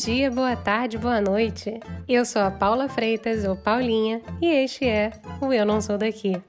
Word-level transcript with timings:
dia, 0.00 0.30
boa 0.30 0.56
tarde, 0.56 0.96
boa 0.96 1.20
noite. 1.20 1.78
Eu 2.08 2.24
sou 2.24 2.40
a 2.40 2.50
Paula 2.50 2.88
Freitas, 2.88 3.44
ou 3.44 3.54
Paulinha, 3.54 4.22
e 4.40 4.46
este 4.46 4.86
é 4.86 5.12
o 5.42 5.52
Eu 5.52 5.66
Não 5.66 5.78
Sou 5.82 5.98
Daqui. 5.98 6.40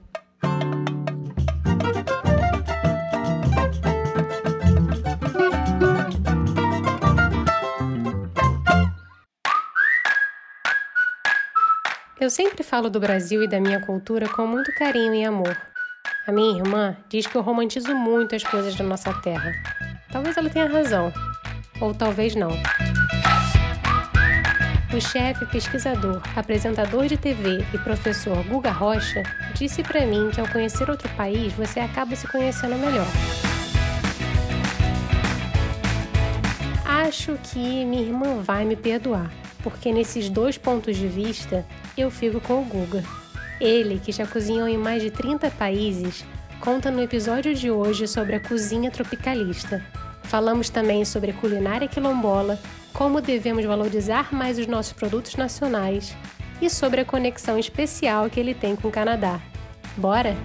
Eu 12.18 12.30
sempre 12.30 12.62
falo 12.62 12.88
do 12.88 12.98
Brasil 12.98 13.42
e 13.42 13.48
da 13.48 13.60
minha 13.60 13.84
cultura 13.84 14.26
com 14.30 14.46
muito 14.46 14.74
carinho 14.76 15.14
e 15.14 15.24
amor. 15.24 15.54
A 16.26 16.32
minha 16.32 16.58
irmã 16.58 16.96
diz 17.10 17.26
que 17.26 17.36
eu 17.36 17.42
romantizo 17.42 17.94
muito 17.94 18.34
as 18.34 18.42
coisas 18.44 18.74
da 18.74 18.84
nossa 18.84 19.12
terra. 19.20 19.52
Talvez 20.10 20.38
ela 20.38 20.48
tenha 20.48 20.66
razão, 20.66 21.12
ou 21.82 21.92
talvez 21.92 22.34
não. 22.34 22.50
O 24.94 25.00
chefe, 25.00 25.46
pesquisador, 25.46 26.20
apresentador 26.36 27.06
de 27.06 27.16
TV 27.16 27.64
e 27.72 27.78
professor 27.78 28.44
Guga 28.44 28.70
Rocha 28.70 29.22
disse 29.54 29.82
para 29.82 30.04
mim 30.04 30.28
que 30.30 30.38
ao 30.38 30.46
conhecer 30.46 30.90
outro 30.90 31.08
país 31.16 31.50
você 31.54 31.80
acaba 31.80 32.14
se 32.14 32.28
conhecendo 32.28 32.76
melhor. 32.76 33.06
Acho 36.84 37.38
que 37.42 37.86
minha 37.86 38.02
irmã 38.02 38.42
vai 38.42 38.66
me 38.66 38.76
perdoar, 38.76 39.32
porque 39.62 39.90
nesses 39.90 40.28
dois 40.28 40.58
pontos 40.58 40.94
de 40.94 41.08
vista 41.08 41.64
eu 41.96 42.10
fico 42.10 42.38
com 42.38 42.60
o 42.60 42.64
Guga. 42.66 43.02
Ele, 43.58 43.98
que 43.98 44.12
já 44.12 44.26
cozinhou 44.26 44.68
em 44.68 44.76
mais 44.76 45.02
de 45.02 45.10
30 45.10 45.50
países, 45.52 46.22
conta 46.60 46.90
no 46.90 47.00
episódio 47.00 47.54
de 47.54 47.70
hoje 47.70 48.06
sobre 48.06 48.34
a 48.34 48.40
cozinha 48.40 48.90
tropicalista. 48.90 49.82
Falamos 50.24 50.70
também 50.70 51.04
sobre 51.04 51.32
culinária 51.32 51.88
quilombola, 51.88 52.58
como 52.92 53.20
devemos 53.20 53.64
valorizar 53.64 54.32
mais 54.32 54.58
os 54.58 54.66
nossos 54.66 54.92
produtos 54.92 55.34
nacionais 55.36 56.16
e 56.60 56.70
sobre 56.70 57.00
a 57.00 57.04
conexão 57.04 57.58
especial 57.58 58.30
que 58.30 58.38
ele 58.38 58.54
tem 58.54 58.76
com 58.76 58.88
o 58.88 58.92
Canadá. 58.92 59.40
Bora? 59.96 60.36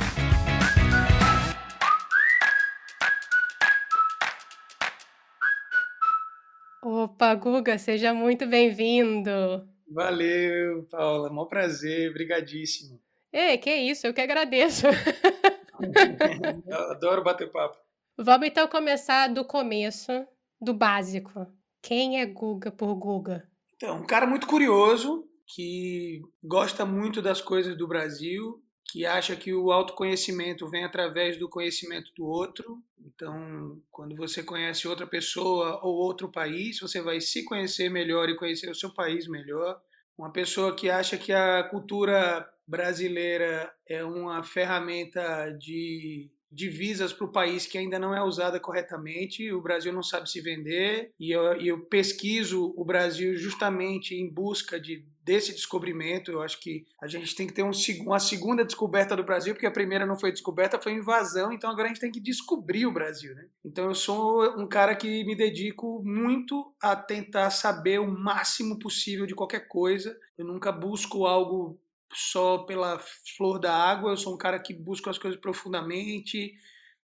Opa, 6.83 7.33
Guga, 7.35 7.77
seja 7.77 8.13
muito 8.13 8.45
bem-vindo! 8.47 9.67
Valeu, 9.89 10.83
Paula. 10.91 11.29
Mó 11.29 11.45
prazer, 11.45 12.13
brigadíssimo. 12.13 12.99
É, 13.31 13.57
que 13.57 13.73
isso, 13.73 14.07
eu 14.07 14.13
que 14.13 14.21
agradeço. 14.21 14.87
Adoro 16.91 17.23
bater 17.23 17.51
papo. 17.51 17.77
Vamos 18.19 18.47
então 18.47 18.67
começar 18.67 19.27
do 19.27 19.45
começo, 19.45 20.11
do 20.59 20.73
básico. 20.73 21.45
Quem 21.83 22.19
é 22.19 22.25
Guga 22.25 22.71
por 22.71 22.95
Guga? 22.95 23.47
Então, 23.75 23.99
um 23.99 24.07
cara 24.07 24.25
muito 24.25 24.47
curioso, 24.47 25.23
que 25.45 26.23
gosta 26.43 26.83
muito 26.83 27.21
das 27.21 27.41
coisas 27.41 27.77
do 27.77 27.87
Brasil, 27.87 28.59
que 28.89 29.05
acha 29.05 29.35
que 29.35 29.53
o 29.53 29.71
autoconhecimento 29.71 30.67
vem 30.67 30.83
através 30.83 31.37
do 31.37 31.47
conhecimento 31.47 32.11
do 32.17 32.25
outro. 32.25 32.81
Então, 33.05 33.79
quando 33.91 34.15
você 34.15 34.41
conhece 34.41 34.87
outra 34.87 35.05
pessoa 35.05 35.79
ou 35.83 35.93
outro 35.93 36.31
país, 36.31 36.79
você 36.79 36.99
vai 36.99 37.21
se 37.21 37.45
conhecer 37.45 37.87
melhor 37.87 38.29
e 38.29 38.35
conhecer 38.35 38.71
o 38.71 38.75
seu 38.75 38.91
país 38.91 39.27
melhor. 39.27 39.79
Uma 40.17 40.31
pessoa 40.31 40.75
que 40.75 40.89
acha 40.89 41.17
que 41.17 41.31
a 41.31 41.63
cultura 41.65 42.49
brasileira 42.65 43.71
é 43.87 44.03
uma 44.03 44.41
ferramenta 44.41 45.51
de 45.51 46.31
divisas 46.51 47.11
para 47.11 47.25
o 47.25 47.31
país 47.31 47.65
que 47.65 47.77
ainda 47.77 47.99
não 47.99 48.15
é 48.15 48.23
usada 48.23 48.59
corretamente, 48.59 49.51
o 49.51 49.61
Brasil 49.61 49.91
não 49.91 50.03
sabe 50.03 50.29
se 50.29 50.41
vender, 50.41 51.11
e 51.19 51.31
eu, 51.31 51.43
eu, 51.61 51.79
pesquiso 51.85 52.73
o 52.75 52.85
Brasil 52.85 53.35
justamente 53.35 54.15
em 54.15 54.29
busca 54.29 54.79
de, 54.79 55.05
desse 55.23 55.51
descobrimento. 55.51 56.31
Eu 56.31 56.41
acho 56.41 56.59
que 56.59 56.85
a 57.01 57.07
gente 57.07 57.35
tem 57.35 57.47
que 57.47 57.53
ter 57.53 57.63
um, 57.63 57.71
uma 58.05 58.19
segunda 58.19 58.63
descoberta 58.63 59.15
do 59.15 59.23
Brasil, 59.23 59.53
porque 59.53 59.65
a 59.65 59.71
primeira 59.71 60.05
não 60.05 60.17
foi 60.17 60.31
descoberta, 60.31 60.81
foi 60.81 60.93
invasão, 60.93 61.51
então 61.51 61.69
agora 61.69 61.85
a 61.85 61.87
gente 61.89 62.01
tem 62.01 62.11
que 62.11 62.19
descobrir 62.19 62.85
o 62.85 62.93
Brasil. 62.93 63.35
Né? 63.35 63.45
Então 63.63 63.85
eu 63.85 63.95
sou 63.95 64.57
um 64.59 64.67
cara 64.67 64.95
que 64.95 65.23
me 65.25 65.35
dedico 65.35 66.01
muito 66.03 66.73
a 66.81 66.95
tentar 66.95 67.49
saber 67.49 67.99
o 67.99 68.07
máximo 68.07 68.79
possível 68.79 69.25
de 69.25 69.35
qualquer 69.35 69.67
coisa. 69.67 70.17
Eu 70.37 70.45
nunca 70.45 70.71
busco 70.71 71.25
algo 71.25 71.79
só 72.13 72.59
pela 72.59 72.99
flor 73.37 73.59
da 73.59 73.73
água, 73.73 74.11
eu 74.11 74.17
sou 74.17 74.33
um 74.33 74.37
cara 74.37 74.59
que 74.59 74.73
busca 74.73 75.09
as 75.09 75.17
coisas 75.17 75.39
profundamente 75.39 76.53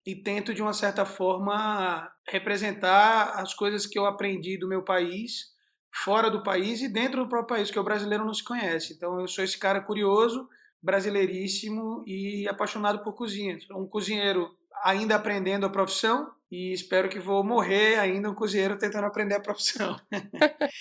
e 0.06 0.14
tento, 0.16 0.54
de 0.54 0.62
uma 0.62 0.72
certa 0.72 1.04
forma, 1.04 2.10
representar 2.26 3.32
as 3.34 3.52
coisas 3.52 3.86
que 3.86 3.98
eu 3.98 4.06
aprendi 4.06 4.56
do 4.56 4.68
meu 4.68 4.82
país, 4.82 5.52
fora 5.92 6.30
do 6.30 6.42
país 6.42 6.80
e 6.80 6.88
dentro 6.88 7.22
do 7.22 7.28
próprio 7.28 7.56
país, 7.56 7.70
que 7.70 7.78
o 7.78 7.84
brasileiro 7.84 8.24
não 8.24 8.32
se 8.32 8.42
conhece. 8.42 8.94
Então, 8.94 9.20
eu 9.20 9.28
sou 9.28 9.44
esse 9.44 9.58
cara 9.58 9.80
curioso, 9.80 10.48
brasileiríssimo 10.82 12.04
e 12.06 12.48
apaixonado 12.48 13.02
por 13.02 13.14
cozinha. 13.14 13.58
Um 13.72 13.86
cozinheiro 13.86 14.56
ainda 14.82 15.16
aprendendo 15.16 15.66
a 15.66 15.70
profissão 15.70 16.32
e 16.50 16.72
espero 16.72 17.08
que 17.08 17.18
vou 17.18 17.44
morrer 17.44 17.98
ainda 17.98 18.30
um 18.30 18.34
cozinheiro 18.34 18.78
tentando 18.78 19.06
aprender 19.06 19.34
a 19.34 19.40
profissão. 19.40 19.98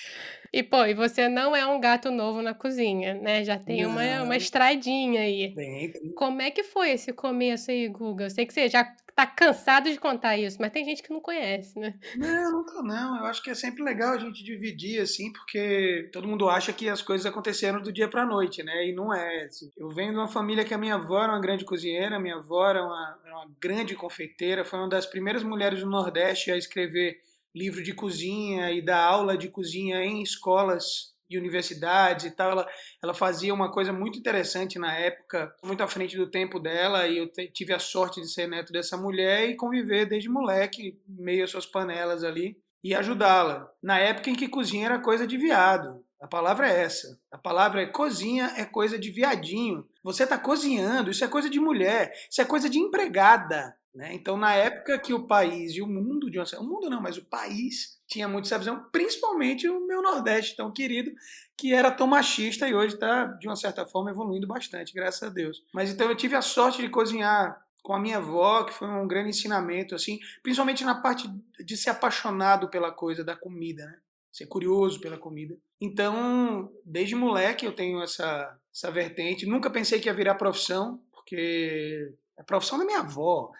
E, 0.54 0.64
pô, 0.64 0.86
e 0.86 0.94
você 0.94 1.28
não 1.28 1.54
é 1.54 1.66
um 1.68 1.80
gato 1.80 2.10
novo 2.10 2.42
na 2.42 2.54
cozinha, 2.54 3.14
né? 3.16 3.44
Já 3.44 3.60
tem 3.60 3.86
uma, 3.86 4.24
uma 4.24 4.38
estradinha 4.38 5.22
aí. 5.22 5.54
Bem, 5.54 5.92
bem. 5.92 6.14
Como 6.14 6.42
é 6.42 6.50
que 6.50 6.64
foi 6.64 6.92
esse 6.92 7.12
começo 7.12 7.70
aí, 7.70 7.88
Guga? 7.90 8.26
Eu 8.26 8.30
sei 8.30 8.46
que 8.46 8.54
você 8.54 8.70
já 8.70 8.96
tá 9.18 9.26
cansado 9.26 9.90
de 9.90 10.00
contar 10.00 10.38
isso, 10.38 10.58
mas 10.60 10.72
tem 10.72 10.86
gente 10.86 11.02
que 11.02 11.10
não 11.10 11.20
conhece, 11.20 11.80
né? 11.80 11.96
Não, 12.16 12.64
tô 12.64 12.84
não. 12.84 13.18
Eu 13.18 13.26
acho 13.26 13.42
que 13.42 13.50
é 13.50 13.56
sempre 13.56 13.82
legal 13.84 14.14
a 14.14 14.20
gente 14.20 14.44
dividir, 14.44 15.02
assim, 15.02 15.32
porque 15.32 16.08
todo 16.14 16.28
mundo 16.28 16.48
acha 16.48 16.72
que 16.72 16.88
as 16.88 17.02
coisas 17.02 17.26
aconteceram 17.26 17.82
do 17.82 17.92
dia 17.92 18.08
pra 18.08 18.28
noite, 18.28 18.62
né? 18.62 18.88
E 18.88 18.94
não 18.94 19.12
é. 19.12 19.46
Assim. 19.46 19.72
Eu 19.76 19.90
venho 19.90 20.12
de 20.12 20.20
uma 20.20 20.28
família 20.28 20.64
que 20.64 20.72
a 20.72 20.78
minha 20.78 20.94
avó 20.94 21.24
era 21.24 21.34
uma 21.34 21.42
grande 21.42 21.66
cozinheira, 21.66 22.20
minha 22.20 22.36
avó 22.36 22.70
era 22.70 22.86
uma, 22.86 23.20
era 23.26 23.36
uma 23.38 23.52
grande 23.60 23.96
confeiteira, 23.96 24.64
foi 24.64 24.78
uma 24.78 24.88
das 24.88 25.08
primeiras 25.08 25.42
mulheres 25.42 25.80
do 25.80 25.90
Nordeste 25.90 26.52
a 26.52 26.56
escrever 26.56 27.18
livro 27.56 27.82
de 27.82 27.96
cozinha 27.96 28.72
e 28.72 28.84
dar 28.84 29.04
aula 29.04 29.36
de 29.36 29.50
cozinha 29.50 30.00
em 30.06 30.22
escolas 30.22 31.17
e 31.30 31.38
universidades 31.38 32.26
e 32.26 32.32
tal. 32.32 32.52
Ela, 32.52 32.68
ela 33.04 33.14
fazia 33.14 33.54
uma 33.54 33.72
coisa 33.72 33.92
muito 33.92 34.18
interessante 34.18 34.80
na 34.80 34.94
época, 34.94 35.54
muito 35.64 35.84
à 35.84 35.88
frente 35.88 36.16
do 36.18 36.30
tempo 36.30 36.60
dela, 36.60 37.08
e 37.08 37.18
eu 37.18 37.32
tive 37.54 37.74
a 37.74 37.80
sorte 37.80 38.22
de 38.22 38.32
ser 38.32 38.48
neto 38.48 38.72
dessa 38.72 38.98
mulher 38.98 39.50
e 39.50 39.56
conviver 39.56 40.06
desde 40.06 40.30
moleque, 40.30 41.00
meio 41.08 41.44
às 41.44 41.52
suas 41.52 41.66
panelas 41.66 42.24
ali, 42.24 42.58
e 42.84 42.94
ajudá-la. 42.96 43.70
Na 43.82 44.00
época 44.00 44.30
em 44.30 44.36
que 44.36 44.48
cozinha 44.48 44.86
era 44.86 45.00
coisa 45.00 45.28
de 45.28 45.38
viado. 45.38 46.04
A 46.20 46.28
palavra 46.28 46.68
é 46.68 46.82
essa. 46.82 47.20
A 47.32 47.38
palavra 47.38 47.82
é 47.82 47.86
cozinha 47.86 48.54
é 48.58 48.66
coisa 48.66 48.98
de 48.98 49.12
viadinho. 49.12 49.88
Você 50.04 50.24
está 50.24 50.38
cozinhando, 50.38 51.12
isso 51.12 51.24
é 51.24 51.28
coisa 51.28 51.50
de 51.50 51.60
mulher, 51.60 52.12
isso 52.30 52.42
é 52.42 52.46
coisa 52.46 52.70
de 52.70 52.80
empregada. 52.80 53.76
Né? 53.94 54.14
Então, 54.14 54.38
na 54.38 54.54
época 54.54 55.00
que 55.00 55.14
o 55.14 55.28
país 55.28 55.74
e 55.74 55.82
o 55.82 55.88
mundo, 55.88 56.30
de 56.30 56.40
uma, 56.40 56.46
o 56.60 56.64
mundo 56.64 56.90
não, 56.90 57.02
mas 57.02 57.18
o 57.18 57.26
país 57.26 57.97
tinha 58.08 58.28
muito 58.28 58.46
essa 58.46 58.58
visão, 58.58 58.86
principalmente 58.92 59.68
o 59.68 59.86
meu 59.86 60.02
Nordeste 60.02 60.56
tão 60.56 60.72
querido, 60.72 61.12
que 61.58 61.74
era 61.74 61.92
tão 61.92 62.08
machista 62.08 62.68
e 62.68 62.74
hoje 62.74 62.96
está, 62.96 63.26
de 63.26 63.48
uma 63.48 63.56
certa 63.56 63.86
forma, 63.86 64.10
evoluindo 64.10 64.48
bastante, 64.48 64.94
graças 64.94 65.24
a 65.24 65.30
Deus. 65.30 65.64
Mas 65.74 65.92
então 65.92 66.08
eu 66.10 66.16
tive 66.16 66.36
a 66.36 66.42
sorte 66.42 66.82
de 66.82 66.90
cozinhar 66.90 67.62
com 67.84 67.94
a 67.94 68.00
minha 68.00 68.18
avó, 68.18 68.64
que 68.64 68.74
foi 68.74 68.88
um 68.88 69.08
grande 69.08 69.30
ensinamento, 69.30 69.96
assim, 69.96 70.20
principalmente 70.42 70.84
na 70.84 70.96
parte 70.96 71.30
de 71.60 71.78
ser 71.78 71.90
apaixonado 71.90 72.70
pela 72.70 72.92
coisa 72.92 73.24
da 73.24 73.36
comida, 73.36 73.86
né? 73.86 73.98
Ser 74.32 74.46
curioso 74.46 75.00
pela 75.00 75.18
comida. 75.18 75.58
Então, 75.82 76.72
desde 76.86 77.16
moleque 77.16 77.66
eu 77.66 77.72
tenho 77.72 78.04
essa, 78.04 78.56
essa 78.74 78.92
vertente. 78.92 79.48
Nunca 79.48 79.70
pensei 79.70 80.00
que 80.00 80.08
ia 80.08 80.14
virar 80.14 80.36
profissão, 80.36 81.02
porque 81.12 82.14
é 82.38 82.42
a 82.42 82.44
profissão 82.44 82.78
da 82.78 82.86
minha 82.86 83.00
avó 83.00 83.52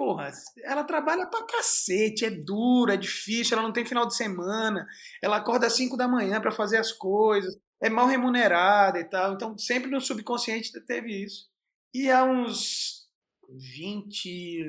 porra, 0.00 0.32
ela 0.64 0.82
trabalha 0.82 1.26
pra 1.26 1.44
cacete, 1.44 2.24
é 2.24 2.30
dura, 2.30 2.94
é 2.94 2.96
difícil, 2.96 3.54
ela 3.54 3.66
não 3.66 3.72
tem 3.72 3.84
final 3.84 4.06
de 4.06 4.16
semana, 4.16 4.88
ela 5.22 5.36
acorda 5.36 5.66
às 5.66 5.74
5 5.74 5.94
da 5.94 6.08
manhã 6.08 6.40
para 6.40 6.50
fazer 6.50 6.78
as 6.78 6.90
coisas, 6.90 7.54
é 7.78 7.90
mal 7.90 8.06
remunerada 8.06 8.98
e 8.98 9.04
tal. 9.04 9.34
Então, 9.34 9.58
sempre 9.58 9.90
no 9.90 10.00
subconsciente 10.00 10.72
teve 10.86 11.22
isso. 11.22 11.50
E 11.92 12.10
há 12.10 12.24
uns 12.24 13.10
20 13.46 14.62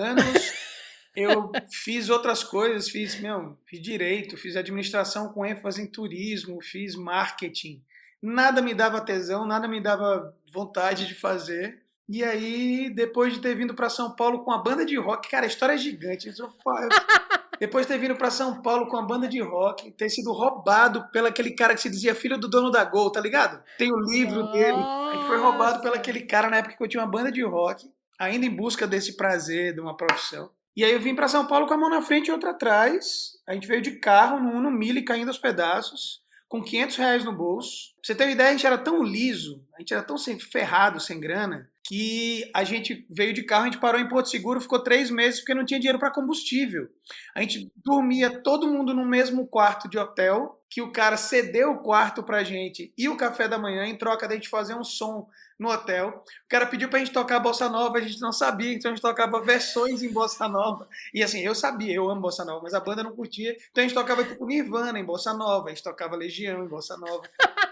anos 0.00 0.52
eu 1.14 1.52
fiz 1.70 2.10
outras 2.10 2.42
coisas, 2.42 2.88
fiz, 2.88 3.20
meu, 3.20 3.56
fiz 3.68 3.80
direito, 3.80 4.36
fiz 4.36 4.56
administração 4.56 5.32
com 5.32 5.46
ênfase 5.46 5.80
em 5.80 5.86
turismo, 5.86 6.60
fiz 6.60 6.96
marketing. 6.96 7.80
Nada 8.20 8.60
me 8.60 8.74
dava 8.74 9.00
tesão, 9.00 9.46
nada 9.46 9.68
me 9.68 9.80
dava 9.80 10.36
vontade 10.52 11.06
de 11.06 11.14
fazer. 11.14 11.81
E 12.08 12.22
aí, 12.22 12.90
depois 12.94 13.32
de 13.32 13.40
ter 13.40 13.54
vindo 13.54 13.74
para 13.74 13.88
São 13.88 14.14
Paulo 14.14 14.44
com 14.44 14.52
a 14.52 14.58
banda 14.58 14.84
de 14.84 14.98
rock, 14.98 15.30
cara, 15.30 15.44
a 15.44 15.48
história 15.48 15.74
é 15.74 15.78
gigante. 15.78 16.30
depois 17.60 17.86
de 17.86 17.92
ter 17.92 17.98
vindo 17.98 18.16
para 18.16 18.30
São 18.30 18.60
Paulo 18.60 18.88
com 18.88 18.96
a 18.96 19.02
banda 19.02 19.28
de 19.28 19.40
rock, 19.40 19.90
ter 19.92 20.08
sido 20.08 20.32
roubado 20.32 21.08
pelo 21.12 21.28
aquele 21.28 21.52
cara 21.52 21.74
que 21.74 21.80
se 21.80 21.88
dizia 21.88 22.14
filho 22.14 22.36
do 22.36 22.48
dono 22.48 22.70
da 22.70 22.84
Gol, 22.84 23.10
tá 23.10 23.20
ligado? 23.20 23.62
Tem 23.78 23.92
o 23.92 24.00
livro 24.00 24.40
Nossa. 24.40 24.52
dele. 24.52 24.78
A 24.78 25.12
gente 25.14 25.26
foi 25.26 25.38
roubado 25.38 25.80
pelo 25.80 25.94
aquele 25.94 26.22
cara 26.22 26.50
na 26.50 26.56
época 26.58 26.76
que 26.76 26.82
eu 26.82 26.88
tinha 26.88 27.02
uma 27.02 27.10
banda 27.10 27.30
de 27.30 27.42
rock, 27.42 27.88
ainda 28.18 28.44
em 28.44 28.54
busca 28.54 28.86
desse 28.86 29.16
prazer 29.16 29.74
de 29.74 29.80
uma 29.80 29.96
profissão. 29.96 30.50
E 30.74 30.84
aí 30.84 30.92
eu 30.92 31.00
vim 31.00 31.14
para 31.14 31.28
São 31.28 31.46
Paulo 31.46 31.66
com 31.66 31.74
a 31.74 31.78
mão 31.78 31.90
na 31.90 32.02
frente 32.02 32.28
e 32.28 32.32
outra 32.32 32.50
atrás. 32.50 33.32
A 33.46 33.52
gente 33.54 33.66
veio 33.66 33.82
de 33.82 33.92
carro 33.92 34.40
no 34.40 34.50
Uno 34.50 34.70
Mille 34.70 35.02
caindo 35.02 35.28
aos 35.28 35.38
pedaços, 35.38 36.22
com 36.48 36.62
500 36.62 36.96
reais 36.96 37.24
no 37.24 37.32
bolso. 37.32 37.94
Pra 37.94 38.02
você 38.02 38.14
ter 38.14 38.24
uma 38.24 38.32
ideia, 38.32 38.48
a 38.48 38.52
gente 38.52 38.66
era 38.66 38.78
tão 38.78 39.02
liso, 39.02 39.64
a 39.76 39.80
gente 39.80 39.92
era 39.92 40.02
tão 40.02 40.16
sem, 40.16 40.38
ferrado, 40.38 40.98
sem 40.98 41.20
grana, 41.20 41.70
que 41.92 42.50
a 42.54 42.64
gente 42.64 43.06
veio 43.10 43.34
de 43.34 43.42
carro, 43.42 43.64
a 43.64 43.66
gente 43.66 43.78
parou 43.78 44.00
em 44.00 44.08
Porto 44.08 44.30
Seguro, 44.30 44.62
ficou 44.62 44.78
três 44.78 45.10
meses 45.10 45.40
porque 45.40 45.52
não 45.52 45.62
tinha 45.62 45.78
dinheiro 45.78 45.98
para 45.98 46.10
combustível. 46.10 46.88
A 47.34 47.42
gente 47.42 47.70
dormia 47.84 48.30
todo 48.30 48.66
mundo 48.66 48.94
no 48.94 49.04
mesmo 49.04 49.46
quarto 49.46 49.90
de 49.90 49.98
hotel, 49.98 50.58
que 50.70 50.80
o 50.80 50.90
cara 50.90 51.18
cedeu 51.18 51.72
o 51.72 51.82
quarto 51.82 52.22
pra 52.22 52.42
gente 52.42 52.94
e 52.96 53.10
o 53.10 53.16
café 53.18 53.46
da 53.46 53.58
manhã 53.58 53.84
em 53.84 53.94
troca 53.94 54.26
da 54.26 54.34
gente 54.34 54.48
fazer 54.48 54.74
um 54.74 54.82
som 54.82 55.28
no 55.58 55.68
hotel. 55.68 56.24
O 56.46 56.48
cara 56.48 56.64
pediu 56.64 56.88
pra 56.88 56.98
gente 56.98 57.12
tocar 57.12 57.38
bossa 57.38 57.68
nova, 57.68 57.98
a 57.98 58.00
gente 58.00 58.18
não 58.22 58.32
sabia, 58.32 58.72
então 58.72 58.90
a 58.90 58.94
gente 58.94 59.02
tocava 59.02 59.42
versões 59.42 60.02
em 60.02 60.10
bossa 60.10 60.48
nova. 60.48 60.88
E 61.12 61.22
assim, 61.22 61.40
eu 61.40 61.54
sabia, 61.54 61.94
eu 61.94 62.08
amo 62.08 62.22
bossa 62.22 62.42
nova, 62.42 62.62
mas 62.62 62.72
a 62.72 62.80
banda 62.80 63.02
não 63.02 63.14
curtia. 63.14 63.54
Então 63.70 63.84
a 63.84 63.86
gente 63.86 63.94
tocava 63.94 64.24
tipo 64.24 64.46
Nirvana 64.46 64.98
em 64.98 65.04
bossa 65.04 65.34
nova, 65.34 65.66
a 65.66 65.68
gente 65.68 65.82
tocava 65.82 66.16
Legião 66.16 66.64
em 66.64 66.68
bossa 66.68 66.96
nova. 66.96 67.22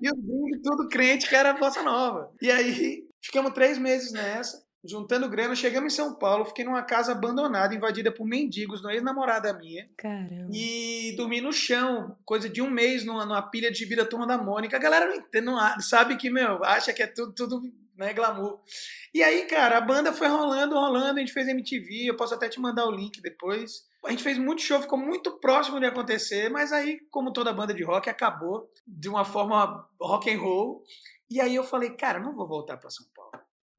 E 0.00 0.08
os 0.08 0.16
gringos 0.16 0.60
tudo 0.62 0.88
crente 0.88 1.28
que 1.28 1.34
era 1.34 1.54
bossa 1.54 1.82
nova. 1.82 2.30
E 2.40 2.52
aí 2.52 3.07
ficamos 3.22 3.52
três 3.52 3.78
meses 3.78 4.12
nessa 4.12 4.68
juntando 4.84 5.28
grana, 5.28 5.54
chegamos 5.54 5.92
em 5.92 5.96
São 5.96 6.14
Paulo, 6.14 6.44
fiquei 6.44 6.64
numa 6.64 6.82
casa 6.82 7.12
abandonada, 7.12 7.74
invadida 7.74 8.12
por 8.12 8.24
mendigos, 8.24 8.80
uma 8.80 8.94
ex-namorada 8.94 9.52
minha. 9.52 9.88
Caramba. 9.96 10.50
E 10.52 11.14
dormi 11.16 11.40
no 11.40 11.52
chão, 11.52 12.16
coisa 12.24 12.48
de 12.48 12.62
um 12.62 12.70
mês 12.70 13.04
numa, 13.04 13.26
numa 13.26 13.42
pilha 13.42 13.70
de 13.70 13.84
vida 13.84 14.04
turma 14.04 14.26
da 14.26 14.38
Mônica. 14.38 14.76
A 14.76 14.80
galera 14.80 15.06
não, 15.06 15.16
entende, 15.16 15.46
não 15.46 15.80
sabe 15.80 16.16
que, 16.16 16.30
meu, 16.30 16.64
acha 16.64 16.92
que 16.92 17.02
é 17.02 17.06
tudo, 17.06 17.32
tudo 17.34 17.62
né, 17.96 18.14
glamour. 18.14 18.60
E 19.12 19.22
aí, 19.22 19.46
cara, 19.46 19.78
a 19.78 19.80
banda 19.80 20.12
foi 20.12 20.28
rolando, 20.28 20.76
rolando, 20.76 21.18
a 21.18 21.20
gente 21.20 21.32
fez 21.32 21.48
MTV, 21.48 22.06
eu 22.06 22.16
posso 22.16 22.34
até 22.34 22.48
te 22.48 22.60
mandar 22.60 22.86
o 22.86 22.92
link 22.92 23.20
depois. 23.20 23.88
A 24.06 24.10
gente 24.10 24.22
fez 24.22 24.38
muito 24.38 24.62
show, 24.62 24.80
ficou 24.80 24.98
muito 24.98 25.40
próximo 25.40 25.80
de 25.80 25.86
acontecer, 25.86 26.48
mas 26.48 26.72
aí, 26.72 27.00
como 27.10 27.32
toda 27.32 27.52
banda 27.52 27.74
de 27.74 27.82
rock, 27.82 28.08
acabou 28.08 28.70
de 28.86 29.08
uma 29.08 29.24
forma 29.24 29.84
rock 30.00 30.30
and 30.30 30.38
roll. 30.38 30.84
E 31.30 31.40
aí 31.40 31.54
eu 31.54 31.64
falei, 31.64 31.90
cara, 31.90 32.18
não 32.18 32.34
vou 32.34 32.46
voltar 32.46 32.76
para 32.76 32.90
São 32.90 33.06
Paulo 33.14 33.28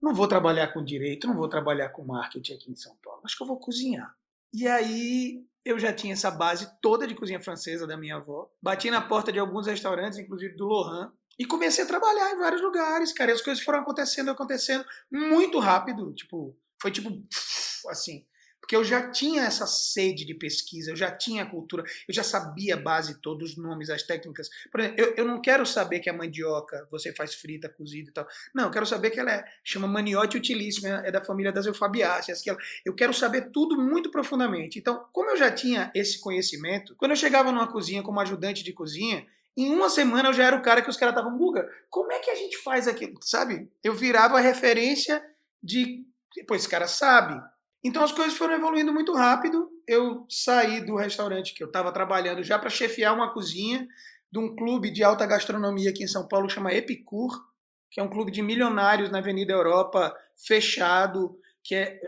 não 0.01 0.13
vou 0.13 0.27
trabalhar 0.27 0.67
com 0.69 0.83
direito, 0.83 1.27
não 1.27 1.35
vou 1.35 1.49
trabalhar 1.49 1.89
com 1.89 2.05
marketing 2.05 2.53
aqui 2.53 2.71
em 2.71 2.75
São 2.75 2.95
Paulo. 3.03 3.21
Acho 3.23 3.35
que 3.35 3.43
eu 3.43 3.47
vou 3.47 3.59
cozinhar. 3.59 4.15
E 4.53 4.67
aí 4.67 5.43
eu 5.63 5.77
já 5.77 5.93
tinha 5.93 6.13
essa 6.13 6.31
base 6.31 6.69
toda 6.81 7.05
de 7.05 7.13
cozinha 7.13 7.39
francesa 7.39 7.85
da 7.85 7.97
minha 7.97 8.15
avó. 8.15 8.49
Bati 8.61 8.89
na 8.89 9.01
porta 9.01 9.31
de 9.31 9.39
alguns 9.39 9.67
restaurantes, 9.67 10.17
inclusive 10.17 10.55
do 10.55 10.65
Lohan, 10.65 11.11
e 11.37 11.45
comecei 11.45 11.83
a 11.83 11.87
trabalhar 11.87 12.31
em 12.31 12.37
vários 12.37 12.61
lugares, 12.61 13.11
cara. 13.11 13.31
E 13.31 13.33
as 13.33 13.41
coisas 13.41 13.63
foram 13.63 13.79
acontecendo, 13.79 14.31
acontecendo 14.31 14.85
muito 15.11 15.59
rápido. 15.59 16.13
Tipo, 16.13 16.57
foi 16.81 16.91
tipo 16.91 17.09
assim. 17.89 18.25
Porque 18.59 18.75
eu 18.75 18.83
já 18.83 19.09
tinha 19.09 19.43
essa 19.43 19.65
sede 19.65 20.25
de 20.25 20.33
pesquisa, 20.33 20.91
eu 20.91 20.95
já 20.95 21.11
tinha 21.11 21.43
a 21.43 21.45
cultura, 21.45 21.83
eu 22.07 22.13
já 22.13 22.23
sabia 22.23 22.75
a 22.75 22.77
base, 22.77 23.19
todos 23.21 23.51
os 23.51 23.57
nomes, 23.57 23.89
as 23.89 24.03
técnicas. 24.03 24.49
Por 24.71 24.79
exemplo, 24.79 24.99
eu, 24.99 25.13
eu 25.15 25.25
não 25.25 25.41
quero 25.41 25.65
saber 25.65 25.99
que 25.99 26.09
a 26.09 26.13
mandioca 26.13 26.87
você 26.91 27.13
faz 27.13 27.33
frita, 27.33 27.69
cozida 27.69 28.09
e 28.09 28.13
tal. 28.13 28.27
Não, 28.53 28.65
eu 28.65 28.71
quero 28.71 28.85
saber 28.85 29.09
que 29.09 29.19
ela 29.19 29.31
é, 29.31 29.43
chama 29.63 29.87
maniote 29.87 30.37
utilíssima, 30.37 30.87
é 31.05 31.11
da 31.11 31.23
família 31.23 31.51
das 31.51 31.65
eufabiáceas. 31.65 32.41
Que 32.41 32.49
ela, 32.49 32.59
eu 32.85 32.93
quero 32.93 33.13
saber 33.13 33.49
tudo 33.51 33.75
muito 33.75 34.11
profundamente. 34.11 34.77
Então, 34.77 35.05
como 35.11 35.31
eu 35.31 35.37
já 35.37 35.51
tinha 35.51 35.91
esse 35.95 36.19
conhecimento, 36.19 36.95
quando 36.95 37.11
eu 37.11 37.17
chegava 37.17 37.51
numa 37.51 37.71
cozinha 37.71 38.03
como 38.03 38.19
ajudante 38.19 38.63
de 38.63 38.73
cozinha, 38.73 39.25
em 39.57 39.69
uma 39.71 39.89
semana 39.89 40.29
eu 40.29 40.33
já 40.33 40.45
era 40.45 40.55
o 40.55 40.61
cara 40.61 40.81
que 40.81 40.89
os 40.89 40.97
caras 40.97 41.13
estavam, 41.13 41.37
Guga, 41.37 41.69
como 41.89 42.11
é 42.11 42.19
que 42.19 42.29
a 42.29 42.35
gente 42.35 42.57
faz 42.57 42.87
aquilo? 42.87 43.19
Sabe? 43.21 43.69
Eu 43.83 43.93
virava 43.93 44.39
referência 44.39 45.23
de, 45.61 46.05
pô, 46.47 46.55
esse 46.55 46.69
cara 46.69 46.87
sabe. 46.87 47.41
Então 47.83 48.03
as 48.03 48.11
coisas 48.11 48.37
foram 48.37 48.55
evoluindo 48.55 48.93
muito 48.93 49.13
rápido. 49.13 49.69
Eu 49.87 50.25
saí 50.29 50.85
do 50.85 50.95
restaurante 50.95 51.53
que 51.53 51.63
eu 51.63 51.67
estava 51.67 51.91
trabalhando 51.91 52.43
já 52.43 52.59
para 52.59 52.69
chefiar 52.69 53.13
uma 53.13 53.33
cozinha 53.33 53.87
de 54.31 54.39
um 54.39 54.55
clube 54.55 54.91
de 54.91 55.03
alta 55.03 55.25
gastronomia 55.25 55.89
aqui 55.89 56.03
em 56.03 56.07
São 56.07 56.27
Paulo 56.27 56.47
que 56.47 56.53
chama 56.53 56.73
Epicur, 56.73 57.31
que 57.89 57.99
é 57.99 58.03
um 58.03 58.09
clube 58.09 58.31
de 58.31 58.41
milionários 58.41 59.09
na 59.09 59.17
Avenida 59.19 59.53
Europa, 59.53 60.15
fechado, 60.37 61.39
que 61.63 61.75
é 61.75 61.99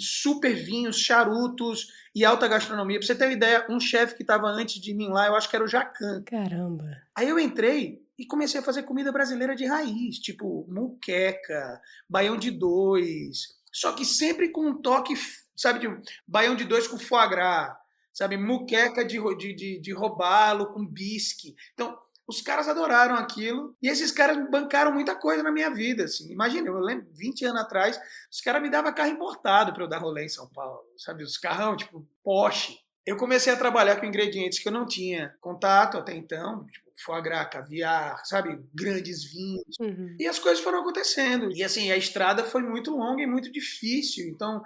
super 0.00 0.54
vinhos, 0.54 0.98
charutos 0.98 1.88
e 2.14 2.24
alta 2.24 2.46
gastronomia. 2.46 2.98
Pra 2.98 3.06
você 3.06 3.14
ter 3.14 3.24
uma 3.24 3.32
ideia, 3.32 3.66
um 3.68 3.80
chefe 3.80 4.16
que 4.16 4.22
estava 4.22 4.46
antes 4.46 4.80
de 4.80 4.94
mim 4.94 5.08
lá, 5.08 5.26
eu 5.26 5.34
acho 5.34 5.48
que 5.48 5.56
era 5.56 5.64
o 5.64 5.68
Jacan. 5.68 6.22
Caramba. 6.24 6.84
Aí 7.16 7.28
eu 7.28 7.38
entrei 7.38 8.02
e 8.18 8.24
comecei 8.24 8.60
a 8.60 8.62
fazer 8.62 8.84
comida 8.84 9.10
brasileira 9.10 9.56
de 9.56 9.66
raiz, 9.66 10.18
tipo 10.18 10.64
muqueca, 10.68 11.80
baião 12.08 12.36
de 12.36 12.50
dois, 12.50 13.56
só 13.74 13.92
que 13.92 14.04
sempre 14.04 14.50
com 14.50 14.68
um 14.68 14.80
toque, 14.80 15.14
sabe, 15.56 15.80
de 15.80 16.02
baião 16.28 16.54
de 16.54 16.64
dois 16.64 16.86
com 16.86 16.96
foie 16.96 17.28
gras, 17.28 17.76
sabe, 18.12 18.36
muqueca 18.36 19.04
de, 19.04 19.18
de, 19.36 19.80
de, 19.80 19.92
robalo 19.92 20.72
com 20.72 20.86
bisque. 20.86 21.56
Então, 21.72 21.98
os 22.24 22.40
caras 22.40 22.68
adoraram 22.68 23.16
aquilo 23.16 23.76
e 23.82 23.88
esses 23.88 24.12
caras 24.12 24.48
bancaram 24.48 24.92
muita 24.92 25.16
coisa 25.16 25.42
na 25.42 25.50
minha 25.50 25.70
vida. 25.70 26.04
Assim. 26.04 26.30
Imagina, 26.30 26.68
eu 26.68 26.78
lembro, 26.78 27.08
20 27.12 27.46
anos 27.46 27.62
atrás, 27.62 28.00
os 28.30 28.40
caras 28.40 28.62
me 28.62 28.70
davam 28.70 28.94
carro 28.94 29.10
importado 29.10 29.74
para 29.74 29.82
eu 29.82 29.88
dar 29.88 29.98
rolê 29.98 30.24
em 30.24 30.28
São 30.28 30.48
Paulo, 30.50 30.84
sabe? 30.96 31.24
Os 31.24 31.36
carrão, 31.36 31.76
tipo, 31.76 32.06
Porsche. 32.22 32.78
Eu 33.04 33.16
comecei 33.16 33.52
a 33.52 33.56
trabalhar 33.56 33.96
com 33.96 34.06
ingredientes 34.06 34.60
que 34.60 34.68
eu 34.68 34.72
não 34.72 34.86
tinha 34.86 35.34
contato 35.40 35.98
até 35.98 36.14
então, 36.14 36.64
tipo, 36.66 36.83
foie 36.96 37.22
gras, 37.22 37.48
caviar, 37.50 38.24
sabe? 38.24 38.58
Grandes 38.74 39.24
vinhos. 39.24 39.76
Uhum. 39.80 40.16
E 40.18 40.26
as 40.26 40.38
coisas 40.38 40.62
foram 40.62 40.80
acontecendo. 40.80 41.50
E 41.54 41.62
assim, 41.62 41.90
a 41.90 41.96
estrada 41.96 42.44
foi 42.44 42.62
muito 42.62 42.90
longa 42.90 43.22
e 43.22 43.26
muito 43.26 43.50
difícil. 43.50 44.28
Então, 44.28 44.62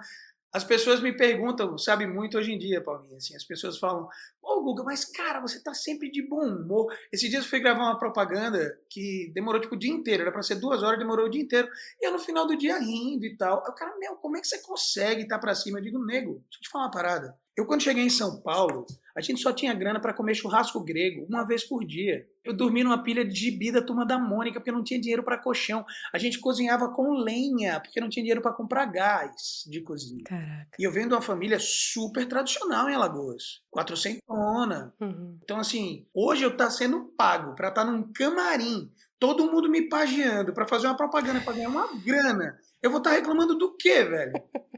as 0.51 0.63
pessoas 0.63 0.99
me 0.99 1.15
perguntam, 1.15 1.77
sabe, 1.77 2.07
muito 2.07 2.35
hoje 2.35 2.51
em 2.51 2.57
dia, 2.57 2.81
Paulinho, 2.81 3.17
assim, 3.17 3.35
as 3.35 3.43
pessoas 3.43 3.77
falam, 3.77 4.05
ô 4.41 4.53
oh, 4.53 4.63
Guga, 4.63 4.83
mas 4.83 5.05
cara, 5.05 5.39
você 5.39 5.61
tá 5.61 5.75
sempre 5.75 6.09
de 6.09 6.27
bom 6.27 6.43
humor. 6.43 6.91
Esse 7.11 7.29
dia 7.29 7.37
eu 7.37 7.43
fui 7.43 7.59
gravar 7.59 7.83
uma 7.83 7.99
propaganda 7.99 8.75
que 8.89 9.31
demorou 9.35 9.61
tipo 9.61 9.75
o 9.75 9.79
dia 9.79 9.91
inteiro, 9.91 10.23
era 10.23 10.31
para 10.31 10.41
ser 10.41 10.55
duas 10.55 10.81
horas, 10.81 10.97
demorou 10.97 11.27
o 11.27 11.29
dia 11.29 11.41
inteiro. 11.41 11.69
E 12.01 12.07
eu 12.07 12.11
no 12.11 12.19
final 12.19 12.47
do 12.47 12.57
dia 12.57 12.79
rindo 12.79 13.25
e 13.25 13.37
tal. 13.37 13.63
Aí 13.63 13.69
o 13.69 13.75
cara, 13.75 13.95
meu, 13.99 14.15
como 14.15 14.37
é 14.37 14.41
que 14.41 14.47
você 14.47 14.59
consegue 14.59 15.21
estar 15.21 15.35
tá 15.35 15.41
para 15.41 15.53
cima? 15.53 15.77
Eu 15.77 15.83
digo, 15.83 16.03
nego, 16.03 16.33
deixa 16.33 16.57
eu 16.57 16.61
te 16.61 16.69
falar 16.69 16.85
uma 16.85 16.91
parada. 16.91 17.37
Eu, 17.59 17.65
quando 17.65 17.83
cheguei 17.83 18.05
em 18.05 18.09
São 18.09 18.39
Paulo, 18.39 18.85
a 19.13 19.19
gente 19.19 19.41
só 19.41 19.51
tinha 19.51 19.73
grana 19.73 19.99
para 19.99 20.13
comer 20.13 20.33
churrasco 20.33 20.81
grego 20.81 21.25
uma 21.27 21.45
vez 21.45 21.61
por 21.61 21.83
dia. 21.85 22.25
Eu 22.41 22.53
dormi 22.53 22.85
numa 22.85 23.03
pilha 23.03 23.25
de 23.25 23.37
gibi 23.37 23.69
da 23.69 23.81
turma 23.81 24.05
da 24.05 24.17
Mônica 24.17 24.61
porque 24.61 24.71
não 24.71 24.81
tinha 24.81 24.97
dinheiro 24.97 25.23
para 25.23 25.37
colchão. 25.37 25.85
A 26.13 26.17
gente 26.17 26.39
cozinhava 26.39 26.89
com 26.93 27.11
lenha 27.11 27.81
porque 27.81 27.99
não 27.99 28.07
tinha 28.07 28.23
dinheiro 28.23 28.41
para 28.41 28.53
comprar 28.53 28.85
gás 28.85 29.65
de 29.67 29.81
cozinha. 29.81 30.23
Caraca. 30.23 30.69
E 30.79 30.83
eu 30.85 30.91
venho 30.93 31.09
de 31.09 31.15
uma 31.15 31.21
família 31.21 31.59
super 31.59 32.25
tradicional 32.25 32.89
em 32.89 32.95
Alagoas, 32.95 33.61
400 33.71 34.21
uhum. 34.29 35.37
Então 35.43 35.59
assim, 35.59 36.07
hoje 36.13 36.45
eu 36.45 36.55
tá 36.55 36.69
sendo 36.69 37.13
pago 37.17 37.55
para 37.55 37.67
estar 37.67 37.83
tá 37.83 37.91
num 37.91 38.09
camarim, 38.13 38.89
todo 39.19 39.51
mundo 39.51 39.69
me 39.69 39.89
pageando 39.89 40.53
para 40.53 40.67
fazer 40.67 40.87
uma 40.87 40.97
propaganda 40.97 41.41
para 41.41 41.53
ganhar 41.53 41.69
uma 41.69 41.93
grana. 41.97 42.59
Eu 42.81 42.89
vou 42.89 42.99
estar 42.99 43.11
tá 43.11 43.15
reclamando 43.17 43.55
do 43.55 43.75
quê, 43.75 44.03
velho? 44.03 44.33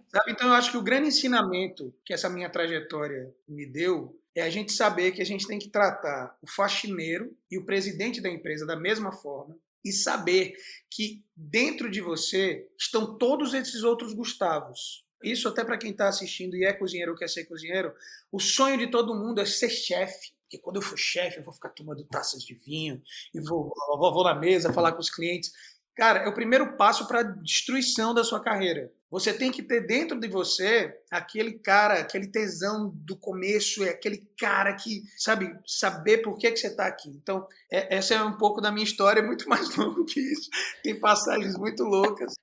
Sabe? 0.09 0.31
Então 0.31 0.47
eu 0.47 0.53
acho 0.53 0.71
que 0.71 0.77
o 0.77 0.81
grande 0.81 1.09
ensinamento 1.09 1.93
que 2.03 2.13
essa 2.13 2.29
minha 2.29 2.49
trajetória 2.49 3.33
me 3.47 3.65
deu 3.65 4.19
é 4.35 4.41
a 4.41 4.49
gente 4.49 4.71
saber 4.71 5.11
que 5.11 5.21
a 5.21 5.25
gente 5.25 5.45
tem 5.45 5.59
que 5.59 5.69
tratar 5.69 6.35
o 6.41 6.47
faxineiro 6.47 7.35
e 7.49 7.57
o 7.57 7.65
presidente 7.65 8.21
da 8.21 8.29
empresa 8.29 8.65
da 8.65 8.75
mesma 8.75 9.11
forma 9.11 9.55
e 9.83 9.91
saber 9.91 10.55
que 10.89 11.23
dentro 11.35 11.89
de 11.89 12.01
você 12.01 12.67
estão 12.77 13.17
todos 13.17 13.53
esses 13.53 13.83
outros 13.83 14.13
Gustavos. 14.13 15.05
Isso 15.23 15.47
até 15.47 15.63
para 15.63 15.77
quem 15.77 15.91
está 15.91 16.07
assistindo 16.07 16.55
e 16.55 16.65
é 16.65 16.73
cozinheiro 16.73 17.11
ou 17.11 17.17
quer 17.17 17.29
ser 17.29 17.45
cozinheiro, 17.45 17.93
o 18.31 18.39
sonho 18.39 18.77
de 18.77 18.87
todo 18.87 19.15
mundo 19.15 19.39
é 19.39 19.45
ser 19.45 19.69
chefe. 19.69 20.33
Porque 20.51 20.61
quando 20.61 20.75
eu 20.75 20.81
for 20.81 20.97
chefe, 20.97 21.37
eu 21.37 21.43
vou 21.45 21.53
ficar 21.53 21.69
tomando 21.69 22.03
taças 22.03 22.43
de 22.43 22.53
vinho 22.53 23.01
e 23.33 23.39
vou, 23.39 23.71
vou, 23.97 24.13
vou 24.13 24.23
na 24.25 24.35
mesa 24.35 24.73
falar 24.73 24.91
com 24.91 24.99
os 24.99 25.09
clientes. 25.09 25.49
Cara, 25.95 26.25
é 26.25 26.27
o 26.27 26.33
primeiro 26.33 26.75
passo 26.75 27.07
para 27.07 27.21
a 27.21 27.23
destruição 27.23 28.13
da 28.13 28.21
sua 28.21 28.41
carreira. 28.41 28.91
Você 29.09 29.33
tem 29.33 29.49
que 29.49 29.63
ter 29.63 29.87
dentro 29.87 30.19
de 30.19 30.27
você 30.27 30.93
aquele 31.09 31.53
cara, 31.53 32.01
aquele 32.01 32.27
tesão 32.27 32.91
do 32.93 33.15
começo, 33.15 33.81
é 33.81 33.91
aquele 33.91 34.27
cara 34.37 34.73
que, 34.73 35.03
sabe, 35.17 35.57
saber 35.65 36.17
por 36.17 36.37
que, 36.37 36.51
que 36.51 36.57
você 36.57 36.67
está 36.67 36.85
aqui. 36.85 37.09
Então, 37.09 37.47
é, 37.71 37.95
essa 37.95 38.13
é 38.13 38.21
um 38.21 38.37
pouco 38.37 38.59
da 38.59 38.73
minha 38.73 38.83
história, 38.83 39.21
é 39.21 39.25
muito 39.25 39.47
mais 39.47 39.69
longo 39.77 40.03
que 40.03 40.19
isso. 40.19 40.49
Tem 40.83 40.99
passagens 40.99 41.57
muito 41.57 41.83
loucas. 41.83 42.33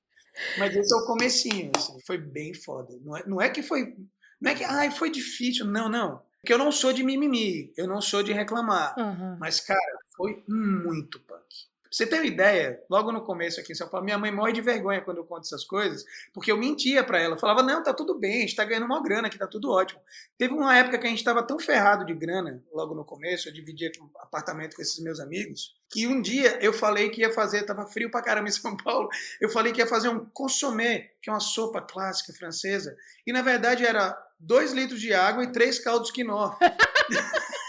Mas 0.56 0.74
esse 0.74 0.94
é 0.94 0.96
o 0.96 1.04
comecinho, 1.04 1.70
assim, 1.76 1.98
foi 2.06 2.16
bem 2.16 2.54
foda. 2.54 2.96
Não 3.02 3.16
é, 3.16 3.26
não 3.26 3.42
é 3.42 3.50
que 3.50 3.62
foi. 3.62 3.94
Não 4.40 4.50
é 4.50 4.54
que 4.54 4.64
ai, 4.64 4.90
foi 4.90 5.10
difícil. 5.10 5.66
Não, 5.66 5.90
não. 5.90 6.22
Porque 6.48 6.54
eu 6.54 6.64
não 6.64 6.72
sou 6.72 6.94
de 6.94 7.04
mimimi, 7.04 7.74
eu 7.76 7.86
não 7.86 8.00
sou 8.00 8.22
de 8.22 8.32
reclamar. 8.32 8.94
Uhum. 8.98 9.36
Mas, 9.38 9.60
cara, 9.60 9.98
foi 10.16 10.42
muito 10.48 11.20
punk. 11.20 11.44
Você 11.90 12.06
ter 12.06 12.16
uma 12.16 12.26
ideia, 12.26 12.82
logo 12.88 13.10
no 13.10 13.22
começo 13.22 13.60
aqui 13.60 13.72
em 13.72 13.74
São 13.74 13.88
Paulo, 13.88 14.04
minha 14.04 14.18
mãe 14.18 14.30
morre 14.30 14.52
de 14.52 14.60
vergonha 14.60 15.00
quando 15.00 15.18
eu 15.18 15.24
conto 15.24 15.42
essas 15.44 15.64
coisas, 15.64 16.04
porque 16.32 16.52
eu 16.52 16.56
mentia 16.56 17.02
para 17.02 17.18
ela. 17.18 17.34
Eu 17.34 17.38
falava, 17.38 17.62
não, 17.62 17.82
tá 17.82 17.94
tudo 17.94 18.14
bem, 18.14 18.38
a 18.38 18.40
gente 18.40 18.56
tá 18.56 18.64
ganhando 18.64 18.86
uma 18.86 19.02
grana 19.02 19.28
aqui, 19.28 19.38
tá 19.38 19.46
tudo 19.46 19.70
ótimo. 19.70 20.00
Teve 20.36 20.52
uma 20.52 20.76
época 20.76 20.98
que 20.98 21.06
a 21.06 21.10
gente 21.10 21.18
estava 21.18 21.42
tão 21.42 21.58
ferrado 21.58 22.04
de 22.04 22.14
grana, 22.14 22.62
logo 22.72 22.94
no 22.94 23.04
começo, 23.04 23.48
eu 23.48 23.52
dividia 23.52 23.90
apartamento 24.20 24.76
com 24.76 24.82
esses 24.82 24.98
meus 25.00 25.20
amigos, 25.20 25.74
que 25.90 26.06
um 26.06 26.20
dia 26.20 26.58
eu 26.60 26.72
falei 26.72 27.08
que 27.08 27.22
ia 27.22 27.32
fazer, 27.32 27.62
tava 27.62 27.86
frio 27.86 28.10
pra 28.10 28.22
caramba 28.22 28.48
em 28.48 28.52
São 28.52 28.76
Paulo, 28.76 29.08
eu 29.40 29.48
falei 29.48 29.72
que 29.72 29.80
ia 29.80 29.86
fazer 29.86 30.08
um 30.08 30.26
consommé, 30.26 31.12
que 31.22 31.30
é 31.30 31.32
uma 31.32 31.40
sopa 31.40 31.80
clássica 31.80 32.32
francesa, 32.32 32.96
e 33.26 33.32
na 33.32 33.42
verdade 33.42 33.84
era 33.84 34.16
dois 34.38 34.72
litros 34.72 35.00
de 35.00 35.12
água 35.14 35.44
e 35.44 35.52
três 35.52 35.78
caldos 35.78 36.10
quinó. 36.10 36.56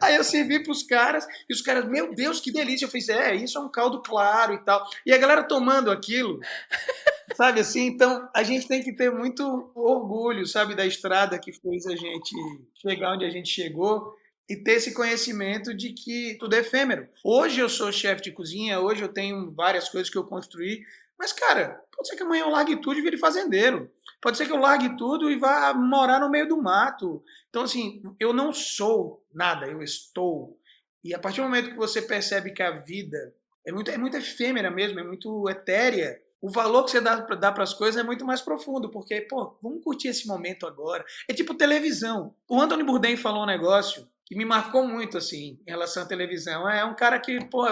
Aí 0.00 0.16
eu 0.16 0.24
servi 0.24 0.62
para 0.62 0.72
os 0.72 0.82
caras, 0.82 1.26
e 1.48 1.52
os 1.52 1.62
caras, 1.62 1.88
meu 1.88 2.14
Deus, 2.14 2.40
que 2.40 2.52
delícia. 2.52 2.84
Eu 2.84 2.90
fiz, 2.90 3.08
é, 3.08 3.34
isso 3.34 3.58
é 3.58 3.60
um 3.60 3.70
caldo 3.70 4.02
claro 4.02 4.54
e 4.54 4.58
tal. 4.64 4.88
E 5.06 5.12
a 5.12 5.18
galera 5.18 5.44
tomando 5.44 5.90
aquilo, 5.90 6.40
sabe 7.36 7.60
assim? 7.60 7.86
Então, 7.86 8.28
a 8.34 8.42
gente 8.42 8.66
tem 8.66 8.82
que 8.82 8.92
ter 8.92 9.10
muito 9.10 9.70
orgulho, 9.74 10.46
sabe, 10.46 10.74
da 10.74 10.86
estrada 10.86 11.38
que 11.38 11.52
fez 11.52 11.86
a 11.86 11.96
gente 11.96 12.34
chegar 12.74 13.12
onde 13.12 13.24
a 13.24 13.30
gente 13.30 13.48
chegou 13.48 14.14
e 14.48 14.56
ter 14.56 14.72
esse 14.72 14.92
conhecimento 14.92 15.72
de 15.72 15.92
que 15.92 16.36
tudo 16.38 16.54
é 16.54 16.58
efêmero. 16.58 17.08
Hoje 17.24 17.60
eu 17.60 17.68
sou 17.68 17.92
chefe 17.92 18.22
de 18.22 18.32
cozinha, 18.32 18.80
hoje 18.80 19.02
eu 19.02 19.08
tenho 19.08 19.50
várias 19.52 19.88
coisas 19.88 20.10
que 20.10 20.18
eu 20.18 20.24
construí, 20.24 20.82
mas, 21.18 21.32
cara, 21.32 21.80
pode 22.02 22.08
ser 22.08 22.16
que 22.16 22.22
amanhã 22.24 22.42
eu 22.42 22.50
largue 22.50 22.76
tudo 22.76 22.98
e 22.98 23.02
vire 23.02 23.16
fazendeiro. 23.16 23.88
Pode 24.20 24.36
ser 24.36 24.46
que 24.46 24.52
eu 24.52 24.58
largue 24.58 24.96
tudo 24.96 25.30
e 25.30 25.36
vá 25.36 25.72
morar 25.72 26.18
no 26.18 26.28
meio 26.28 26.48
do 26.48 26.60
mato. 26.60 27.22
Então, 27.48 27.62
assim, 27.62 28.02
eu 28.18 28.32
não 28.32 28.52
sou 28.52 29.24
nada, 29.32 29.66
eu 29.66 29.80
estou. 29.82 30.58
E 31.04 31.14
a 31.14 31.18
partir 31.18 31.40
do 31.40 31.44
momento 31.44 31.70
que 31.70 31.76
você 31.76 32.02
percebe 32.02 32.52
que 32.52 32.62
a 32.62 32.72
vida 32.72 33.34
é 33.64 33.70
muito, 33.70 33.90
é 33.90 33.96
muito 33.96 34.16
efêmera 34.16 34.70
mesmo, 34.70 34.98
é 34.98 35.04
muito 35.04 35.48
etérea, 35.48 36.20
o 36.40 36.50
valor 36.50 36.84
que 36.84 36.90
você 36.90 37.00
dá, 37.00 37.16
dá 37.16 37.52
para 37.52 37.62
as 37.62 37.72
coisas 37.72 38.00
é 38.00 38.04
muito 38.04 38.24
mais 38.24 38.40
profundo, 38.40 38.90
porque, 38.90 39.20
pô, 39.20 39.56
vamos 39.62 39.84
curtir 39.84 40.08
esse 40.08 40.26
momento 40.26 40.66
agora. 40.66 41.04
É 41.28 41.32
tipo 41.32 41.54
televisão. 41.54 42.34
O 42.48 42.60
Anthony 42.60 42.82
Bourdain 42.82 43.16
falou 43.16 43.44
um 43.44 43.46
negócio 43.46 44.08
que 44.26 44.36
me 44.36 44.44
marcou 44.44 44.86
muito, 44.86 45.16
assim, 45.16 45.60
em 45.64 45.70
relação 45.70 46.02
à 46.02 46.06
televisão. 46.06 46.68
É 46.68 46.84
um 46.84 46.96
cara 46.96 47.20
que, 47.20 47.44
pô, 47.44 47.64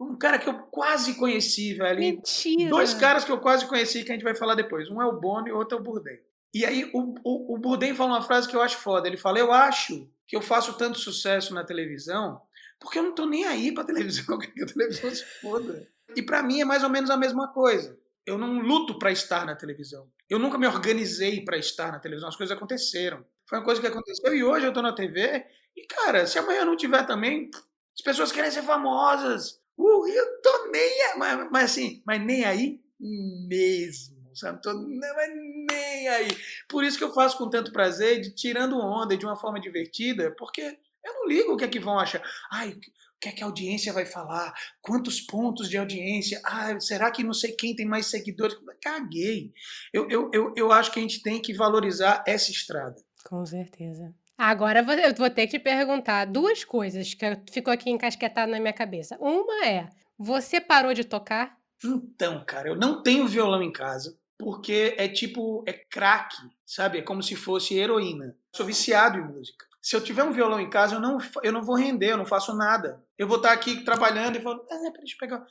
um 0.00 0.16
cara 0.16 0.38
que 0.38 0.48
eu 0.48 0.58
quase 0.64 1.14
conheci, 1.14 1.74
velho. 1.74 2.00
Mentira! 2.00 2.70
Dois 2.70 2.94
caras 2.94 3.24
que 3.24 3.32
eu 3.32 3.40
quase 3.40 3.66
conheci 3.66 4.04
que 4.04 4.10
a 4.10 4.14
gente 4.14 4.24
vai 4.24 4.34
falar 4.34 4.54
depois. 4.54 4.90
Um 4.90 5.00
é 5.00 5.06
o 5.06 5.18
Bono 5.18 5.48
e 5.48 5.52
o 5.52 5.56
outro 5.56 5.78
é 5.78 5.80
o 5.80 5.84
Bourdain. 5.84 6.18
E 6.54 6.64
aí 6.64 6.90
o, 6.94 7.14
o, 7.24 7.54
o 7.54 7.58
Bourdain 7.58 7.94
fala 7.94 8.12
uma 8.12 8.22
frase 8.22 8.48
que 8.48 8.56
eu 8.56 8.62
acho 8.62 8.78
foda. 8.78 9.08
Ele 9.08 9.16
fala, 9.16 9.38
eu 9.38 9.52
acho 9.52 10.08
que 10.26 10.36
eu 10.36 10.42
faço 10.42 10.76
tanto 10.76 10.98
sucesso 10.98 11.54
na 11.54 11.64
televisão 11.64 12.40
porque 12.80 12.98
eu 12.98 13.02
não 13.02 13.14
tô 13.14 13.26
nem 13.26 13.44
aí 13.44 13.72
pra 13.72 13.84
televisão, 13.84 14.38
que 14.38 14.62
a 14.62 14.66
televisão 14.66 15.10
se 15.10 15.24
foda. 15.40 15.88
E 16.14 16.22
para 16.22 16.42
mim 16.42 16.60
é 16.60 16.64
mais 16.64 16.82
ou 16.82 16.90
menos 16.90 17.10
a 17.10 17.16
mesma 17.16 17.48
coisa. 17.52 17.98
Eu 18.24 18.36
não 18.36 18.58
luto 18.60 18.98
para 18.98 19.12
estar 19.12 19.46
na 19.46 19.54
televisão. 19.54 20.10
Eu 20.28 20.38
nunca 20.38 20.58
me 20.58 20.66
organizei 20.66 21.44
para 21.44 21.56
estar 21.56 21.92
na 21.92 21.98
televisão. 21.98 22.28
As 22.28 22.36
coisas 22.36 22.56
aconteceram. 22.56 23.24
Foi 23.48 23.58
uma 23.58 23.64
coisa 23.64 23.80
que 23.80 23.86
aconteceu 23.86 24.34
e 24.34 24.42
hoje 24.42 24.66
eu 24.66 24.72
tô 24.72 24.82
na 24.82 24.92
TV. 24.92 25.46
E, 25.76 25.86
cara, 25.86 26.26
se 26.26 26.38
amanhã 26.38 26.60
eu 26.60 26.66
não 26.66 26.76
tiver 26.76 27.06
também, 27.06 27.48
as 27.94 28.02
pessoas 28.02 28.32
querem 28.32 28.50
ser 28.50 28.62
famosas. 28.62 29.60
Uh, 29.78 30.08
eu 30.08 30.40
tô 30.40 30.70
nem 30.70 31.02
aí, 31.02 31.18
mas, 31.18 31.50
mas, 31.50 31.64
assim, 31.64 32.02
mas 32.06 32.24
nem 32.24 32.44
aí 32.44 32.80
mesmo, 32.98 34.34
sabe? 34.34 34.60
Tô, 34.62 34.72
não, 34.72 35.14
mas 35.14 35.30
nem 35.70 36.08
aí. 36.08 36.28
Por 36.68 36.82
isso 36.84 36.96
que 36.96 37.04
eu 37.04 37.12
faço 37.12 37.36
com 37.36 37.50
tanto 37.50 37.72
prazer, 37.72 38.20
de, 38.20 38.34
tirando 38.34 38.78
onda 38.78 39.16
de 39.16 39.26
uma 39.26 39.36
forma 39.36 39.60
divertida, 39.60 40.34
porque 40.36 40.78
eu 41.04 41.14
não 41.14 41.28
ligo 41.28 41.52
o 41.52 41.56
que 41.56 41.64
é 41.64 41.68
que 41.68 41.78
vão 41.78 41.98
achar. 41.98 42.22
Ai, 42.50 42.70
o 42.70 43.18
que 43.20 43.28
é 43.28 43.32
que 43.32 43.42
a 43.42 43.46
audiência 43.46 43.92
vai 43.92 44.04
falar? 44.04 44.52
Quantos 44.80 45.20
pontos 45.20 45.68
de 45.68 45.76
audiência? 45.76 46.40
Ah, 46.44 46.78
será 46.80 47.10
que 47.10 47.22
não 47.22 47.32
sei 47.32 47.52
quem 47.52 47.74
tem 47.74 47.86
mais 47.86 48.06
seguidores? 48.06 48.56
Caguei. 48.82 49.52
Eu, 49.92 50.08
eu, 50.10 50.30
eu, 50.32 50.54
eu 50.56 50.72
acho 50.72 50.92
que 50.92 50.98
a 50.98 51.02
gente 51.02 51.22
tem 51.22 51.40
que 51.40 51.54
valorizar 51.54 52.22
essa 52.26 52.50
estrada. 52.50 52.96
Com 53.24 53.44
certeza. 53.44 54.14
Agora 54.38 54.80
eu 54.80 55.14
vou 55.14 55.30
ter 55.30 55.46
que 55.46 55.58
te 55.58 55.62
perguntar 55.62 56.26
duas 56.26 56.64
coisas 56.64 57.14
que 57.14 57.24
ficou 57.50 57.72
aqui 57.72 57.90
encasquetado 57.90 58.50
na 58.50 58.60
minha 58.60 58.72
cabeça. 58.72 59.16
Uma 59.18 59.66
é: 59.66 59.88
você 60.18 60.60
parou 60.60 60.92
de 60.92 61.04
tocar? 61.04 61.56
Então, 61.82 62.44
cara, 62.44 62.68
eu 62.68 62.76
não 62.76 63.02
tenho 63.02 63.26
violão 63.26 63.62
em 63.62 63.72
casa 63.72 64.18
porque 64.38 64.94
é 64.98 65.08
tipo 65.08 65.64
é 65.66 65.72
crack, 65.72 66.36
sabe? 66.64 66.98
É 66.98 67.02
como 67.02 67.22
se 67.22 67.34
fosse 67.34 67.74
heroína. 67.74 68.36
Sou 68.54 68.66
viciado 68.66 69.18
em 69.18 69.24
música. 69.24 69.64
Se 69.80 69.94
eu 69.94 70.00
tiver 70.00 70.24
um 70.24 70.32
violão 70.32 70.58
em 70.58 70.68
casa, 70.68 70.96
eu 70.96 71.00
não, 71.00 71.16
eu 71.44 71.52
não 71.52 71.62
vou 71.62 71.76
render, 71.76 72.10
eu 72.10 72.16
não 72.16 72.26
faço 72.26 72.52
nada. 72.56 73.00
Eu 73.16 73.28
vou 73.28 73.36
estar 73.36 73.52
aqui 73.52 73.84
trabalhando 73.84 74.36
e 74.36 74.42
falo, 74.42 74.60
ah, 74.64 74.66
peraí, 74.66 74.92
deixa 74.98 75.14
eu 75.14 75.18
pegar. 75.18 75.46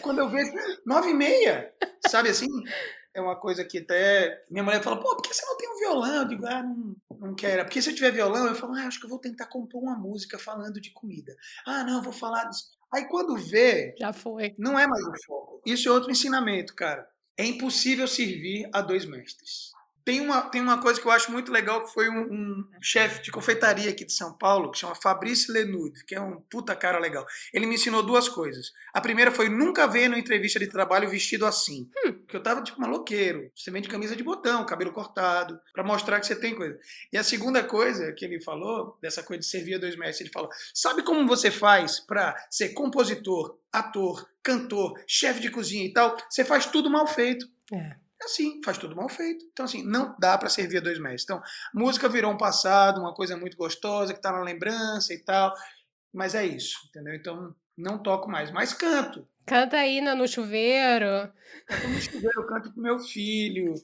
Quando 0.00 0.18
eu 0.18 0.30
vejo, 0.30 0.50
nove 0.86 1.10
e 1.10 1.14
meia, 1.14 1.74
sabe 2.08 2.30
assim? 2.30 2.48
É 3.16 3.20
uma 3.20 3.34
coisa 3.34 3.64
que 3.64 3.78
até 3.78 4.44
minha 4.50 4.62
mulher 4.62 4.82
fala, 4.82 5.00
pô, 5.00 5.16
por 5.16 5.22
que 5.22 5.34
você 5.34 5.44
não 5.46 5.56
tem 5.56 5.70
um 5.70 5.78
violão? 5.78 6.14
Eu 6.16 6.28
digo, 6.28 6.46
ah, 6.46 6.62
não, 6.62 6.94
não 7.18 7.34
quero. 7.34 7.64
Porque 7.64 7.80
se 7.80 7.88
eu 7.88 7.94
tiver 7.94 8.12
violão, 8.12 8.46
eu 8.46 8.54
falo, 8.54 8.74
ah, 8.74 8.86
acho 8.86 9.00
que 9.00 9.06
eu 9.06 9.10
vou 9.10 9.18
tentar 9.18 9.46
compor 9.46 9.82
uma 9.82 9.96
música 9.96 10.38
falando 10.38 10.78
de 10.78 10.90
comida. 10.92 11.34
Ah, 11.66 11.82
não, 11.82 11.96
eu 11.96 12.02
vou 12.02 12.12
falar 12.12 12.44
disso. 12.44 12.66
Aí 12.92 13.08
quando 13.08 13.34
vê, 13.36 13.94
já 13.98 14.12
foi. 14.12 14.54
Não 14.58 14.78
é 14.78 14.86
mais 14.86 15.02
o 15.02 15.12
foco. 15.26 15.62
Isso 15.64 15.88
é 15.88 15.92
outro 15.92 16.10
ensinamento, 16.10 16.74
cara. 16.74 17.08
É 17.38 17.44
impossível 17.44 18.06
servir 18.06 18.68
a 18.70 18.82
dois 18.82 19.06
mestres. 19.06 19.72
Tem 20.04 20.20
uma, 20.20 20.42
tem 20.42 20.60
uma 20.60 20.80
coisa 20.80 21.00
que 21.00 21.06
eu 21.06 21.10
acho 21.10 21.32
muito 21.32 21.50
legal, 21.50 21.82
que 21.82 21.92
foi 21.92 22.08
um, 22.08 22.32
um 22.32 22.64
chefe 22.80 23.22
de 23.22 23.32
confeitaria 23.32 23.90
aqui 23.90 24.04
de 24.04 24.12
São 24.12 24.36
Paulo, 24.38 24.70
que 24.70 24.78
chama 24.78 24.94
Fabrice 24.94 25.50
Lenude, 25.50 26.04
que 26.04 26.14
é 26.14 26.20
um 26.20 26.40
puta 26.42 26.76
cara 26.76 27.00
legal. 27.00 27.26
Ele 27.52 27.66
me 27.66 27.74
ensinou 27.74 28.04
duas 28.04 28.28
coisas. 28.28 28.70
A 28.94 29.00
primeira 29.00 29.32
foi 29.32 29.48
nunca 29.48 29.86
ver 29.88 30.08
numa 30.08 30.20
entrevista 30.20 30.60
de 30.60 30.68
trabalho 30.68 31.10
vestido 31.10 31.44
assim. 31.44 31.90
Hum. 32.04 32.15
Porque 32.26 32.36
eu 32.36 32.42
tava 32.42 32.60
tipo 32.60 32.80
maloqueiro. 32.80 33.50
Você 33.54 33.70
vem 33.70 33.80
de 33.80 33.88
camisa 33.88 34.16
de 34.16 34.24
botão, 34.24 34.66
cabelo 34.66 34.92
cortado, 34.92 35.60
para 35.72 35.84
mostrar 35.84 36.18
que 36.18 36.26
você 36.26 36.34
tem 36.34 36.56
coisa. 36.56 36.76
E 37.12 37.16
a 37.16 37.22
segunda 37.22 37.62
coisa 37.62 38.12
que 38.12 38.24
ele 38.24 38.40
falou, 38.40 38.98
dessa 39.00 39.22
coisa 39.22 39.40
de 39.40 39.46
servir 39.46 39.76
a 39.76 39.78
dois 39.78 39.96
mestres, 39.96 40.22
ele 40.22 40.32
falou: 40.32 40.50
sabe 40.74 41.04
como 41.04 41.26
você 41.26 41.52
faz 41.52 42.00
para 42.00 42.36
ser 42.50 42.70
compositor, 42.70 43.56
ator, 43.72 44.28
cantor, 44.42 45.00
chefe 45.06 45.40
de 45.40 45.50
cozinha 45.50 45.84
e 45.84 45.92
tal? 45.92 46.16
Você 46.28 46.44
faz 46.44 46.66
tudo 46.66 46.90
mal 46.90 47.06
feito. 47.06 47.48
É. 47.72 48.06
É 48.20 48.24
assim, 48.24 48.60
faz 48.64 48.78
tudo 48.78 48.96
mal 48.96 49.08
feito. 49.08 49.44
Então, 49.52 49.66
assim, 49.66 49.84
não 49.84 50.16
dá 50.18 50.38
para 50.38 50.48
servir 50.48 50.78
a 50.78 50.80
dois 50.80 50.98
mestres. 50.98 51.24
Então, 51.24 51.42
música 51.72 52.08
virou 52.08 52.32
um 52.32 52.38
passado, 52.38 53.00
uma 53.00 53.14
coisa 53.14 53.36
muito 53.36 53.56
gostosa, 53.56 54.14
que 54.14 54.20
tá 54.20 54.32
na 54.32 54.42
lembrança 54.42 55.12
e 55.12 55.18
tal. 55.18 55.54
Mas 56.12 56.34
é 56.34 56.44
isso, 56.44 56.78
entendeu? 56.88 57.14
Então, 57.14 57.54
não 57.76 57.98
toco 57.98 58.30
mais, 58.30 58.50
mas 58.50 58.72
canto. 58.72 59.26
Canta 59.44 59.76
aí 59.76 60.00
no 60.00 60.26
chuveiro. 60.26 61.32
Canto 61.66 61.88
no 61.88 62.00
chuveiro, 62.00 62.40
eu 62.40 62.46
canto 62.46 62.72
pro 62.72 62.82
meu 62.82 62.98
filho, 62.98 63.74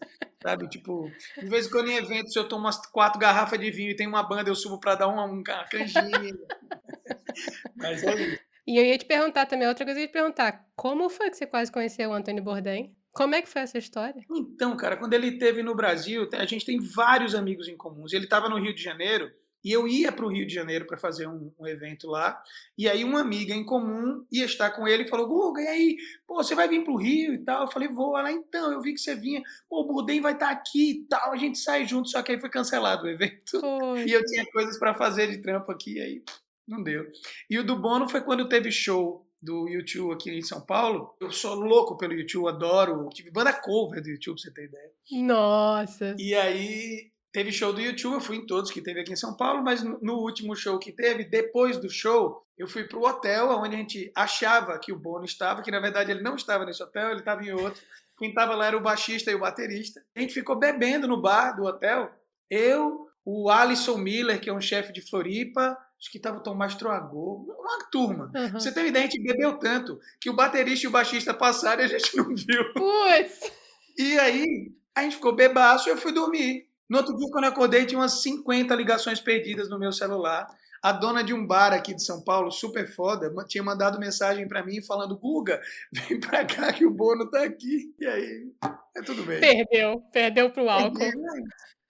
sabe? 0.42 0.68
Tipo, 0.68 1.10
de 1.38 1.46
vez 1.46 1.66
em 1.66 1.70
quando 1.70 1.88
em 1.88 1.96
eventos 1.96 2.34
eu 2.34 2.48
tomo 2.48 2.64
umas 2.64 2.84
quatro 2.86 3.20
garrafas 3.20 3.60
de 3.60 3.70
vinho 3.70 3.90
e 3.90 3.96
tem 3.96 4.06
uma 4.06 4.22
banda, 4.22 4.50
eu 4.50 4.54
subo 4.54 4.80
para 4.80 4.96
dar 4.96 5.08
uma, 5.08 5.24
uma 5.24 5.42
canjinha. 5.70 6.02
mas 7.76 8.02
é 8.02 8.14
isso. 8.14 8.40
E 8.66 8.76
eu 8.76 8.84
ia 8.84 8.96
te 8.96 9.04
perguntar 9.04 9.46
também, 9.46 9.66
outra 9.66 9.84
coisa 9.84 9.98
eu 9.98 10.02
ia 10.02 10.08
te 10.08 10.12
perguntar, 10.12 10.66
como 10.74 11.08
foi 11.08 11.30
que 11.30 11.36
você 11.36 11.46
quase 11.46 11.70
conheceu 11.70 12.10
o 12.10 12.14
Antônio 12.14 12.42
Bourdain? 12.42 12.94
Como 13.12 13.34
é 13.34 13.42
que 13.42 13.48
foi 13.48 13.62
essa 13.62 13.76
história? 13.76 14.24
Então, 14.30 14.74
cara, 14.76 14.96
quando 14.96 15.12
ele 15.12 15.28
esteve 15.28 15.62
no 15.62 15.74
Brasil, 15.74 16.28
a 16.32 16.46
gente 16.46 16.64
tem 16.64 16.80
vários 16.80 17.34
amigos 17.34 17.68
em 17.68 17.76
comuns. 17.76 18.12
Ele 18.12 18.24
estava 18.24 18.48
no 18.48 18.58
Rio 18.58 18.74
de 18.74 18.82
Janeiro 18.82 19.30
e 19.64 19.70
eu 19.72 19.86
ia 19.86 20.10
para 20.10 20.24
o 20.24 20.28
Rio 20.28 20.46
de 20.46 20.52
Janeiro 20.52 20.86
para 20.86 20.96
fazer 20.96 21.26
um, 21.28 21.52
um, 21.58 21.66
evento 21.66 22.08
lá. 22.08 22.42
E 22.76 22.88
aí 22.88 23.04
uma 23.04 23.20
amiga 23.20 23.54
em 23.54 23.64
comum 23.64 24.24
ia 24.30 24.44
estar 24.44 24.70
com 24.70 24.88
ele 24.88 25.04
e 25.04 25.08
falou: 25.08 25.28
Guga, 25.28 25.62
e 25.62 25.68
aí? 25.68 25.96
Pô, 26.26 26.42
você 26.42 26.54
vai 26.54 26.68
vir 26.68 26.82
para 26.82 26.92
o 26.92 26.96
Rio 26.96 27.34
e 27.34 27.38
tal? 27.38 27.62
Eu 27.62 27.70
falei: 27.70 27.88
vou. 27.88 28.18
Ela, 28.18 28.32
então, 28.32 28.72
eu 28.72 28.80
vi 28.80 28.92
que 28.92 29.00
você 29.00 29.14
vinha. 29.14 29.42
Pô, 29.68 29.82
o 29.82 29.86
Burdem 29.86 30.20
vai 30.20 30.32
estar 30.32 30.50
aqui 30.50 30.90
e 30.90 31.04
tal. 31.06 31.32
A 31.32 31.36
gente 31.36 31.58
sai 31.58 31.86
junto. 31.86 32.08
Só 32.08 32.22
que 32.22 32.32
aí 32.32 32.40
foi 32.40 32.50
cancelado 32.50 33.04
o 33.04 33.08
evento. 33.08 33.60
Foi. 33.60 34.02
E 34.12 34.12
eu 34.12 34.24
tinha 34.24 34.44
coisas 34.50 34.78
para 34.78 34.94
fazer 34.94 35.30
de 35.30 35.38
trampo 35.38 35.70
aqui, 35.70 36.00
aí 36.00 36.22
não 36.66 36.82
deu. 36.82 37.06
E 37.48 37.58
o 37.58 37.64
do 37.64 37.76
Bono 37.76 38.08
foi 38.08 38.20
quando 38.20 38.48
teve 38.48 38.70
show 38.70 39.26
do 39.40 39.68
YouTube 39.68 40.12
aqui 40.12 40.30
em 40.30 40.42
São 40.42 40.60
Paulo. 40.60 41.14
Eu 41.20 41.30
sou 41.30 41.54
louco 41.54 41.96
pelo 41.96 42.14
YouTube, 42.14 42.48
adoro. 42.48 43.08
Tive 43.10 43.30
banda 43.30 43.52
cover 43.52 44.02
do 44.02 44.08
YouTube, 44.08 44.34
pra 44.34 44.42
você 44.42 44.50
ter 44.52 44.64
ideia. 44.64 44.90
Nossa! 45.24 46.16
E 46.18 46.34
aí 46.34 47.11
teve 47.32 47.50
show 47.50 47.72
do 47.72 47.80
YouTube, 47.80 48.14
eu 48.14 48.20
fui 48.20 48.36
em 48.36 48.46
todos 48.46 48.70
que 48.70 48.82
teve 48.82 49.00
aqui 49.00 49.12
em 49.12 49.16
São 49.16 49.34
Paulo, 49.34 49.62
mas 49.62 49.82
no 49.82 50.14
último 50.18 50.54
show 50.54 50.78
que 50.78 50.92
teve, 50.92 51.24
depois 51.24 51.78
do 51.78 51.88
show, 51.88 52.46
eu 52.58 52.68
fui 52.68 52.84
pro 52.84 53.02
hotel 53.02 53.48
onde 53.50 53.74
a 53.74 53.78
gente 53.78 54.12
achava 54.14 54.78
que 54.78 54.92
o 54.92 54.98
Bono 54.98 55.24
estava, 55.24 55.62
que 55.62 55.70
na 55.70 55.80
verdade 55.80 56.10
ele 56.10 56.22
não 56.22 56.36
estava 56.36 56.66
nesse 56.66 56.82
hotel, 56.82 57.10
ele 57.10 57.20
estava 57.20 57.42
em 57.42 57.52
outro. 57.52 57.82
Quem 58.18 58.28
estava 58.28 58.54
lá 58.54 58.66
era 58.66 58.76
o 58.76 58.82
baixista 58.82 59.30
e 59.30 59.34
o 59.34 59.40
baterista. 59.40 60.04
A 60.14 60.20
gente 60.20 60.34
ficou 60.34 60.56
bebendo 60.56 61.08
no 61.08 61.20
bar 61.20 61.56
do 61.56 61.64
hotel. 61.64 62.12
Eu, 62.50 63.08
o 63.24 63.50
Alisson 63.50 63.96
Miller, 63.96 64.38
que 64.38 64.50
é 64.50 64.52
um 64.52 64.60
chefe 64.60 64.92
de 64.92 65.00
Floripa, 65.00 65.76
acho 65.98 66.10
que 66.10 66.20
tava 66.20 66.38
o 66.38 66.42
Tomás 66.42 66.74
Troagô, 66.74 67.46
uma 67.58 67.90
turma. 67.90 68.30
Uhum. 68.34 68.52
Você 68.52 68.70
tem 68.70 68.88
ideia, 68.88 69.06
a 69.06 69.08
gente 69.08 69.22
bebeu 69.22 69.58
tanto 69.58 69.98
que 70.20 70.28
o 70.28 70.34
baterista 70.34 70.86
e 70.86 70.88
o 70.88 70.92
baixista 70.92 71.32
passaram 71.32 71.82
e 71.82 71.86
a 71.86 71.88
gente 71.88 72.14
não 72.14 72.26
viu. 72.34 72.72
Putz! 72.74 73.50
E 73.96 74.18
aí, 74.18 74.72
a 74.94 75.02
gente 75.02 75.16
ficou 75.16 75.34
bebaço 75.34 75.88
e 75.88 75.92
eu 75.92 75.96
fui 75.96 76.12
dormir. 76.12 76.68
No 76.92 76.98
outro 76.98 77.16
dia, 77.16 77.26
quando 77.30 77.44
eu 77.44 77.50
acordei, 77.50 77.86
tinha 77.86 77.98
umas 77.98 78.20
50 78.20 78.74
ligações 78.74 79.18
perdidas 79.18 79.70
no 79.70 79.78
meu 79.78 79.90
celular. 79.90 80.46
A 80.82 80.92
dona 80.92 81.24
de 81.24 81.32
um 81.32 81.46
bar 81.46 81.72
aqui 81.72 81.94
de 81.94 82.04
São 82.04 82.22
Paulo, 82.22 82.50
super 82.50 82.86
foda, 82.86 83.32
tinha 83.48 83.64
mandado 83.64 83.98
mensagem 83.98 84.46
para 84.46 84.62
mim 84.62 84.82
falando: 84.82 85.16
Guga, 85.16 85.58
vem 85.90 86.20
pra 86.20 86.44
cá 86.44 86.70
que 86.70 86.84
o 86.84 86.90
Bono 86.90 87.30
tá 87.30 87.44
aqui. 87.44 87.94
E 87.98 88.06
aí, 88.06 88.52
é 88.94 89.00
tudo 89.00 89.22
bem. 89.22 89.40
Perdeu, 89.40 90.02
perdeu 90.12 90.50
pro 90.50 90.68
álcool. 90.68 90.98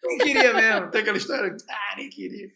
Nem 0.04 0.18
queria 0.18 0.54
mesmo. 0.54 0.90
Tem 0.92 1.00
aquela 1.00 1.16
história? 1.16 1.56
Ah, 1.68 1.96
nem 1.96 2.08
queria. 2.08 2.52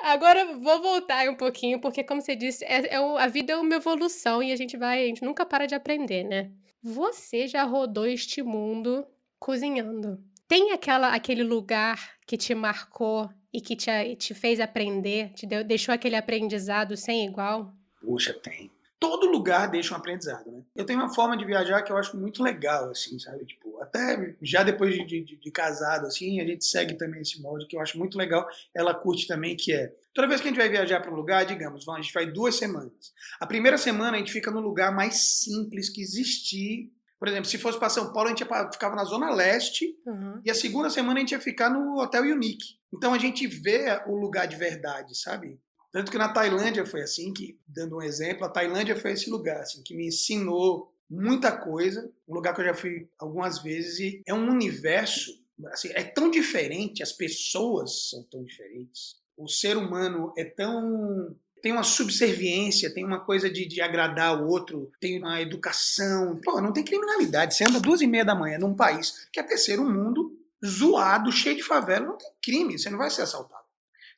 Agora 0.00 0.58
vou 0.58 0.82
voltar 0.82 1.28
um 1.28 1.36
pouquinho, 1.36 1.80
porque 1.80 2.02
como 2.02 2.20
você 2.20 2.34
disse, 2.34 2.64
é, 2.64 2.94
é 2.94 2.96
a 2.96 3.28
vida 3.28 3.52
é 3.52 3.56
uma 3.56 3.76
evolução 3.76 4.42
e 4.42 4.50
a 4.50 4.56
gente 4.56 4.76
vai, 4.76 5.04
a 5.04 5.06
gente 5.06 5.22
nunca 5.22 5.46
para 5.46 5.66
de 5.66 5.76
aprender, 5.76 6.24
né? 6.24 6.50
Você 6.82 7.46
já 7.46 7.62
rodou 7.62 8.04
este 8.04 8.42
mundo 8.42 9.06
cozinhando. 9.38 10.18
Tem 10.50 10.72
aquela, 10.72 11.14
aquele 11.14 11.44
lugar 11.44 12.16
que 12.26 12.36
te 12.36 12.56
marcou 12.56 13.30
e 13.52 13.60
que 13.60 13.76
te, 13.76 14.16
te 14.16 14.34
fez 14.34 14.58
aprender, 14.58 15.32
te 15.32 15.46
deu, 15.46 15.62
deixou 15.62 15.94
aquele 15.94 16.16
aprendizado 16.16 16.96
sem 16.96 17.24
igual? 17.24 17.72
Puxa, 18.00 18.34
tem 18.34 18.68
todo 19.00 19.30
lugar 19.30 19.70
deixa 19.70 19.94
um 19.94 19.96
aprendizado, 19.96 20.52
né? 20.52 20.62
Eu 20.76 20.84
tenho 20.84 20.98
uma 20.98 21.12
forma 21.12 21.34
de 21.34 21.44
viajar 21.44 21.82
que 21.82 21.90
eu 21.90 21.96
acho 21.96 22.18
muito 22.18 22.42
legal, 22.42 22.90
assim, 22.90 23.18
sabe? 23.18 23.46
Tipo, 23.46 23.80
até 23.80 24.36
já 24.42 24.62
depois 24.62 24.94
de, 24.94 25.04
de, 25.06 25.36
de, 25.36 25.50
casado, 25.50 26.06
assim, 26.06 26.38
a 26.38 26.44
gente 26.44 26.66
segue 26.66 26.94
também 26.98 27.22
esse 27.22 27.40
molde 27.40 27.66
que 27.66 27.74
eu 27.74 27.80
acho 27.80 27.98
muito 27.98 28.18
legal. 28.18 28.46
Ela 28.74 28.92
curte 28.92 29.26
também, 29.26 29.56
que 29.56 29.72
é 29.72 29.90
toda 30.12 30.28
vez 30.28 30.42
que 30.42 30.48
a 30.48 30.50
gente 30.50 30.60
vai 30.60 30.68
viajar 30.68 31.00
para 31.00 31.10
um 31.10 31.16
lugar, 31.16 31.46
digamos, 31.46 31.88
a 31.88 31.96
gente 31.96 32.12
vai 32.12 32.26
duas 32.26 32.56
semanas. 32.56 33.14
A 33.40 33.46
primeira 33.46 33.78
semana 33.78 34.16
a 34.16 34.18
gente 34.18 34.32
fica 34.32 34.50
no 34.50 34.60
lugar 34.60 34.94
mais 34.94 35.40
simples 35.40 35.88
que 35.88 36.02
existir. 36.02 36.92
Por 37.20 37.28
exemplo, 37.28 37.50
se 37.50 37.58
fosse 37.58 37.78
para 37.78 37.90
São 37.90 38.14
Paulo, 38.14 38.28
a 38.28 38.30
gente 38.30 38.40
ia, 38.40 38.72
ficava 38.72 38.96
na 38.96 39.04
Zona 39.04 39.30
Leste, 39.30 39.94
uhum. 40.06 40.40
e 40.42 40.50
a 40.50 40.54
segunda 40.54 40.88
semana 40.88 41.18
a 41.18 41.20
gente 41.20 41.32
ia 41.32 41.40
ficar 41.40 41.68
no 41.68 42.00
Hotel 42.00 42.22
Unique. 42.22 42.78
Então 42.92 43.12
a 43.12 43.18
gente 43.18 43.46
vê 43.46 44.02
o 44.06 44.16
lugar 44.16 44.48
de 44.48 44.56
verdade, 44.56 45.14
sabe? 45.14 45.60
Tanto 45.92 46.10
que 46.10 46.16
na 46.16 46.32
Tailândia 46.32 46.86
foi 46.86 47.02
assim, 47.02 47.30
que 47.34 47.60
dando 47.68 47.98
um 47.98 48.02
exemplo, 48.02 48.46
a 48.46 48.48
Tailândia 48.48 48.96
foi 48.96 49.12
esse 49.12 49.28
lugar 49.28 49.60
assim 49.60 49.82
que 49.82 49.94
me 49.94 50.06
ensinou 50.06 50.90
muita 51.10 51.54
coisa, 51.54 52.10
um 52.26 52.34
lugar 52.34 52.54
que 52.54 52.62
eu 52.62 52.66
já 52.66 52.74
fui 52.74 53.06
algumas 53.18 53.62
vezes 53.62 53.98
e 53.98 54.22
é 54.26 54.32
um 54.32 54.48
universo, 54.48 55.30
assim, 55.66 55.90
é 55.92 56.04
tão 56.04 56.30
diferente, 56.30 57.02
as 57.02 57.12
pessoas 57.12 58.08
são 58.08 58.22
tão 58.30 58.42
diferentes. 58.42 59.16
O 59.36 59.46
ser 59.46 59.76
humano 59.76 60.32
é 60.38 60.44
tão 60.44 61.36
tem 61.62 61.72
uma 61.72 61.82
subserviência, 61.82 62.92
tem 62.92 63.04
uma 63.04 63.20
coisa 63.20 63.50
de, 63.50 63.66
de 63.66 63.80
agradar 63.80 64.42
o 64.42 64.48
outro, 64.48 64.90
tem 65.00 65.18
uma 65.18 65.40
educação. 65.40 66.40
Pô, 66.42 66.60
não 66.60 66.72
tem 66.72 66.84
criminalidade. 66.84 67.54
Você 67.54 67.64
anda 67.64 67.80
duas 67.80 68.00
e 68.00 68.06
meia 68.06 68.24
da 68.24 68.34
manhã 68.34 68.58
num 68.58 68.74
país 68.74 69.28
que 69.32 69.38
é 69.38 69.42
terceiro 69.42 69.84
mundo, 69.84 70.36
zoado, 70.64 71.32
cheio 71.32 71.56
de 71.56 71.62
favela, 71.62 72.06
não 72.06 72.18
tem 72.18 72.30
crime, 72.42 72.78
você 72.78 72.90
não 72.90 72.98
vai 72.98 73.10
ser 73.10 73.22
assaltado. 73.22 73.59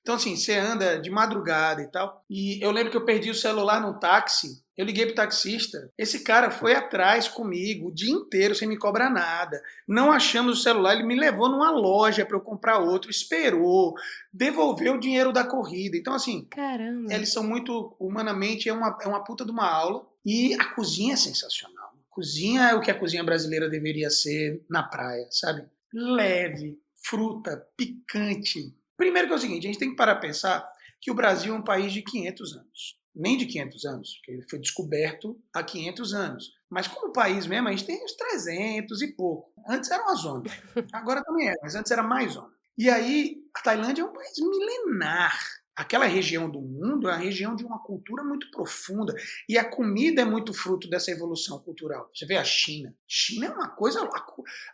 Então, 0.02 0.16
assim, 0.16 0.34
você 0.36 0.54
anda 0.54 1.00
de 1.00 1.10
madrugada 1.10 1.80
e 1.80 1.86
tal. 1.86 2.24
E 2.28 2.60
eu 2.60 2.72
lembro 2.72 2.90
que 2.90 2.96
eu 2.96 3.04
perdi 3.04 3.30
o 3.30 3.34
celular 3.34 3.80
no 3.80 4.00
táxi. 4.00 4.60
Eu 4.76 4.84
liguei 4.84 5.06
pro 5.06 5.14
taxista. 5.14 5.92
Esse 5.96 6.24
cara 6.24 6.50
foi 6.50 6.74
atrás 6.74 7.28
comigo 7.28 7.88
o 7.88 7.94
dia 7.94 8.10
inteiro 8.10 8.54
sem 8.54 8.66
me 8.66 8.76
cobrar 8.76 9.08
nada. 9.08 9.62
Não 9.86 10.10
achamos 10.10 10.58
o 10.58 10.62
celular. 10.62 10.94
Ele 10.94 11.04
me 11.04 11.14
levou 11.14 11.48
numa 11.48 11.70
loja 11.70 12.26
para 12.26 12.36
eu 12.36 12.40
comprar 12.40 12.78
outro. 12.78 13.10
Esperou. 13.10 13.94
Devolveu 14.32 14.94
o 14.94 15.00
dinheiro 15.00 15.32
da 15.32 15.44
corrida. 15.44 15.96
Então, 15.96 16.14
assim. 16.14 16.46
Caramba. 16.50 17.12
Eles 17.12 17.32
são 17.32 17.44
muito. 17.44 17.94
Humanamente, 18.00 18.68
é 18.68 18.72
uma, 18.72 18.98
é 19.00 19.06
uma 19.06 19.22
puta 19.22 19.44
de 19.44 19.52
uma 19.52 19.70
aula. 19.70 20.04
E 20.24 20.54
a 20.54 20.64
cozinha 20.74 21.14
é 21.14 21.16
sensacional. 21.16 21.92
A 22.10 22.14
cozinha 22.14 22.70
é 22.70 22.74
o 22.74 22.80
que 22.80 22.90
a 22.90 22.98
cozinha 22.98 23.22
brasileira 23.22 23.68
deveria 23.68 24.10
ser 24.10 24.64
na 24.68 24.82
praia, 24.82 25.28
sabe? 25.30 25.64
Leve, 25.92 26.78
fruta, 26.96 27.68
picante, 27.76 28.74
Primeiro 29.02 29.26
que 29.26 29.34
é 29.34 29.36
o 29.36 29.40
seguinte, 29.40 29.66
a 29.66 29.66
gente 29.66 29.80
tem 29.80 29.90
que 29.90 29.96
parar 29.96 30.12
a 30.12 30.20
pensar 30.20 30.64
que 31.00 31.10
o 31.10 31.14
Brasil 31.14 31.52
é 31.52 31.58
um 31.58 31.64
país 31.64 31.92
de 31.92 32.02
500 32.02 32.56
anos. 32.56 33.00
Nem 33.12 33.36
de 33.36 33.46
500 33.46 33.84
anos, 33.84 34.14
porque 34.14 34.30
ele 34.30 34.46
foi 34.48 34.60
descoberto 34.60 35.36
há 35.52 35.60
500 35.60 36.14
anos. 36.14 36.52
Mas 36.70 36.86
como 36.86 37.12
país 37.12 37.44
mesmo, 37.44 37.66
a 37.66 37.72
gente 37.72 37.84
tem 37.84 38.04
uns 38.04 38.12
300 38.12 39.02
e 39.02 39.08
pouco. 39.08 39.52
Antes 39.68 39.90
era 39.90 40.04
uma 40.04 40.14
zona. 40.14 40.44
Agora 40.94 41.20
também 41.24 41.48
é, 41.48 41.54
mas 41.60 41.74
antes 41.74 41.90
era 41.90 42.04
mais 42.04 42.34
zona. 42.34 42.52
E 42.78 42.88
aí, 42.88 43.38
a 43.56 43.60
Tailândia 43.60 44.02
é 44.02 44.04
um 44.04 44.12
país 44.12 44.38
milenar 44.38 45.36
aquela 45.74 46.04
região 46.04 46.50
do 46.50 46.60
mundo 46.60 47.08
é 47.08 47.12
uma 47.12 47.18
região 47.18 47.56
de 47.56 47.64
uma 47.64 47.78
cultura 47.78 48.22
muito 48.22 48.50
profunda 48.50 49.14
e 49.48 49.56
a 49.56 49.64
comida 49.64 50.22
é 50.22 50.24
muito 50.24 50.52
fruto 50.52 50.88
dessa 50.88 51.10
evolução 51.10 51.58
cultural. 51.58 52.10
Você 52.14 52.26
vê 52.26 52.36
a 52.36 52.44
China. 52.44 52.94
China 53.06 53.46
é 53.46 53.50
uma 53.50 53.68
coisa. 53.68 54.08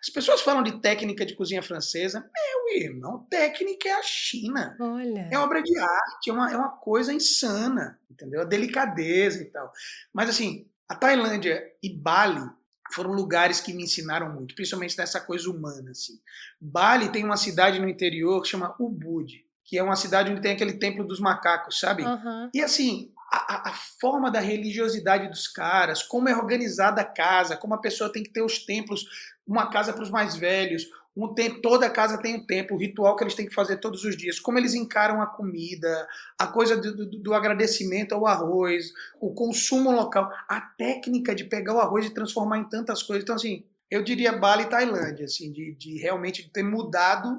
As 0.00 0.10
pessoas 0.10 0.40
falam 0.40 0.62
de 0.62 0.80
técnica 0.80 1.24
de 1.24 1.34
cozinha 1.34 1.62
francesa. 1.62 2.28
Meu 2.66 2.76
irmão, 2.76 3.26
técnica 3.30 3.88
é 3.88 3.92
a 3.92 4.02
China. 4.02 4.76
Olha. 4.80 5.28
É 5.30 5.38
obra 5.38 5.62
de 5.62 5.78
arte, 5.78 6.30
é 6.30 6.32
uma, 6.32 6.52
é 6.52 6.56
uma 6.56 6.70
coisa 6.70 7.12
insana, 7.12 7.98
entendeu? 8.11 8.40
A 8.40 8.44
delicadeza 8.44 9.42
e 9.42 9.46
tal. 9.46 9.72
Mas 10.12 10.28
assim, 10.28 10.68
a 10.88 10.94
Tailândia 10.94 11.62
e 11.82 11.88
Bali 11.88 12.44
foram 12.92 13.12
lugares 13.12 13.61
que 13.61 13.72
me 13.72 13.84
ensinaram 13.84 14.32
muito, 14.32 14.54
principalmente 14.54 14.96
nessa 14.96 15.20
coisa 15.20 15.48
humana. 15.48 15.90
Assim. 15.90 16.18
Bali 16.61 17.11
tem 17.11 17.24
uma 17.24 17.37
cidade 17.37 17.78
no 17.78 17.88
interior 17.88 18.42
que 18.42 18.48
chama 18.48 18.74
Ubud 18.80 19.47
que 19.68 19.76
é 19.76 19.83
uma 19.83 19.96
cidade 19.96 20.33
onde 20.33 20.40
tem 20.40 20.52
aquele 20.52 20.78
templo 20.78 21.07
dos 21.07 21.20
macacos, 21.20 21.78
sabe? 21.78 22.02
Uhum. 22.02 22.48
E 22.54 22.62
assim, 22.62 23.12
a, 23.31 23.68
a, 23.68 23.74
forma 24.00 24.31
da 24.31 24.40
religiosidade 24.40 25.28
dos 25.28 25.46
caras, 25.46 26.02
como 26.02 26.26
é 26.26 26.35
organizada 26.35 27.02
a 27.02 27.04
casa, 27.04 27.54
como 27.54 27.74
a 27.74 27.81
pessoa 27.81 28.11
tem 28.11 28.22
que 28.22 28.33
ter 28.33 28.40
os 28.40 28.64
templos, 28.64 29.04
uma 29.46 29.68
casa 29.68 29.92
para 29.92 30.02
os 30.02 30.11
mais 30.11 30.35
velhos, 30.35 30.87
um 31.14 31.35
tempo, 31.35 31.61
toda 31.61 31.90
casa 31.90 32.16
tem 32.16 32.37
um 32.37 32.46
templo, 32.46 32.76
o 32.76 32.81
ritual 32.81 33.14
que 33.14 33.24
eles 33.24 33.35
têm 33.35 33.46
que 33.46 33.54
fazer 33.54 33.76
todos 33.76 34.04
os 34.04 34.16
dias, 34.16 34.40
como 34.40 34.57
eles 34.57 34.72
encaram 34.72 35.20
a 35.20 35.26
comida, 35.26 36.09
a 36.38 36.46
coisa 36.46 36.74
do, 36.74 36.96
do, 36.96 37.18
do 37.18 37.35
agradecimento 37.35 38.14
ao 38.14 38.26
arroz, 38.26 38.90
o 39.20 39.35
consumo 39.35 39.90
local, 39.90 40.33
a 40.48 40.62
técnica 40.62 41.35
de 41.35 41.44
pegar 41.44 41.74
o 41.74 41.81
arroz 41.81 42.07
e 42.07 42.14
transformar 42.14 42.57
em 42.57 42.68
tantas 42.70 43.02
coisas. 43.02 43.22
Então, 43.22 43.35
assim, 43.35 43.66
eu 43.90 44.02
diria 44.02 44.33
Bali 44.33 44.62
e 44.62 44.70
Tailândia, 44.70 45.26
assim, 45.26 45.52
de, 45.52 45.74
de 45.74 45.98
realmente 45.98 46.48
ter 46.50 46.62
mudado 46.62 47.37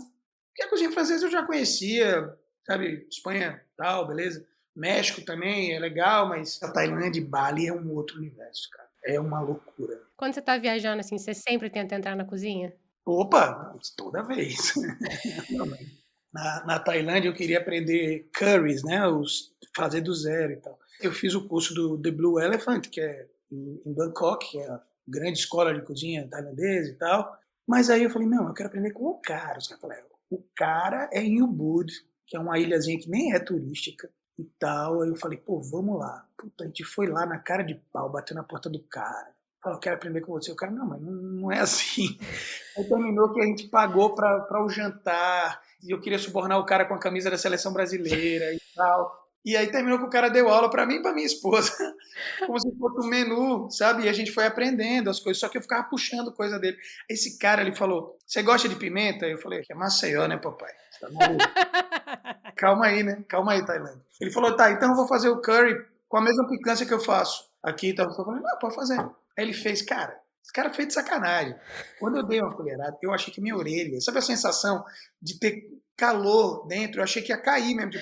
porque 0.50 0.64
a 0.64 0.70
cozinha 0.70 0.92
francesa 0.92 1.26
eu 1.26 1.32
já 1.32 1.46
conhecia, 1.46 2.36
sabe? 2.66 3.06
Espanha, 3.10 3.62
tal, 3.78 4.08
beleza. 4.08 4.46
México 4.76 5.22
também 5.22 5.74
é 5.74 5.80
legal, 5.80 6.30
mas 6.30 6.62
a 6.64 6.72
Tailândia 6.72 7.20
e 7.20 7.26
Bali 7.26 7.68
é 7.68 7.74
um 7.74 7.94
outro 7.94 8.18
universo, 8.18 8.70
cara. 8.72 8.90
É 9.06 9.20
uma 9.20 9.42
loucura. 9.42 10.00
Quando 10.16 10.34
você 10.34 10.42
tá 10.42 10.58
viajando 10.58 11.00
assim, 11.00 11.18
você 11.18 11.34
sempre 11.34 11.70
tenta 11.70 11.96
entrar 11.96 12.16
na 12.16 12.26
cozinha? 12.26 12.74
Opa, 13.06 13.76
toda 13.98 14.24
vez. 14.24 14.74
na, 16.32 16.66
na 16.66 16.80
Tailândia 16.80 17.30
eu 17.30 17.34
queria 17.34 17.60
aprender 17.60 18.30
curries, 18.38 18.84
né? 18.84 19.08
Os, 19.08 19.54
fazer 19.76 20.02
do 20.02 20.14
zero 20.14 20.54
e 20.54 20.58
tal. 20.58 20.78
Eu 21.02 21.12
fiz 21.12 21.34
o 21.34 21.48
curso 21.48 21.74
do 21.74 21.98
The 21.98 22.12
Blue 22.12 22.40
Elephant, 22.40 22.88
que 22.90 23.02
é 23.02 23.28
em, 23.52 23.82
em 23.86 23.94
Bangkok, 23.94 24.52
que 24.52 24.60
é 24.60 24.70
a 24.70 24.82
grande 25.08 25.40
escola 25.40 25.74
de 25.74 25.82
cozinha 25.82 26.28
tailandesa 26.30 26.92
e 26.92 26.96
tal. 26.96 27.38
Mas 27.68 27.90
aí 27.90 28.04
eu 28.04 28.10
falei, 28.10 28.28
não, 28.28 28.48
eu 28.48 28.54
quero 28.54 28.70
aprender 28.70 28.92
com 28.92 29.06
o 29.06 29.22
cara. 29.22 29.58
Os 29.58 29.68
caras 29.68 29.82
falaram, 29.82 30.09
o 30.30 30.44
cara 30.56 31.10
é 31.12 31.22
em 31.22 31.42
Ubud, 31.42 31.92
que 32.28 32.38
é 32.38 32.40
uma 32.40 32.60
ilhazinha 32.60 33.00
que 33.00 33.10
nem 33.10 33.34
é 33.34 33.40
turística 33.40 34.10
e 34.38 34.44
tal. 34.60 35.02
Aí 35.02 35.10
eu 35.10 35.16
falei, 35.16 35.38
pô, 35.38 35.62
vamos 35.62 36.00
lá. 36.00 36.26
Puta, 36.38 36.64
a 36.64 36.68
gente 36.68 36.84
foi 36.84 37.08
lá 37.08 37.26
na 37.26 37.40
cara 37.40 37.64
de 37.64 37.76
pau, 37.92 38.12
bateu 38.12 38.36
na 38.36 38.44
porta 38.44 38.70
do 38.70 38.80
cara. 38.84 39.34
Falou, 39.62 39.80
quero 39.80 39.96
aprender 39.96 40.22
com 40.22 40.32
você. 40.32 40.52
O 40.52 40.56
cara, 40.56 40.72
não, 40.72 40.88
mas 40.88 41.02
não, 41.02 41.12
não 41.12 41.52
é 41.52 41.60
assim. 41.60 42.18
Aí 42.78 42.84
terminou 42.86 43.34
que 43.34 43.42
a 43.42 43.46
gente 43.46 43.68
pagou 43.68 44.16
para 44.16 44.64
o 44.64 44.70
jantar, 44.70 45.62
e 45.84 45.92
eu 45.92 46.00
queria 46.00 46.20
subornar 46.20 46.60
o 46.60 46.66
cara 46.66 46.86
com 46.86 46.94
a 46.94 47.00
camisa 47.00 47.30
da 47.30 47.38
seleção 47.38 47.74
brasileira 47.74 48.54
e 48.54 48.62
tal. 48.76 49.29
E 49.46 49.56
aí 49.56 49.72
terminou 49.72 49.98
que 50.00 50.06
o 50.06 50.10
cara 50.10 50.30
deu 50.30 50.50
aula 50.50 50.70
para 50.70 50.86
mim 50.86 50.96
e 50.96 51.02
para 51.02 51.14
minha 51.14 51.26
esposa, 51.26 51.72
como 52.46 52.60
se 52.60 52.70
fosse 52.78 53.08
um 53.08 53.10
menu, 53.10 53.70
sabe? 53.72 54.04
E 54.04 54.10
a 54.10 54.14
gente 54.14 54.32
foi 54.32 54.46
aprendendo 54.46 55.10
as 55.10 55.20
coisas, 55.20 55.40
só 55.40 55.48
que 55.48 55.58
eu 55.58 55.62
ficava 55.62 55.84
puxando 55.84 56.34
coisa 56.34 56.60
dele. 56.60 56.78
Esse 57.10 57.38
cara, 57.38 57.62
ele 57.62 57.74
falou, 57.74 58.18
você 58.26 58.44
gosta 58.44 58.68
de 58.68 58.76
pimenta? 58.76 59.26
Eu 59.26 59.38
falei, 59.38 59.62
que 59.62 59.72
é 59.72 59.76
Maceió, 59.76 60.28
né, 60.28 60.38
papai? 60.38 60.72
Você 60.92 61.00
tá 61.00 61.12
maluco? 61.12 61.46
Calma 62.58 62.88
aí, 62.88 63.04
né? 63.04 63.24
Calma 63.30 63.54
aí, 63.54 63.66
Tailândia. 63.66 64.02
Ele 64.20 64.32
falou, 64.32 64.56
tá, 64.56 64.72
então 64.72 64.90
eu 64.90 64.96
vou 64.96 65.08
fazer 65.08 65.30
o 65.30 65.42
curry 65.42 65.76
com 66.10 66.18
a 66.18 66.22
mesma 66.22 66.48
picância 66.48 66.86
que 66.86 66.94
eu 66.94 67.00
faço 67.00 67.50
aqui. 67.64 67.90
Então, 67.90 68.06
eu 68.06 68.14
falei, 68.14 68.42
não, 68.42 68.60
pode 68.60 68.76
fazer. 68.76 69.00
Aí 69.00 69.46
ele 69.46 69.54
fez, 69.54 69.82
cara, 69.82 70.20
esse 70.44 70.52
cara 70.52 70.74
fez 70.74 70.90
de 70.90 70.94
sacanagem. 70.96 71.56
Quando 72.00 72.18
eu 72.18 72.24
dei 72.24 72.42
uma 72.42 72.54
colherada, 72.54 72.98
eu 73.02 73.14
achei 73.14 73.34
que 73.34 73.40
minha 73.40 73.56
orelha, 73.56 74.02
sabe 74.02 74.18
a 74.18 74.22
sensação 74.22 74.84
de 75.22 75.40
ter 75.40 75.64
calor 76.00 76.66
dentro, 76.66 77.00
eu 77.00 77.04
achei 77.04 77.22
que 77.22 77.32
ia 77.32 77.38
cair 77.38 77.76
mesmo. 77.76 77.92
De... 77.92 78.02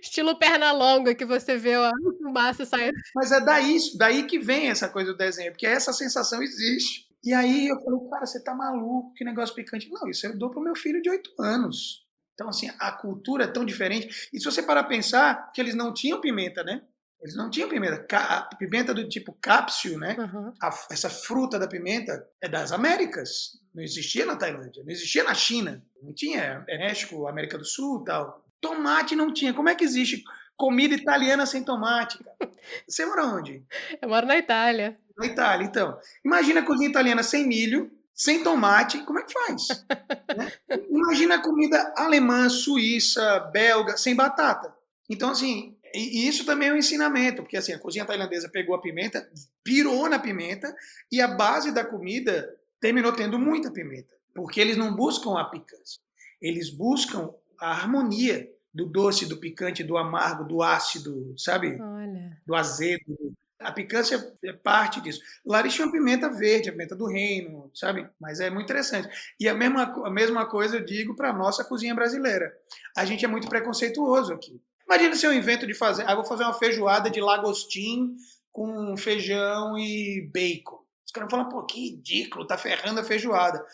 Estilo 0.00 0.38
perna 0.38 0.70
longa 0.70 1.14
que 1.14 1.24
você 1.24 1.58
vê 1.58 1.74
a 1.74 1.90
fumaça 2.22 2.64
saindo. 2.64 2.96
Mas 3.14 3.32
é 3.32 3.40
daí, 3.40 3.76
daí 3.96 4.22
que 4.26 4.38
vem 4.38 4.70
essa 4.70 4.88
coisa 4.88 5.12
do 5.12 5.18
desenho, 5.18 5.50
porque 5.50 5.66
essa 5.66 5.92
sensação 5.92 6.42
existe. 6.42 7.08
E 7.24 7.32
aí 7.32 7.68
eu 7.68 7.80
falei, 7.82 8.00
cara, 8.10 8.26
você 8.26 8.42
tá 8.42 8.54
maluco, 8.54 9.12
que 9.14 9.24
negócio 9.24 9.54
picante. 9.54 9.90
Não, 9.90 10.08
isso 10.08 10.26
eu 10.26 10.38
dou 10.38 10.50
pro 10.50 10.62
meu 10.62 10.76
filho 10.76 11.02
de 11.02 11.10
oito 11.10 11.30
anos. 11.40 12.04
Então, 12.34 12.48
assim, 12.48 12.70
a 12.78 12.92
cultura 12.92 13.44
é 13.44 13.48
tão 13.48 13.64
diferente. 13.64 14.28
E 14.32 14.38
se 14.38 14.44
você 14.44 14.62
parar 14.62 14.80
a 14.80 14.84
pensar 14.84 15.50
que 15.52 15.60
eles 15.60 15.74
não 15.74 15.92
tinham 15.92 16.20
pimenta, 16.20 16.62
né? 16.62 16.82
Eles 17.24 17.36
não 17.36 17.48
tinham 17.48 17.70
pimenta. 17.70 18.06
A 18.18 18.54
pimenta 18.54 18.92
do 18.92 19.08
tipo 19.08 19.34
cápsio, 19.40 19.98
né? 19.98 20.14
Uhum. 20.18 20.52
A, 20.60 20.68
essa 20.90 21.08
fruta 21.08 21.58
da 21.58 21.66
pimenta 21.66 22.28
é 22.38 22.46
das 22.46 22.70
Américas. 22.70 23.58
Não 23.74 23.82
existia 23.82 24.26
na 24.26 24.36
Tailândia, 24.36 24.84
não 24.84 24.92
existia 24.92 25.24
na 25.24 25.32
China. 25.32 25.82
Não 26.02 26.12
tinha 26.12 26.62
é 26.68 26.78
México, 26.78 27.26
América 27.26 27.56
do 27.56 27.64
Sul 27.64 28.04
tal. 28.04 28.44
Tomate 28.60 29.16
não 29.16 29.32
tinha. 29.32 29.54
Como 29.54 29.70
é 29.70 29.74
que 29.74 29.84
existe 29.84 30.22
comida 30.54 30.94
italiana 30.94 31.46
sem 31.46 31.64
tomate? 31.64 32.18
Você 32.86 33.06
mora 33.06 33.24
onde? 33.24 33.64
Eu 34.02 34.08
moro 34.10 34.26
na 34.26 34.36
Itália. 34.36 34.98
Na 35.16 35.24
Itália, 35.24 35.64
então. 35.64 35.98
Imagina 36.22 36.60
a 36.60 36.64
cozinha 36.64 36.90
italiana 36.90 37.22
sem 37.22 37.46
milho, 37.46 37.90
sem 38.14 38.42
tomate, 38.42 38.98
como 38.98 39.18
é 39.18 39.22
que 39.22 39.32
faz? 39.32 39.68
né? 40.36 40.52
Imagina 40.90 41.36
a 41.36 41.42
comida 41.42 41.94
alemã, 41.96 42.50
suíça, 42.50 43.40
belga, 43.50 43.96
sem 43.96 44.14
batata. 44.14 44.74
Então, 45.08 45.30
assim, 45.30 45.74
e 45.94 46.28
isso 46.28 46.44
também 46.44 46.68
é 46.68 46.72
um 46.72 46.76
ensinamento, 46.76 47.42
porque 47.42 47.56
assim, 47.56 47.72
a 47.72 47.78
cozinha 47.78 48.04
tailandesa 48.04 48.48
pegou 48.48 48.74
a 48.74 48.80
pimenta, 48.80 49.28
pirou 49.62 50.08
na 50.08 50.18
pimenta, 50.18 50.74
e 51.10 51.20
a 51.20 51.28
base 51.28 51.72
da 51.72 51.84
comida 51.84 52.52
terminou 52.80 53.12
tendo 53.12 53.38
muita 53.38 53.70
pimenta. 53.70 54.12
Porque 54.34 54.60
eles 54.60 54.76
não 54.76 54.94
buscam 54.94 55.38
a 55.38 55.44
picância. 55.44 56.00
Eles 56.42 56.68
buscam 56.68 57.32
a 57.60 57.70
harmonia 57.70 58.50
do 58.74 58.86
doce, 58.86 59.26
do 59.26 59.36
picante, 59.36 59.84
do 59.84 59.96
amargo, 59.96 60.42
do 60.44 60.62
ácido, 60.62 61.32
sabe? 61.38 61.80
Olha. 61.80 62.36
Do 62.44 62.54
azedo. 62.56 63.16
A 63.60 63.70
picância 63.70 64.32
é 64.42 64.52
parte 64.52 65.00
disso. 65.00 65.20
Lá 65.46 65.60
eles 65.60 65.72
tinham 65.72 65.92
pimenta 65.92 66.28
verde, 66.28 66.68
a 66.68 66.72
pimenta 66.72 66.96
do 66.96 67.06
reino, 67.06 67.70
sabe? 67.72 68.06
Mas 68.20 68.40
é 68.40 68.50
muito 68.50 68.64
interessante. 68.64 69.08
E 69.38 69.48
a 69.48 69.54
mesma, 69.54 69.84
a 70.04 70.10
mesma 70.10 70.44
coisa 70.44 70.76
eu 70.76 70.84
digo 70.84 71.14
para 71.14 71.30
a 71.30 71.32
nossa 71.32 71.64
cozinha 71.64 71.94
brasileira. 71.94 72.52
A 72.96 73.04
gente 73.04 73.24
é 73.24 73.28
muito 73.28 73.48
preconceituoso 73.48 74.32
aqui. 74.32 74.60
Imagina 74.86 75.16
se 75.16 75.26
eu 75.26 75.32
invento 75.32 75.66
de 75.66 75.74
fazer. 75.74 76.04
Ah, 76.06 76.14
vou 76.14 76.24
fazer 76.24 76.44
uma 76.44 76.54
feijoada 76.54 77.10
de 77.10 77.20
lagostim 77.20 78.16
com 78.52 78.96
feijão 78.96 79.76
e 79.78 80.30
bacon. 80.32 80.78
Os 81.04 81.12
caras 81.12 81.30
falam, 81.30 81.48
pô, 81.48 81.62
que 81.64 81.90
ridículo, 81.90 82.46
tá 82.46 82.56
ferrando 82.56 83.00
a 83.00 83.04
feijoada. 83.04 83.64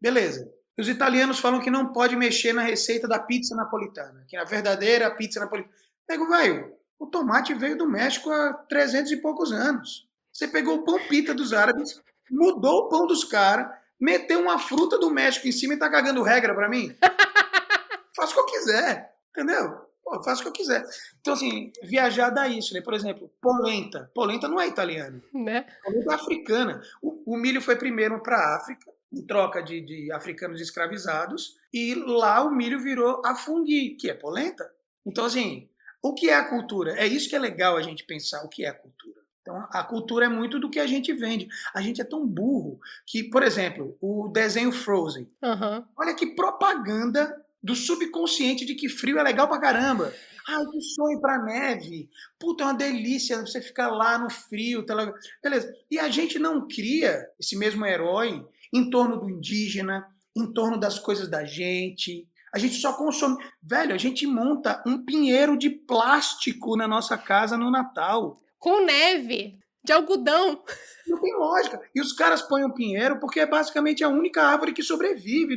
Beleza. 0.00 0.50
Os 0.78 0.88
italianos 0.88 1.38
falam 1.38 1.60
que 1.60 1.70
não 1.70 1.92
pode 1.92 2.14
mexer 2.16 2.52
na 2.52 2.62
receita 2.62 3.08
da 3.08 3.18
pizza 3.18 3.54
napolitana, 3.54 4.24
que 4.28 4.36
é 4.36 4.40
a 4.40 4.44
verdadeira 4.44 5.10
pizza 5.10 5.40
napolitana. 5.40 5.74
Pego, 6.06 6.28
velho, 6.28 6.74
o 6.98 7.06
tomate 7.06 7.54
veio 7.54 7.78
do 7.78 7.88
México 7.88 8.30
há 8.30 8.52
300 8.52 9.12
e 9.12 9.16
poucos 9.18 9.52
anos. 9.52 10.06
Você 10.32 10.46
pegou 10.46 10.76
o 10.76 10.84
pão 10.84 10.98
pita 11.08 11.32
dos 11.32 11.52
árabes, 11.52 12.02
mudou 12.30 12.80
o 12.80 12.88
pão 12.88 13.06
dos 13.06 13.24
caras, 13.24 13.68
meteu 13.98 14.40
uma 14.40 14.58
fruta 14.58 14.98
do 14.98 15.10
México 15.10 15.48
em 15.48 15.52
cima 15.52 15.74
e 15.74 15.78
tá 15.78 15.88
cagando 15.88 16.22
regra 16.22 16.54
para 16.54 16.68
mim? 16.68 16.94
Faço 18.14 18.32
o 18.32 18.34
que 18.34 18.40
eu 18.40 18.60
quiser, 18.60 19.14
entendeu? 19.30 19.85
Pô, 20.06 20.22
faço 20.22 20.40
o 20.40 20.44
que 20.44 20.48
eu 20.50 20.52
quiser. 20.52 20.86
Então, 21.20 21.34
assim, 21.34 21.72
viajar 21.82 22.30
dá 22.30 22.46
isso, 22.46 22.72
né? 22.72 22.80
Por 22.80 22.94
exemplo, 22.94 23.28
polenta. 23.40 24.08
Polenta 24.14 24.46
não 24.46 24.60
é 24.60 24.68
italiana. 24.68 25.20
Né? 25.34 25.66
Polenta 25.82 26.12
é 26.12 26.14
africana. 26.14 26.80
O, 27.02 27.34
o 27.34 27.36
milho 27.36 27.60
foi 27.60 27.74
primeiro 27.74 28.22
para 28.22 28.36
a 28.36 28.56
África, 28.56 28.88
em 29.12 29.26
troca 29.26 29.60
de, 29.60 29.80
de, 29.80 30.12
africanos 30.12 30.60
escravizados, 30.60 31.56
e 31.74 31.96
lá 31.96 32.40
o 32.44 32.54
milho 32.54 32.78
virou 32.78 33.20
a 33.24 33.34
fungi, 33.34 33.96
que 33.98 34.08
é 34.08 34.14
polenta. 34.14 34.70
Então, 35.04 35.24
assim, 35.24 35.68
o 36.00 36.14
que 36.14 36.30
é 36.30 36.36
a 36.36 36.48
cultura? 36.48 36.92
É 36.92 37.04
isso 37.04 37.28
que 37.28 37.34
é 37.34 37.40
legal 37.40 37.76
a 37.76 37.82
gente 37.82 38.04
pensar, 38.04 38.44
o 38.44 38.48
que 38.48 38.64
é 38.64 38.68
a 38.68 38.74
cultura. 38.74 39.16
Então, 39.42 39.66
a 39.72 39.82
cultura 39.82 40.26
é 40.26 40.28
muito 40.28 40.60
do 40.60 40.70
que 40.70 40.78
a 40.78 40.86
gente 40.86 41.12
vende. 41.12 41.48
A 41.74 41.82
gente 41.82 42.00
é 42.00 42.04
tão 42.04 42.24
burro 42.24 42.78
que, 43.04 43.24
por 43.24 43.42
exemplo, 43.42 43.96
o 44.00 44.28
desenho 44.28 44.70
Frozen. 44.70 45.28
Uhum. 45.42 45.84
Olha 45.96 46.14
que 46.14 46.26
propaganda 46.26 47.44
do 47.66 47.74
subconsciente 47.74 48.64
de 48.64 48.76
que 48.76 48.88
frio 48.88 49.18
é 49.18 49.22
legal 49.24 49.48
pra 49.48 49.60
caramba. 49.60 50.14
Ai, 50.48 50.64
que 50.66 50.80
sonho 50.80 51.20
pra 51.20 51.42
neve. 51.42 52.08
Puta, 52.38 52.62
é 52.62 52.66
uma 52.68 52.74
delícia 52.74 53.40
você 53.40 53.60
ficar 53.60 53.88
lá 53.88 54.16
no 54.16 54.30
frio. 54.30 54.86
Tá 54.86 54.94
lá. 54.94 55.12
Beleza. 55.42 55.74
E 55.90 55.98
a 55.98 56.08
gente 56.08 56.38
não 56.38 56.68
cria 56.68 57.26
esse 57.40 57.58
mesmo 57.58 57.84
herói 57.84 58.46
em 58.72 58.88
torno 58.88 59.18
do 59.18 59.28
indígena, 59.28 60.06
em 60.36 60.52
torno 60.52 60.78
das 60.78 61.00
coisas 61.00 61.28
da 61.28 61.44
gente. 61.44 62.28
A 62.54 62.58
gente 62.60 62.76
só 62.76 62.92
consome. 62.92 63.36
Velho, 63.60 63.92
a 63.92 63.98
gente 63.98 64.24
monta 64.28 64.80
um 64.86 65.04
pinheiro 65.04 65.58
de 65.58 65.68
plástico 65.68 66.76
na 66.76 66.86
nossa 66.86 67.18
casa 67.18 67.56
no 67.56 67.68
Natal. 67.68 68.40
Com 68.60 68.84
neve 68.84 69.58
de 69.86 69.92
algodão. 69.92 70.62
Não 71.06 71.20
tem 71.20 71.34
lógica. 71.36 71.80
E 71.94 72.00
os 72.00 72.12
caras 72.12 72.42
põem 72.42 72.64
o 72.64 72.74
pinheiro 72.74 73.18
porque 73.20 73.40
é 73.40 73.46
basicamente 73.46 74.02
a 74.02 74.08
única 74.08 74.42
árvore 74.42 74.72
que 74.72 74.82
sobrevive. 74.82 75.56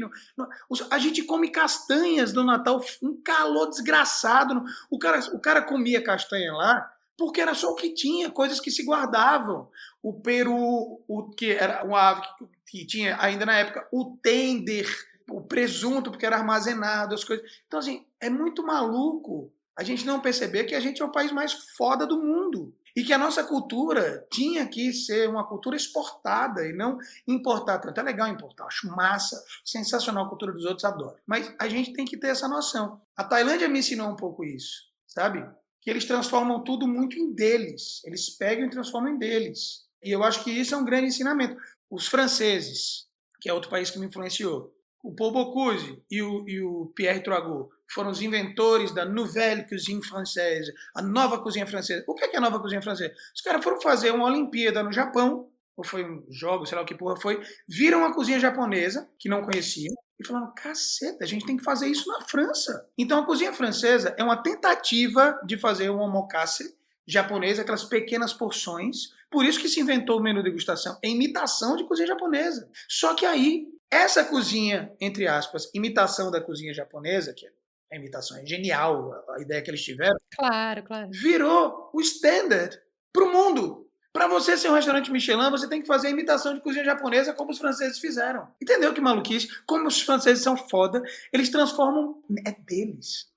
A 0.90 1.00
gente 1.00 1.24
come 1.24 1.50
castanhas 1.50 2.32
no 2.32 2.44
Natal, 2.44 2.80
um 3.02 3.20
calor 3.22 3.68
desgraçado. 3.70 4.64
O 4.90 5.00
cara, 5.00 5.20
o 5.34 5.40
cara 5.40 5.62
comia 5.62 6.04
castanha 6.04 6.54
lá 6.54 6.94
porque 7.18 7.42
era 7.42 7.54
só 7.54 7.72
o 7.72 7.76
que 7.76 7.94
tinha, 7.94 8.32
coisas 8.32 8.62
que 8.62 8.72
se 8.72 8.86
guardavam. 8.86 9.68
O 10.02 10.14
peru, 10.14 11.02
o 11.06 11.30
que 11.32 11.52
era 11.52 11.84
uma 11.84 12.00
ave 12.12 12.22
que, 12.66 12.86
tinha 12.86 13.18
ainda 13.20 13.46
na 13.46 13.58
época, 13.58 13.86
o 13.92 14.18
tender, 14.24 14.88
o 15.30 15.42
presunto, 15.42 16.12
porque 16.12 16.26
era 16.26 16.38
armazenado, 16.38 17.14
as 17.14 17.26
coisas. 17.26 17.46
Então, 17.68 17.80
assim, 17.80 18.06
é 18.22 18.30
muito 18.30 18.66
maluco 18.66 19.52
a 19.80 19.84
gente 19.84 20.06
não 20.06 20.20
perceber 20.20 20.66
que 20.66 20.76
a 20.76 20.80
gente 20.82 21.02
é 21.02 21.06
o 21.06 21.12
país 21.12 21.32
mais 21.32 21.54
foda 21.78 22.06
do 22.06 22.22
mundo. 22.22 22.76
E 22.96 23.04
que 23.04 23.14
a 23.14 23.18
nossa 23.18 23.44
cultura 23.44 24.26
tinha 24.32 24.66
que 24.68 24.92
ser 24.94 25.30
uma 25.30 25.48
cultura 25.48 25.76
exportada 25.76 26.66
e 26.68 26.74
não 26.74 26.98
importada. 27.28 27.82
Tanto 27.82 28.00
é 28.00 28.04
legal 28.04 28.28
importar, 28.28 28.66
acho 28.66 28.88
massa, 28.88 29.44
sensacional 29.64 30.26
a 30.26 30.30
cultura 30.30 30.52
dos 30.52 30.66
outros, 30.66 30.86
adoro. 30.86 31.18
Mas 31.26 31.54
a 31.60 31.68
gente 31.68 31.94
tem 31.94 32.06
que 32.06 32.18
ter 32.18 32.28
essa 32.28 32.48
noção. 32.48 33.02
A 33.16 33.24
Tailândia 33.24 33.68
me 33.68 33.80
ensinou 33.80 34.10
um 34.10 34.16
pouco 34.16 34.44
isso, 34.44 34.90
sabe? 35.08 35.46
Que 35.82 35.90
eles 35.90 36.06
transformam 36.06 36.64
tudo 36.64 36.88
muito 36.88 37.18
em 37.18 37.34
deles. 37.34 38.02
Eles 38.06 38.30
pegam 38.30 38.66
e 38.66 38.70
transformam 38.70 39.14
em 39.14 39.18
deles. 39.18 39.86
E 40.04 40.12
eu 40.12 40.24
acho 40.24 40.44
que 40.44 40.52
isso 40.52 40.74
é 40.74 40.78
um 40.78 40.86
grande 40.86 41.08
ensinamento. 41.08 41.58
Os 41.90 42.08
franceses, 42.08 43.08
que 43.42 43.50
é 43.50 43.54
outro 43.54 43.70
país 43.70 43.90
que 43.90 44.00
me 44.00 44.08
influenciou, 44.08 44.74
o 45.04 45.14
Paul 45.14 45.32
Bocuse 45.32 46.02
e 46.10 46.22
o, 46.22 46.48
e 46.48 46.62
o 46.62 46.92
Pierre 46.96 47.22
Troagot 47.22 47.70
foram 47.92 48.12
os 48.12 48.22
inventores 48.22 48.92
da 48.92 49.06
Nouvelle 49.06 49.68
Cuisine 49.68 50.04
Française, 50.04 50.72
a 50.94 51.02
nova 51.02 51.40
cozinha 51.40 51.66
francesa. 51.66 52.04
O 52.08 52.14
que 52.14 52.24
é, 52.24 52.28
que 52.28 52.36
é 52.36 52.40
a 52.40 52.42
nova 52.42 52.60
cozinha 52.60 52.82
francesa? 52.82 53.14
Os 53.36 53.42
caras 53.42 53.64
foram 53.64 53.82
fazer 53.82 54.12
uma 54.12 54.26
Olimpíada 54.26 54.84
no 54.84 54.92
Japão, 54.92 55.50
ou 55.76 55.84
foi 55.84 56.04
um 56.04 56.24
jogo, 56.30 56.66
sei 56.66 56.76
lá 56.76 56.84
o 56.84 56.86
que 56.86 56.94
porra 56.94 57.16
foi, 57.16 57.42
viram 57.68 58.06
a 58.06 58.14
cozinha 58.14 58.40
japonesa, 58.40 59.10
que 59.18 59.30
não 59.30 59.42
conheciam, 59.42 59.96
e 60.20 60.28
falaram: 60.28 60.54
caceta, 60.54 61.24
a 61.24 61.28
gente 61.28 61.46
tem 61.46 61.58
que 61.58 61.64
fazer 61.64 61.88
isso 61.88 62.08
na 62.08 62.22
França. 62.22 62.88
Então 62.98 63.20
a 63.20 63.26
cozinha 63.26 63.54
francesa 63.54 64.14
é 64.18 64.24
uma 64.24 64.38
tentativa 64.38 65.40
de 65.46 65.58
fazer 65.58 65.90
um 65.90 66.00
omakase 66.00 66.76
japonês, 67.08 67.58
aquelas 67.58 67.86
pequenas 67.86 68.34
porções. 68.34 69.18
Por 69.32 69.46
isso 69.46 69.60
que 69.60 69.70
se 69.70 69.80
inventou 69.80 70.20
o 70.20 70.22
menu 70.22 70.44
degustação, 70.44 70.98
é 71.04 71.08
imitação 71.08 71.76
de 71.76 71.86
cozinha 71.86 72.08
japonesa. 72.08 72.70
Só 72.88 73.16
que 73.16 73.26
aí 73.26 73.68
essa 73.92 74.24
cozinha, 74.24 74.94
entre 75.00 75.28
aspas, 75.28 75.70
imitação 75.74 76.30
da 76.30 76.42
cozinha 76.42 76.74
japonesa, 76.74 77.34
que 77.34 77.48
a 77.92 77.96
imitação 77.96 78.38
é 78.38 78.46
genial, 78.46 79.12
a 79.30 79.42
ideia 79.42 79.62
que 79.62 79.70
eles 79.70 79.84
tiveram. 79.84 80.18
Claro, 80.38 80.84
claro. 80.84 81.10
Virou 81.12 81.90
o 81.94 82.02
standard 82.02 82.80
para 83.12 83.24
o 83.24 83.32
mundo. 83.32 83.90
Para 84.12 84.28
você 84.28 84.58
ser 84.58 84.70
um 84.70 84.74
restaurante 84.74 85.12
Michelin, 85.12 85.52
você 85.52 85.68
tem 85.68 85.82
que 85.82 85.88
fazer 85.88 86.08
a 86.08 86.12
imitação 86.12 86.54
de 86.54 86.62
cozinha 86.62 86.84
japonesa 86.84 87.34
como 87.34 87.52
os 87.52 87.60
franceses 87.60 88.00
fizeram. 88.00 88.48
Entendeu 88.62 88.94
que 88.94 89.02
maluquice? 89.02 89.48
Como 89.66 89.88
os 89.88 90.02
franceses 90.02 90.44
são 90.44 90.58
foda, 90.58 91.02
eles 91.32 91.50
transformam. 91.50 92.22
É 92.46 92.52
deles. 92.52 93.28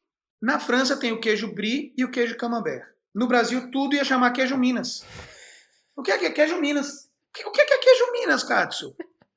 Na 0.41 0.59
França 0.59 0.97
tem 0.97 1.13
o 1.13 1.21
queijo 1.21 1.55
brie 1.55 1.95
e 1.97 2.05
o 2.05 2.11
queijo 2.11 2.37
camembert. 2.37 2.87
No 3.15 3.29
Brasil, 3.29 3.71
tudo 3.71 3.95
ia 3.95 4.05
chamar 4.05 4.33
queijo 4.33 4.57
Minas. 4.57 5.05
O 5.95 6.03
que 6.03 6.11
é, 6.11 6.19
que 6.19 6.25
é 6.25 6.31
queijo 6.31 6.59
Minas? 6.59 7.11
O 7.47 7.51
que 7.53 7.61
é, 7.61 7.65
que 7.65 7.75
é 7.75 7.79
queijo 7.79 8.13
Minas, 8.13 8.43
Katsu? 8.43 8.97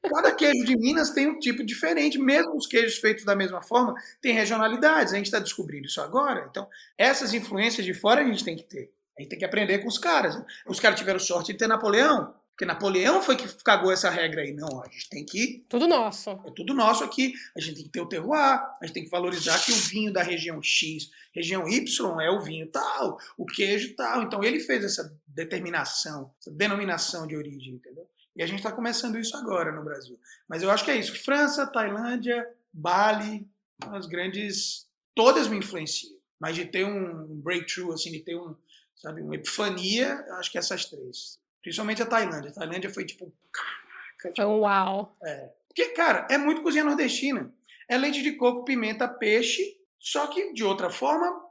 Cada 0.09 0.31
queijo 0.33 0.65
de 0.65 0.77
Minas 0.77 1.11
tem 1.11 1.27
um 1.27 1.39
tipo 1.39 1.63
diferente, 1.63 2.17
mesmo 2.17 2.55
os 2.55 2.67
queijos 2.67 2.97
feitos 2.97 3.25
da 3.25 3.35
mesma 3.35 3.61
forma, 3.61 3.93
tem 4.21 4.33
regionalidades. 4.33 5.13
A 5.13 5.17
gente 5.17 5.25
está 5.25 5.39
descobrindo 5.39 5.87
isso 5.87 6.01
agora. 6.01 6.47
Então, 6.49 6.67
essas 6.97 7.33
influências 7.33 7.85
de 7.85 7.93
fora 7.93 8.21
a 8.21 8.25
gente 8.25 8.43
tem 8.43 8.55
que 8.55 8.63
ter. 8.63 8.91
A 9.17 9.21
gente 9.21 9.29
tem 9.29 9.39
que 9.39 9.45
aprender 9.45 9.79
com 9.79 9.87
os 9.87 9.97
caras. 9.97 10.41
Os 10.67 10.79
caras 10.79 10.99
tiveram 10.99 11.19
sorte 11.19 11.53
de 11.53 11.57
ter 11.57 11.67
Napoleão, 11.67 12.33
porque 12.55 12.65
Napoleão 12.65 13.21
foi 13.21 13.35
que 13.35 13.47
cagou 13.63 13.91
essa 13.91 14.09
regra 14.09 14.41
aí. 14.41 14.53
Não, 14.53 14.81
a 14.81 14.87
gente 14.87 15.09
tem 15.09 15.25
que. 15.25 15.65
Tudo 15.67 15.87
nosso. 15.87 16.29
É 16.29 16.51
tudo 16.51 16.73
nosso 16.73 17.03
aqui. 17.03 17.33
A 17.55 17.59
gente 17.59 17.75
tem 17.75 17.83
que 17.83 17.89
ter 17.89 17.99
o 17.99 18.07
terroir, 18.07 18.61
a 18.81 18.85
gente 18.85 18.93
tem 18.93 19.03
que 19.03 19.09
valorizar 19.09 19.59
que 19.59 19.73
o 19.73 19.75
vinho 19.75 20.11
da 20.11 20.23
região 20.23 20.61
X, 20.63 21.09
região 21.33 21.67
Y 21.67 22.21
é 22.21 22.29
o 22.29 22.41
vinho 22.41 22.67
tal, 22.67 23.19
o 23.37 23.45
queijo 23.45 23.93
tal. 23.95 24.23
Então 24.23 24.41
ele 24.41 24.61
fez 24.61 24.85
essa 24.85 25.13
determinação, 25.27 26.31
essa 26.39 26.49
denominação 26.49 27.27
de 27.27 27.35
origem, 27.35 27.73
entendeu? 27.73 28.07
E 28.35 28.43
a 28.43 28.45
gente 28.45 28.57
está 28.57 28.71
começando 28.71 29.17
isso 29.17 29.35
agora 29.37 29.71
no 29.71 29.83
Brasil. 29.83 30.19
Mas 30.47 30.61
eu 30.61 30.69
acho 30.69 30.83
que 30.83 30.91
é 30.91 30.97
isso. 30.97 31.23
França, 31.23 31.65
Tailândia, 31.65 32.45
Bali, 32.71 33.47
as 33.81 34.05
grandes. 34.05 34.87
Todas 35.15 35.47
me 35.47 35.57
influenciam. 35.57 36.13
Mas 36.39 36.55
de 36.55 36.65
ter 36.65 36.85
um 36.85 37.25
breakthrough, 37.41 37.93
assim, 37.93 38.11
de 38.11 38.19
ter 38.19 38.35
um, 38.35 38.53
sabe, 38.97 39.21
uma 39.21 39.35
epifania, 39.35 40.25
acho 40.31 40.51
que 40.51 40.57
essas 40.57 40.85
três. 40.85 41.39
Principalmente 41.61 42.03
a 42.03 42.05
Tailândia. 42.05 42.51
A 42.51 42.53
Tailândia 42.53 42.93
foi 42.93 43.05
tipo. 43.05 43.33
Caraca. 43.51 44.33
Tipo, 44.33 44.47
uau. 44.59 45.15
É. 45.23 45.49
Porque, 45.69 45.89
cara, 45.89 46.27
é 46.29 46.37
muito 46.37 46.61
cozinha 46.61 46.83
nordestina. 46.83 47.53
É 47.87 47.97
leite 47.97 48.21
de 48.21 48.33
coco, 48.33 48.65
pimenta, 48.65 49.07
peixe, 49.07 49.77
só 49.99 50.27
que 50.27 50.51
de 50.53 50.63
outra 50.63 50.89
forma. 50.89 51.43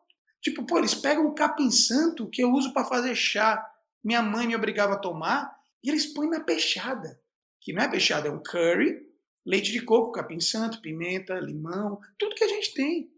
Tipo, 0.42 0.66
pô, 0.66 0.79
eles 0.79 0.94
pegam 0.94 1.27
o 1.27 1.35
capim 1.35 1.70
santo 1.70 2.29
que 2.29 2.42
eu 2.42 2.53
uso 2.53 2.75
para 2.75 2.85
fazer 2.85 3.14
chá. 3.14 3.64
Minha 4.03 4.20
mãe 4.20 4.47
me 4.47 4.55
obrigava 4.55 4.94
a 4.94 4.99
tomar 4.99 5.55
e 5.85 5.90
eles 5.90 6.07
põem 6.07 6.31
na 6.31 6.40
peixada, 6.40 7.20
que 7.61 7.73
não 7.73 7.83
é 7.83 7.88
peixada, 7.90 8.29
é 8.29 8.31
um 8.31 8.42
curry, 8.42 9.07
leite 9.44 9.70
de 9.70 9.83
coco, 9.83 10.12
capim 10.12 10.40
santo, 10.40 10.81
pimenta, 10.81 11.35
limão, 11.35 12.01
tudo 12.18 12.35
que 12.35 12.42
a 12.42 12.49
gente 12.49 12.73
tem. 12.73 13.12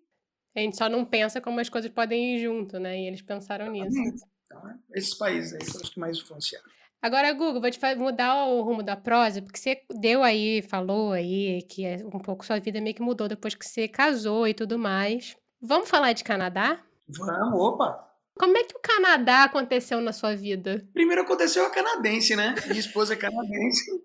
A 0.55 0.61
gente 0.61 0.77
só 0.77 0.89
não 0.89 1.05
pensa 1.05 1.41
como 1.41 1.61
as 1.61 1.69
coisas 1.69 1.91
podem 1.91 2.35
ir 2.35 2.43
junto, 2.43 2.81
né? 2.81 2.99
E 2.99 3.07
eles 3.07 3.23
pensaram 3.23 3.71
nisso. 3.71 3.97
Então, 4.45 4.65
né? 4.65 4.79
esses 4.95 5.15
países 5.15 5.53
aí 5.53 5.65
foram 5.65 5.85
os 5.85 5.91
que 5.91 6.01
mais 6.01 6.19
influenciaram. 6.19 6.67
Agora, 7.01 7.33
Google, 7.33 7.61
vou 7.61 7.71
te 7.71 7.79
mudar 7.95 8.47
o 8.47 8.63
rumo 8.63 8.83
da 8.83 8.97
prosa, 8.97 9.41
porque 9.41 9.59
você 9.59 9.81
deu 10.01 10.25
aí, 10.25 10.63
falou 10.63 11.13
aí 11.13 11.63
que 11.63 11.85
é 11.85 11.99
um 12.05 12.19
pouco 12.19 12.45
sua 12.45 12.59
vida 12.59 12.81
meio 12.81 12.97
que 12.97 13.03
mudou 13.03 13.29
depois 13.29 13.55
que 13.55 13.65
você 13.65 13.87
casou 13.87 14.49
e 14.49 14.55
tudo 14.55 14.79
mais. 14.79 15.37
Vamos 15.61 15.89
falar 15.89 16.15
de 16.15 16.25
Canadá? 16.25 16.83
Vamos, 17.07 17.61
opa! 17.61 18.07
Como 18.39 18.57
é 18.57 18.65
que 18.65 18.77
o 18.77 18.81
Canadá 18.81 19.45
aconteceu 19.45 20.01
na 20.01 20.13
sua 20.13 20.37
vida? 20.37 20.87
Primeiro 20.93 21.23
aconteceu 21.23 21.65
a 21.65 21.71
canadense, 21.71 22.37
né? 22.37 22.55
Minha 22.67 22.81
esposa 22.81 23.15
é 23.15 23.17
canadense. 23.17 24.05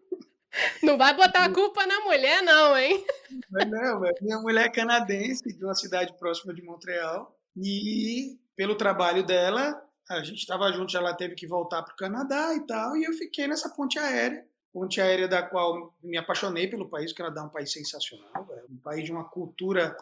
Não 0.84 0.98
vai 0.98 1.15
botar 1.15 1.46
a 1.46 1.54
culpa 1.54 1.86
na 1.86 2.02
mulher, 2.02 2.44
não, 2.44 2.78
hein? 2.78 3.06
Mas 3.50 3.70
não, 3.70 4.02
minha 4.22 4.38
mulher 4.39 4.65
é 4.65 4.70
canadense, 4.70 5.44
de 5.44 5.63
uma 5.63 5.74
cidade 5.74 6.13
próxima 6.20 6.54
de 6.54 6.62
Montreal. 6.62 7.34
E 7.56 8.38
pelo 8.54 8.76
trabalho 8.76 9.24
dela, 9.24 9.82
a 10.10 10.22
gente 10.22 10.39
estava 10.39 10.70
junto, 10.74 10.96
ela 10.98 11.13
teve 11.13 11.36
que 11.36 11.48
voltar 11.48 11.82
para 11.84 11.94
o 11.94 11.98
Canadá 11.98 12.54
e 12.54 12.65
tal, 12.67 12.98
e 12.98 13.06
eu 13.06 13.13
fiquei 13.13 13.48
nessa 13.48 13.70
ponte 13.70 13.98
aérea. 13.98 14.46
Ponte 14.74 15.00
aérea 15.00 15.28
da 15.28 15.41
qual 15.41 15.94
me 16.04 16.17
apaixonei 16.17 16.67
pelo 16.67 16.89
país, 16.89 17.12
o 17.12 17.15
Canadá 17.15 17.41
é 17.41 17.44
um 17.46 17.50
país 17.50 17.72
sensacional, 17.72 18.48
é 18.52 18.63
um 18.70 18.78
país 18.78 19.06
de 19.06 19.12
uma 19.12 19.24
cultura 19.24 19.96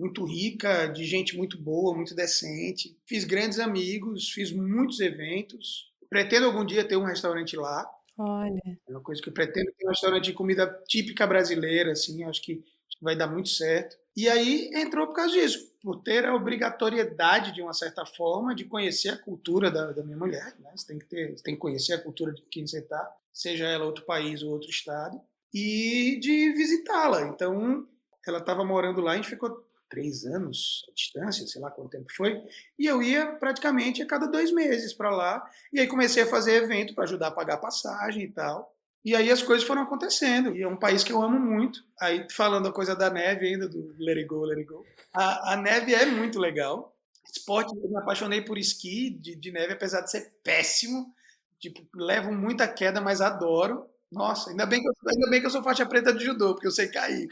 muito 0.00 0.24
rica, 0.24 0.86
de 0.86 1.04
gente 1.04 1.36
muito 1.36 1.60
boa, 1.60 1.94
muito 1.94 2.14
decente. 2.14 2.96
Fiz 3.06 3.24
grandes 3.24 3.58
amigos, 3.58 4.30
fiz 4.30 4.50
muitos 4.50 4.98
eventos. 4.98 5.92
Pretendo 6.08 6.46
algum 6.46 6.64
dia 6.64 6.82
ter 6.82 6.96
um 6.96 7.04
restaurante 7.04 7.54
lá. 7.54 7.86
Olha. 8.18 8.60
É 8.66 8.90
uma 8.90 9.02
coisa 9.02 9.20
que 9.20 9.28
eu 9.28 9.32
pretendo 9.32 9.70
ter 9.76 9.86
um 9.86 9.90
restaurante 9.90 10.24
de 10.24 10.32
comida 10.32 10.66
típica 10.88 11.26
brasileira, 11.26 11.92
assim, 11.92 12.24
acho 12.24 12.42
que, 12.42 12.64
vai 13.00 13.16
dar 13.16 13.26
muito 13.26 13.48
certo. 13.48 13.96
E 14.16 14.28
aí 14.28 14.70
entrou 14.74 15.06
por 15.06 15.14
causa 15.14 15.32
disso, 15.32 15.72
por 15.80 16.02
ter 16.02 16.26
a 16.26 16.34
obrigatoriedade, 16.34 17.52
de 17.52 17.62
uma 17.62 17.72
certa 17.72 18.04
forma, 18.04 18.54
de 18.54 18.64
conhecer 18.64 19.10
a 19.10 19.16
cultura 19.16 19.70
da, 19.70 19.92
da 19.92 20.02
minha 20.02 20.18
mulher. 20.18 20.54
Né? 20.58 20.70
Você, 20.76 20.86
tem 20.86 20.98
que 20.98 21.06
ter, 21.06 21.34
tem 21.42 21.54
que 21.54 21.60
conhecer 21.60 21.94
a 21.94 22.02
cultura 22.02 22.32
de 22.32 22.42
quem 22.50 22.66
você 22.66 22.80
está, 22.80 23.10
seja 23.32 23.66
ela 23.66 23.86
outro 23.86 24.04
país 24.04 24.42
ou 24.42 24.50
outro 24.50 24.68
estado, 24.68 25.18
e 25.54 26.18
de 26.20 26.52
visitá-la. 26.52 27.22
Então, 27.28 27.86
ela 28.26 28.38
estava 28.38 28.64
morando 28.64 29.00
lá, 29.00 29.12
a 29.12 29.16
gente 29.16 29.28
ficou 29.28 29.64
três 29.90 30.24
anos 30.24 30.86
à 30.88 30.94
distância, 30.94 31.46
sei 31.46 31.60
lá 31.60 31.70
quanto 31.70 31.90
tempo 31.90 32.06
foi, 32.16 32.40
e 32.78 32.86
eu 32.86 33.02
ia 33.02 33.26
praticamente 33.26 34.00
a 34.00 34.06
cada 34.06 34.26
dois 34.26 34.52
meses 34.52 34.94
para 34.94 35.10
lá, 35.10 35.50
e 35.72 35.80
aí 35.80 35.86
comecei 35.86 36.22
a 36.22 36.26
fazer 36.26 36.62
evento 36.62 36.94
para 36.94 37.04
ajudar 37.04 37.26
a 37.26 37.32
pagar 37.32 37.58
passagem 37.58 38.22
e 38.22 38.30
tal. 38.30 38.74
E 39.04 39.16
aí 39.16 39.30
as 39.30 39.42
coisas 39.42 39.66
foram 39.66 39.82
acontecendo. 39.82 40.54
E 40.54 40.62
é 40.62 40.68
um 40.68 40.76
país 40.76 41.02
que 41.02 41.12
eu 41.12 41.22
amo 41.22 41.38
muito. 41.38 41.82
Aí 41.98 42.26
falando 42.30 42.68
a 42.68 42.72
coisa 42.72 42.94
da 42.94 43.08
neve 43.08 43.46
ainda, 43.46 43.66
do 43.66 43.94
Let 43.98 44.18
It 44.18 44.26
Go, 44.26 44.44
Let 44.44 44.58
It 44.58 44.68
Go. 44.68 44.84
A, 45.12 45.54
a 45.54 45.56
neve 45.56 45.94
é 45.94 46.04
muito 46.04 46.38
legal. 46.38 46.94
Esporte, 47.24 47.74
eu 47.74 47.88
me 47.88 47.96
apaixonei 47.96 48.42
por 48.42 48.58
esqui 48.58 49.10
de, 49.10 49.34
de 49.34 49.52
neve, 49.52 49.72
apesar 49.72 50.02
de 50.02 50.10
ser 50.10 50.32
péssimo. 50.42 51.14
Tipo, 51.58 51.80
levo 51.94 52.32
muita 52.32 52.68
queda, 52.68 53.00
mas 53.00 53.20
adoro. 53.20 53.86
Nossa, 54.10 54.50
ainda 54.50 54.66
bem 54.66 54.82
que 54.82 54.88
eu, 54.88 54.92
ainda 55.08 55.30
bem 55.30 55.40
que 55.40 55.46
eu 55.46 55.50
sou 55.50 55.62
faixa 55.62 55.86
preta 55.86 56.12
de 56.12 56.24
judô, 56.24 56.54
porque 56.54 56.66
eu 56.66 56.72
sei 56.72 56.88
cair. 56.88 57.28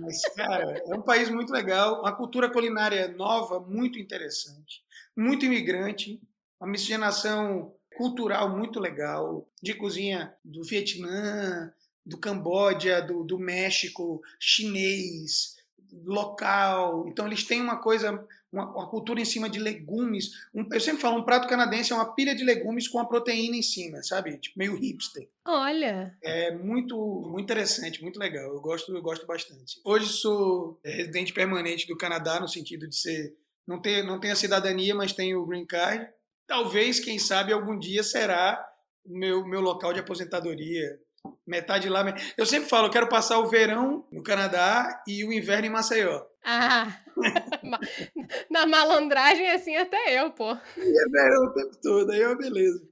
Mas, 0.00 0.22
cara, 0.34 0.82
é 0.86 0.94
um 0.94 1.02
país 1.02 1.28
muito 1.28 1.52
legal, 1.52 2.00
uma 2.00 2.14
cultura 2.14 2.50
culinária 2.50 3.08
nova, 3.08 3.60
muito 3.60 3.98
interessante, 3.98 4.82
muito 5.16 5.44
imigrante, 5.44 6.20
uma 6.60 6.70
miscigenação 6.70 7.74
cultural 7.96 8.56
muito 8.56 8.80
legal, 8.80 9.48
de 9.62 9.74
cozinha 9.74 10.34
do 10.44 10.62
Vietnã, 10.62 11.72
do 12.04 12.18
Camboja, 12.18 13.00
do, 13.00 13.22
do 13.22 13.38
México, 13.38 14.22
chinês, 14.38 15.56
local. 16.04 17.06
Então 17.08 17.26
eles 17.26 17.44
têm 17.44 17.60
uma 17.60 17.76
coisa, 17.76 18.26
uma, 18.52 18.70
uma 18.70 18.88
cultura 18.88 19.20
em 19.20 19.24
cima 19.24 19.48
de 19.48 19.58
legumes. 19.58 20.30
Um, 20.54 20.66
eu 20.70 20.80
sempre 20.80 21.00
falo, 21.00 21.18
um 21.18 21.24
prato 21.24 21.48
canadense 21.48 21.92
é 21.92 21.96
uma 21.96 22.14
pilha 22.14 22.34
de 22.34 22.44
legumes 22.44 22.86
com 22.86 22.98
a 22.98 23.06
proteína 23.06 23.56
em 23.56 23.62
cima, 23.62 24.02
sabe? 24.02 24.36
Tipo, 24.38 24.58
meio 24.58 24.76
hipster. 24.76 25.28
Olha! 25.46 26.16
É 26.22 26.54
muito, 26.54 26.96
muito 27.30 27.44
interessante, 27.44 28.02
muito 28.02 28.18
legal. 28.18 28.52
Eu 28.52 28.60
gosto, 28.60 28.94
eu 28.94 29.02
gosto 29.02 29.26
bastante. 29.26 29.80
Hoje 29.84 30.06
sou 30.06 30.78
residente 30.84 31.32
permanente 31.32 31.86
do 31.86 31.96
Canadá, 31.96 32.38
no 32.38 32.48
sentido 32.48 32.86
de 32.86 32.96
ser. 32.96 33.34
Não 33.66 33.80
ter, 33.80 34.04
não 34.04 34.20
tenho 34.20 34.34
a 34.34 34.36
cidadania, 34.36 34.94
mas 34.94 35.12
tenho 35.12 35.40
o 35.40 35.46
green 35.46 35.64
card. 35.64 36.06
Talvez, 36.46 37.00
quem 37.00 37.18
sabe, 37.18 37.52
algum 37.52 37.78
dia 37.78 38.02
será 38.02 38.62
o 39.04 39.16
meu, 39.16 39.46
meu 39.46 39.60
local 39.60 39.92
de 39.92 40.00
aposentadoria. 40.00 41.00
Metade 41.46 41.88
lá. 41.88 42.04
Eu 42.36 42.46
sempre 42.46 42.68
falo, 42.68 42.86
eu 42.86 42.90
quero 42.90 43.08
passar 43.08 43.38
o 43.38 43.46
verão 43.46 44.06
no 44.10 44.22
Canadá 44.22 45.02
e 45.06 45.24
o 45.24 45.32
inverno 45.32 45.66
em 45.66 45.70
Maceió. 45.70 46.22
Ah, 46.44 46.98
na 48.50 48.66
malandragem 48.66 49.50
assim 49.50 49.76
até 49.76 50.18
eu, 50.18 50.30
pô. 50.30 50.52
E 50.76 51.02
é 51.02 51.08
verão 51.08 51.44
o 51.44 51.52
tempo 51.52 51.76
todo, 51.82 52.10
aí 52.10 52.20
é 52.20 52.26
uma 52.26 52.36
beleza. 52.36 52.82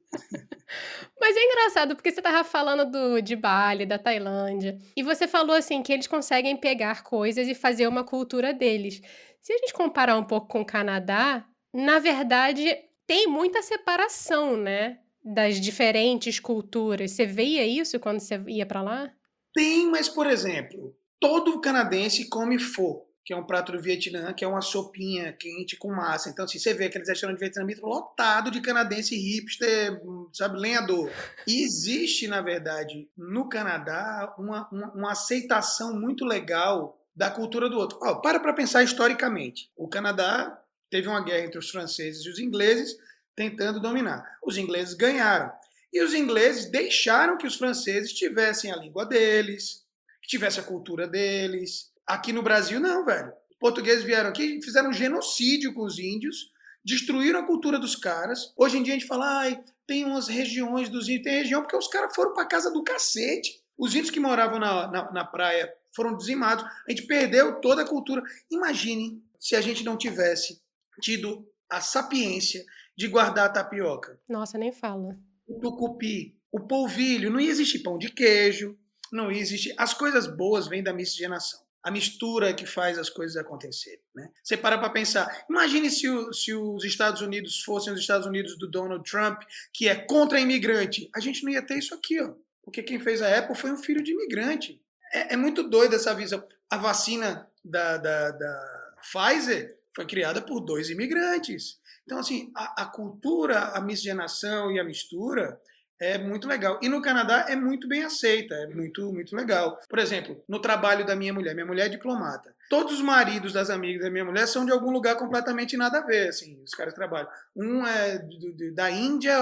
Mas 1.21 1.37
é 1.37 1.45
engraçado, 1.45 1.97
porque 1.97 2.11
você 2.11 2.23
tava 2.23 2.45
falando 2.45 2.91
do, 2.91 3.21
de 3.21 3.37
Bali, 3.37 3.87
da 3.87 3.99
Tailândia, 3.99 4.79
e 4.97 5.03
você 5.03 5.27
falou 5.27 5.55
assim 5.55 5.83
que 5.83 5.93
eles 5.93 6.07
conseguem 6.07 6.57
pegar 6.57 7.03
coisas 7.03 7.49
e 7.49 7.55
fazer 7.55 7.87
uma 7.87 8.05
cultura 8.05 8.53
deles. 8.53 9.01
Se 9.41 9.53
a 9.53 9.59
gente 9.59 9.73
comparar 9.73 10.17
um 10.17 10.25
pouco 10.25 10.49
com 10.49 10.61
o 10.61 10.67
Canadá, 10.67 11.45
na 11.73 11.99
verdade, 11.99 12.77
tem 13.07 13.27
muita 13.27 13.63
separação, 13.63 14.57
né? 14.57 14.99
Das 15.23 15.61
diferentes 15.61 16.41
culturas. 16.41 17.11
Você 17.13 17.27
veia 17.27 17.67
isso 17.67 18.01
quando 18.01 18.21
você 18.21 18.43
ia 18.49 18.65
para 18.65 18.83
lá? 18.83 19.13
Tem, 19.55 19.91
mas, 19.91 20.09
por 20.09 20.27
exemplo, 20.27 20.97
todo 21.21 21.61
canadense 21.61 22.29
come 22.29 22.59
pho, 22.59 23.07
que 23.25 23.33
é 23.35 23.37
um 23.37 23.45
prato 23.45 23.73
do 23.73 23.81
Vietnã, 23.81 24.33
que 24.33 24.45
é 24.45 24.49
uma 24.49 24.63
sopinha 24.63 25.33
quente 25.33 25.77
com 25.77 25.93
massa. 25.93 26.31
Então, 26.31 26.45
assim, 26.45 26.59
você 26.59 26.73
vê 26.73 26.87
aqueles 26.87 27.09
restaurantes 27.09 27.41
vietnamitas 27.41 27.83
lotado 27.83 28.51
de 28.51 28.61
canadense 28.61 29.15
hipster, 29.15 30.01
sabe, 30.33 30.59
lenhador. 30.59 31.11
Existe, 31.47 32.27
na 32.27 32.41
verdade, 32.41 33.09
no 33.17 33.49
Canadá, 33.49 34.35
uma, 34.39 34.69
uma, 34.73 34.93
uma 34.93 35.13
aceitação 35.13 35.99
muito 36.01 36.25
legal 36.25 36.99
da 37.15 37.31
cultura 37.31 37.69
do 37.69 37.77
outro. 37.77 37.99
Oh, 38.03 38.21
para 38.21 38.41
para 38.41 38.55
pensar 38.55 38.83
historicamente. 38.83 39.71
O 39.77 39.89
Canadá 39.89 40.59
teve 40.89 41.07
uma 41.07 41.23
guerra 41.23 41.45
entre 41.45 41.59
os 41.59 41.71
franceses 41.71 42.25
e 42.25 42.31
os 42.31 42.39
ingleses 42.39 42.97
tentando 43.41 43.81
dominar. 43.81 44.23
Os 44.45 44.59
ingleses 44.59 44.93
ganharam. 44.93 45.51
E 45.91 46.03
os 46.03 46.13
ingleses 46.13 46.71
deixaram 46.71 47.39
que 47.39 47.47
os 47.47 47.57
franceses 47.57 48.13
tivessem 48.13 48.71
a 48.71 48.77
língua 48.77 49.07
deles, 49.07 49.83
que 50.23 50.29
tivesse 50.29 50.61
a 50.61 50.63
cultura 50.63 51.09
deles. 51.09 51.91
Aqui 52.07 52.35
no 52.35 52.43
Brasil, 52.43 52.79
não, 52.79 53.03
velho. 53.03 53.33
Os 53.51 53.57
portugueses 53.59 54.05
vieram 54.05 54.29
aqui 54.29 54.59
e 54.59 54.63
fizeram 54.63 54.91
um 54.91 54.93
genocídio 54.93 55.73
com 55.73 55.85
os 55.85 55.99
índios, 55.99 56.53
destruíram 56.85 57.41
a 57.41 57.47
cultura 57.47 57.79
dos 57.79 57.97
caras. 57.97 58.53
Hoje 58.59 58.77
em 58.77 58.83
dia 58.83 58.93
a 58.93 58.99
gente 58.99 59.09
fala, 59.09 59.41
ai, 59.41 59.65
tem 59.87 60.05
umas 60.05 60.29
regiões 60.29 60.91
dos 60.91 61.09
índios, 61.09 61.25
tem 61.25 61.39
região 61.39 61.63
porque 61.63 61.77
os 61.77 61.89
caras 61.89 62.15
foram 62.15 62.35
para 62.35 62.45
casa 62.45 62.71
do 62.71 62.85
cacete. 62.85 63.59
Os 63.79 63.95
índios 63.95 64.11
que 64.11 64.21
moravam 64.21 64.59
na, 64.59 64.87
na, 64.87 65.13
na 65.13 65.25
praia 65.25 65.73
foram 65.97 66.15
dizimados. 66.15 66.63
A 66.87 66.91
gente 66.91 67.07
perdeu 67.07 67.59
toda 67.59 67.83
a 67.83 67.89
cultura. 67.89 68.23
Imagine 68.51 69.25
se 69.39 69.57
a 69.57 69.63
gente 69.63 69.83
não 69.83 69.97
tivesse 69.97 70.61
tido 71.01 71.49
a 71.71 71.81
sapiência 71.81 72.67
de 73.01 73.09
guardar 73.09 73.47
a 73.47 73.49
tapioca. 73.49 74.21
Nossa, 74.29 74.59
nem 74.59 74.71
fala. 74.71 75.19
O 75.49 75.59
tucupi, 75.59 76.39
o 76.53 76.61
polvilho, 76.61 77.31
não 77.31 77.41
existe 77.41 77.79
pão 77.79 77.97
de 77.97 78.11
queijo, 78.11 78.79
não 79.11 79.31
existe. 79.31 79.73
As 79.79 79.95
coisas 79.95 80.27
boas 80.27 80.69
vêm 80.69 80.83
da 80.83 80.93
miscigenação. 80.93 81.61
A 81.83 81.91
mistura 81.91 82.53
que 82.53 82.67
faz 82.67 82.99
as 82.99 83.09
coisas 83.09 83.39
acontecerem. 83.39 84.03
Né? 84.15 84.29
Você 84.45 84.55
para 84.55 84.77
para 84.77 84.91
pensar. 84.91 85.47
Imagine 85.49 85.89
se, 85.89 86.07
o, 86.11 86.31
se 86.35 86.53
os 86.53 86.85
Estados 86.85 87.23
Unidos 87.23 87.63
fossem 87.63 87.91
os 87.91 88.01
Estados 88.01 88.27
Unidos 88.27 88.59
do 88.59 88.71
Donald 88.71 89.03
Trump, 89.11 89.41
que 89.73 89.89
é 89.89 89.95
contra 89.95 90.39
imigrante. 90.39 91.09
A 91.17 91.21
gente 91.21 91.43
não 91.43 91.51
ia 91.51 91.65
ter 91.65 91.79
isso 91.79 91.95
aqui, 91.95 92.21
ó. 92.21 92.35
Porque 92.63 92.83
quem 92.83 93.01
fez 93.01 93.23
a 93.23 93.39
Apple 93.39 93.57
foi 93.57 93.73
um 93.73 93.79
filho 93.79 94.03
de 94.03 94.13
imigrante. 94.13 94.79
É, 95.11 95.33
é 95.33 95.37
muito 95.39 95.67
doido 95.67 95.97
essa 95.97 96.15
visão. 96.15 96.47
A 96.69 96.77
vacina 96.77 97.51
da, 97.65 97.97
da, 97.97 98.31
da 98.31 98.95
Pfizer 99.01 99.80
foi 99.95 100.07
criada 100.07 100.41
por 100.41 100.61
dois 100.61 100.91
imigrantes. 100.91 101.79
Então, 102.05 102.19
assim, 102.19 102.51
a, 102.57 102.83
a, 102.83 102.87
cultura, 102.87 103.59
a 103.75 103.81
miscigenação 103.81 104.73
e 104.73 104.81
a 104.81 104.85
mistura 104.85 105.61
é 106.01 106.17
muito 106.17 106.49
legal. 106.49 106.79
E 106.81 106.89
no 106.89 107.03
Canadá 107.03 107.45
é 107.49 107.55
muito 107.55 107.87
bem 107.87 108.03
aceita, 108.03 108.55
é 108.55 108.67
muito, 108.69 109.13
muito 109.13 109.37
legal. 109.37 109.79
Por 109.89 109.99
exemplo, 109.99 110.43
no 110.49 110.59
trabalho 110.59 111.05
da 111.05 111.15
minha 111.15 111.33
mulher, 111.33 111.55
minha 111.55 111.67
mulher 111.67 111.87
é 111.87 111.91
diplomata. 111.91 112.55
Todos 112.71 112.95
os 112.95 113.03
maridos 113.03 113.53
das 113.53 113.69
amigas 113.69 114.03
da 114.03 114.11
minha 114.11 114.25
mulher 114.25 114.47
são 114.47 114.65
de 114.65 114.73
algum 114.73 114.91
lugar 114.91 115.17
completamente 115.17 115.77
nada 115.77 115.99
a 115.99 116.07
ver, 116.07 116.29
assim, 116.29 116.59
os 116.65 116.73
caras 116.73 116.95
trabalham. 116.95 117.29
Um 117.55 117.87
é 117.87 118.19
do, 118.19 118.53
do, 118.53 118.75
da 118.75 118.91
Índia, 118.91 119.37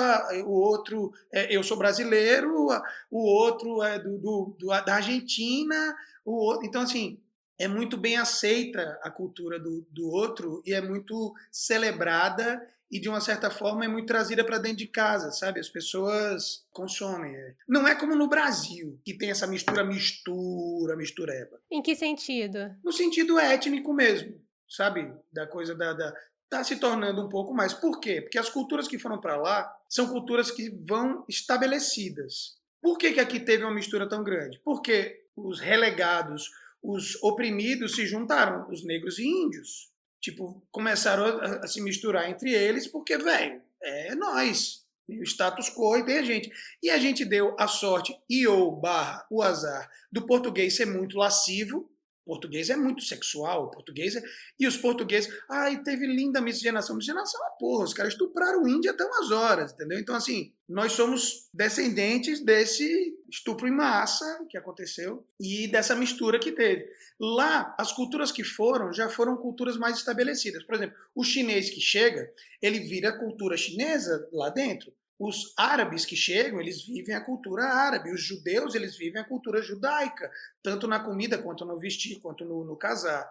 o 0.45 0.51
outro 0.51 1.13
é 1.33 1.55
eu 1.55 1.63
sou 1.63 1.77
brasileiro, 1.77 2.69
o 3.11 3.19
outro 3.19 3.83
é 3.83 3.99
do, 3.99 4.19
do 4.19 4.57
da 4.85 4.97
Argentina, 4.97 5.95
o 6.25 6.33
outro, 6.33 6.67
então 6.67 6.83
assim, 6.83 7.21
é 7.59 7.67
muito 7.67 7.97
bem 7.97 8.17
aceita 8.17 8.99
a 9.03 9.11
cultura 9.11 9.59
do, 9.59 9.87
do 9.91 10.09
outro 10.09 10.63
e 10.65 10.73
é 10.73 10.81
muito 10.81 11.35
celebrada 11.51 12.61
e 12.91 12.99
de 12.99 13.09
uma 13.09 13.21
certa 13.21 13.51
forma 13.51 13.85
é 13.85 13.89
muito 13.89 14.07
trazida 14.07 14.43
para 14.43 14.59
dentro 14.59 14.79
de 14.79 14.87
casa, 14.87 15.31
sabe? 15.31 15.61
As 15.61 15.69
pessoas 15.69 16.65
consomem. 16.71 17.35
Não 17.69 17.87
é 17.87 17.95
como 17.95 18.17
no 18.17 18.29
Brasil, 18.29 18.99
que 19.05 19.13
tem 19.13 19.31
essa 19.31 19.47
mistura, 19.47 19.85
mistura, 19.85 20.97
mistureba. 20.97 21.61
Em 21.71 21.83
que 21.83 21.95
sentido? 21.95 22.75
No 22.83 22.93
sentido 22.93 23.39
étnico 23.39 23.93
mesmo. 23.93 24.41
sabe? 24.67 25.13
Da 25.31 25.47
coisa 25.47 25.75
da, 25.75 25.93
da 25.93 26.15
está 26.45 26.65
se 26.65 26.77
tornando 26.77 27.23
um 27.23 27.29
pouco 27.29 27.53
mais. 27.53 27.75
Por 27.75 28.01
quê? 28.01 28.23
Porque 28.23 28.39
as 28.39 28.49
culturas 28.49 28.89
que 28.89 28.99
foram 28.99 29.21
para 29.21 29.37
lá 29.37 29.71
são 29.89 30.09
culturas 30.09 30.51
que 30.51 30.71
vão 30.71 31.25
estabelecidas. 31.29 32.57
Por 32.81 32.97
que, 32.97 33.13
que 33.13 33.21
aqui 33.21 33.39
teve 33.39 33.65
uma 33.65 33.75
mistura 33.75 34.09
tão 34.09 34.25
grande? 34.25 34.59
Porque 34.65 35.25
os 35.37 35.61
relegados, 35.61 36.51
os 36.83 37.23
oprimidos 37.23 37.97
se 37.97 38.07
juntaram, 38.07 38.69
os 38.71 38.85
negros 38.85 39.19
e 39.19 39.27
índios. 39.27 39.91
Tipo, 40.21 40.63
começaram 40.71 41.25
a, 41.25 41.65
a 41.65 41.67
se 41.67 41.81
misturar 41.81 42.31
entre 42.31 42.53
eles, 42.53 42.87
porque, 42.87 43.17
velho, 43.17 43.61
é 43.83 44.15
nós. 44.15 44.87
O 45.09 45.23
status 45.23 45.71
quo 45.71 45.97
e 45.97 46.05
tem 46.05 46.19
a 46.19 46.23
gente. 46.23 46.51
E 46.83 46.91
a 46.91 46.99
gente 46.99 47.25
deu 47.25 47.57
a 47.59 47.67
sorte, 47.67 48.19
e 48.29 48.47
ou 48.47 48.77
barra, 48.77 49.27
o 49.31 49.43
azar, 49.43 49.91
do 50.13 50.27
português 50.27 50.77
ser 50.77 50.87
muito 50.87 51.17
lascivo, 51.17 51.91
português 52.29 52.69
é 52.69 52.77
muito 52.77 53.03
sexual, 53.03 53.71
português 53.71 54.15
é... 54.15 54.23
E 54.61 54.67
os 54.67 54.77
portugueses, 54.77 55.33
ai, 55.51 55.83
teve 55.83 56.07
linda 56.07 56.43
miscigenação. 56.43 56.95
Miscigenação 56.95 57.41
é 57.47 57.59
porra, 57.59 57.85
os 57.85 57.95
caras 57.95 58.13
estupraram 58.13 58.65
o 58.65 58.69
índio 58.69 58.91
até 58.91 59.03
umas 59.03 59.31
horas, 59.31 59.73
entendeu? 59.73 59.99
Então, 59.99 60.15
assim, 60.15 60.53
nós 60.69 60.93
somos 60.93 61.49
descendentes 61.55 62.45
desse 62.45 63.17
estupro 63.31 63.67
em 63.67 63.75
massa 63.75 64.45
que 64.51 64.59
aconteceu 64.59 65.27
e 65.41 65.67
dessa 65.69 65.97
mistura 65.97 66.39
que 66.39 66.53
teve. 66.53 66.87
Lá, 67.19 67.75
as 67.79 67.93
culturas 67.93 68.31
que 68.31 68.45
foram 68.45 68.93
já 68.93 69.09
foram 69.09 69.35
culturas 69.39 69.79
mais 69.79 69.97
estabelecidas. 69.97 70.63
Por 70.65 70.75
exemplo, 70.75 70.99
o 71.15 71.25
chinês 71.25 71.71
que 71.71 71.81
chega, 71.81 72.31
ele 72.61 72.81
vira 72.81 73.19
cultura 73.19 73.57
chinesa 73.57 74.29
lá 74.31 74.51
dentro. 74.51 74.93
Os 75.19 75.53
árabes 75.57 76.05
que 76.05 76.15
chegam, 76.15 76.61
eles 76.61 76.87
vivem 76.87 77.15
a 77.15 77.21
cultura 77.21 77.65
árabe. 77.65 78.13
Os 78.13 78.23
judeus, 78.23 78.75
eles 78.75 78.97
vivem 78.97 79.21
a 79.21 79.25
cultura 79.25 79.61
judaica, 79.61 80.31
tanto 80.63 80.87
na 80.87 81.01
comida, 81.01 81.43
quanto 81.43 81.65
no 81.65 81.79
vestir, 81.79 82.21
quanto 82.21 82.45
no, 82.45 82.65
no 82.65 82.77
casar. 82.77 83.29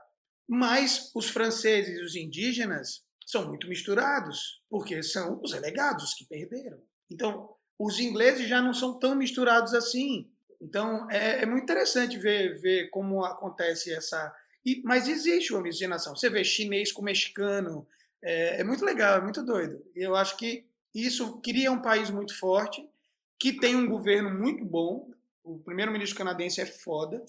Mas 0.48 1.12
os 1.16 1.30
franceses 1.30 1.98
e 1.98 2.04
os 2.04 2.16
indígenas 2.16 3.06
são 3.26 3.48
muito 3.48 3.68
misturados, 3.68 4.62
porque 4.70 5.02
são 5.02 5.40
os 5.42 5.54
relegados 5.54 6.14
que 6.14 6.26
perderam. 6.26 6.82
Então, 7.10 7.50
os 7.80 8.00
ingleses 8.00 8.48
já 8.48 8.62
não 8.62 8.74
são 8.74 8.98
tão 8.98 9.16
misturados 9.16 9.74
assim. 9.74 10.30
Então, 10.62 11.10
é, 11.12 11.44
é 11.44 11.46
muito 11.46 11.64
interessante 11.64 12.18
ver, 12.18 12.60
ver 12.60 12.90
como 12.90 13.24
acontece 13.24 13.94
essa. 13.94 14.34
E, 14.66 14.82
mas 14.84 15.08
existe 15.08 15.54
uma 15.54 15.62
miscigenação. 15.62 16.16
Você 16.16 16.30
vê 16.30 16.44
chinês 16.44 16.92
com 16.92 17.02
mexicano. 17.02 17.88
É, 18.22 18.62
é 18.62 18.64
muito 18.64 18.84
legal, 18.84 19.18
é 19.18 19.22
muito 19.22 19.44
doido. 19.44 19.82
E 19.96 20.02
eu 20.02 20.16
acho 20.16 20.36
que 20.38 20.66
isso 20.94 21.40
cria 21.42 21.72
um 21.72 21.82
país 21.82 22.10
muito 22.10 22.38
forte, 22.38 22.88
que 23.40 23.54
tem 23.54 23.76
um 23.76 23.88
governo 23.88 24.34
muito 24.38 24.66
bom. 24.66 25.10
O 25.44 25.60
primeiro-ministro 25.60 26.18
canadense 26.18 26.60
é 26.60 26.66
foda, 26.66 27.24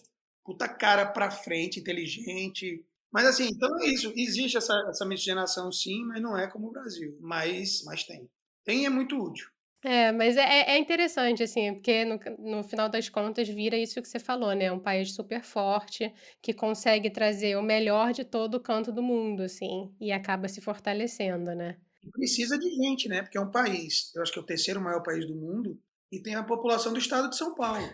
puta 0.44 0.68
cara 0.68 1.06
pra 1.06 1.30
frente, 1.30 1.80
inteligente. 1.80 2.84
Mas 3.12 3.26
assim, 3.26 3.48
então 3.48 3.78
é 3.80 3.86
isso. 3.86 4.12
Existe 4.16 4.56
essa, 4.56 4.74
essa 4.88 5.04
miscigenação 5.04 5.70
sim, 5.70 6.04
mas 6.04 6.22
não 6.22 6.36
é 6.36 6.46
como 6.46 6.68
o 6.68 6.72
Brasil. 6.72 7.16
Mas, 7.20 7.82
mas 7.84 8.04
tem. 8.04 8.28
Tem 8.64 8.86
é 8.86 8.90
muito 8.90 9.16
útil. 9.16 9.48
É, 9.84 10.10
mas 10.10 10.36
é, 10.36 10.42
é, 10.42 10.70
é 10.72 10.78
interessante, 10.78 11.42
assim, 11.42 11.74
porque 11.74 12.04
no, 12.04 12.18
no 12.38 12.64
final 12.64 12.88
das 12.88 13.08
contas 13.08 13.48
vira 13.48 13.76
isso 13.76 14.02
que 14.02 14.08
você 14.08 14.18
falou, 14.18 14.52
né? 14.52 14.72
Um 14.72 14.80
país 14.80 15.14
super 15.14 15.42
forte, 15.44 16.12
que 16.42 16.52
consegue 16.52 17.10
trazer 17.10 17.56
o 17.56 17.62
melhor 17.62 18.12
de 18.12 18.24
todo 18.24 18.56
o 18.56 18.60
canto 18.60 18.90
do 18.90 19.02
mundo, 19.02 19.42
assim, 19.44 19.94
e 20.00 20.10
acaba 20.10 20.48
se 20.48 20.60
fortalecendo, 20.60 21.54
né? 21.54 21.78
Precisa 22.12 22.58
de 22.58 22.70
gente, 22.70 23.08
né? 23.08 23.22
Porque 23.22 23.38
é 23.38 23.40
um 23.40 23.50
país, 23.50 24.12
eu 24.14 24.22
acho 24.22 24.32
que 24.32 24.38
é 24.38 24.42
o 24.42 24.46
terceiro 24.46 24.80
maior 24.80 25.02
país 25.02 25.26
do 25.26 25.34
mundo, 25.34 25.80
e 26.10 26.20
tem 26.20 26.34
a 26.34 26.42
população 26.42 26.92
do 26.92 26.98
estado 26.98 27.28
de 27.28 27.36
São 27.36 27.54
Paulo. 27.54 27.86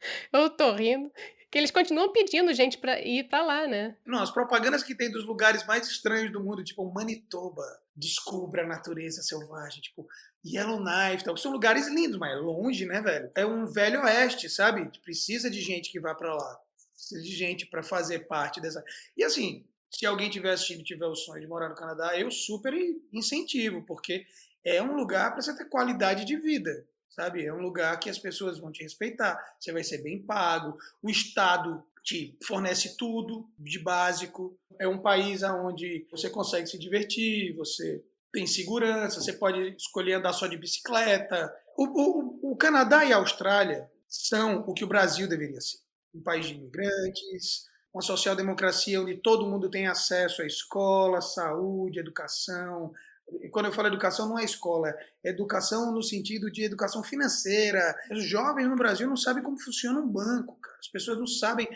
eu 0.32 0.50
tô 0.50 0.72
rindo. 0.74 1.12
Que 1.50 1.56
eles 1.56 1.70
continuam 1.70 2.12
pedindo 2.12 2.52
gente 2.52 2.76
para 2.76 3.00
ir 3.00 3.26
para 3.26 3.42
lá, 3.42 3.66
né? 3.66 3.96
Não, 4.04 4.22
as 4.22 4.30
propagandas 4.30 4.82
que 4.82 4.94
tem 4.94 5.10
dos 5.10 5.24
lugares 5.24 5.64
mais 5.64 5.88
estranhos 5.88 6.30
do 6.30 6.44
mundo, 6.44 6.62
tipo 6.62 6.92
Manitoba, 6.92 7.64
descubra 7.96 8.64
a 8.64 8.66
natureza 8.66 9.22
selvagem, 9.22 9.80
tipo 9.80 10.06
Yellowknife, 10.44 11.24
tal, 11.24 11.36
são 11.38 11.50
lugares 11.50 11.88
lindos, 11.88 12.18
mas 12.18 12.32
é 12.32 12.36
longe, 12.36 12.84
né, 12.84 13.00
velho? 13.00 13.30
É 13.34 13.46
um 13.46 13.64
velho 13.64 14.02
oeste, 14.02 14.50
sabe? 14.50 14.90
Precisa 15.02 15.50
de 15.50 15.62
gente 15.62 15.90
que 15.90 15.98
vá 15.98 16.14
para 16.14 16.34
lá. 16.34 16.60
Precisa 16.92 17.22
de 17.22 17.34
gente 17.34 17.64
para 17.64 17.82
fazer 17.82 18.26
parte 18.26 18.60
dessa. 18.60 18.84
E 19.16 19.24
assim, 19.24 19.64
se 19.90 20.06
alguém 20.06 20.30
tiver 20.30 20.52
assistindo 20.52 20.80
e 20.80 20.84
tiver 20.84 21.06
o 21.06 21.14
sonho 21.14 21.40
de 21.40 21.46
morar 21.46 21.68
no 21.68 21.74
Canadá, 21.74 22.18
eu 22.18 22.30
super 22.30 22.72
incentivo, 23.12 23.82
porque 23.82 24.26
é 24.64 24.82
um 24.82 24.94
lugar 24.94 25.32
para 25.32 25.42
você 25.42 25.56
ter 25.56 25.64
qualidade 25.66 26.24
de 26.24 26.36
vida, 26.36 26.86
sabe? 27.08 27.44
É 27.44 27.52
um 27.52 27.60
lugar 27.60 27.98
que 27.98 28.10
as 28.10 28.18
pessoas 28.18 28.58
vão 28.58 28.70
te 28.70 28.82
respeitar, 28.82 29.38
você 29.58 29.72
vai 29.72 29.82
ser 29.82 30.02
bem 30.02 30.20
pago, 30.22 30.78
o 31.02 31.10
Estado 31.10 31.82
te 32.02 32.36
fornece 32.42 32.96
tudo 32.96 33.48
de 33.58 33.78
básico, 33.78 34.58
é 34.78 34.86
um 34.86 34.98
país 34.98 35.42
onde 35.42 36.06
você 36.10 36.30
consegue 36.30 36.66
se 36.66 36.78
divertir, 36.78 37.54
você 37.54 38.02
tem 38.32 38.46
segurança, 38.46 39.20
você 39.20 39.32
pode 39.32 39.74
escolher 39.76 40.14
andar 40.14 40.32
só 40.32 40.46
de 40.46 40.56
bicicleta. 40.56 41.52
O, 41.76 41.84
o, 41.86 42.52
o 42.52 42.56
Canadá 42.56 43.04
e 43.04 43.12
a 43.12 43.16
Austrália 43.16 43.90
são 44.06 44.60
o 44.60 44.74
que 44.74 44.84
o 44.84 44.88
Brasil 44.88 45.28
deveria 45.28 45.60
ser. 45.60 45.78
Um 46.14 46.22
país 46.22 46.46
de 46.46 46.54
imigrantes, 46.54 47.66
uma 47.98 48.02
social-democracia 48.02 49.00
onde 49.00 49.16
todo 49.16 49.46
mundo 49.46 49.68
tem 49.68 49.88
acesso 49.88 50.40
à 50.40 50.46
escola, 50.46 51.20
saúde, 51.20 51.98
educação. 51.98 52.94
E 53.42 53.48
quando 53.48 53.66
eu 53.66 53.72
falo 53.72 53.88
educação, 53.88 54.28
não 54.28 54.38
é 54.38 54.44
escola, 54.44 54.88
é 55.24 55.30
educação 55.30 55.92
no 55.92 56.02
sentido 56.02 56.50
de 56.50 56.62
educação 56.62 57.02
financeira. 57.02 57.94
Os 58.10 58.22
jovens 58.24 58.68
no 58.68 58.76
Brasil 58.76 59.08
não 59.08 59.16
sabem 59.16 59.42
como 59.42 59.60
funciona 59.60 59.98
um 59.98 60.08
banco, 60.08 60.54
cara. 60.60 60.76
As 60.78 60.86
pessoas 60.86 61.18
não 61.18 61.26
sabem 61.26 61.68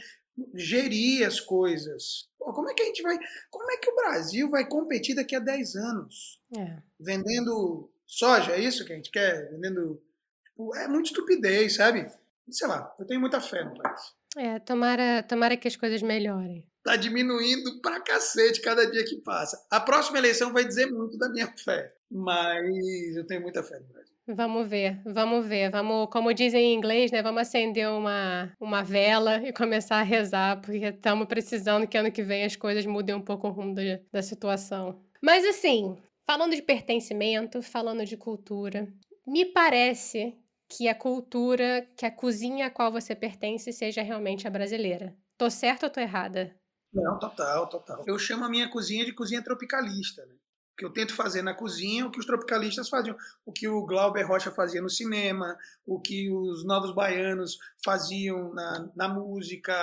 gerir 0.54 1.26
as 1.26 1.40
coisas. 1.40 2.28
Pô, 2.38 2.52
como 2.52 2.70
é 2.70 2.74
que 2.74 2.82
a 2.82 2.87
gente 2.87 3.02
vai. 3.02 3.18
Como 3.50 3.70
é 3.70 3.76
que 3.76 3.90
o 3.90 3.96
Brasil 3.96 4.48
vai 4.48 4.66
competir 4.66 5.16
daqui 5.16 5.35
a 5.35 5.40
10 5.40 5.74
anos? 5.74 6.40
É. 6.56 6.78
Vendendo 7.00 7.90
soja, 8.06 8.52
é 8.52 8.61
isso 8.61 8.85
que 8.85 8.92
a 8.92 8.96
gente 8.96 9.11
quer? 9.11 9.50
Vendendo. 9.50 10.00
Tipo, 10.44 10.74
é 10.76 10.87
muito 10.87 11.06
estupidez, 11.06 11.74
sabe? 11.74 12.06
Sei 12.50 12.68
lá, 12.68 12.92
eu 12.98 13.07
tenho 13.07 13.20
muita 13.20 13.40
fé 13.40 13.64
no 13.64 13.74
país. 13.74 14.00
É, 14.37 14.59
tomara, 14.59 15.22
tomara 15.22 15.57
que 15.57 15.68
as 15.68 15.76
coisas 15.76 16.02
melhorem. 16.02 16.66
Tá 16.83 16.96
diminuindo 16.96 17.81
pra 17.81 18.00
cacete 18.00 18.61
cada 18.61 18.90
dia 18.90 19.05
que 19.05 19.16
passa. 19.22 19.64
A 19.70 19.81
próxima 19.81 20.18
eleição 20.18 20.52
vai 20.52 20.64
dizer 20.64 20.87
muito 20.87 21.16
da 21.16 21.28
minha 21.28 21.52
fé, 21.57 21.92
mas 22.11 23.16
eu 23.16 23.26
tenho 23.26 23.42
muita 23.42 23.62
fé 23.62 23.78
no 23.78 23.87
Brasil. 23.87 24.12
Vamos 24.26 24.68
ver, 24.68 25.00
vamos 25.05 25.46
ver. 25.46 25.70
Vamos, 25.70 26.09
como 26.11 26.33
dizem 26.33 26.72
em 26.72 26.76
inglês, 26.76 27.11
né? 27.11 27.22
Vamos 27.22 27.42
acender 27.42 27.88
uma, 27.88 28.52
uma 28.61 28.83
vela 28.83 29.42
e 29.46 29.52
começar 29.52 29.96
a 29.96 30.02
rezar, 30.02 30.61
porque 30.61 30.87
estamos 30.87 31.26
precisando 31.26 31.87
que 31.87 31.98
ano 31.98 32.12
que 32.12 32.22
vem 32.22 32.44
as 32.44 32.57
coisas 32.57 32.87
mudem 32.87 33.14
um 33.14 33.20
pouco 33.20 33.48
o 33.48 33.50
rumo 33.50 33.74
da, 33.74 33.83
da 34.12 34.22
situação. 34.22 35.00
Mas 35.20 35.44
assim, 35.44 35.96
falando 36.24 36.55
de 36.55 36.62
pertencimento, 36.62 37.62
falando 37.62 38.05
de 38.05 38.16
cultura, 38.16 38.88
me 39.26 39.44
parece 39.44 40.37
que 40.76 40.88
a 40.88 40.94
cultura, 40.94 41.87
que 41.96 42.06
a 42.06 42.11
cozinha 42.11 42.66
a 42.66 42.70
qual 42.70 42.90
você 42.90 43.14
pertence 43.14 43.72
seja 43.72 44.02
realmente 44.02 44.48
a 44.48 44.50
brasileira. 44.50 45.14
Tô 45.37 45.50
certa 45.50 45.87
ou 45.87 45.92
tô 45.92 46.00
errada? 46.00 46.54
Não, 46.92 47.18
total, 47.18 47.68
total. 47.68 48.04
Eu 48.06 48.18
chamo 48.18 48.44
a 48.44 48.48
minha 48.48 48.70
cozinha 48.70 49.04
de 49.04 49.12
cozinha 49.12 49.42
tropicalista, 49.42 50.24
né? 50.24 50.35
que 50.76 50.85
eu 50.87 50.92
tento 50.92 51.14
fazer 51.14 51.42
na 51.42 51.54
cozinha 51.54 52.06
o 52.06 52.11
que 52.11 52.18
os 52.18 52.24
tropicalistas 52.24 52.88
faziam, 52.88 53.14
o 53.44 53.52
que 53.52 53.68
o 53.68 53.85
Glauber 53.85 54.26
Rocha 54.26 54.50
fazia 54.50 54.80
no 54.80 54.88
cinema, 54.88 55.56
o 55.87 56.00
que 56.00 56.30
os 56.30 56.64
novos 56.64 56.94
baianos 56.94 57.58
faziam 57.85 58.52
na, 58.54 58.90
na 58.96 59.08
música, 59.08 59.74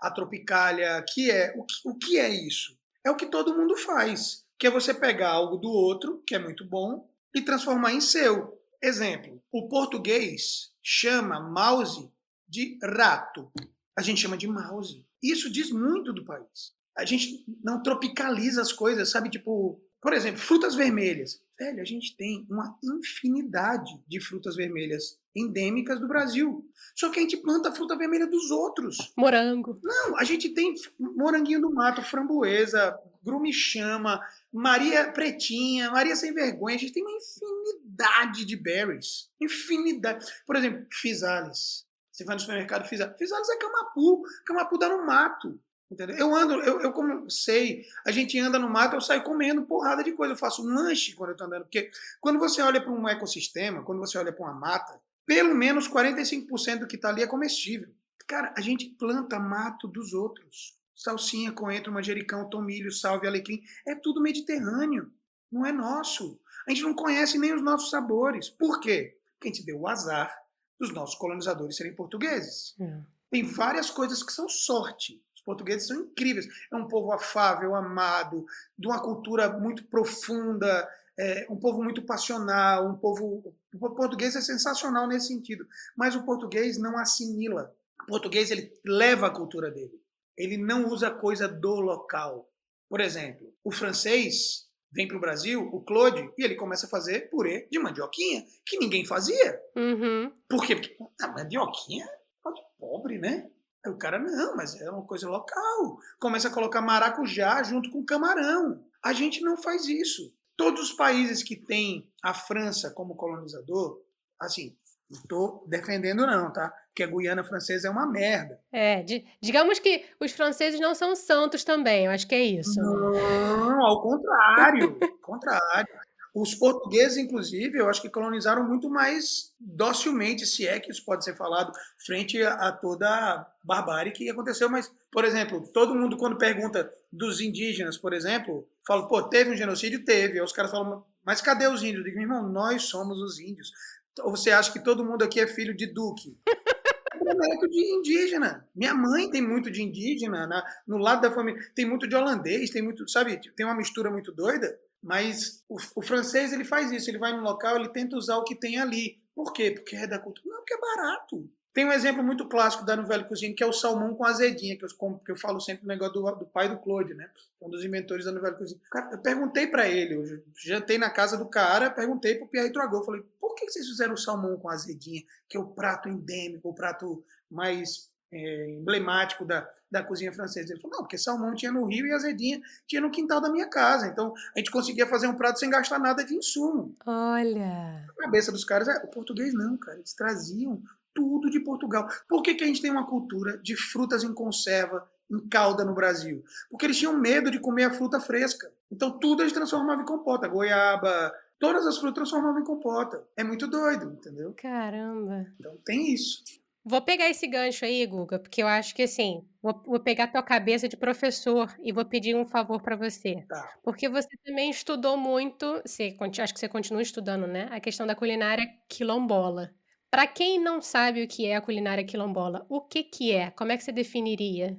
a 0.00 0.10
tropicália, 0.10 1.04
que 1.06 1.30
é 1.30 1.54
o, 1.56 1.64
que 1.64 1.74
o 1.84 1.94
que 1.94 2.18
é 2.18 2.28
isso? 2.28 2.76
É 3.04 3.10
o 3.10 3.16
que 3.16 3.26
todo 3.26 3.54
mundo 3.54 3.76
faz, 3.76 4.44
que 4.58 4.66
é 4.66 4.70
você 4.70 4.94
pegar 4.94 5.30
algo 5.30 5.58
do 5.58 5.68
outro, 5.68 6.22
que 6.26 6.34
é 6.34 6.38
muito 6.38 6.64
bom, 6.64 7.06
e 7.34 7.42
transformar 7.42 7.92
em 7.92 8.00
seu. 8.00 8.57
Exemplo, 8.82 9.42
o 9.50 9.68
português 9.68 10.70
chama 10.82 11.40
mouse 11.40 12.10
de 12.48 12.78
rato. 12.82 13.50
A 13.96 14.02
gente 14.02 14.20
chama 14.20 14.36
de 14.36 14.46
mouse. 14.46 15.04
Isso 15.22 15.50
diz 15.50 15.70
muito 15.70 16.12
do 16.12 16.24
país. 16.24 16.72
A 16.96 17.04
gente 17.04 17.44
não 17.62 17.82
tropicaliza 17.82 18.62
as 18.62 18.72
coisas, 18.72 19.10
sabe? 19.10 19.30
Tipo, 19.30 19.80
por 20.00 20.12
exemplo, 20.12 20.40
frutas 20.40 20.74
vermelhas. 20.74 21.40
Velho, 21.58 21.80
a 21.80 21.84
gente 21.84 22.16
tem 22.16 22.46
uma 22.48 22.78
infinidade 22.84 24.00
de 24.06 24.20
frutas 24.20 24.54
vermelhas 24.54 25.18
endêmicas 25.34 25.98
do 25.98 26.06
Brasil. 26.06 26.64
Só 26.94 27.10
que 27.10 27.18
a 27.18 27.22
gente 27.22 27.36
planta 27.36 27.68
a 27.68 27.74
fruta 27.74 27.96
vermelha 27.96 28.28
dos 28.28 28.50
outros. 28.52 29.12
Morango. 29.16 29.78
Não, 29.82 30.16
a 30.16 30.22
gente 30.22 30.50
tem 30.50 30.74
moranguinho 31.16 31.60
do 31.60 31.72
mato, 31.72 32.02
framboesa, 32.02 32.96
grumichama, 33.24 34.20
Maria 34.52 35.10
Pretinha, 35.10 35.90
Maria 35.90 36.14
Sem 36.14 36.32
Vergonha. 36.32 36.76
A 36.76 36.78
gente 36.78 36.92
tem 36.92 37.02
uma 37.02 37.12
infinidade 37.12 37.87
de 38.32 38.56
berries. 38.56 39.30
Infinidade. 39.40 40.24
Por 40.46 40.56
exemplo, 40.56 40.86
Fisales. 40.92 41.86
Você 42.12 42.24
vai 42.24 42.34
no 42.34 42.40
supermercado 42.40 42.88
Fisales. 42.88 43.16
Fisales 43.18 43.48
é 43.48 43.56
camapu. 43.56 44.22
Camapu 44.44 44.78
dá 44.78 44.88
no 44.88 45.04
mato. 45.06 45.60
Entendeu? 45.90 46.16
Eu 46.16 46.34
ando, 46.34 46.54
eu, 46.54 46.80
eu 46.82 46.92
como 46.92 47.30
sei, 47.30 47.86
a 48.06 48.10
gente 48.10 48.38
anda 48.38 48.58
no 48.58 48.68
mato, 48.68 48.94
eu 48.94 49.00
saio 49.00 49.22
comendo 49.22 49.64
porrada 49.64 50.04
de 50.04 50.12
coisa. 50.12 50.34
Eu 50.34 50.38
faço 50.38 50.62
um 50.62 50.74
lanche 50.74 51.14
quando 51.14 51.30
eu 51.30 51.36
tô 51.36 51.44
andando. 51.44 51.62
Porque 51.62 51.90
quando 52.20 52.38
você 52.38 52.60
olha 52.60 52.80
para 52.80 52.92
um 52.92 53.08
ecossistema, 53.08 53.82
quando 53.82 53.98
você 53.98 54.18
olha 54.18 54.32
para 54.32 54.44
uma 54.44 54.54
mata, 54.54 55.00
pelo 55.24 55.54
menos 55.54 55.88
45% 55.88 56.80
do 56.80 56.86
que 56.86 56.96
está 56.96 57.08
ali 57.08 57.22
é 57.22 57.26
comestível. 57.26 57.88
Cara, 58.26 58.52
a 58.56 58.60
gente 58.60 58.86
planta 58.98 59.38
mato 59.38 59.88
dos 59.88 60.12
outros 60.12 60.78
salsinha, 60.98 61.52
coentro, 61.52 61.92
manjericão, 61.92 62.50
tomilho, 62.50 62.90
salve, 62.90 63.26
alecrim. 63.26 63.62
É 63.86 63.94
tudo 63.94 64.20
mediterrâneo. 64.20 65.12
Não 65.50 65.64
é 65.64 65.72
nosso. 65.72 66.40
A 66.68 66.70
gente 66.70 66.82
não 66.82 66.94
conhece 66.94 67.38
nem 67.38 67.54
os 67.54 67.62
nossos 67.62 67.90
sabores. 67.90 68.50
Por 68.50 68.80
quê? 68.80 69.16
Porque 69.32 69.48
a 69.48 69.52
gente 69.52 69.64
deu 69.64 69.80
o 69.80 69.88
azar 69.88 70.32
dos 70.78 70.92
nossos 70.92 71.16
colonizadores 71.16 71.76
serem 71.76 71.94
portugueses. 71.94 72.76
É. 72.78 73.00
Tem 73.30 73.42
várias 73.42 73.90
coisas 73.90 74.22
que 74.22 74.32
são 74.32 74.48
sorte. 74.48 75.22
Os 75.34 75.42
portugueses 75.42 75.88
são 75.88 76.00
incríveis. 76.00 76.46
É 76.70 76.76
um 76.76 76.86
povo 76.86 77.12
afável, 77.12 77.74
amado, 77.74 78.46
de 78.78 78.86
uma 78.86 79.00
cultura 79.00 79.50
muito 79.58 79.84
profunda, 79.86 80.88
é 81.18 81.46
um 81.50 81.56
povo 81.56 81.82
muito 81.82 82.02
passional, 82.02 82.88
um 82.88 82.96
povo. 82.96 83.54
O 83.74 83.90
português 83.90 84.36
é 84.36 84.40
sensacional 84.40 85.06
nesse 85.06 85.28
sentido. 85.28 85.66
Mas 85.96 86.14
o 86.14 86.24
português 86.24 86.78
não 86.78 86.98
assimila. 86.98 87.74
O 88.02 88.06
português 88.06 88.50
ele 88.50 88.72
leva 88.84 89.26
a 89.26 89.30
cultura 89.30 89.70
dele 89.70 90.00
ele 90.38 90.56
não 90.56 90.86
usa 90.86 91.10
coisa 91.10 91.48
do 91.48 91.74
local. 91.80 92.48
Por 92.88 93.00
exemplo, 93.00 93.52
o 93.62 93.72
francês 93.72 94.67
vem 94.92 95.06
para 95.06 95.16
o 95.16 95.20
Brasil, 95.20 95.68
o 95.72 95.82
Claude, 95.82 96.32
e 96.36 96.44
ele 96.44 96.54
começa 96.54 96.86
a 96.86 96.90
fazer 96.90 97.28
purê 97.30 97.68
de 97.70 97.78
mandioquinha, 97.78 98.44
que 98.64 98.78
ninguém 98.78 99.04
fazia. 99.04 99.60
Uhum. 99.76 100.32
Por 100.48 100.64
quê? 100.64 100.76
Porque 100.76 100.96
a 101.20 101.28
mandioquinha 101.28 102.04
é 102.04 102.50
de 102.52 102.62
pobre, 102.78 103.18
né? 103.18 103.50
Aí 103.84 103.92
o 103.92 103.98
cara, 103.98 104.18
não, 104.18 104.56
mas 104.56 104.80
é 104.80 104.90
uma 104.90 105.04
coisa 105.04 105.28
local. 105.28 105.98
Começa 106.18 106.48
a 106.48 106.52
colocar 106.52 106.80
maracujá 106.80 107.62
junto 107.62 107.90
com 107.90 108.04
camarão. 108.04 108.84
A 109.02 109.12
gente 109.12 109.40
não 109.42 109.56
faz 109.56 109.86
isso. 109.86 110.34
Todos 110.56 110.90
os 110.90 110.92
países 110.92 111.42
que 111.42 111.56
têm 111.56 112.10
a 112.22 112.34
França 112.34 112.90
como 112.90 113.14
colonizador, 113.14 114.00
assim, 114.40 114.76
não 115.10 115.20
estou 115.20 115.64
defendendo 115.66 116.26
não, 116.26 116.52
tá? 116.52 116.72
Porque 116.88 117.02
a 117.02 117.06
Guiana 117.06 117.44
Francesa 117.44 117.88
é 117.88 117.90
uma 117.90 118.06
merda. 118.06 118.60
É, 118.72 119.02
de, 119.02 119.24
digamos 119.40 119.78
que 119.78 120.04
os 120.20 120.32
franceses 120.32 120.80
não 120.80 120.94
são 120.94 121.14
santos 121.16 121.64
também, 121.64 122.06
eu 122.06 122.10
acho 122.10 122.26
que 122.26 122.34
é 122.34 122.42
isso. 122.42 122.80
Não, 122.80 123.86
ao 123.86 124.02
contrário, 124.02 124.98
ao 125.00 125.08
contrário. 125.22 125.88
Os 126.34 126.54
portugueses, 126.54 127.16
inclusive, 127.16 127.78
eu 127.78 127.88
acho 127.88 128.02
que 128.02 128.10
colonizaram 128.10 128.62
muito 128.62 128.88
mais 128.88 129.52
docilmente, 129.58 130.46
se 130.46 130.66
é 130.66 130.78
que 130.78 130.90
isso 130.90 131.04
pode 131.04 131.24
ser 131.24 131.34
falado, 131.34 131.72
frente 132.04 132.40
a, 132.42 132.68
a 132.68 132.72
toda 132.72 133.08
a 133.08 133.46
barbárie 133.64 134.12
que 134.12 134.30
aconteceu. 134.30 134.68
Mas, 134.68 134.92
por 135.10 135.24
exemplo, 135.24 135.66
todo 135.72 135.94
mundo, 135.94 136.16
quando 136.16 136.36
pergunta 136.36 136.92
dos 137.10 137.40
indígenas, 137.40 137.96
por 137.96 138.12
exemplo, 138.12 138.68
fala, 138.86 139.08
pô, 139.08 139.22
teve 139.22 139.50
um 139.50 139.56
genocídio? 139.56 140.04
Teve. 140.04 140.34
Aí 140.34 140.44
os 140.44 140.52
caras 140.52 140.70
falam, 140.70 141.04
mas 141.24 141.40
cadê 141.40 141.66
os 141.66 141.82
índios? 141.82 141.98
Eu 141.98 142.04
digo, 142.04 142.20
irmão, 142.20 142.48
nós 142.48 142.84
somos 142.84 143.20
os 143.20 143.40
índios. 143.40 143.72
Ou 144.18 144.30
você 144.30 144.50
acha 144.50 144.72
que 144.72 144.82
todo 144.82 145.04
mundo 145.04 145.22
aqui 145.22 145.40
é 145.40 145.46
filho 145.46 145.76
de 145.76 145.86
duque? 145.86 146.36
É 147.20 147.34
neto 147.34 147.68
de 147.68 147.94
indígena. 147.94 148.66
Minha 148.74 148.94
mãe 148.94 149.30
tem 149.30 149.42
muito 149.42 149.70
de 149.70 149.82
indígena, 149.82 150.46
na, 150.46 150.64
no 150.86 150.96
lado 150.96 151.20
da 151.20 151.30
família 151.30 151.60
tem 151.74 151.84
muito 151.84 152.06
de 152.06 152.14
holandês, 152.14 152.70
tem 152.70 152.80
muito, 152.80 153.06
sabe, 153.08 153.38
tem 153.54 153.66
uma 153.66 153.74
mistura 153.74 154.10
muito 154.10 154.32
doida. 154.32 154.78
Mas 155.02 155.62
o, 155.68 155.76
o, 155.96 156.02
francês 156.02 156.52
ele 156.52 156.64
faz 156.64 156.90
isso, 156.90 157.10
ele 157.10 157.18
vai 157.18 157.32
no 157.32 157.42
local, 157.42 157.76
ele 157.76 157.88
tenta 157.90 158.16
usar 158.16 158.36
o 158.36 158.44
que 158.44 158.54
tem 158.54 158.78
ali. 158.78 159.20
Por 159.34 159.52
quê? 159.52 159.70
Porque 159.70 159.94
é 159.94 160.06
da 160.06 160.18
cultura. 160.18 160.48
Não, 160.48 160.56
porque 160.58 160.74
é 160.74 160.80
barato. 160.80 161.50
Tem 161.78 161.86
um 161.86 161.92
exemplo 161.92 162.24
muito 162.24 162.44
clássico 162.48 162.84
da 162.84 162.96
novela 162.96 163.22
Cozinha, 163.22 163.54
que 163.54 163.62
é 163.62 163.66
o 163.66 163.72
salmão 163.72 164.12
com 164.12 164.24
azedinha, 164.24 164.76
que 164.76 164.84
eu, 164.84 164.88
que 165.24 165.30
eu 165.30 165.36
falo 165.36 165.60
sempre 165.60 165.84
o 165.84 165.86
negócio 165.86 166.14
do, 166.14 166.28
do, 166.34 166.44
pai 166.44 166.68
do 166.68 166.76
Claude, 166.76 167.14
né? 167.14 167.30
Um 167.62 167.70
dos 167.70 167.84
inventores 167.84 168.24
da 168.24 168.32
novela 168.32 168.56
Cozinha. 168.56 168.80
Cara, 168.90 169.10
eu 169.12 169.18
perguntei 169.18 169.68
para 169.68 169.88
ele, 169.88 170.16
eu 170.16 170.42
jantei 170.56 170.98
na 170.98 171.08
casa 171.08 171.36
do 171.36 171.46
cara, 171.46 171.88
perguntei 171.88 172.34
pro 172.34 172.48
Pierre 172.48 172.72
Tragou, 172.72 173.04
falei, 173.04 173.22
por 173.40 173.54
que 173.54 173.70
vocês 173.70 173.86
fizeram 173.86 174.14
o 174.14 174.18
salmão 174.18 174.56
com 174.56 174.68
azedinha, 174.68 175.22
que 175.48 175.56
é 175.56 175.60
o 175.60 175.68
prato 175.68 176.08
endêmico, 176.08 176.68
o 176.68 176.74
prato 176.74 177.24
mais 177.48 178.10
é, 178.32 178.70
emblemático 178.70 179.44
da, 179.44 179.70
da 179.88 180.02
cozinha 180.02 180.32
francesa. 180.32 180.72
Ele 180.72 180.80
falou, 180.80 180.96
não, 180.96 181.04
porque 181.04 181.16
salmão 181.16 181.54
tinha 181.54 181.70
no 181.70 181.84
Rio 181.84 182.06
e 182.06 182.12
azedinha 182.12 182.60
tinha 182.88 183.00
no 183.00 183.12
quintal 183.12 183.40
da 183.40 183.52
minha 183.52 183.68
casa. 183.68 184.08
Então, 184.08 184.34
a 184.56 184.58
gente 184.58 184.72
conseguia 184.72 185.06
fazer 185.06 185.28
um 185.28 185.36
prato 185.36 185.60
sem 185.60 185.70
gastar 185.70 186.00
nada 186.00 186.24
de 186.24 186.34
insumo. 186.34 186.96
Olha! 187.06 188.04
A 188.18 188.22
cabeça 188.22 188.50
dos 188.50 188.64
caras, 188.64 188.88
é, 188.88 188.96
o 189.04 189.06
português 189.06 189.54
não, 189.54 189.76
cara. 189.76 189.98
Eles 189.98 190.12
traziam 190.12 190.82
tudo 191.18 191.50
de 191.50 191.58
Portugal. 191.58 192.06
Por 192.28 192.42
que, 192.42 192.54
que 192.54 192.62
a 192.62 192.66
gente 192.68 192.80
tem 192.80 192.92
uma 192.92 193.04
cultura 193.04 193.58
de 193.58 193.74
frutas 193.74 194.22
em 194.22 194.32
conserva, 194.32 195.04
em 195.28 195.48
calda 195.48 195.84
no 195.84 195.92
Brasil? 195.92 196.44
Porque 196.70 196.86
eles 196.86 196.96
tinham 196.96 197.18
medo 197.18 197.50
de 197.50 197.58
comer 197.58 197.84
a 197.84 197.90
fruta 197.90 198.20
fresca. 198.20 198.72
Então 198.88 199.18
tudo 199.18 199.42
eles 199.42 199.52
transformavam 199.52 200.04
em 200.04 200.06
compota. 200.06 200.46
Goiaba, 200.46 201.32
todas 201.58 201.84
as 201.88 201.98
frutas 201.98 202.14
transformavam 202.14 202.60
em 202.60 202.64
compota. 202.64 203.26
É 203.36 203.42
muito 203.42 203.66
doido, 203.66 204.12
entendeu? 204.12 204.54
Caramba. 204.56 205.44
Então 205.58 205.76
tem 205.84 206.14
isso. 206.14 206.44
Vou 206.84 207.02
pegar 207.02 207.28
esse 207.28 207.46
gancho 207.46 207.84
aí, 207.84 208.06
Guga, 208.06 208.38
porque 208.38 208.62
eu 208.62 208.66
acho 208.66 208.94
que 208.94 209.02
assim, 209.02 209.46
vou, 209.60 209.82
vou 209.84 210.00
pegar 210.00 210.28
tua 210.28 210.42
cabeça 210.42 210.88
de 210.88 210.96
professor 210.96 211.76
e 211.82 211.92
vou 211.92 212.04
pedir 212.04 212.34
um 212.34 212.46
favor 212.46 212.80
para 212.80 212.96
você. 212.96 213.44
Tá. 213.46 213.78
Porque 213.82 214.08
você 214.08 214.28
também 214.42 214.70
estudou 214.70 215.14
muito, 215.18 215.82
você, 215.84 216.16
acho 216.40 216.54
que 216.54 216.60
você 216.60 216.68
continua 216.68 217.02
estudando, 217.02 217.46
né? 217.46 217.68
A 217.70 217.78
questão 217.78 218.06
da 218.06 218.14
culinária 218.14 218.64
quilombola. 218.88 219.70
Para 220.10 220.26
quem 220.26 220.58
não 220.58 220.80
sabe 220.80 221.22
o 221.22 221.28
que 221.28 221.46
é 221.46 221.56
a 221.56 221.60
culinária 221.60 222.04
quilombola, 222.04 222.64
o 222.68 222.80
que 222.80 223.02
que 223.02 223.32
é? 223.32 223.50
Como 223.50 223.72
é 223.72 223.76
que 223.76 223.84
você 223.84 223.92
definiria? 223.92 224.78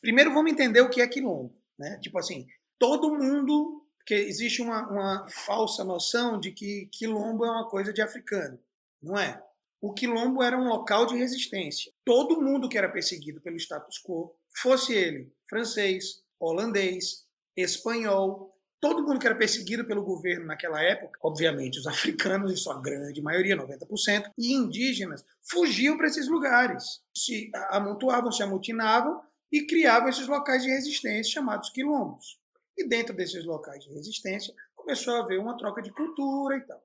Primeiro 0.00 0.32
vamos 0.32 0.52
entender 0.52 0.80
o 0.80 0.90
que 0.90 1.00
é 1.00 1.08
quilombo, 1.08 1.54
né? 1.78 1.98
Tipo 2.00 2.18
assim, 2.18 2.46
todo 2.78 3.14
mundo, 3.14 3.84
que 4.06 4.14
existe 4.14 4.62
uma, 4.62 4.88
uma 4.88 5.28
falsa 5.28 5.84
noção 5.84 6.38
de 6.38 6.52
que 6.52 6.88
quilombo 6.92 7.44
é 7.44 7.50
uma 7.50 7.68
coisa 7.68 7.92
de 7.92 8.00
africano, 8.00 8.58
não 9.02 9.18
é? 9.18 9.42
O 9.80 9.92
quilombo 9.92 10.42
era 10.42 10.56
um 10.56 10.68
local 10.68 11.06
de 11.06 11.16
resistência. 11.16 11.92
Todo 12.04 12.40
mundo 12.40 12.68
que 12.68 12.78
era 12.78 12.90
perseguido 12.90 13.40
pelo 13.40 13.56
status 13.56 14.00
quo, 14.02 14.34
fosse 14.60 14.92
ele 14.94 15.32
francês, 15.48 16.22
holandês, 16.38 17.26
espanhol, 17.56 18.57
todo 18.80 19.02
mundo 19.02 19.18
que 19.18 19.26
era 19.26 19.36
perseguido 19.36 19.84
pelo 19.84 20.04
governo 20.04 20.46
naquela 20.46 20.82
época, 20.82 21.18
obviamente 21.22 21.78
os 21.78 21.86
africanos, 21.86 22.52
em 22.52 22.56
sua 22.56 22.80
grande 22.80 23.20
maioria, 23.20 23.56
90%, 23.56 24.30
e 24.36 24.52
indígenas, 24.52 25.24
fugiam 25.42 25.96
para 25.96 26.06
esses 26.06 26.28
lugares, 26.28 27.00
se 27.16 27.50
amontoavam, 27.70 28.30
se 28.30 28.42
amotinavam 28.42 29.20
e 29.50 29.66
criavam 29.66 30.08
esses 30.08 30.26
locais 30.26 30.62
de 30.62 30.70
resistência 30.70 31.34
chamados 31.34 31.70
quilombos. 31.70 32.38
E 32.76 32.86
dentro 32.86 33.14
desses 33.14 33.44
locais 33.44 33.82
de 33.82 33.92
resistência 33.92 34.54
começou 34.74 35.14
a 35.16 35.20
haver 35.20 35.38
uma 35.38 35.56
troca 35.56 35.82
de 35.82 35.90
cultura 35.90 36.56
e 36.56 36.60
tal. 36.60 36.82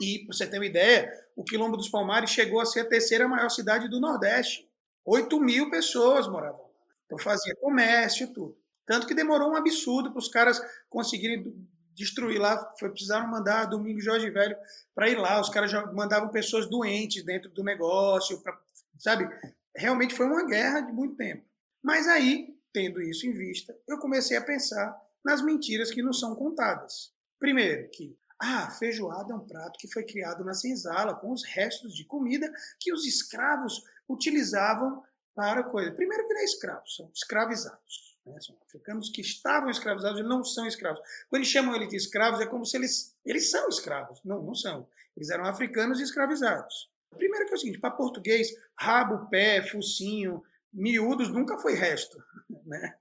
E, 0.00 0.24
para 0.24 0.36
você 0.36 0.46
ter 0.46 0.58
uma 0.58 0.66
ideia, 0.66 1.12
o 1.36 1.44
Quilombo 1.44 1.76
dos 1.76 1.88
Palmares 1.88 2.30
chegou 2.30 2.60
a 2.60 2.64
ser 2.64 2.80
a 2.80 2.88
terceira 2.88 3.28
maior 3.28 3.50
cidade 3.50 3.88
do 3.88 4.00
Nordeste. 4.00 4.68
8 5.04 5.38
mil 5.40 5.70
pessoas 5.70 6.26
moravam 6.26 6.62
lá. 6.62 6.70
Então 7.04 7.18
fazia 7.18 7.54
comércio 7.56 8.24
e 8.24 8.32
tudo. 8.32 8.59
Tanto 8.90 9.06
que 9.06 9.14
demorou 9.14 9.52
um 9.52 9.54
absurdo 9.54 10.10
para 10.10 10.18
os 10.18 10.26
caras 10.26 10.60
conseguirem 10.88 11.54
destruir 11.94 12.40
lá. 12.40 12.74
Foi 12.76 12.90
precisaram 12.90 13.28
mandar 13.28 13.66
Domingo 13.66 14.00
Jorge 14.00 14.28
Velho 14.30 14.56
para 14.92 15.08
ir 15.08 15.14
lá. 15.14 15.40
Os 15.40 15.48
caras 15.48 15.72
mandavam 15.94 16.28
pessoas 16.28 16.68
doentes 16.68 17.22
dentro 17.22 17.48
do 17.50 17.62
negócio, 17.62 18.42
pra, 18.42 18.60
sabe? 18.98 19.30
Realmente 19.76 20.12
foi 20.12 20.26
uma 20.26 20.44
guerra 20.44 20.80
de 20.80 20.92
muito 20.92 21.14
tempo. 21.14 21.44
Mas 21.80 22.08
aí, 22.08 22.58
tendo 22.72 23.00
isso 23.00 23.28
em 23.28 23.32
vista, 23.32 23.78
eu 23.86 23.96
comecei 23.98 24.36
a 24.36 24.42
pensar 24.42 25.00
nas 25.24 25.40
mentiras 25.40 25.92
que 25.92 26.02
não 26.02 26.12
são 26.12 26.34
contadas. 26.34 27.12
Primeiro, 27.38 27.88
que 27.90 28.18
ah, 28.40 28.72
feijoada 28.72 29.32
é 29.32 29.36
um 29.36 29.46
prato 29.46 29.78
que 29.78 29.86
foi 29.86 30.02
criado 30.02 30.44
na 30.44 30.52
senzala 30.52 31.14
com 31.14 31.30
os 31.30 31.44
restos 31.44 31.94
de 31.94 32.04
comida 32.04 32.52
que 32.80 32.92
os 32.92 33.06
escravos 33.06 33.84
utilizavam 34.08 35.00
para 35.32 35.62
coisa. 35.62 35.92
Primeiro 35.92 36.26
que 36.26 36.34
não 36.34 36.40
é 36.40 36.44
escravos, 36.44 36.96
são 36.96 37.08
escravizados. 37.14 38.09
Né? 38.26 38.40
São 38.40 38.56
africanos 38.66 39.08
que 39.10 39.20
estavam 39.20 39.70
escravizados 39.70 40.20
e 40.20 40.22
não 40.22 40.44
são 40.44 40.66
escravos. 40.66 41.00
Quando 41.28 41.40
eles 41.40 41.48
chamam 41.48 41.74
eles 41.74 41.88
de 41.88 41.96
escravos, 41.96 42.40
é 42.40 42.46
como 42.46 42.64
se 42.64 42.76
eles. 42.76 43.16
Eles 43.24 43.50
são 43.50 43.68
escravos. 43.68 44.20
Não, 44.24 44.42
não 44.42 44.54
são. 44.54 44.86
Eles 45.16 45.30
eram 45.30 45.44
africanos 45.44 46.00
e 46.00 46.02
escravizados. 46.02 46.90
Primeiro 47.10 47.46
que 47.46 47.52
é 47.52 47.56
o 47.56 47.58
seguinte: 47.58 47.78
para 47.80 47.90
português, 47.90 48.48
rabo, 48.76 49.28
pé, 49.28 49.62
focinho, 49.62 50.42
miúdos 50.72 51.30
nunca 51.30 51.58
foi 51.58 51.74
resto. 51.74 52.22
Né? 52.66 52.94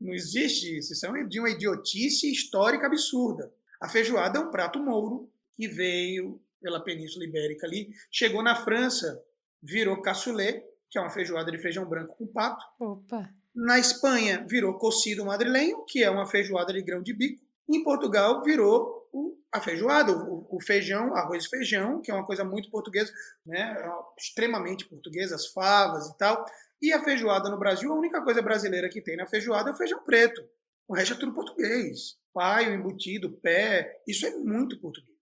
Não 0.00 0.12
existe 0.12 0.78
isso. 0.78 0.92
Isso 0.92 1.06
é 1.06 1.24
de 1.24 1.40
uma 1.40 1.50
idiotice 1.50 2.30
histórica 2.30 2.86
absurda. 2.86 3.52
A 3.80 3.88
feijoada 3.88 4.38
é 4.38 4.40
um 4.40 4.50
prato 4.50 4.78
mouro 4.78 5.28
que 5.56 5.66
veio 5.66 6.40
pela 6.60 6.80
Península 6.80 7.24
Ibérica 7.24 7.66
ali, 7.66 7.94
chegou 8.10 8.42
na 8.42 8.56
França, 8.56 9.22
virou 9.62 10.00
cassoulet, 10.02 10.64
que 10.90 10.98
é 10.98 11.00
uma 11.00 11.10
feijoada 11.10 11.50
de 11.50 11.58
feijão 11.58 11.88
branco 11.88 12.16
com 12.16 12.26
pato. 12.26 12.64
Opa! 12.78 13.32
Na 13.56 13.78
Espanha 13.78 14.44
virou 14.46 14.74
cocido 14.74 15.24
madrilenho, 15.24 15.82
que 15.86 16.04
é 16.04 16.10
uma 16.10 16.26
feijoada 16.26 16.74
de 16.74 16.82
grão 16.82 17.02
de 17.02 17.14
bico. 17.14 17.42
Em 17.66 17.82
Portugal 17.82 18.42
virou 18.42 19.08
a 19.50 19.58
feijoada, 19.62 20.12
o, 20.12 20.58
feijão, 20.60 21.16
arroz 21.16 21.46
e 21.46 21.48
feijão, 21.48 22.02
que 22.02 22.10
é 22.10 22.14
uma 22.14 22.26
coisa 22.26 22.44
muito 22.44 22.70
portuguesa, 22.70 23.10
né? 23.46 23.74
extremamente 24.18 24.84
portuguesa, 24.86 25.36
as 25.36 25.46
favas 25.46 26.06
e 26.06 26.18
tal. 26.18 26.44
E 26.82 26.92
a 26.92 27.02
feijoada 27.02 27.48
no 27.48 27.58
Brasil, 27.58 27.90
a 27.90 27.96
única 27.96 28.22
coisa 28.22 28.42
brasileira 28.42 28.90
que 28.90 29.00
tem 29.00 29.16
na 29.16 29.26
feijoada 29.26 29.70
é 29.70 29.72
o 29.72 29.76
feijão 29.76 30.04
preto. 30.04 30.46
O 30.86 30.94
resto 30.94 31.14
é 31.14 31.18
tudo 31.18 31.32
português. 31.32 32.18
Paio, 32.34 32.74
embutido, 32.74 33.38
pé, 33.38 34.02
isso 34.06 34.26
é 34.26 34.36
muito 34.36 34.78
português. 34.78 35.16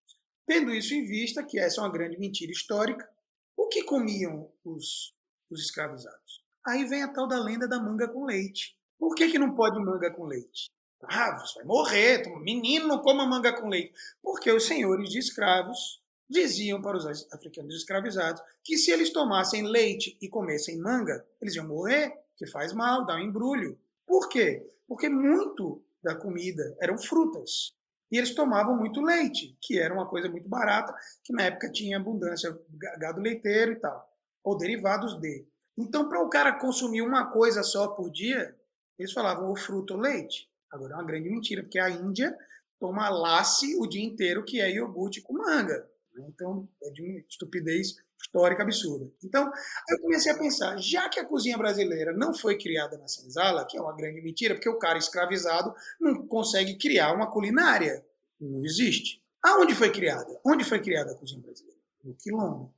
Tendo 0.45 0.75
isso 0.75 0.93
em 0.93 1.07
vista, 1.07 1.45
que 1.45 1.57
essa 1.57 1.81
é 1.81 1.85
uma 1.85 1.93
grande 1.93 2.19
mentira 2.19 2.51
histórica, 2.51 3.09
o 3.57 3.69
que 3.69 3.85
comiam 3.85 4.51
os, 4.65 5.15
os 5.49 5.61
escravizados? 5.61 6.44
Aí 6.67 6.85
vem 6.85 7.03
a 7.03 7.13
tal 7.13 7.27
da 7.27 7.39
lenda 7.39 7.69
da 7.69 7.81
manga 7.81 8.09
com 8.09 8.25
leite. 8.25 8.77
Por 8.99 9.15
que, 9.15 9.31
que 9.31 9.39
não 9.39 9.55
pode 9.55 9.79
manga 9.79 10.11
com 10.11 10.25
leite? 10.25 10.71
Ah, 11.03 11.39
você 11.39 11.59
vai 11.59 11.65
morrer, 11.65 12.23
menino 12.41 12.89
não 12.89 13.03
coma 13.03 13.27
manga 13.27 13.53
com 13.53 13.69
leite. 13.69 13.93
Porque 14.23 14.51
os 14.51 14.67
senhores 14.67 15.11
de 15.11 15.19
escravos 15.19 16.01
diziam 16.29 16.81
para 16.81 16.97
os 16.97 17.07
africanos 17.33 17.75
escravizados 17.75 18.43
que 18.63 18.79
se 18.79 18.91
eles 18.91 19.13
tomassem 19.13 19.67
leite 19.67 20.17
e 20.21 20.29
comessem 20.29 20.79
manga, 20.79 21.25
eles 21.41 21.55
iam 21.55 21.69
morrer, 21.69 22.13
que 22.37 22.47
faz 22.47 22.73
mal, 22.73 23.05
dá 23.05 23.17
um 23.17 23.21
embrulho. 23.21 23.79
Por 24.07 24.29
quê? 24.29 24.67
Porque 24.89 25.09
muito 25.09 25.83
da 26.03 26.15
comida 26.15 26.77
eram 26.81 26.99
frutas. 26.99 27.75
E 28.11 28.19
eles 28.19 28.35
tomavam 28.35 28.77
muito 28.77 29.01
leite, 29.01 29.57
que 29.61 29.79
era 29.79 29.93
uma 29.93 30.07
coisa 30.07 30.29
muito 30.29 30.49
barata, 30.49 30.95
que 31.23 31.33
na 31.33 31.45
época 31.45 31.73
tinha 31.73 31.97
abundância 31.97 32.57
gado 32.99 33.21
leiteiro 33.21 33.73
e 33.73 33.77
tal, 33.77 34.09
ou 34.43 34.57
derivados 34.57 35.19
de. 35.21 35.45
Então, 35.77 36.09
para 36.09 36.23
o 36.23 36.29
cara 36.29 36.53
consumir 36.59 37.03
uma 37.03 37.27
coisa 37.27 37.63
só 37.63 37.89
por 37.89 38.11
dia, 38.11 38.55
eles 38.99 39.13
falavam 39.13 39.51
o 39.51 39.57
fruto 39.57 39.95
ou 39.95 40.01
leite. 40.01 40.49
Agora 40.71 40.95
é 40.95 40.97
uma 40.97 41.05
grande 41.05 41.29
mentira, 41.29 41.63
porque 41.63 41.79
a 41.79 41.91
Índia 41.91 42.37
toma 42.79 43.09
lace 43.09 43.77
o 43.77 43.87
dia 43.87 44.05
inteiro, 44.05 44.45
que 44.45 44.61
é 44.61 44.71
iogurte 44.71 45.21
com 45.21 45.35
manga. 45.35 45.89
Né? 46.15 46.25
Então, 46.29 46.69
é 46.83 46.91
de 46.91 47.03
uma 47.03 47.21
estupidez 47.29 47.97
histórica 48.21 48.63
absurda. 48.63 49.11
Então, 49.23 49.51
eu 49.89 50.01
comecei 50.01 50.33
a 50.33 50.39
pensar, 50.39 50.77
já 50.79 51.09
que 51.09 51.21
a 51.21 51.25
cozinha 51.25 51.59
brasileira 51.59 52.13
não 52.13 52.35
foi 52.35 52.57
criada 52.57 52.97
na 52.97 53.07
senzala, 53.07 53.67
que 53.67 53.77
é 53.77 53.81
uma 53.81 53.95
grande 53.95 54.21
mentira, 54.23 54.55
porque 54.55 54.69
o 54.69 54.79
cara 54.79 54.99
escravizado 54.99 55.75
não 56.01 56.27
consegue 56.27 56.77
criar 56.77 57.13
uma 57.13 57.31
culinária. 57.31 58.05
Não 58.41 58.65
existe. 58.65 59.23
Aonde 59.43 59.75
foi 59.75 59.91
criada? 59.93 60.41
Onde 60.45 60.65
foi 60.65 60.81
criada 60.81 61.13
a 61.13 61.15
cozinha 61.15 61.41
brasileira? 61.41 61.79
No 62.03 62.15
quilombo. 62.15 62.73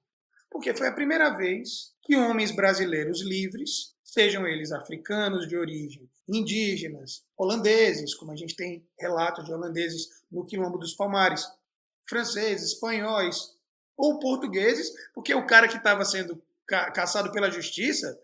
Porque 0.56 0.74
foi 0.74 0.88
a 0.88 0.92
primeira 0.92 1.36
vez 1.36 1.92
que 2.02 2.16
homens 2.16 2.50
brasileiros 2.50 3.20
livres, 3.20 3.94
sejam 4.02 4.46
eles 4.46 4.72
africanos 4.72 5.46
de 5.46 5.54
origem, 5.54 6.10
indígenas, 6.26 7.22
holandeses, 7.36 8.14
como 8.14 8.32
a 8.32 8.36
gente 8.36 8.56
tem 8.56 8.88
relatos 8.98 9.44
de 9.44 9.52
holandeses 9.52 10.08
no 10.32 10.46
quilombo 10.46 10.78
dos 10.78 10.94
Palmares, 10.94 11.46
franceses, 12.08 12.72
espanhóis 12.72 13.54
ou 13.98 14.18
portugueses, 14.18 14.90
porque 15.12 15.34
o 15.34 15.46
cara 15.46 15.68
que 15.68 15.76
estava 15.76 16.06
sendo 16.06 16.42
ca 16.66 16.90
caçado 16.90 17.30
pela 17.32 17.50
justiça, 17.50 18.18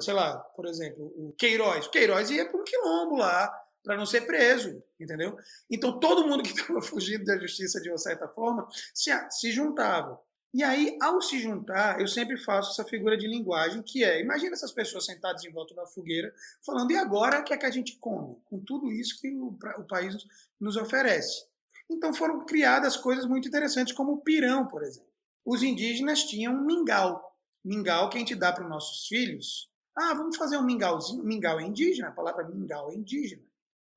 sei 0.00 0.12
lá, 0.12 0.36
por 0.36 0.66
exemplo, 0.66 1.06
o 1.16 1.32
Queiroz, 1.38 1.86
o 1.86 1.90
Queiroz 1.90 2.28
ia 2.28 2.46
para 2.46 2.60
um 2.60 2.64
quilombo 2.64 3.16
lá 3.16 3.50
para 3.82 3.96
não 3.96 4.04
ser 4.04 4.26
preso, 4.26 4.84
entendeu? 5.00 5.34
Então 5.70 5.98
todo 5.98 6.28
mundo 6.28 6.42
que 6.42 6.50
estava 6.50 6.80
fugindo 6.84 7.24
da 7.24 7.38
justiça 7.38 7.80
de 7.80 7.88
uma 7.88 7.96
certa 7.96 8.28
forma 8.28 8.68
se, 8.92 9.10
se 9.30 9.50
juntava. 9.50 10.20
E 10.54 10.62
aí, 10.62 10.98
ao 11.00 11.22
se 11.22 11.38
juntar, 11.40 11.98
eu 11.98 12.06
sempre 12.06 12.36
faço 12.36 12.72
essa 12.72 12.88
figura 12.88 13.16
de 13.16 13.26
linguagem 13.26 13.82
que 13.82 14.04
é: 14.04 14.20
imagina 14.20 14.52
essas 14.52 14.72
pessoas 14.72 15.06
sentadas 15.06 15.44
em 15.44 15.50
volta 15.50 15.74
da 15.74 15.86
fogueira, 15.86 16.34
falando, 16.64 16.90
e 16.90 16.96
agora 16.96 17.40
o 17.40 17.44
que 17.44 17.54
é 17.54 17.56
que 17.56 17.64
a 17.64 17.70
gente 17.70 17.96
come? 17.96 18.36
Com 18.44 18.60
tudo 18.60 18.92
isso 18.92 19.18
que 19.18 19.30
o, 19.34 19.56
o 19.78 19.84
país 19.84 20.14
nos 20.60 20.76
oferece. 20.76 21.46
Então 21.90 22.12
foram 22.12 22.44
criadas 22.44 22.96
coisas 22.96 23.24
muito 23.24 23.48
interessantes, 23.48 23.94
como 23.94 24.12
o 24.12 24.20
pirão, 24.20 24.66
por 24.66 24.82
exemplo. 24.82 25.10
Os 25.44 25.62
indígenas 25.62 26.24
tinham 26.24 26.54
um 26.54 26.64
mingau. 26.64 27.20
Mingau 27.64 28.10
que 28.10 28.16
a 28.16 28.20
gente 28.20 28.34
dá 28.34 28.52
para 28.52 28.64
os 28.64 28.70
nossos 28.70 29.06
filhos. 29.06 29.70
Ah, 29.96 30.14
vamos 30.14 30.36
fazer 30.36 30.56
um 30.56 30.64
mingauzinho. 30.64 31.24
Mingau 31.24 31.60
é 31.60 31.64
indígena, 31.64 32.08
a 32.08 32.12
palavra 32.12 32.48
mingau 32.48 32.90
é 32.90 32.94
indígena. 32.94 33.42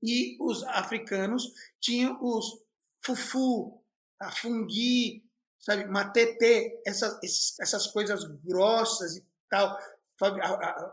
E 0.02 0.38
os 0.40 0.64
africanos 0.64 1.54
tinham 1.80 2.18
os 2.22 2.62
fufu, 3.04 3.82
a 4.20 4.32
fungui, 4.32 5.25
sabe, 5.66 5.86
matete, 5.86 6.80
essas, 6.86 7.58
essas 7.60 7.88
coisas 7.88 8.24
grossas 8.44 9.18
e 9.18 9.24
tal. 9.50 9.78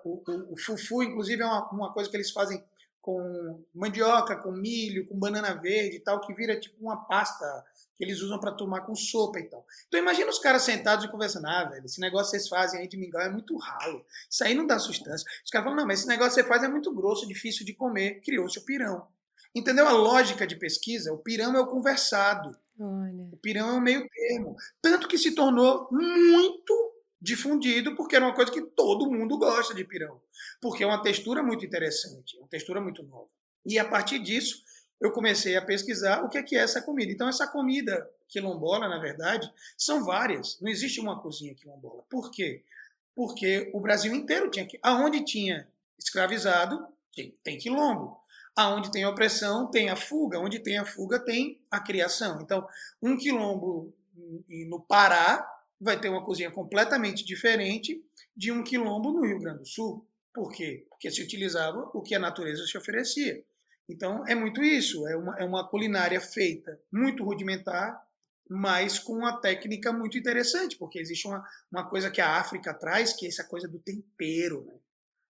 O, 0.04 0.10
o, 0.10 0.52
o, 0.54 0.56
fufu, 0.56 1.02
inclusive, 1.02 1.42
é 1.42 1.46
uma, 1.46 1.70
uma 1.70 1.92
coisa 1.92 2.10
que 2.10 2.16
eles 2.16 2.30
fazem 2.30 2.64
com 3.00 3.62
mandioca, 3.74 4.36
com 4.36 4.50
milho, 4.50 5.06
com 5.06 5.18
banana 5.18 5.54
verde 5.54 5.96
e 5.96 6.00
tal, 6.00 6.20
que 6.20 6.32
vira 6.32 6.58
tipo 6.58 6.76
uma 6.80 7.04
pasta 7.04 7.44
que 7.96 8.02
eles 8.02 8.20
usam 8.22 8.38
para 8.38 8.52
tomar 8.52 8.82
com 8.82 8.94
sopa 8.94 9.38
e 9.40 9.44
tal. 9.44 9.66
Então 9.88 10.00
imagina 10.00 10.30
os 10.30 10.38
caras 10.38 10.62
sentados 10.62 11.04
e 11.04 11.10
conversando, 11.10 11.48
ah, 11.48 11.64
velho, 11.64 11.84
esse 11.84 12.00
negócio 12.00 12.32
que 12.32 12.38
vocês 12.38 12.48
fazem 12.48 12.80
aí 12.80 12.88
de 12.88 12.96
mingau 12.96 13.20
é 13.20 13.28
muito 13.28 13.56
ralo, 13.58 14.04
isso 14.30 14.42
aí 14.44 14.54
não 14.54 14.66
dá 14.66 14.78
sustância. 14.78 15.26
Os 15.44 15.50
caras 15.50 15.64
falam, 15.64 15.80
não, 15.80 15.86
mas 15.86 16.00
esse 16.00 16.08
negócio 16.08 16.34
que 16.34 16.42
você 16.42 16.48
faz 16.48 16.62
é 16.62 16.68
muito 16.68 16.92
grosso, 16.94 17.26
difícil 17.26 17.66
de 17.66 17.74
comer, 17.74 18.20
criou-se 18.20 18.58
o 18.58 18.64
pirão. 18.64 19.06
Entendeu 19.54 19.86
a 19.86 19.92
lógica 19.92 20.46
de 20.46 20.56
pesquisa? 20.56 21.12
O 21.12 21.18
pirão 21.18 21.54
é 21.56 21.60
o 21.60 21.66
conversado. 21.66 22.56
Olha. 22.78 23.28
O 23.32 23.36
pirão 23.36 23.68
é 23.68 23.72
o 23.72 23.80
meio 23.80 24.08
termo. 24.08 24.56
Tanto 24.80 25.06
que 25.06 25.18
se 25.18 25.34
tornou 25.34 25.88
muito 25.90 26.92
difundido, 27.20 27.94
porque 27.94 28.16
era 28.16 28.24
uma 28.24 28.34
coisa 28.34 28.50
que 28.50 28.62
todo 28.62 29.10
mundo 29.10 29.38
gosta 29.38 29.74
de 29.74 29.84
pirão. 29.84 30.20
Porque 30.60 30.82
é 30.82 30.86
uma 30.86 31.02
textura 31.02 31.42
muito 31.42 31.64
interessante, 31.64 32.36
uma 32.38 32.48
textura 32.48 32.80
muito 32.80 33.02
nova. 33.02 33.28
E 33.64 33.78
a 33.78 33.84
partir 33.84 34.18
disso, 34.18 34.64
eu 35.00 35.12
comecei 35.12 35.56
a 35.56 35.62
pesquisar 35.62 36.24
o 36.24 36.28
que 36.28 36.38
é, 36.38 36.42
que 36.42 36.56
é 36.56 36.60
essa 36.60 36.80
comida. 36.80 37.12
Então, 37.12 37.28
essa 37.28 37.46
comida 37.46 38.08
quilombola, 38.28 38.88
na 38.88 38.98
verdade, 38.98 39.52
são 39.76 40.04
várias. 40.04 40.58
Não 40.60 40.70
existe 40.70 41.00
uma 41.00 41.20
cozinha 41.20 41.54
quilombola. 41.54 42.04
Por 42.08 42.30
quê? 42.30 42.64
Porque 43.14 43.70
o 43.74 43.80
Brasil 43.80 44.14
inteiro 44.14 44.50
tinha 44.50 44.66
que. 44.66 44.78
Aonde 44.82 45.24
tinha 45.24 45.68
escravizado, 45.98 46.86
tem, 47.14 47.36
tem 47.42 47.58
quilombo. 47.58 48.16
Aonde 48.54 48.92
tem 48.92 49.06
opressão, 49.06 49.70
tem 49.70 49.88
a 49.88 49.96
fuga. 49.96 50.38
Onde 50.38 50.58
tem 50.58 50.78
a 50.78 50.84
fuga, 50.84 51.18
tem 51.18 51.60
a 51.70 51.80
criação. 51.80 52.40
Então, 52.40 52.66
um 53.00 53.16
quilombo 53.16 53.94
no 54.68 54.80
Pará 54.80 55.48
vai 55.80 55.98
ter 55.98 56.08
uma 56.08 56.24
cozinha 56.24 56.50
completamente 56.50 57.24
diferente 57.24 58.04
de 58.36 58.52
um 58.52 58.62
quilombo 58.62 59.12
no 59.12 59.26
Rio 59.26 59.40
Grande 59.40 59.60
do 59.60 59.66
Sul. 59.66 60.06
Por 60.32 60.50
quê? 60.52 60.86
Porque 60.88 61.10
se 61.10 61.22
utilizava 61.22 61.90
o 61.92 62.00
que 62.00 62.14
a 62.14 62.18
natureza 62.18 62.66
se 62.66 62.78
oferecia. 62.78 63.44
Então, 63.88 64.26
é 64.26 64.34
muito 64.34 64.62
isso. 64.62 65.06
É 65.08 65.16
uma, 65.16 65.36
é 65.38 65.44
uma 65.44 65.68
culinária 65.68 66.20
feita 66.20 66.78
muito 66.90 67.24
rudimentar, 67.24 68.02
mas 68.48 68.98
com 68.98 69.14
uma 69.14 69.40
técnica 69.40 69.92
muito 69.92 70.16
interessante, 70.16 70.76
porque 70.76 70.98
existe 70.98 71.26
uma, 71.26 71.46
uma 71.70 71.88
coisa 71.88 72.10
que 72.10 72.20
a 72.20 72.36
África 72.36 72.72
traz, 72.72 73.12
que 73.12 73.26
é 73.26 73.28
essa 73.28 73.44
coisa 73.44 73.68
do 73.68 73.78
tempero. 73.78 74.64
Né? 74.64 74.74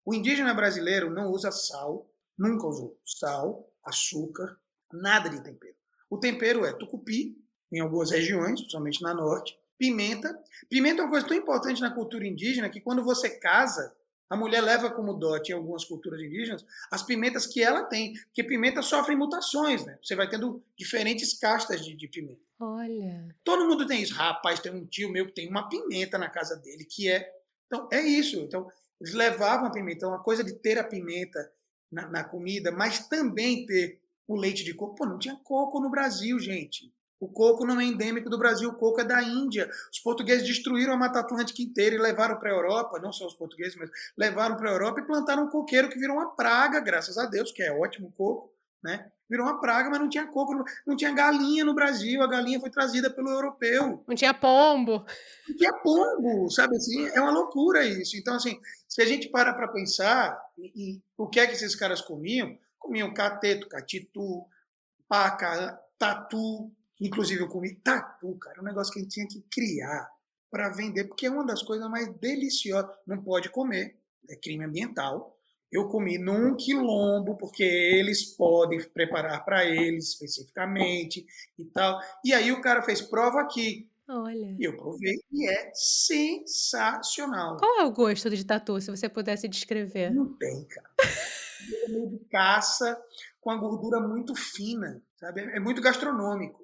O 0.05 0.13
indígena 0.13 0.53
brasileiro 0.53 1.09
não 1.09 1.29
usa 1.29 1.51
sal, 1.51 2.07
nunca 2.37 2.67
usou 2.67 2.99
sal, 3.05 3.69
açúcar, 3.83 4.57
nada 4.91 5.29
de 5.29 5.43
tempero. 5.43 5.75
O 6.09 6.17
tempero 6.17 6.65
é 6.65 6.73
tucupi, 6.73 7.37
em 7.71 7.79
algumas 7.79 8.11
regiões, 8.11 8.59
principalmente 8.59 9.01
na 9.01 9.13
norte, 9.13 9.57
Pimenta. 9.77 10.39
Pimenta 10.69 11.01
é 11.01 11.03
uma 11.03 11.11
coisa 11.11 11.27
tão 11.27 11.35
importante 11.35 11.81
na 11.81 11.93
cultura 11.93 12.25
indígena 12.25 12.69
que 12.69 12.79
quando 12.79 13.03
você 13.03 13.29
casa, 13.29 13.93
a 14.29 14.37
mulher 14.37 14.61
leva 14.61 14.89
como 14.89 15.13
dote 15.13 15.51
em 15.51 15.55
algumas 15.55 15.83
culturas 15.83 16.21
indígenas 16.21 16.65
as 16.89 17.03
pimentas 17.03 17.45
que 17.45 17.61
ela 17.61 17.83
tem, 17.83 18.13
porque 18.27 18.43
pimenta 18.43 18.81
sofre 18.81 19.15
mutações, 19.15 19.85
né? 19.85 19.97
Você 20.01 20.15
vai 20.15 20.29
tendo 20.29 20.63
diferentes 20.77 21.37
castas 21.37 21.83
de, 21.83 21.95
de 21.95 22.07
pimenta. 22.07 22.41
Olha. 22.59 23.35
Todo 23.43 23.67
mundo 23.67 23.85
tem 23.85 24.01
isso. 24.01 24.13
Rapaz, 24.13 24.59
tem 24.59 24.73
um 24.73 24.85
tio 24.85 25.11
meu 25.11 25.25
que 25.25 25.33
tem 25.33 25.49
uma 25.49 25.67
pimenta 25.67 26.17
na 26.17 26.29
casa 26.29 26.55
dele, 26.55 26.85
que 26.85 27.09
é. 27.09 27.29
Então, 27.67 27.89
é 27.91 28.01
isso. 28.01 28.39
Então, 28.39 28.71
eles 29.01 29.13
levavam 29.13 29.67
a 29.67 29.71
pimenta. 29.71 29.97
Então, 29.97 30.09
uma 30.09 30.23
coisa 30.23 30.43
de 30.43 30.53
ter 30.53 30.79
a 30.79 30.83
pimenta 30.83 31.51
na, 31.93 32.09
na 32.09 32.23
comida, 32.23 32.71
mas 32.71 33.07
também 33.07 33.65
ter 33.65 34.01
o 34.27 34.35
leite 34.35 34.63
de 34.63 34.73
coco. 34.73 34.95
Pô, 34.95 35.05
não 35.05 35.19
tinha 35.19 35.35
coco 35.35 35.79
no 35.79 35.89
Brasil, 35.89 36.39
gente. 36.39 36.91
O 37.19 37.27
coco 37.29 37.65
não 37.65 37.79
é 37.79 37.85
endêmico 37.85 38.29
do 38.29 38.37
Brasil, 38.37 38.69
o 38.69 38.75
coco 38.75 38.99
é 38.99 39.03
da 39.05 39.23
Índia. 39.23 39.69
Os 39.89 39.99
portugueses 39.99 40.45
destruíram 40.45 40.93
a 40.93 40.97
Mata 40.97 41.19
Atlântica 41.19 41.61
inteira 41.61 41.95
e 41.95 41.99
levaram 41.99 42.37
para 42.37 42.49
a 42.49 42.53
Europa, 42.53 42.99
não 42.99 43.13
só 43.13 43.25
os 43.25 43.33
portugueses, 43.33 43.77
mas 43.77 43.89
levaram 44.17 44.57
para 44.57 44.69
a 44.69 44.73
Europa 44.73 44.99
e 44.99 45.05
plantaram 45.05 45.45
um 45.45 45.49
coqueiro 45.49 45.87
que 45.87 45.97
virou 45.97 46.17
uma 46.17 46.35
praga, 46.35 46.81
graças 46.81 47.17
a 47.17 47.25
Deus, 47.25 47.51
que 47.51 47.63
é 47.63 47.71
ótimo 47.71 48.11
coco, 48.11 48.51
né? 48.83 49.09
Virou 49.33 49.47
uma 49.47 49.59
praga, 49.59 49.89
mas 49.89 49.99
não 49.99 50.07
tinha 50.07 50.27
coco, 50.27 50.63
não 50.85 50.95
tinha 50.95 51.11
galinha 51.11 51.65
no 51.65 51.73
Brasil, 51.73 52.21
a 52.21 52.27
galinha 52.27 52.59
foi 52.59 52.69
trazida 52.69 53.09
pelo 53.09 53.31
europeu. 53.31 54.03
Não 54.07 54.13
tinha 54.13 54.31
pombo. 54.31 55.03
Não 55.49 55.55
tinha 55.55 55.73
pombo, 55.73 56.51
sabe 56.51 56.77
assim? 56.77 57.07
É 57.07 57.19
uma 57.19 57.31
loucura 57.31 57.83
isso. 57.83 58.15
Então, 58.15 58.35
assim, 58.35 58.59
se 58.87 59.01
a 59.01 59.05
gente 59.05 59.29
para 59.29 59.51
para 59.51 59.69
pensar, 59.69 60.39
e, 60.55 60.71
e, 60.75 61.01
o 61.17 61.27
que 61.27 61.39
é 61.39 61.47
que 61.47 61.53
esses 61.53 61.75
caras 61.75 61.99
comiam? 61.99 62.55
Comiam 62.77 63.11
cateto, 63.11 63.67
catitu, 63.67 64.45
paca, 65.07 65.79
tatu, 65.97 66.71
Inclusive, 67.01 67.41
eu 67.41 67.47
comi 67.47 67.75
tatu, 67.75 68.37
cara, 68.37 68.61
um 68.61 68.63
negócio 68.63 68.93
que 68.93 68.99
a 68.99 69.01
gente 69.01 69.13
tinha 69.13 69.27
que 69.27 69.41
criar 69.51 70.09
para 70.49 70.69
vender, 70.69 71.05
porque 71.05 71.25
é 71.25 71.31
uma 71.31 71.45
das 71.45 71.63
coisas 71.63 71.89
mais 71.89 72.07
deliciosas. 72.17 72.95
Não 73.07 73.21
pode 73.21 73.49
comer, 73.49 73.97
é 74.29 74.35
crime 74.35 74.63
ambiental. 74.63 75.32
Eu 75.73 75.87
comi 75.87 76.19
num 76.19 76.55
quilombo, 76.55 77.35
porque 77.35 77.63
eles 77.63 78.23
podem 78.35 78.79
preparar 78.89 79.43
para 79.43 79.65
eles 79.65 80.09
especificamente 80.09 81.25
e 81.57 81.65
tal. 81.65 81.99
E 82.23 82.31
aí 82.31 82.51
o 82.51 82.61
cara 82.61 82.83
fez 82.83 83.01
prova 83.01 83.41
aqui. 83.41 83.89
Olha. 84.07 84.55
E 84.59 84.63
eu 84.63 84.77
provei 84.77 85.15
e 85.31 85.49
é 85.49 85.71
sensacional. 85.73 87.57
Qual 87.57 87.79
é 87.79 87.85
o 87.85 87.91
gosto 87.91 88.29
de 88.29 88.45
tatu, 88.45 88.79
se 88.79 88.91
você 88.91 89.09
pudesse 89.09 89.47
descrever? 89.47 90.13
Não 90.13 90.37
tem, 90.37 90.63
cara. 90.65 90.89
É 91.85 91.87
meio 91.87 92.07
de 92.07 92.19
caça, 92.25 93.01
com 93.41 93.49
a 93.49 93.57
gordura 93.57 93.99
muito 93.99 94.35
fina, 94.35 95.01
sabe? 95.19 95.41
É 95.41 95.59
muito 95.59 95.81
gastronômico. 95.81 96.61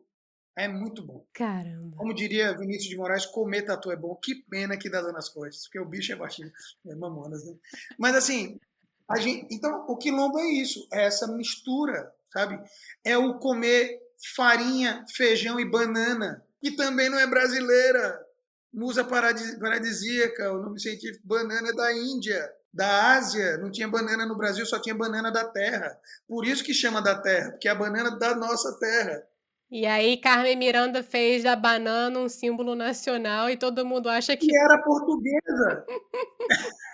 É 0.55 0.67
muito 0.67 1.01
bom. 1.01 1.25
Caramba. 1.33 1.95
Como 1.95 2.13
diria 2.13 2.55
Vinícius 2.55 2.89
de 2.89 2.97
Moraes, 2.97 3.25
comer 3.25 3.61
tatu 3.61 3.89
é 3.91 3.95
bom. 3.95 4.13
Que 4.15 4.35
pena 4.35 4.77
que 4.77 4.89
dá 4.89 5.01
dor 5.01 5.13
nas 5.13 5.29
costas, 5.29 5.63
porque 5.63 5.79
o 5.79 5.85
bicho 5.85 6.11
é 6.11 6.15
baixinho. 6.17 6.51
É 6.85 6.93
mamonas, 6.95 7.45
né? 7.45 7.55
Mas 7.97 8.13
assim, 8.15 8.59
Gente, 9.17 9.47
então, 9.53 9.85
o 9.87 9.97
quilombo 9.97 10.39
é 10.39 10.47
isso, 10.47 10.87
é 10.91 11.05
essa 11.05 11.27
mistura, 11.27 12.11
sabe? 12.31 12.59
É 13.03 13.17
o 13.17 13.39
comer 13.39 13.99
farinha, 14.35 15.03
feijão 15.15 15.59
e 15.59 15.65
banana, 15.65 16.43
que 16.61 16.71
também 16.71 17.09
não 17.09 17.19
é 17.19 17.25
brasileira. 17.25 18.19
Musa 18.71 19.03
paradisíaca, 19.03 20.53
o 20.53 20.61
nome 20.61 20.79
científico 20.79 21.25
banana 21.25 21.69
é 21.69 21.73
da 21.73 21.91
Índia, 21.91 22.53
da 22.71 23.15
Ásia. 23.15 23.57
Não 23.57 23.71
tinha 23.71 23.87
banana 23.87 24.27
no 24.27 24.37
Brasil, 24.37 24.63
só 24.65 24.79
tinha 24.79 24.93
banana 24.93 25.31
da 25.31 25.45
terra. 25.45 25.97
Por 26.27 26.45
isso 26.45 26.63
que 26.63 26.73
chama 26.73 27.01
da 27.01 27.19
terra, 27.19 27.51
porque 27.51 27.67
é 27.67 27.71
a 27.71 27.75
banana 27.75 28.11
da 28.11 28.35
nossa 28.35 28.77
terra. 28.79 29.23
E 29.71 29.85
aí 29.85 30.17
Carmen 30.17 30.55
Miranda 30.55 31.03
fez 31.03 31.43
da 31.43 31.55
banana 31.55 32.19
um 32.19 32.29
símbolo 32.29 32.75
nacional 32.75 33.49
e 33.49 33.57
todo 33.57 33.85
mundo 33.85 34.09
acha 34.09 34.35
que. 34.37 34.47
E 34.51 34.55
era 34.55 34.81
portuguesa. 34.83 35.85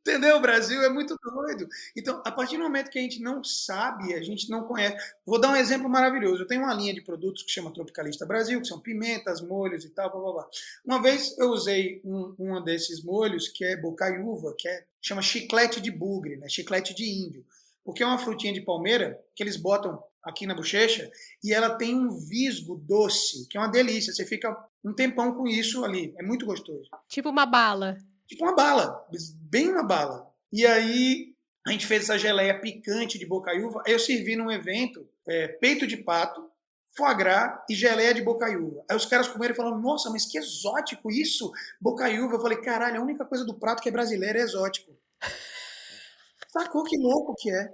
Entendeu? 0.00 0.40
Brasil 0.40 0.82
é 0.82 0.88
muito 0.88 1.16
doido. 1.22 1.68
Então, 1.94 2.22
a 2.24 2.32
partir 2.32 2.56
do 2.56 2.62
momento 2.62 2.90
que 2.90 2.98
a 2.98 3.02
gente 3.02 3.20
não 3.20 3.44
sabe, 3.44 4.14
a 4.14 4.22
gente 4.22 4.48
não 4.48 4.64
conhece. 4.64 4.96
Vou 5.26 5.38
dar 5.38 5.50
um 5.50 5.56
exemplo 5.56 5.88
maravilhoso. 5.88 6.42
Eu 6.42 6.46
tenho 6.46 6.62
uma 6.62 6.72
linha 6.72 6.94
de 6.94 7.02
produtos 7.02 7.42
que 7.42 7.50
chama 7.50 7.72
Tropicalista 7.72 8.24
Brasil, 8.24 8.60
que 8.60 8.66
são 8.66 8.80
pimentas, 8.80 9.42
molhos 9.42 9.84
e 9.84 9.90
tal, 9.90 10.10
blá, 10.10 10.20
blá, 10.20 10.32
blá. 10.32 10.48
Uma 10.84 11.02
vez 11.02 11.36
eu 11.38 11.50
usei 11.50 12.00
um, 12.04 12.34
um 12.38 12.64
desses 12.64 13.02
molhos, 13.02 13.48
que 13.48 13.64
é 13.64 13.76
bocaiúva, 13.76 14.54
que 14.56 14.66
é, 14.66 14.84
chama 15.00 15.20
chiclete 15.20 15.80
de 15.80 15.90
bugre, 15.90 16.36
né? 16.36 16.48
chiclete 16.48 16.94
de 16.94 17.04
índio. 17.04 17.44
Porque 17.84 18.02
é 18.02 18.06
uma 18.06 18.18
frutinha 18.18 18.52
de 18.52 18.62
palmeira 18.62 19.18
que 19.34 19.42
eles 19.42 19.56
botam 19.56 20.02
aqui 20.24 20.46
na 20.46 20.54
bochecha 20.54 21.10
e 21.42 21.52
ela 21.52 21.76
tem 21.76 21.94
um 21.94 22.10
visgo 22.10 22.76
doce, 22.76 23.48
que 23.48 23.56
é 23.56 23.60
uma 23.60 23.70
delícia. 23.70 24.12
Você 24.12 24.24
fica 24.24 24.56
um 24.84 24.94
tempão 24.94 25.34
com 25.34 25.46
isso 25.46 25.84
ali. 25.84 26.14
É 26.18 26.22
muito 26.22 26.46
gostoso. 26.46 26.88
Tipo 27.08 27.28
uma 27.30 27.46
bala. 27.46 27.96
Tipo 28.26 28.44
uma 28.44 28.54
bala, 28.54 29.06
bem 29.40 29.70
uma 29.70 29.82
bala. 29.82 30.30
E 30.52 30.66
aí 30.66 31.34
a 31.66 31.70
gente 31.72 31.86
fez 31.86 32.04
essa 32.04 32.18
geleia 32.18 32.58
picante 32.60 33.18
de 33.18 33.26
bocaiúva. 33.26 33.82
Aí 33.86 33.92
eu 33.92 33.98
servi 33.98 34.36
num 34.36 34.50
evento 34.50 35.08
é, 35.26 35.48
peito 35.48 35.86
de 35.86 35.96
pato, 35.96 36.48
foie 36.96 37.14
gras 37.14 37.58
e 37.70 37.74
geleia 37.74 38.12
de 38.12 38.22
bocaiúva. 38.22 38.84
Aí 38.90 38.96
os 38.96 39.06
caras 39.06 39.28
comeram 39.28 39.54
e 39.54 39.56
falaram, 39.56 39.80
nossa, 39.80 40.10
mas 40.10 40.26
que 40.26 40.38
exótico 40.38 41.10
isso, 41.10 41.50
bocaiúva. 41.80 42.34
Eu 42.34 42.40
falei, 42.40 42.58
caralho, 42.58 43.00
a 43.00 43.02
única 43.02 43.24
coisa 43.24 43.44
do 43.44 43.54
prato 43.54 43.82
que 43.82 43.88
é 43.88 43.92
brasileira 43.92 44.38
é 44.38 44.42
exótico. 44.42 44.92
Sacou 46.48 46.82
que 46.84 46.96
louco 46.96 47.34
que 47.38 47.50
é? 47.50 47.72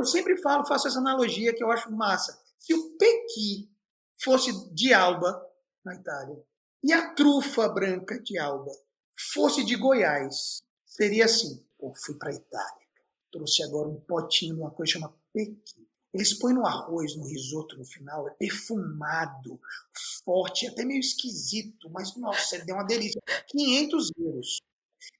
Eu 0.00 0.06
sempre 0.06 0.34
falo, 0.38 0.64
faço 0.64 0.88
essa 0.88 0.98
analogia 0.98 1.54
que 1.54 1.62
eu 1.62 1.70
acho 1.70 1.92
massa. 1.92 2.40
Se 2.58 2.72
o 2.72 2.96
pequi 2.96 3.70
fosse 4.24 4.50
de 4.72 4.94
Alba, 4.94 5.46
na 5.84 5.94
Itália, 5.94 6.42
e 6.82 6.90
a 6.90 7.12
trufa 7.12 7.68
branca 7.68 8.18
de 8.18 8.38
Alba 8.38 8.72
fosse 9.34 9.62
de 9.62 9.76
Goiás, 9.76 10.62
seria 10.86 11.26
assim: 11.26 11.62
pô, 11.78 11.92
fui 11.94 12.14
para 12.14 12.32
Itália, 12.32 12.86
trouxe 13.30 13.62
agora 13.62 13.90
um 13.90 14.00
potinho 14.00 14.54
de 14.54 14.60
uma 14.62 14.70
coisa 14.70 14.92
chamada 14.92 15.12
pequi. 15.34 15.86
Eles 16.14 16.32
põem 16.32 16.54
no 16.54 16.66
arroz, 16.66 17.14
no 17.14 17.26
risoto 17.26 17.76
no 17.76 17.84
final, 17.84 18.26
é 18.26 18.30
perfumado, 18.30 19.60
forte, 20.24 20.66
até 20.66 20.82
meio 20.82 21.00
esquisito, 21.00 21.90
mas 21.90 22.16
nossa, 22.16 22.58
deu 22.64 22.74
uma 22.74 22.86
delícia. 22.86 23.20
500 23.48 24.12
euros. 24.18 24.62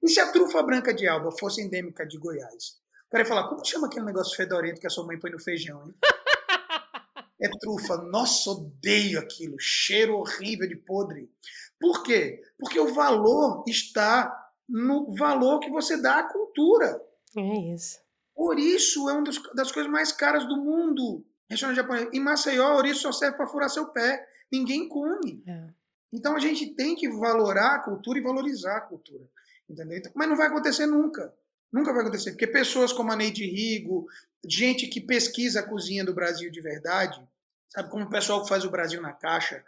E 0.03 0.09
se 0.09 0.19
a 0.21 0.33
trufa 0.33 0.63
branca 0.63 0.95
de 0.95 1.07
alba 1.07 1.31
fosse 1.39 1.61
endêmica 1.61 2.07
de 2.07 2.17
Goiás? 2.17 2.81
Cara 3.11 3.25
ia 3.25 3.29
falar, 3.29 3.49
como 3.49 3.65
chama 3.65 3.89
aquele 3.89 4.07
negócio 4.07 4.37
fedorento 4.37 4.81
que 4.81 4.87
a 4.87 4.91
sua 4.91 5.05
mãe 5.05 5.19
põe 5.19 5.31
no 5.31 5.41
feijão, 5.41 5.87
hein? 5.87 5.95
É 7.43 7.49
trufa. 7.59 7.97
Nossa, 7.97 8.51
odeio 8.51 9.19
aquilo. 9.19 9.57
Cheiro 9.59 10.19
horrível 10.19 10.69
de 10.69 10.77
podre. 10.77 11.31
Por 11.81 12.03
quê? 12.03 12.43
Porque 12.59 12.79
o 12.79 12.93
valor 12.93 13.65
está 13.67 14.31
no 14.69 15.15
valor 15.15 15.59
que 15.61 15.71
você 15.71 15.97
dá 15.97 16.19
à 16.19 16.23
cultura. 16.23 17.03
É 17.35 17.73
isso. 17.73 17.99
Ouriço 18.37 19.09
é 19.09 19.15
uma 19.15 19.25
das 19.55 19.73
coisas 19.73 19.91
mais 19.91 20.13
caras 20.13 20.47
do 20.47 20.57
mundo. 20.59 21.25
Restaurante 21.49 21.77
japonês. 21.77 22.09
Em 22.13 22.21
Maceió, 22.21 22.75
ouriço 22.75 23.01
só 23.01 23.13
serve 23.13 23.39
para 23.39 23.47
furar 23.47 23.71
seu 23.71 23.87
pé. 23.87 24.23
Ninguém 24.53 24.87
come. 24.87 25.43
É. 25.47 25.69
Então 26.13 26.37
a 26.37 26.39
gente 26.39 26.75
tem 26.75 26.95
que 26.95 27.09
valorar 27.09 27.77
a 27.77 27.79
cultura 27.81 28.19
e 28.19 28.23
valorizar 28.23 28.77
a 28.77 28.81
cultura. 28.83 29.25
Entendeu? 29.69 29.97
Então, 29.97 30.13
mas 30.15 30.29
não 30.29 30.37
vai 30.37 30.49
acontecer 30.49 30.87
nunca. 30.87 31.35
Nunca 31.73 31.93
vai 31.93 32.03
acontecer. 32.03 32.33
Porque 32.33 32.47
pessoas 32.47 32.93
como 32.93 33.13
a 33.13 33.17
Neide 33.17 33.45
Rigo, 33.45 34.07
gente 34.45 34.87
que 34.89 35.01
pesquisa 35.01 35.61
a 35.61 35.67
cozinha 35.67 36.05
do 36.05 36.15
Brasil 36.15 36.51
de 36.51 36.61
verdade, 36.61 37.23
sabe, 37.69 37.91
como 37.91 38.05
o 38.05 38.11
pessoal 38.11 38.43
que 38.43 38.49
faz 38.49 38.65
o 38.65 38.71
Brasil 38.71 39.01
na 39.01 39.13
caixa, 39.13 39.65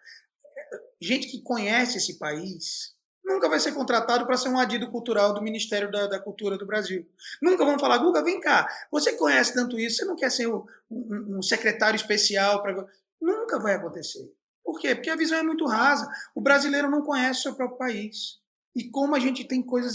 gente 1.00 1.28
que 1.28 1.42
conhece 1.42 1.98
esse 1.98 2.18
país, 2.18 2.94
nunca 3.24 3.48
vai 3.48 3.60
ser 3.60 3.72
contratado 3.72 4.26
para 4.26 4.36
ser 4.36 4.48
um 4.48 4.58
adido 4.58 4.90
cultural 4.90 5.32
do 5.32 5.42
Ministério 5.42 5.90
da, 5.90 6.06
da, 6.06 6.18
Cultura 6.18 6.58
do 6.58 6.66
Brasil. 6.66 7.08
Nunca 7.40 7.64
vão 7.64 7.78
falar, 7.78 7.98
Guga, 7.98 8.22
vem 8.22 8.40
cá, 8.40 8.68
você 8.90 9.12
conhece 9.12 9.54
tanto 9.54 9.78
isso, 9.78 9.98
você 9.98 10.04
não 10.04 10.16
quer 10.16 10.30
ser 10.30 10.48
um, 10.48 10.64
um, 10.90 11.38
um 11.38 11.42
secretário 11.42 11.96
especial 11.96 12.62
para. 12.62 12.86
Nunca 13.20 13.58
vai 13.60 13.74
acontecer. 13.74 14.32
Por 14.64 14.80
quê? 14.80 14.94
Porque 14.94 15.10
a 15.10 15.16
visão 15.16 15.38
é 15.38 15.42
muito 15.42 15.66
rasa. 15.66 16.10
O 16.34 16.40
brasileiro 16.40 16.90
não 16.90 17.02
conhece 17.02 17.40
o 17.40 17.42
seu 17.42 17.54
próprio 17.54 17.78
país. 17.78 18.40
E 18.74 18.88
como 18.90 19.14
a 19.14 19.18
gente 19.18 19.44
tem 19.44 19.62
coisas. 19.62 19.94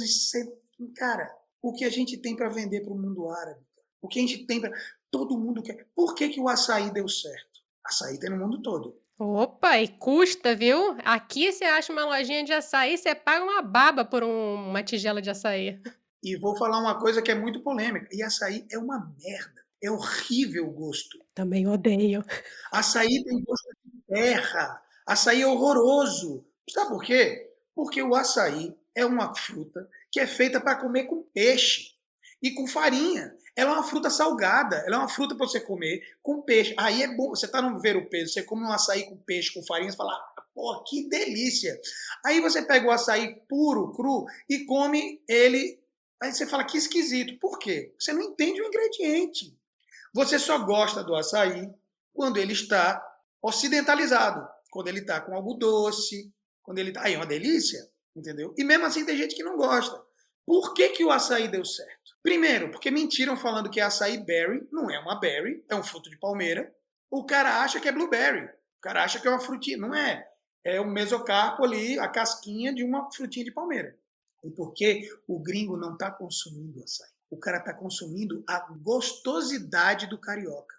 Cara, 0.95 1.29
o 1.61 1.73
que 1.73 1.85
a 1.85 1.89
gente 1.89 2.17
tem 2.17 2.35
para 2.35 2.49
vender 2.49 2.81
para 2.81 2.93
o 2.93 2.97
mundo 2.97 3.29
árabe? 3.29 3.61
O 4.01 4.07
que 4.07 4.19
a 4.19 4.21
gente 4.21 4.45
tem 4.45 4.61
para. 4.61 4.71
Todo 5.09 5.37
mundo 5.37 5.63
quer. 5.63 5.87
Por 5.95 6.13
que, 6.15 6.29
que 6.29 6.39
o 6.39 6.47
açaí 6.49 6.91
deu 6.91 7.07
certo? 7.07 7.61
Açaí 7.85 8.19
tem 8.19 8.29
no 8.29 8.37
mundo 8.37 8.61
todo. 8.61 8.99
Opa, 9.19 9.79
e 9.79 9.87
custa, 9.87 10.55
viu? 10.55 10.95
Aqui 11.03 11.51
você 11.51 11.63
acha 11.63 11.91
uma 11.91 12.05
lojinha 12.05 12.43
de 12.43 12.53
açaí, 12.53 12.97
você 12.97 13.15
paga 13.15 13.43
uma 13.43 13.61
baba 13.63 14.05
por 14.05 14.23
um- 14.23 14.69
uma 14.69 14.83
tigela 14.83 15.21
de 15.21 15.29
açaí. 15.29 15.81
E 16.23 16.35
vou 16.37 16.55
falar 16.55 16.79
uma 16.79 16.99
coisa 16.99 17.21
que 17.21 17.31
é 17.31 17.35
muito 17.35 17.61
polêmica. 17.61 18.07
E 18.11 18.21
açaí 18.21 18.65
é 18.71 18.77
uma 18.77 18.99
merda. 19.19 19.65
É 19.81 19.89
horrível 19.89 20.67
o 20.67 20.71
gosto. 20.71 21.17
Também 21.33 21.67
odeio. 21.67 22.23
Açaí 22.71 23.23
tem 23.23 23.43
gosto 23.43 23.67
de 23.85 24.01
terra. 24.07 24.83
Açaí 25.05 25.41
é 25.41 25.47
horroroso. 25.47 26.45
Sabe 26.69 26.89
por 26.89 27.03
quê? 27.03 27.51
Porque 27.73 28.01
o 28.03 28.13
açaí 28.15 28.75
é 28.95 29.05
uma 29.05 29.33
fruta 29.35 29.87
que 30.11 30.19
é 30.19 30.27
feita 30.27 30.59
para 30.59 30.79
comer 30.79 31.05
com 31.05 31.23
peixe 31.33 31.91
e 32.41 32.51
com 32.51 32.67
farinha. 32.67 33.33
Ela 33.55 33.71
é 33.71 33.73
uma 33.73 33.83
fruta 33.83 34.09
salgada, 34.09 34.83
ela 34.85 34.97
é 34.97 34.99
uma 34.99 35.09
fruta 35.09 35.35
para 35.35 35.47
você 35.47 35.59
comer 35.59 36.01
com 36.21 36.41
peixe. 36.43 36.75
Aí 36.77 37.01
é 37.01 37.15
bom, 37.15 37.29
você 37.29 37.47
tá 37.47 37.61
no 37.61 37.79
ver 37.79 37.97
o 37.97 38.07
peso, 38.07 38.33
você 38.33 38.43
come 38.43 38.63
um 38.63 38.71
açaí 38.71 39.05
com 39.05 39.17
peixe, 39.17 39.53
com 39.53 39.65
farinha, 39.65 39.91
você 39.91 39.97
fala, 39.97 40.13
pô, 40.53 40.83
que 40.83 41.09
delícia. 41.09 41.79
Aí 42.25 42.39
você 42.39 42.61
pega 42.61 42.87
o 42.87 42.91
açaí 42.91 43.41
puro, 43.49 43.91
cru, 43.93 44.25
e 44.47 44.65
come 44.65 45.23
ele. 45.27 45.79
Aí 46.21 46.31
você 46.31 46.45
fala, 46.45 46.63
que 46.63 46.77
esquisito. 46.77 47.39
Por 47.39 47.57
quê? 47.57 47.95
Você 47.99 48.13
não 48.13 48.21
entende 48.21 48.61
o 48.61 48.67
ingrediente. 48.67 49.57
Você 50.13 50.37
só 50.37 50.59
gosta 50.59 51.03
do 51.03 51.15
açaí 51.15 51.67
quando 52.13 52.37
ele 52.37 52.53
está 52.53 53.03
ocidentalizado, 53.41 54.47
quando 54.71 54.87
ele 54.87 54.99
está 54.99 55.21
com 55.21 55.35
algo 55.35 55.53
doce, 55.53 56.31
quando 56.63 56.79
ele 56.79 56.89
está. 56.89 57.03
Aí 57.03 57.13
é 57.13 57.17
uma 57.17 57.25
delícia, 57.25 57.79
entendeu? 58.18 58.53
E 58.57 58.63
mesmo 58.63 58.86
assim 58.86 59.05
tem 59.05 59.15
gente 59.15 59.36
que 59.36 59.43
não 59.43 59.55
gosta. 59.55 60.01
Por 60.45 60.74
que, 60.74 60.89
que 60.89 61.03
o 61.03 61.11
açaí 61.11 61.47
deu 61.47 61.63
certo? 61.63 62.15
Primeiro, 62.24 62.72
porque 62.72 62.89
mentiram 62.89 63.38
falando 63.38 63.70
que 63.70 63.80
é 63.80 63.84
açaí 63.84 64.18
berry, 64.18 64.68
não 64.72 64.89
é 64.89 64.99
uma 64.99 65.20
berry, 65.20 65.63
é 65.70 65.76
um 65.76 65.84
fruto 65.84 66.09
de 66.09 66.18
palmeira. 66.18 66.74
O 67.11 67.26
cara 67.26 67.61
acha 67.61 67.80
que 67.80 67.88
é 67.88 67.91
blueberry, 67.91 68.45
o 68.45 68.82
cara 68.82 69.03
acha 69.03 69.20
que 69.20 69.28
é 69.28 69.32
uma 69.32 69.39
frutinha, 69.39 69.78
não 69.78 69.93
é. 69.93 70.28
É 70.63 70.82
o 70.82 70.88
mesocarpo 70.88 71.63
ali, 71.63 71.97
a 71.99 72.07
casquinha 72.07 72.74
de 72.74 72.84
uma 72.84 73.09
frutinha 73.11 73.45
de 73.45 73.51
palmeira. 73.51 73.97
E 74.43 74.49
porque 74.51 75.09
o 75.28 75.39
gringo 75.39 75.78
não 75.78 75.93
está 75.93 76.11
consumindo 76.11 76.84
açaí. 76.84 77.09
O 77.30 77.38
cara 77.38 77.57
está 77.57 77.74
consumindo 77.74 78.43
a 78.47 78.59
gostosidade 78.82 80.07
do 80.07 80.18
carioca. 80.18 80.76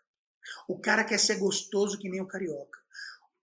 O 0.66 0.78
cara 0.78 1.04
quer 1.04 1.18
ser 1.18 1.36
gostoso 1.36 1.98
que 1.98 2.08
nem 2.08 2.20
o 2.20 2.26
carioca. 2.26 2.77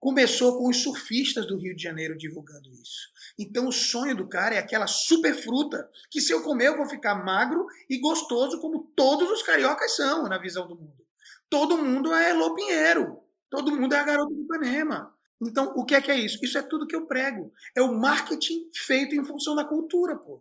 Começou 0.05 0.59
com 0.59 0.69
os 0.69 0.83
surfistas 0.83 1.47
do 1.47 1.57
Rio 1.57 1.75
de 1.75 1.81
Janeiro 1.81 2.15
divulgando 2.15 2.69
isso. 2.69 3.09
Então 3.39 3.67
o 3.67 3.71
sonho 3.71 4.15
do 4.15 4.27
cara 4.27 4.53
é 4.53 4.59
aquela 4.59 4.85
super 4.85 5.33
fruta 5.33 5.89
que 6.11 6.21
se 6.21 6.31
eu 6.31 6.43
comer 6.43 6.67
eu 6.67 6.77
vou 6.77 6.87
ficar 6.87 7.15
magro 7.15 7.65
e 7.89 7.97
gostoso 7.97 8.61
como 8.61 8.83
todos 8.95 9.31
os 9.31 9.41
cariocas 9.41 9.95
são 9.95 10.29
na 10.29 10.37
visão 10.37 10.67
do 10.67 10.75
mundo. 10.75 11.03
Todo 11.49 11.79
mundo 11.79 12.13
é 12.13 12.33
Lopinheiro. 12.33 13.19
Todo 13.49 13.75
mundo 13.75 13.95
é 13.95 13.97
a 13.97 14.03
garota 14.03 14.31
de 14.31 14.41
Ipanema. 14.41 15.11
Então, 15.41 15.73
o 15.75 15.83
que 15.83 15.95
é 15.95 16.01
que 16.01 16.11
é 16.11 16.19
isso? 16.19 16.37
Isso 16.45 16.59
é 16.59 16.61
tudo 16.61 16.85
que 16.85 16.95
eu 16.95 17.07
prego. 17.07 17.51
É 17.75 17.81
o 17.81 17.91
marketing 17.91 18.69
feito 18.75 19.15
em 19.15 19.25
função 19.25 19.55
da 19.55 19.65
cultura, 19.65 20.15
pô. 20.15 20.39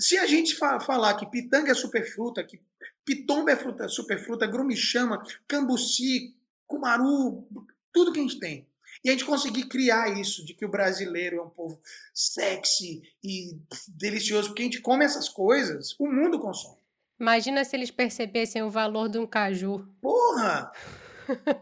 Se 0.00 0.16
a 0.16 0.24
gente 0.24 0.56
fa 0.56 0.80
falar 0.80 1.16
que 1.16 1.30
pitanga 1.30 1.70
é 1.70 1.74
superfruta, 1.74 2.42
que 2.42 2.62
pitomba 3.04 3.50
é 3.50 3.56
fruta, 3.56 3.86
superfruta, 3.88 4.46
grumichama, 4.46 5.22
cambuci, 5.46 6.34
cumaru, 6.66 7.46
tudo 7.92 8.10
que 8.10 8.18
a 8.18 8.22
gente 8.22 8.40
tem. 8.40 8.71
E 9.04 9.08
a 9.08 9.12
gente 9.12 9.24
conseguir 9.24 9.64
criar 9.64 10.16
isso, 10.18 10.44
de 10.44 10.54
que 10.54 10.64
o 10.64 10.70
brasileiro 10.70 11.38
é 11.38 11.42
um 11.42 11.50
povo 11.50 11.80
sexy 12.14 13.02
e 13.22 13.58
delicioso, 13.88 14.48
porque 14.48 14.62
a 14.62 14.64
gente 14.64 14.80
come 14.80 15.04
essas 15.04 15.28
coisas, 15.28 15.94
o 15.98 16.06
mundo 16.06 16.38
consome. 16.38 16.76
Imagina 17.18 17.64
se 17.64 17.76
eles 17.76 17.90
percebessem 17.90 18.62
o 18.62 18.70
valor 18.70 19.08
de 19.08 19.18
um 19.18 19.26
caju. 19.26 19.86
Porra! 20.00 20.72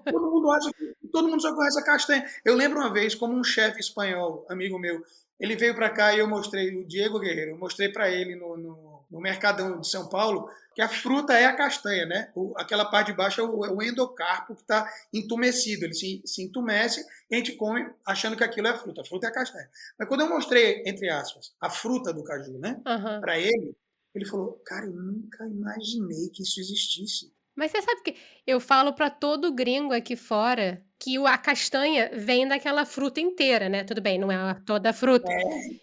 todo 0.04 0.30
mundo 0.30 0.50
acha 0.50 0.70
que 0.72 1.08
todo 1.08 1.28
mundo 1.28 1.42
só 1.42 1.54
conhece 1.54 1.78
a 1.78 1.84
castanha. 1.84 2.26
Eu 2.44 2.54
lembro 2.54 2.78
uma 2.78 2.92
vez, 2.92 3.14
como 3.14 3.34
um 3.34 3.44
chefe 3.44 3.80
espanhol, 3.80 4.46
amigo 4.48 4.78
meu, 4.78 5.04
ele 5.38 5.56
veio 5.56 5.74
para 5.74 5.90
cá 5.90 6.14
e 6.14 6.18
eu 6.18 6.28
mostrei, 6.28 6.74
o 6.76 6.86
Diego 6.86 7.18
Guerreiro, 7.18 7.52
eu 7.52 7.58
mostrei 7.58 7.88
para 7.88 8.10
ele 8.10 8.34
no, 8.36 8.56
no, 8.56 8.89
no 9.10 9.20
Mercadão 9.20 9.80
de 9.80 9.88
São 9.88 10.08
Paulo, 10.08 10.48
que 10.74 10.80
a 10.80 10.88
fruta 10.88 11.32
é 11.32 11.46
a 11.46 11.56
castanha, 11.56 12.06
né? 12.06 12.30
O, 12.34 12.54
aquela 12.56 12.84
parte 12.84 13.08
de 13.08 13.16
baixo 13.16 13.40
é 13.40 13.44
o, 13.44 13.64
é 13.64 13.70
o 13.70 13.82
endocarpo 13.82 14.54
que 14.54 14.62
está 14.62 14.88
entumecido, 15.12 15.84
ele 15.84 15.94
se, 15.94 16.22
se 16.24 16.42
entumece 16.42 17.04
e 17.30 17.34
a 17.34 17.38
gente 17.38 17.52
come 17.52 17.86
achando 18.06 18.36
que 18.36 18.44
aquilo 18.44 18.68
é 18.68 18.78
fruta. 18.78 19.00
A 19.00 19.04
fruta 19.04 19.26
é 19.26 19.30
a 19.30 19.32
castanha. 19.32 19.68
Mas 19.98 20.08
quando 20.08 20.20
eu 20.20 20.28
mostrei, 20.28 20.82
entre 20.86 21.08
aspas, 21.10 21.52
a 21.60 21.68
fruta 21.68 22.12
do 22.12 22.22
caju, 22.22 22.58
né? 22.58 22.80
Uhum. 22.86 23.20
Para 23.20 23.38
ele, 23.38 23.76
ele 24.14 24.24
falou, 24.24 24.60
cara, 24.64 24.86
eu 24.86 24.92
nunca 24.92 25.44
imaginei 25.46 26.28
que 26.32 26.42
isso 26.42 26.60
existisse. 26.60 27.32
Mas 27.54 27.72
você 27.72 27.82
sabe 27.82 28.02
que 28.02 28.16
eu 28.46 28.60
falo 28.60 28.92
para 28.92 29.10
todo 29.10 29.52
gringo 29.52 29.92
aqui 29.92 30.16
fora 30.16 30.82
que 30.98 31.16
a 31.26 31.36
castanha 31.36 32.10
vem 32.14 32.46
daquela 32.46 32.86
fruta 32.86 33.20
inteira, 33.20 33.68
né? 33.68 33.84
Tudo 33.84 34.00
bem, 34.00 34.18
não 34.18 34.30
é 34.30 34.54
toda 34.64 34.90
a 34.90 34.92
fruta. 34.92 35.30
É. 35.30 35.38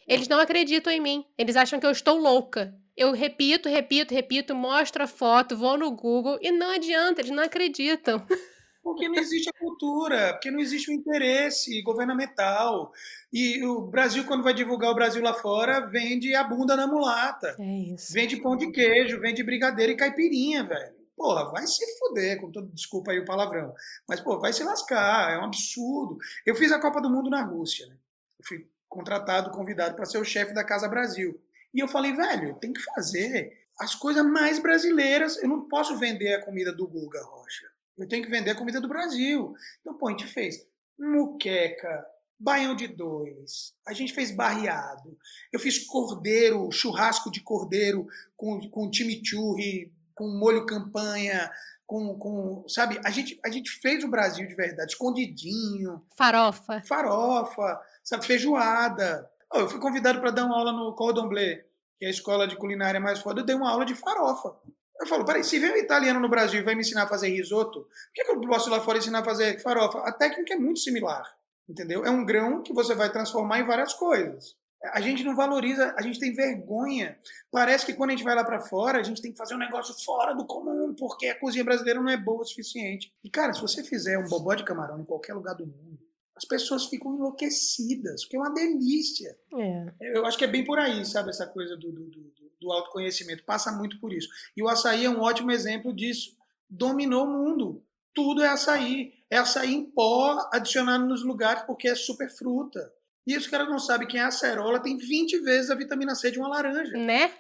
Eles 0.08 0.28
não 0.28 0.40
acreditam 0.40 0.92
em 0.92 1.00
mim. 1.00 1.26
Eles 1.38 1.56
acham 1.56 1.80
que 1.80 1.86
eu 1.86 1.92
estou 1.92 2.18
louca. 2.18 2.74
Eu 2.98 3.12
repito, 3.12 3.70
repito, 3.70 4.12
repito, 4.12 4.56
mostro 4.56 5.04
a 5.04 5.08
foto, 5.08 5.56
vou 5.56 5.78
no 5.78 5.92
Google 5.92 6.40
e 6.42 6.52
não 6.52 6.72
adianta, 6.72 7.22
eles 7.22 7.32
não 7.32 7.44
acreditam. 7.44 8.26
Porque 8.88 9.10
não 9.10 9.16
existe 9.16 9.50
a 9.50 9.60
cultura, 9.60 10.32
porque 10.32 10.50
não 10.50 10.62
existe 10.62 10.90
o 10.90 10.94
interesse 10.94 11.82
governamental. 11.82 12.94
E 13.34 13.62
o 13.66 13.82
Brasil, 13.82 14.24
quando 14.24 14.46
vai 14.46 14.54
divulgar 14.54 14.92
o 14.92 14.96
Brasil 14.96 15.22
lá 15.22 15.34
fora, 15.34 15.82
vende 15.82 16.34
a 16.34 16.42
bunda 16.42 16.74
na 16.74 16.88
mulata. 16.88 17.54
É 17.60 17.80
isso. 17.94 18.14
Vende 18.14 18.38
pão 18.38 18.56
de 18.56 18.72
queijo, 18.72 19.20
vende 19.20 19.44
brigadeiro 19.44 19.92
e 19.92 19.98
caipirinha, 19.98 20.64
velho. 20.64 20.96
Porra, 21.18 21.52
vai 21.52 21.68
se 21.68 21.84
fuder, 22.00 22.40
com 22.40 22.50
todo 22.50 22.72
desculpa 22.72 23.12
aí 23.12 23.20
o 23.20 23.26
palavrão. 23.26 23.74
Mas, 24.08 24.22
pô, 24.22 24.40
vai 24.40 24.54
se 24.54 24.64
lascar, 24.64 25.34
é 25.34 25.38
um 25.38 25.44
absurdo. 25.44 26.18
Eu 26.46 26.56
fiz 26.56 26.72
a 26.72 26.80
Copa 26.80 27.02
do 27.02 27.10
Mundo 27.10 27.30
na 27.30 27.44
Rússia, 27.44 27.88
né? 27.88 27.96
Eu 28.40 28.46
fui 28.48 28.70
contratado, 28.88 29.52
convidado 29.52 29.96
para 29.98 30.06
ser 30.06 30.18
o 30.18 30.24
chefe 30.24 30.54
da 30.54 30.64
Casa 30.64 30.88
Brasil. 30.88 31.38
E 31.74 31.80
eu 31.80 31.88
falei, 31.88 32.14
velho, 32.14 32.56
tem 32.60 32.74
que 32.74 32.82
fazer 32.82 33.52
as 33.80 33.96
coisas 33.96 34.26
mais 34.26 34.60
brasileiras. 34.60 35.38
Eu 35.38 35.50
não 35.50 35.68
posso 35.68 35.98
vender 35.98 36.34
a 36.34 36.46
comida 36.46 36.74
do 36.74 36.88
Guga 36.88 37.24
Rocha. 37.24 37.66
Eu 37.98 38.08
tenho 38.08 38.24
que 38.24 38.30
vender 38.30 38.52
a 38.52 38.56
comida 38.56 38.80
do 38.80 38.88
Brasil. 38.88 39.54
Então, 39.82 39.98
pô, 39.98 40.08
a 40.08 40.12
gente 40.12 40.28
fez 40.28 40.66
muqueca, 41.00 42.06
baião 42.40 42.76
de 42.76 42.88
dois, 42.88 43.74
a 43.86 43.94
gente 43.94 44.14
fez 44.14 44.32
barreado, 44.32 45.18
eu 45.52 45.60
fiz 45.60 45.86
cordeiro, 45.86 46.72
churrasco 46.72 47.32
de 47.32 47.42
cordeiro 47.42 48.08
com, 48.36 48.60
com 48.70 48.92
chimichurri, 48.92 49.94
com 50.14 50.28
molho 50.28 50.66
campanha, 50.66 51.52
com, 51.86 52.18
com 52.18 52.66
sabe? 52.68 53.00
A 53.06 53.10
gente, 53.10 53.40
a 53.44 53.50
gente 53.50 53.72
fez 53.72 54.04
o 54.04 54.10
Brasil 54.10 54.48
de 54.48 54.56
verdade, 54.56 54.92
escondidinho. 54.92 56.04
Farofa. 56.18 56.84
Farofa, 56.86 57.82
sabe? 58.04 58.26
Feijoada. 58.26 59.30
Eu 59.54 59.70
fui 59.70 59.80
convidado 59.80 60.20
para 60.20 60.32
dar 60.32 60.46
uma 60.46 60.58
aula 60.58 60.72
no 60.72 60.94
Cordon 60.94 61.28
Bleu, 61.28 61.58
que 61.98 62.06
é 62.06 62.08
a 62.08 62.12
escola 62.12 62.48
de 62.48 62.56
culinária 62.56 63.00
mais 63.00 63.20
foda. 63.20 63.42
Eu 63.42 63.46
dei 63.46 63.56
uma 63.56 63.70
aula 63.70 63.86
de 63.86 63.96
farofa. 63.96 64.56
Eu 65.00 65.08
falo, 65.08 65.26
peraí, 65.26 65.44
se 65.44 65.60
vem 65.60 65.72
um 65.72 65.78
italiano 65.78 66.20
no 66.20 66.30
Brasil 66.30 66.60
e 66.60 66.64
vai 66.64 66.76
me 66.76 66.82
ensinar 66.82 67.04
a 67.04 67.08
fazer 67.08 67.30
risoto, 67.30 67.82
por 67.82 67.90
que, 68.14 68.24
que 68.24 68.32
eu 68.32 68.42
posso 68.42 68.70
ir 68.70 68.72
lá 68.72 68.82
fora 68.82 68.98
ensinar 68.98 69.20
a 69.20 69.24
fazer 69.24 69.62
farofa? 69.62 70.00
A 70.00 70.12
técnica 70.12 70.54
é 70.54 70.58
muito 70.58 70.80
similar, 70.80 71.24
entendeu? 71.70 72.04
É 72.04 72.10
um 72.10 72.26
grão 72.26 72.64
que 72.64 72.74
você 72.74 72.96
vai 72.96 73.12
transformar 73.12 73.60
em 73.60 73.66
várias 73.66 73.94
coisas. 73.94 74.56
A 74.94 75.02
gente 75.02 75.24
não 75.24 75.36
valoriza, 75.36 75.94
a 75.98 76.02
gente 76.02 76.20
tem 76.20 76.34
vergonha. 76.34 77.18
Parece 77.52 77.86
que 77.86 77.94
quando 77.94 78.12
a 78.12 78.14
gente 78.14 78.24
vai 78.24 78.36
lá 78.36 78.44
para 78.44 78.60
fora, 78.62 79.00
a 79.00 79.04
gente 79.04 79.22
tem 79.22 79.32
que 79.32 79.38
fazer 79.38 79.56
um 79.56 79.60
negócio 79.60 79.94
fora 80.04 80.34
do 80.34 80.46
comum, 80.46 80.94
porque 80.98 81.28
a 81.28 81.40
cozinha 81.40 81.64
brasileira 81.64 82.00
não 82.00 82.10
é 82.10 82.18
boa 82.18 82.42
o 82.42 82.46
suficiente. 82.46 83.12
E, 83.24 83.30
cara, 83.30 83.54
se 83.54 83.62
você 83.62 83.84
fizer 83.84 84.18
um 84.18 84.28
bobó 84.28 84.54
de 84.54 84.64
camarão 84.64 85.00
em 85.00 85.06
qualquer 85.06 85.34
lugar 85.34 85.56
do 85.56 85.66
mundo, 85.66 86.00
as 86.38 86.46
pessoas 86.46 86.86
ficam 86.86 87.16
enlouquecidas, 87.16 88.24
porque 88.24 88.38
é 88.38 88.40
uma 88.40 88.54
delícia. 88.54 89.36
É. 89.54 90.18
Eu 90.18 90.26
acho 90.26 90.38
que 90.38 90.46
é 90.46 90.48
bem 90.48 90.64
por 90.64 90.78
aí, 90.78 91.04
sabe, 91.04 91.32
essa 91.32 91.48
coisa 91.48 91.76
do, 91.76 91.92
do, 91.92 92.06
do, 92.06 92.34
do 92.62 92.72
autoconhecimento. 92.72 93.44
Passa 93.44 93.72
muito 93.72 94.00
por 94.00 94.14
isso. 94.14 94.30
E 94.56 94.62
o 94.62 94.70
açaí 94.70 95.06
é 95.06 95.10
um 95.10 95.22
ótimo 95.22 95.52
exemplo 95.52 95.94
disso. 95.94 96.38
Dominou 96.70 97.26
o 97.26 97.32
mundo. 97.32 97.84
Tudo 98.14 98.44
é 98.44 98.50
açaí. 98.50 99.14
É 99.30 99.38
açaí 99.38 99.74
em 99.74 99.84
pó 99.84 100.48
adicionado 100.54 101.06
nos 101.06 101.24
lugares 101.24 101.64
porque 101.64 101.88
é 101.88 101.96
super 101.96 102.30
fruta. 102.30 102.94
E 103.26 103.36
os 103.36 103.48
caras 103.48 103.68
não 103.68 103.80
sabem 103.80 104.08
que 104.08 104.18
a 104.18 104.28
acerola 104.28 104.80
tem 104.80 104.96
20 104.96 105.40
vezes 105.40 105.70
a 105.70 105.76
vitamina 105.76 106.16
C 106.16 106.32
de 106.32 106.40
uma 106.40 106.48
laranja. 106.48 106.94
Né? 106.94 107.34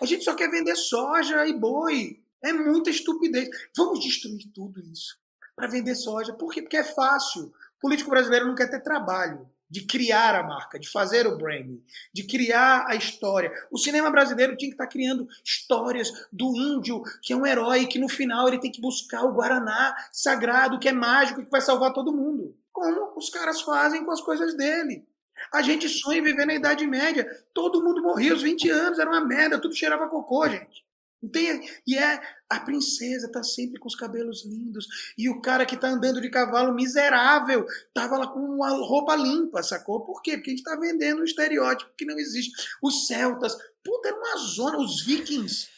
A 0.00 0.06
gente 0.06 0.24
só 0.24 0.34
quer 0.34 0.50
vender 0.50 0.76
soja 0.76 1.46
e 1.46 1.52
boi. 1.52 2.22
É 2.42 2.52
muita 2.52 2.88
estupidez. 2.88 3.48
Vamos 3.76 4.00
destruir 4.00 4.50
tudo 4.54 4.80
isso 4.80 5.18
para 5.54 5.68
vender 5.68 5.94
soja. 5.94 6.32
Por 6.32 6.52
quê? 6.52 6.62
Porque 6.62 6.76
é 6.76 6.84
fácil. 6.84 7.52
Político 7.84 8.08
brasileiro 8.08 8.46
não 8.46 8.54
quer 8.54 8.70
ter 8.70 8.80
trabalho 8.80 9.46
de 9.68 9.82
criar 9.82 10.34
a 10.34 10.42
marca, 10.42 10.78
de 10.78 10.88
fazer 10.88 11.26
o 11.26 11.36
branding, 11.36 11.84
de 12.14 12.22
criar 12.26 12.86
a 12.88 12.94
história. 12.94 13.52
O 13.70 13.76
cinema 13.76 14.10
brasileiro 14.10 14.56
tinha 14.56 14.70
que 14.70 14.74
estar 14.74 14.86
criando 14.86 15.28
histórias 15.44 16.10
do 16.32 16.46
índio, 16.56 17.02
que 17.20 17.34
é 17.34 17.36
um 17.36 17.44
herói, 17.44 17.84
que 17.84 17.98
no 17.98 18.08
final 18.08 18.48
ele 18.48 18.58
tem 18.58 18.72
que 18.72 18.80
buscar 18.80 19.24
o 19.24 19.34
Guaraná 19.34 19.94
sagrado, 20.10 20.78
que 20.78 20.88
é 20.88 20.92
mágico, 20.92 21.44
que 21.44 21.50
vai 21.50 21.60
salvar 21.60 21.92
todo 21.92 22.16
mundo. 22.16 22.56
Como 22.72 23.18
os 23.18 23.28
caras 23.28 23.60
fazem 23.60 24.02
com 24.02 24.12
as 24.12 24.22
coisas 24.22 24.56
dele. 24.56 25.06
A 25.52 25.60
gente 25.60 25.86
sonha 25.86 26.20
em 26.20 26.24
viver 26.24 26.46
na 26.46 26.54
Idade 26.54 26.86
Média. 26.86 27.28
Todo 27.52 27.84
mundo 27.84 28.00
morria 28.00 28.32
aos 28.32 28.40
20 28.40 28.70
anos, 28.70 28.98
era 28.98 29.10
uma 29.10 29.20
merda, 29.20 29.60
tudo 29.60 29.76
cheirava 29.76 30.08
cocô, 30.08 30.48
gente. 30.48 30.83
Tem, 31.28 31.68
e 31.86 31.96
é 31.96 32.20
a 32.48 32.60
princesa 32.60 33.30
tá 33.30 33.42
sempre 33.42 33.80
com 33.80 33.88
os 33.88 33.94
cabelos 33.94 34.44
lindos 34.44 34.86
e 35.16 35.28
o 35.28 35.40
cara 35.40 35.66
que 35.66 35.76
tá 35.76 35.88
andando 35.88 36.20
de 36.20 36.30
cavalo 36.30 36.74
miserável 36.74 37.66
tava 37.92 38.18
lá 38.18 38.26
com 38.26 38.40
uma 38.40 38.70
roupa 38.70 39.14
limpa, 39.16 39.62
sacou? 39.62 40.00
Por 40.00 40.22
quê? 40.22 40.36
Porque 40.36 40.50
a 40.50 40.54
gente 40.54 40.62
tá 40.62 40.76
vendendo 40.76 41.20
um 41.20 41.24
estereótipo 41.24 41.92
que 41.96 42.04
não 42.04 42.18
existe. 42.18 42.52
Os 42.82 43.06
celtas, 43.06 43.56
puta, 43.82 44.08
era 44.08 44.16
uma 44.16 44.36
zona, 44.38 44.78
os 44.78 45.04
vikings. 45.04 45.68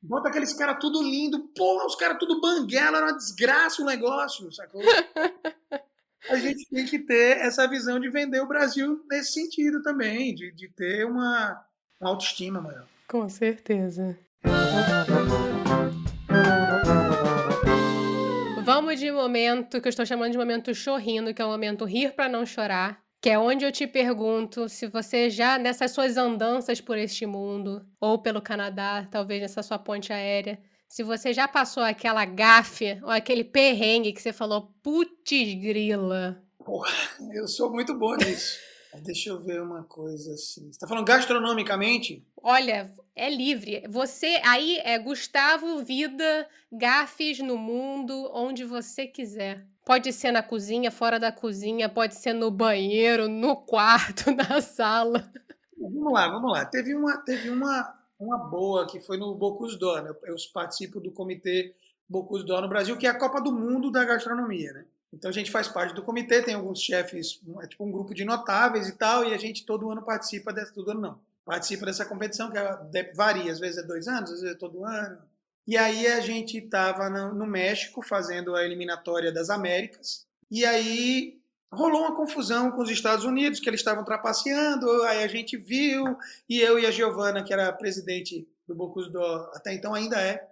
Bota 0.00 0.28
aqueles 0.28 0.52
caras 0.52 0.78
tudo 0.80 1.02
lindo, 1.02 1.48
porra, 1.56 1.86
os 1.86 1.96
caras 1.96 2.18
tudo 2.18 2.40
banguela, 2.40 2.98
era 2.98 3.06
uma 3.06 3.16
desgraça 3.16 3.82
o 3.82 3.86
negócio, 3.86 4.52
sacou? 4.52 4.80
a 6.30 6.36
gente 6.36 6.68
tem 6.68 6.84
que 6.84 6.98
ter 6.98 7.38
essa 7.38 7.66
visão 7.66 7.98
de 7.98 8.08
vender 8.08 8.40
o 8.40 8.48
Brasil 8.48 9.04
nesse 9.10 9.32
sentido 9.32 9.82
também, 9.82 10.34
de, 10.34 10.52
de 10.52 10.68
ter 10.68 11.06
uma 11.06 11.64
autoestima 12.00 12.60
maior. 12.60 12.86
Com 13.08 13.28
certeza. 13.28 14.18
Vamos 18.66 18.98
de 18.98 19.12
momento 19.12 19.80
que 19.80 19.86
eu 19.86 19.90
estou 19.90 20.04
chamando 20.04 20.32
de 20.32 20.38
momento 20.38 20.74
chorrindo, 20.74 21.32
que 21.32 21.40
é 21.40 21.44
o 21.44 21.48
momento 21.48 21.84
rir 21.84 22.14
para 22.16 22.28
não 22.28 22.44
chorar, 22.44 23.00
que 23.22 23.30
é 23.30 23.38
onde 23.38 23.64
eu 23.64 23.70
te 23.70 23.86
pergunto 23.86 24.68
se 24.68 24.88
você 24.88 25.30
já 25.30 25.56
nessas 25.56 25.92
suas 25.92 26.16
andanças 26.16 26.80
por 26.80 26.98
este 26.98 27.26
mundo 27.26 27.86
ou 28.00 28.18
pelo 28.18 28.42
Canadá, 28.42 29.06
talvez 29.08 29.40
nessa 29.40 29.62
sua 29.62 29.78
ponte 29.78 30.12
aérea, 30.12 30.58
se 30.88 31.04
você 31.04 31.32
já 31.32 31.46
passou 31.46 31.82
aquela 31.82 32.24
gafe 32.24 32.98
ou 33.04 33.10
aquele 33.10 33.44
perrengue 33.44 34.12
que 34.12 34.20
você 34.20 34.32
falou, 34.32 34.74
putz 34.82 35.54
grila. 35.54 36.42
Porra, 36.58 36.92
eu 37.32 37.46
sou 37.46 37.70
muito 37.70 37.96
bom 37.96 38.16
nisso. 38.16 38.58
Deixa 39.02 39.30
eu 39.30 39.42
ver 39.42 39.60
uma 39.60 39.84
coisa 39.84 40.32
assim. 40.32 40.72
Você 40.72 40.78
tá 40.78 40.86
falando 40.86 41.06
gastronomicamente? 41.06 42.26
Olha, 42.42 42.94
é 43.14 43.28
livre. 43.28 43.84
Você 43.88 44.40
aí 44.44 44.78
é 44.78 44.98
Gustavo 44.98 45.82
Vida, 45.84 46.48
gafes 46.72 47.38
no 47.40 47.56
mundo, 47.58 48.30
onde 48.32 48.64
você 48.64 49.06
quiser. 49.06 49.66
Pode 49.84 50.12
ser 50.12 50.32
na 50.32 50.42
cozinha, 50.42 50.90
fora 50.90 51.18
da 51.20 51.30
cozinha, 51.30 51.88
pode 51.88 52.16
ser 52.16 52.32
no 52.32 52.50
banheiro, 52.50 53.28
no 53.28 53.56
quarto, 53.56 54.30
na 54.34 54.60
sala. 54.60 55.30
Vamos 55.78 56.12
lá, 56.12 56.28
vamos 56.28 56.52
lá. 56.52 56.64
Teve 56.64 56.94
uma, 56.94 57.18
teve 57.18 57.50
uma, 57.50 57.94
uma 58.18 58.38
boa 58.38 58.86
que 58.86 59.00
foi 59.00 59.16
no 59.16 59.34
Bocuse 59.34 59.78
d'Or. 59.78 60.02
Né? 60.02 60.12
Eu 60.24 60.34
participo 60.52 61.00
do 61.00 61.12
comitê 61.12 61.74
Bocuse 62.08 62.44
d'Or 62.44 62.62
no 62.62 62.68
Brasil, 62.68 62.96
que 62.96 63.06
é 63.06 63.10
a 63.10 63.18
Copa 63.18 63.40
do 63.40 63.52
Mundo 63.52 63.90
da 63.90 64.04
Gastronomia, 64.04 64.72
né? 64.72 64.84
Então 65.16 65.30
a 65.30 65.32
gente 65.32 65.50
faz 65.50 65.66
parte 65.66 65.94
do 65.94 66.02
comitê, 66.02 66.42
tem 66.42 66.54
alguns 66.54 66.78
chefes, 66.78 67.40
é 67.62 67.66
tipo 67.66 67.84
um 67.84 67.90
grupo 67.90 68.14
de 68.14 68.24
notáveis 68.24 68.86
e 68.86 68.92
tal, 68.92 69.24
e 69.24 69.32
a 69.32 69.38
gente 69.38 69.64
todo 69.64 69.90
ano 69.90 70.02
participa 70.02 70.52
dessa, 70.52 70.72
todo 70.72 70.90
ano 70.90 71.00
não, 71.00 71.20
participa 71.44 71.86
dessa 71.86 72.04
competição 72.04 72.50
que 72.50 72.58
é, 72.58 73.12
varia, 73.14 73.50
às 73.50 73.58
vezes 73.58 73.78
é 73.78 73.82
dois 73.82 74.06
anos, 74.06 74.30
às 74.30 74.40
vezes 74.42 74.54
é 74.54 74.58
todo 74.58 74.84
ano. 74.84 75.18
E 75.66 75.76
aí 75.76 76.06
a 76.06 76.20
gente 76.20 76.58
estava 76.58 77.08
no, 77.08 77.46
México 77.46 78.02
fazendo 78.02 78.54
a 78.54 78.64
eliminatória 78.64 79.32
das 79.32 79.48
Américas, 79.48 80.26
e 80.50 80.66
aí 80.66 81.40
rolou 81.72 82.02
uma 82.02 82.14
confusão 82.14 82.70
com 82.70 82.82
os 82.82 82.90
Estados 82.90 83.24
Unidos, 83.24 83.58
que 83.58 83.68
eles 83.70 83.80
estavam 83.80 84.04
trapaceando, 84.04 85.02
aí 85.04 85.24
a 85.24 85.28
gente 85.28 85.56
viu, 85.56 86.16
e 86.48 86.60
eu 86.60 86.78
e 86.78 86.84
a 86.84 86.90
Giovana, 86.90 87.42
que 87.42 87.54
era 87.54 87.72
presidente 87.72 88.46
do 88.68 88.74
Bocuse 88.74 89.10
d'Or, 89.10 89.50
até 89.54 89.72
então 89.72 89.94
ainda 89.94 90.20
é, 90.20 90.46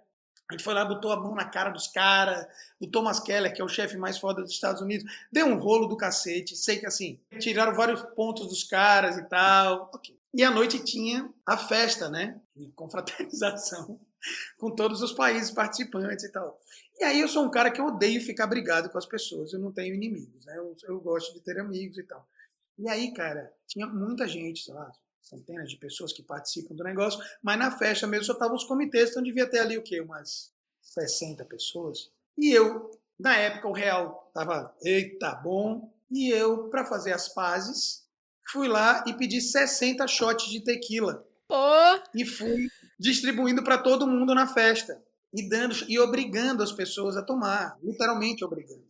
a 0.49 0.53
gente 0.53 0.63
foi 0.63 0.73
lá, 0.75 0.85
botou 0.85 1.11
a 1.11 1.19
mão 1.19 1.33
na 1.33 1.45
cara 1.45 1.71
dos 1.71 1.87
caras. 1.87 2.45
O 2.79 2.85
Thomas 2.85 3.19
Keller, 3.19 3.53
que 3.53 3.61
é 3.61 3.65
o 3.65 3.69
chefe 3.69 3.97
mais 3.97 4.17
foda 4.17 4.41
dos 4.43 4.51
Estados 4.51 4.81
Unidos, 4.81 5.11
deu 5.31 5.47
um 5.47 5.57
rolo 5.57 5.87
do 5.87 5.97
cacete. 5.97 6.55
Sei 6.55 6.77
que 6.77 6.85
assim, 6.85 7.19
tiraram 7.39 7.73
vários 7.73 8.01
pontos 8.15 8.47
dos 8.47 8.63
caras 8.63 9.17
e 9.17 9.23
tal. 9.23 9.89
Okay. 9.95 10.15
E 10.33 10.43
à 10.43 10.51
noite 10.51 10.83
tinha 10.83 11.27
a 11.45 11.57
festa, 11.57 12.09
né? 12.09 12.39
De 12.55 12.67
confraternização 12.73 13.99
com 14.59 14.69
todos 14.69 15.01
os 15.01 15.13
países 15.13 15.49
participantes 15.49 16.25
e 16.25 16.31
tal. 16.31 16.59
E 16.99 17.03
aí 17.03 17.19
eu 17.19 17.27
sou 17.27 17.43
um 17.43 17.49
cara 17.49 17.71
que 17.71 17.81
eu 17.81 17.87
odeio 17.87 18.21
ficar 18.21 18.45
brigado 18.45 18.89
com 18.89 18.97
as 18.99 19.05
pessoas. 19.05 19.51
Eu 19.51 19.59
não 19.59 19.71
tenho 19.71 19.95
inimigos, 19.95 20.45
né? 20.45 20.57
Eu, 20.57 20.75
eu 20.83 20.99
gosto 20.99 21.33
de 21.33 21.39
ter 21.39 21.59
amigos 21.59 21.97
e 21.97 22.03
tal. 22.03 22.27
E 22.77 22.87
aí, 22.87 23.13
cara, 23.13 23.51
tinha 23.67 23.87
muita 23.87 24.27
gente, 24.27 24.63
sei 24.63 24.73
lá, 24.73 24.91
centenas 25.25 25.69
de 25.69 25.77
pessoas 25.77 26.13
que 26.13 26.23
participam 26.23 26.75
do 26.75 26.83
negócio, 26.83 27.19
mas 27.41 27.57
na 27.57 27.71
festa 27.71 28.05
mesmo 28.05 28.25
só 28.25 28.33
estavam 28.33 28.55
os 28.55 28.63
comitês, 28.63 29.09
então 29.09 29.23
devia 29.23 29.49
ter 29.49 29.59
ali 29.59 29.77
o 29.77 29.83
quê? 29.83 29.99
Umas 29.99 30.53
60 30.81 31.43
pessoas. 31.45 32.11
E 32.37 32.51
eu, 32.51 32.91
na 33.19 33.35
época, 33.35 33.67
o 33.67 33.73
real 33.73 34.25
estava, 34.27 34.75
eita, 34.83 35.33
bom, 35.35 35.91
e 36.11 36.29
eu, 36.29 36.69
para 36.69 36.85
fazer 36.85 37.11
as 37.11 37.27
pazes, 37.27 38.05
fui 38.51 38.67
lá 38.67 39.03
e 39.07 39.13
pedi 39.13 39.41
60 39.41 40.07
shots 40.07 40.49
de 40.49 40.61
tequila. 40.61 41.25
Pô! 41.47 41.55
E 42.13 42.23
fui 42.25 42.67
distribuindo 42.99 43.63
para 43.63 43.77
todo 43.77 44.07
mundo 44.07 44.33
na 44.35 44.47
festa. 44.47 45.01
E 45.33 45.49
dando 45.49 45.75
e 45.89 45.99
obrigando 45.99 46.63
as 46.63 46.71
pessoas 46.71 47.17
a 47.17 47.21
tomar, 47.21 47.77
literalmente 47.83 48.45
obrigando. 48.45 48.85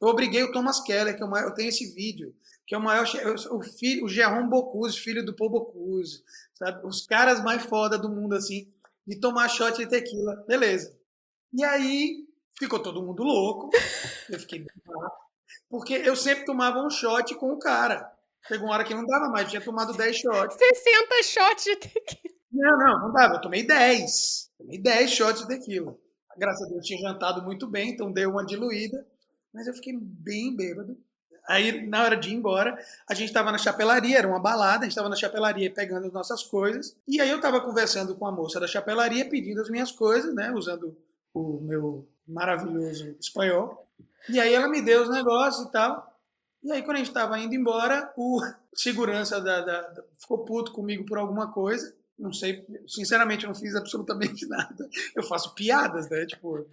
Eu 0.00 0.08
obriguei 0.08 0.42
o 0.42 0.52
Thomas 0.52 0.80
Keller, 0.80 1.14
que 1.14 1.22
é 1.22 1.26
o 1.26 1.30
maior, 1.30 1.48
eu 1.48 1.54
tenho 1.54 1.68
esse 1.68 1.92
vídeo, 1.92 2.34
que 2.66 2.74
é 2.74 2.78
o 2.78 2.82
maior, 2.82 3.04
o 3.50 3.62
filho, 3.62 4.04
o 4.04 4.08
Jerome 4.08 4.48
Bocuse, 4.48 4.98
filho 4.98 5.24
do 5.24 5.34
Paul 5.34 5.50
Bocuse, 5.50 6.24
sabe? 6.54 6.86
Os 6.86 7.06
caras 7.06 7.42
mais 7.42 7.62
foda 7.64 7.98
do 7.98 8.08
mundo, 8.08 8.34
assim, 8.34 8.72
de 9.06 9.20
tomar 9.20 9.48
shot 9.48 9.76
de 9.76 9.86
tequila. 9.86 10.42
Beleza. 10.46 10.96
E 11.52 11.62
aí, 11.64 12.26
ficou 12.58 12.78
todo 12.78 13.02
mundo 13.02 13.22
louco. 13.22 13.70
Eu 14.30 14.38
fiquei 14.38 14.64
porque 15.68 15.94
eu 15.94 16.16
sempre 16.16 16.44
tomava 16.44 16.80
um 16.84 16.90
shot 16.90 17.34
com 17.36 17.52
o 17.52 17.58
cara. 17.58 18.10
Chegou 18.46 18.66
uma 18.66 18.74
hora 18.74 18.84
que 18.84 18.94
não 18.94 19.06
dava 19.06 19.28
mais, 19.28 19.48
tinha 19.48 19.60
tomado 19.60 19.92
10 19.92 20.16
shots. 20.16 20.56
60 20.56 21.22
shots 21.22 21.64
de 21.64 21.76
tequila. 21.76 22.34
Não, 22.52 22.78
não, 22.78 23.00
não 23.00 23.12
dava. 23.12 23.34
Eu 23.34 23.40
tomei 23.40 23.64
10. 23.64 24.50
Tomei 24.58 24.78
10 24.78 25.10
shots 25.10 25.42
de 25.42 25.48
tequila. 25.48 25.96
Graças 26.36 26.66
a 26.66 26.70
Deus, 26.70 26.84
tinha 26.84 27.00
jantado 27.00 27.42
muito 27.42 27.66
bem, 27.66 27.90
então 27.90 28.10
deu 28.10 28.30
uma 28.30 28.44
diluída 28.44 29.06
mas 29.52 29.66
eu 29.66 29.74
fiquei 29.74 29.96
bem 29.96 30.54
bêbado. 30.54 30.96
Aí, 31.48 31.86
na 31.86 32.04
hora 32.04 32.16
de 32.16 32.30
ir 32.30 32.34
embora, 32.34 32.78
a 33.08 33.14
gente 33.14 33.28
estava 33.28 33.50
na 33.50 33.58
chapelaria, 33.58 34.18
era 34.18 34.28
uma 34.28 34.38
balada, 34.38 34.80
a 34.80 34.82
gente 34.84 34.92
estava 34.92 35.08
na 35.08 35.16
chapelaria 35.16 35.72
pegando 35.72 36.06
as 36.06 36.12
nossas 36.12 36.42
coisas. 36.42 36.96
E 37.08 37.20
aí 37.20 37.28
eu 37.28 37.36
estava 37.36 37.60
conversando 37.60 38.14
com 38.14 38.26
a 38.26 38.32
moça 38.32 38.60
da 38.60 38.68
chapelaria, 38.68 39.28
pedindo 39.28 39.60
as 39.60 39.68
minhas 39.68 39.90
coisas, 39.90 40.34
né, 40.34 40.52
usando 40.52 40.96
o 41.34 41.60
meu 41.60 42.08
maravilhoso 42.26 43.16
espanhol. 43.18 43.86
E 44.28 44.38
aí 44.38 44.54
ela 44.54 44.68
me 44.68 44.80
deu 44.80 45.02
os 45.02 45.10
negócios 45.10 45.66
e 45.66 45.72
tal. 45.72 46.10
E 46.62 46.70
aí, 46.70 46.82
quando 46.82 46.96
a 46.96 46.98
gente 46.98 47.08
estava 47.08 47.38
indo 47.38 47.54
embora, 47.54 48.12
o 48.16 48.40
segurança 48.74 49.40
da, 49.40 49.60
da, 49.62 49.80
da, 49.80 50.04
ficou 50.20 50.44
puto 50.44 50.72
comigo 50.72 51.06
por 51.06 51.18
alguma 51.18 51.50
coisa. 51.50 51.94
Não 52.18 52.32
sei, 52.32 52.66
sinceramente, 52.86 53.44
eu 53.44 53.48
não 53.48 53.54
fiz 53.54 53.74
absolutamente 53.74 54.46
nada. 54.48 54.88
Eu 55.16 55.22
faço 55.22 55.54
piadas, 55.54 56.08
né? 56.10 56.26
Tipo. 56.26 56.66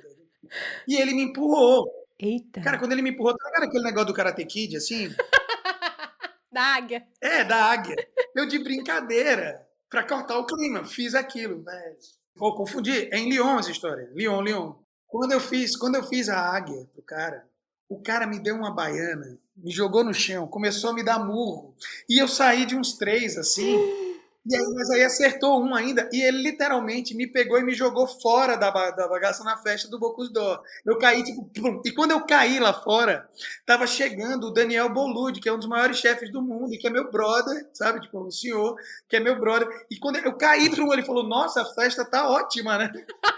E 0.88 0.96
ele 0.96 1.14
me 1.14 1.24
empurrou. 1.24 1.90
Eita. 2.20 2.62
Cara, 2.62 2.80
quando 2.80 2.94
ele 2.94 3.02
me 3.02 3.12
empurrou, 3.12 3.38
tá 3.38 3.64
aquele 3.64 3.84
negócio 3.84 4.08
do 4.08 4.14
Karate 4.14 4.44
Kid, 4.46 4.78
assim? 4.78 5.10
da 6.52 6.62
águia. 6.62 7.08
É, 7.22 7.44
da 7.44 7.66
águia. 7.66 7.96
Eu 8.36 8.48
de 8.48 8.58
brincadeira, 8.60 9.68
pra 9.90 10.04
cortar 10.04 10.38
o 10.40 10.46
clima, 10.46 10.84
fiz 10.84 11.14
aquilo, 11.14 11.64
velho. 11.64 11.98
Vou 12.36 12.56
confundir, 12.56 13.10
é 13.12 13.18
em 13.18 13.30
Lyon 13.30 13.60
essa 13.60 13.72
história. 13.72 14.10
Lyon, 14.14 14.42
Lyon. 14.42 14.76
Quando 15.08 15.32
eu 15.32 15.40
fiz, 15.40 15.76
quando 15.76 15.96
eu 15.96 16.04
fiz 16.04 16.28
a 16.30 16.40
águia 16.40 16.88
pro 16.94 17.02
cara, 17.02 17.48
o 17.90 18.02
cara 18.02 18.28
me 18.28 18.40
deu 18.40 18.56
uma 18.56 18.74
baiana, 18.74 19.38
me 19.56 19.72
jogou 19.72 20.04
no 20.04 20.14
chão, 20.14 20.48
começou 20.48 20.90
a 20.90 20.94
me 20.94 21.04
dar 21.04 21.20
murro. 21.20 21.76
E 22.10 22.22
eu 22.22 22.28
saí 22.28 22.66
de 22.66 22.76
uns 22.76 22.98
três, 22.98 23.38
assim. 23.38 23.78
E 24.50 24.56
aí, 24.56 24.66
mas 24.74 24.90
aí 24.90 25.04
acertou 25.04 25.62
um 25.62 25.76
ainda, 25.76 26.10
e 26.14 26.22
ele 26.22 26.38
literalmente 26.42 27.14
me 27.14 27.28
pegou 27.28 27.60
e 27.60 27.64
me 27.64 27.74
jogou 27.74 28.08
fora 28.08 28.56
da, 28.56 28.70
da 28.92 29.08
bagaça 29.08 29.44
na 29.44 29.58
festa 29.58 29.90
do 29.90 30.00
Bocus 30.00 30.32
Dó. 30.32 30.64
Eu 30.86 30.98
caí, 30.98 31.22
tipo, 31.22 31.44
plum. 31.46 31.82
e 31.84 31.92
quando 31.92 32.12
eu 32.12 32.26
caí 32.26 32.58
lá 32.58 32.74
fora, 32.74 33.28
tava 33.66 33.86
chegando 33.86 34.48
o 34.48 34.52
Daniel 34.52 34.88
Bolude, 34.88 35.42
que 35.42 35.50
é 35.50 35.54
um 35.54 35.58
dos 35.58 35.68
maiores 35.68 35.98
chefes 35.98 36.32
do 36.32 36.42
mundo, 36.42 36.74
e 36.74 36.78
que 36.78 36.88
é 36.88 36.90
meu 36.90 37.12
brother, 37.12 37.68
sabe? 37.74 38.00
Tipo, 38.00 38.20
o 38.22 38.32
senhor, 38.32 38.78
que 39.10 39.18
é 39.18 39.20
meu 39.20 39.38
brother. 39.38 39.68
E 39.92 39.98
quando 39.98 40.16
eu 40.16 40.34
caí, 40.38 40.68
ele 40.68 41.04
falou, 41.04 41.28
nossa, 41.28 41.62
a 41.62 41.66
festa 41.74 42.06
tá 42.06 42.30
ótima, 42.30 42.78
né? 42.78 42.92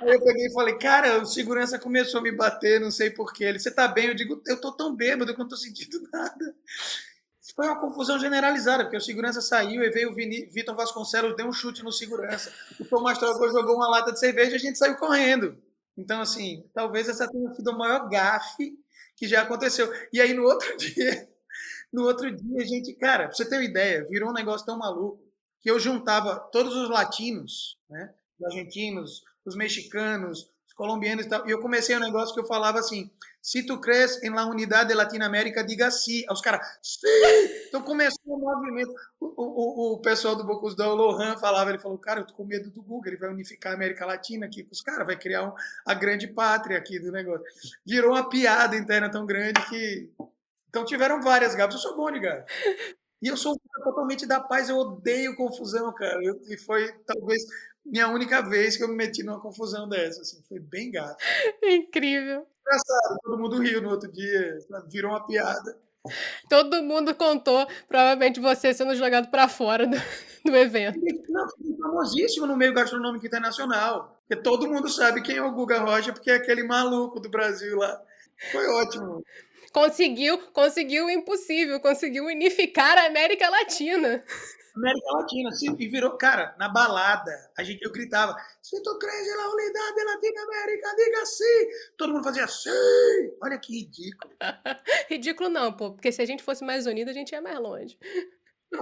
Aí 0.00 0.10
eu 0.10 0.20
peguei 0.22 0.46
e 0.46 0.52
falei, 0.52 0.78
cara, 0.78 1.20
o 1.20 1.26
segurança 1.26 1.78
começou 1.78 2.20
a 2.20 2.22
me 2.22 2.30
bater, 2.30 2.80
não 2.80 2.90
sei 2.90 3.10
porquê. 3.10 3.44
Ele, 3.44 3.58
você 3.58 3.70
tá 3.70 3.88
bem? 3.88 4.06
Eu 4.06 4.14
digo, 4.14 4.40
eu 4.46 4.60
tô 4.60 4.70
tão 4.72 4.94
bêbado 4.94 5.34
que 5.34 5.40
eu 5.40 5.42
não 5.42 5.48
tô 5.48 5.56
sentindo 5.56 6.08
nada. 6.12 6.54
Foi 7.58 7.66
uma 7.66 7.80
confusão 7.80 8.20
generalizada, 8.20 8.84
porque 8.84 8.96
o 8.96 9.00
segurança 9.00 9.40
saiu 9.40 9.82
e 9.82 9.90
veio 9.90 10.12
o 10.12 10.14
Vitor 10.14 10.76
Vasconcelos, 10.76 11.34
deu 11.34 11.44
um 11.44 11.52
chute 11.52 11.82
no 11.82 11.90
segurança. 11.90 12.54
O 12.78 12.84
Tomás 12.84 13.18
Trogor 13.18 13.50
jogou 13.50 13.74
uma 13.74 13.88
lata 13.88 14.12
de 14.12 14.20
cerveja 14.20 14.52
e 14.52 14.54
a 14.54 14.58
gente 14.60 14.78
saiu 14.78 14.96
correndo. 14.96 15.60
Então, 15.96 16.20
assim, 16.20 16.64
talvez 16.72 17.08
essa 17.08 17.28
tenha 17.28 17.52
sido 17.52 17.72
o 17.72 17.76
maior 17.76 18.08
gafe 18.08 18.78
que 19.16 19.26
já 19.26 19.42
aconteceu. 19.42 19.92
E 20.12 20.20
aí, 20.20 20.32
no 20.34 20.44
outro 20.44 20.68
dia, 20.78 21.28
no 21.92 22.04
outro 22.04 22.30
dia, 22.30 22.62
a 22.62 22.64
gente, 22.64 22.94
cara, 22.94 23.24
pra 23.24 23.34
você 23.34 23.44
ter 23.44 23.56
uma 23.56 23.64
ideia, 23.64 24.06
virou 24.08 24.30
um 24.30 24.34
negócio 24.34 24.64
tão 24.64 24.78
maluco 24.78 25.20
que 25.60 25.68
eu 25.68 25.80
juntava 25.80 26.38
todos 26.52 26.76
os 26.76 26.88
latinos, 26.88 27.76
né? 27.90 28.14
Os 28.38 28.46
argentinos, 28.46 29.24
os 29.44 29.56
mexicanos, 29.56 30.42
os 30.42 30.57
colombianos 30.78 31.26
e 31.26 31.28
tal. 31.28 31.46
E 31.46 31.50
eu 31.50 31.60
comecei 31.60 31.96
um 31.96 32.00
negócio 32.00 32.32
que 32.32 32.40
eu 32.40 32.46
falava 32.46 32.78
assim: 32.78 33.10
se 33.42 33.66
tu 33.66 33.80
cres 33.80 34.22
em 34.22 34.30
la 34.30 34.46
unidade 34.46 34.90
de 34.90 34.94
Latinoamérica, 34.94 35.64
diga 35.64 35.90
sim. 35.90 36.20
Aí 36.20 36.32
os 36.32 36.40
caras, 36.40 36.64
sim! 36.80 37.06
Então 37.68 37.82
começou 37.82 38.20
o 38.24 38.38
movimento. 38.38 38.94
O, 39.20 39.26
o, 39.26 39.94
o 39.94 40.00
pessoal 40.00 40.36
do 40.36 40.44
Bocus 40.44 40.76
do 40.76 40.94
Lohan 40.94 41.36
falava, 41.36 41.70
ele 41.70 41.80
falou, 41.80 41.98
cara, 41.98 42.20
eu 42.20 42.26
tô 42.26 42.32
com 42.34 42.44
medo 42.44 42.70
do 42.70 42.80
Google, 42.80 43.08
ele 43.08 43.16
vai 43.16 43.28
unificar 43.28 43.72
a 43.72 43.74
América 43.74 44.06
Latina 44.06 44.46
aqui 44.46 44.62
com 44.62 44.72
os 44.72 44.80
caras, 44.80 45.04
vai 45.04 45.18
criar 45.18 45.48
um, 45.48 45.52
a 45.84 45.94
grande 45.94 46.28
pátria 46.28 46.78
aqui 46.78 47.00
do 47.00 47.10
negócio. 47.10 47.44
Virou 47.84 48.12
uma 48.12 48.28
piada 48.28 48.76
interna 48.76 49.10
tão 49.10 49.26
grande 49.26 49.60
que... 49.68 50.08
Então 50.68 50.84
tiveram 50.84 51.20
várias 51.20 51.54
gafas. 51.54 51.74
Eu 51.74 51.80
sou 51.80 51.96
bom 51.96 52.10
de 52.12 52.20
gato. 52.20 52.44
E 53.20 53.26
eu 53.26 53.36
sou 53.36 53.58
totalmente 53.82 54.26
da 54.26 54.40
paz, 54.40 54.68
eu 54.68 54.76
odeio 54.76 55.36
confusão, 55.36 55.92
cara. 55.92 56.20
E 56.48 56.56
foi 56.56 56.92
talvez 57.04 57.42
minha 57.90 58.08
única 58.08 58.42
vez 58.42 58.76
que 58.76 58.84
eu 58.84 58.88
me 58.88 58.94
meti 58.94 59.22
numa 59.22 59.40
confusão 59.40 59.88
dessa. 59.88 60.22
Assim, 60.22 60.42
foi 60.48 60.60
bem 60.60 60.90
gato. 60.90 61.16
Incrível 61.62 62.46
engraçado, 62.68 63.18
todo 63.22 63.38
mundo 63.38 63.58
riu 63.58 63.80
no 63.80 63.90
outro 63.90 64.10
dia, 64.12 64.58
virou 64.90 65.10
uma 65.10 65.26
piada. 65.26 65.78
Todo 66.48 66.82
mundo 66.82 67.14
contou, 67.14 67.66
provavelmente 67.86 68.40
você 68.40 68.72
sendo 68.72 68.94
jogado 68.94 69.30
para 69.30 69.48
fora 69.48 69.86
do, 69.86 69.96
do, 70.44 70.56
evento. 70.56 70.98
Não, 71.28 71.48
foi 71.48 71.76
famosíssimo 71.76 72.46
no 72.46 72.56
meio 72.56 72.72
gastronômico 72.72 73.26
internacional. 73.26 74.16
Porque 74.26 74.42
todo 74.42 74.68
mundo 74.68 74.88
sabe 74.88 75.22
quem 75.22 75.36
é 75.36 75.42
o 75.42 75.52
Guga 75.52 75.80
Rocha, 75.80 76.12
porque 76.12 76.30
é 76.30 76.34
aquele 76.34 76.62
maluco 76.62 77.18
do 77.20 77.28
Brasil 77.28 77.76
lá. 77.76 78.00
Foi 78.52 78.66
ótimo. 78.68 79.22
Conseguiu, 79.72 80.38
conseguiu 80.52 81.06
o 81.06 81.10
impossível, 81.10 81.80
conseguiu 81.80 82.24
unificar 82.26 82.96
a 82.96 83.06
América 83.06 83.48
Latina. 83.50 84.24
América 84.78 85.12
Latina, 85.12 85.50
sim, 85.52 85.74
e 85.78 85.88
virou, 85.88 86.16
cara, 86.16 86.54
na 86.58 86.68
balada, 86.68 87.32
a 87.56 87.64
gente, 87.64 87.82
eu 87.82 87.92
gritava, 87.92 88.36
se 88.62 88.80
tu 88.82 88.98
crês 88.98 89.36
na 89.36 89.48
unidade 89.48 90.04
Latinoamérica, 90.04 90.94
diga 90.96 91.26
sim! 91.26 91.68
Todo 91.96 92.12
mundo 92.12 92.24
fazia 92.24 92.46
sim! 92.46 92.70
Olha 93.42 93.58
que 93.58 93.80
ridículo. 93.80 94.32
ridículo 95.10 95.48
não, 95.48 95.72
pô, 95.72 95.92
porque 95.92 96.12
se 96.12 96.22
a 96.22 96.26
gente 96.26 96.42
fosse 96.42 96.64
mais 96.64 96.86
unido, 96.86 97.10
a 97.10 97.12
gente 97.12 97.32
ia 97.32 97.42
mais 97.42 97.58
longe. 97.58 97.98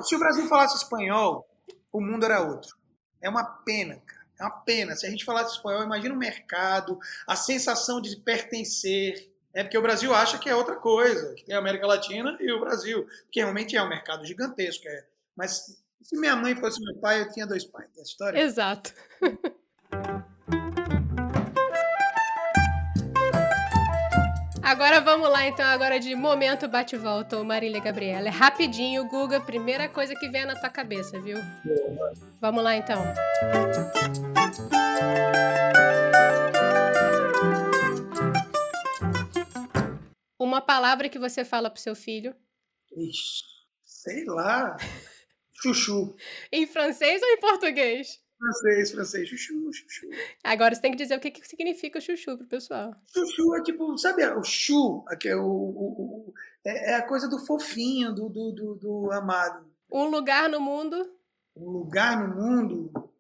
Se 0.03 0.15
o 0.15 0.19
Brasil 0.19 0.47
falasse 0.49 0.77
espanhol, 0.77 1.49
o 1.93 2.01
mundo 2.01 2.25
era 2.25 2.43
outro. 2.43 2.77
É 3.21 3.29
uma 3.29 3.45
pena, 3.45 3.97
cara. 4.07 4.27
É 4.39 4.45
uma 4.45 4.51
pena. 4.51 4.95
Se 4.95 5.07
a 5.07 5.11
gente 5.11 5.25
falasse 5.25 5.57
espanhol, 5.57 5.83
imagina 5.83 6.15
o 6.15 6.19
mercado, 6.19 6.99
a 7.27 7.35
sensação 7.35 8.01
de 8.01 8.17
pertencer. 8.17 9.33
É 9.55 9.63
porque 9.63 9.79
o 9.79 9.83
Brasil 9.83 10.13
acha 10.15 10.39
que 10.39 10.49
é 10.49 10.55
outra 10.55 10.77
coisa, 10.77 11.35
que 11.35 11.45
tem 11.45 11.55
a 11.55 11.59
América 11.59 11.87
Latina 11.87 12.37
e 12.39 12.53
o 12.53 12.61
Brasil, 12.61 13.07
que 13.33 13.41
realmente 13.41 13.75
é 13.75 13.83
um 13.83 13.89
mercado 13.89 14.27
gigantesco, 14.27 14.87
é 14.87 15.07
mas 15.37 15.77
se 16.07 16.17
minha 16.17 16.37
mãe 16.37 16.55
fosse 16.55 16.81
meu 16.81 16.95
pai, 17.01 17.21
eu 17.21 17.33
tinha 17.33 17.45
dois 17.47 17.65
pais. 17.65 17.91
É 17.97 18.01
a 18.01 18.03
história? 18.03 18.39
Exato. 18.39 18.95
Agora 24.63 25.01
vamos 25.01 25.29
lá, 25.31 25.47
então, 25.47 25.65
agora 25.65 26.01
de 26.01 26.13
momento 26.17 26.67
bate-volta, 26.67 27.43
Marília 27.45 27.81
Gabriela. 27.81 28.27
É 28.27 28.31
rapidinho, 28.31 29.05
Guga, 29.09 29.41
primeira 29.41 29.89
coisa 29.89 30.13
que 30.17 30.29
vem 30.29 30.45
na 30.45 30.59
tua 30.59 30.69
cabeça, 30.69 31.21
viu? 31.21 31.39
Vamos 32.41 32.65
lá, 32.65 32.75
então. 32.75 33.01
Uma 40.37 40.61
palavra 40.61 41.09
que 41.09 41.19
você 41.19 41.45
fala 41.45 41.71
pro 41.71 41.81
seu 41.81 41.95
filho. 41.95 42.35
Ixi, 42.97 43.45
sei 43.85 44.25
lá. 44.25 44.77
Chuchu. 45.67 46.15
Em 46.53 46.67
francês 46.67 47.21
ou 47.23 47.29
em 47.29 47.41
português? 47.41 48.21
Francês, 48.39 48.91
francês, 48.93 49.29
chuchu, 49.29 49.73
chuchu. 49.73 50.09
Agora 50.45 50.75
você 50.75 50.81
tem 50.81 50.91
que 50.91 50.97
dizer 50.99 51.17
o 51.17 51.21
que, 51.21 51.31
que 51.31 51.47
significa 51.49 52.01
chuchu 52.01 52.37
pro 52.37 52.47
pessoal. 52.47 52.95
Chuchu 53.13 53.55
é 53.57 53.63
tipo, 53.63 53.97
sabe, 53.97 54.27
o 54.27 54.45
chu, 54.45 55.05
que 55.19 55.29
é, 55.29 55.37
o, 55.37 55.43
o, 55.43 56.29
o 56.29 56.35
é, 56.65 56.93
é, 56.93 56.95
a 56.97 57.03
coisa 57.03 57.29
do 57.29 57.39
fofinho, 57.39 58.15
do, 58.15 58.29
do, 58.29 58.53
do, 58.53 58.75
do, 58.75 59.13
amado. 59.13 59.67
Um 59.91 60.05
lugar 60.05 60.49
no 60.51 60.61
mundo? 60.61 61.11
Um 61.57 61.71
lugar 61.71 62.29
no 62.29 62.35
mundo? 62.35 63.13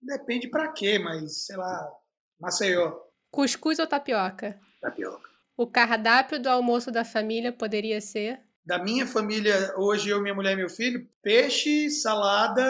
Depende 0.00 0.48
pra 0.48 0.72
quê, 0.72 0.98
mas 0.98 1.44
sei 1.46 1.56
lá, 1.56 1.92
Maceió. 2.40 2.98
Cuscuz 3.30 3.78
ou 3.78 3.86
tapioca? 3.86 4.58
Tapioca. 4.80 5.30
O 5.56 5.66
cardápio 5.66 6.40
do 6.40 6.48
almoço 6.48 6.90
da 6.90 7.04
família 7.04 7.52
poderia 7.52 8.00
ser? 8.00 8.40
Da 8.64 8.78
minha 8.78 9.06
família, 9.06 9.74
hoje 9.76 10.08
eu, 10.08 10.20
minha 10.20 10.34
mulher 10.34 10.52
e 10.52 10.56
meu 10.56 10.68
filho, 10.68 11.08
peixe, 11.22 11.90
salada 11.90 12.62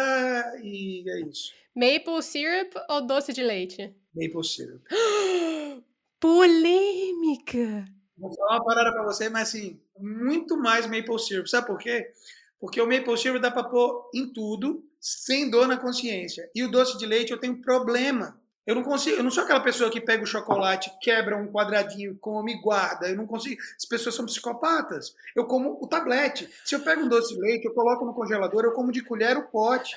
e 0.62 1.04
é 1.08 1.20
isso. 1.20 1.52
Maple 1.74 2.22
syrup 2.22 2.74
ou 2.88 3.06
doce 3.06 3.32
de 3.32 3.42
leite? 3.42 3.94
Maple 4.14 4.44
syrup. 4.44 4.82
Polêmica! 6.20 7.84
Vou 8.16 8.32
falar 8.34 8.58
uma 8.58 8.64
parada 8.64 8.92
pra 8.92 9.04
você, 9.04 9.28
mas 9.28 9.48
assim, 9.48 9.80
muito 9.98 10.56
mais 10.56 10.86
maple 10.86 11.18
syrup. 11.18 11.46
Sabe 11.46 11.66
por 11.66 11.78
quê? 11.78 12.12
Porque 12.60 12.80
o 12.80 12.86
maple 12.86 13.18
syrup 13.18 13.40
dá 13.40 13.50
pra 13.50 13.64
pôr 13.64 14.10
em 14.14 14.32
tudo, 14.32 14.84
sem 15.00 15.50
dor 15.50 15.66
na 15.66 15.76
consciência. 15.76 16.48
E 16.54 16.62
o 16.62 16.70
doce 16.70 16.96
de 16.98 17.06
leite 17.06 17.32
eu 17.32 17.40
tenho 17.40 17.60
problema. 17.60 18.40
Eu 18.64 18.76
não 18.76 18.82
consigo, 18.82 19.16
eu 19.16 19.24
não 19.24 19.30
sou 19.30 19.42
aquela 19.42 19.60
pessoa 19.60 19.90
que 19.90 20.00
pega 20.00 20.22
o 20.22 20.26
chocolate, 20.26 20.92
quebra 21.00 21.36
um 21.36 21.48
quadradinho, 21.48 22.16
come 22.20 22.52
e 22.52 22.60
guarda. 22.60 23.08
Eu 23.08 23.16
não 23.16 23.26
consigo. 23.26 23.60
As 23.76 23.84
pessoas 23.84 24.14
são 24.14 24.24
psicopatas. 24.24 25.14
Eu 25.34 25.46
como 25.46 25.78
o 25.80 25.86
tablete. 25.86 26.48
Se 26.64 26.74
eu 26.74 26.80
pego 26.80 27.02
um 27.02 27.08
doce 27.08 27.34
de 27.34 27.40
leite, 27.40 27.64
eu 27.64 27.74
coloco 27.74 28.04
no 28.04 28.14
congelador, 28.14 28.64
eu 28.64 28.72
como 28.72 28.92
de 28.92 29.02
colher 29.02 29.36
o 29.36 29.48
pote. 29.48 29.96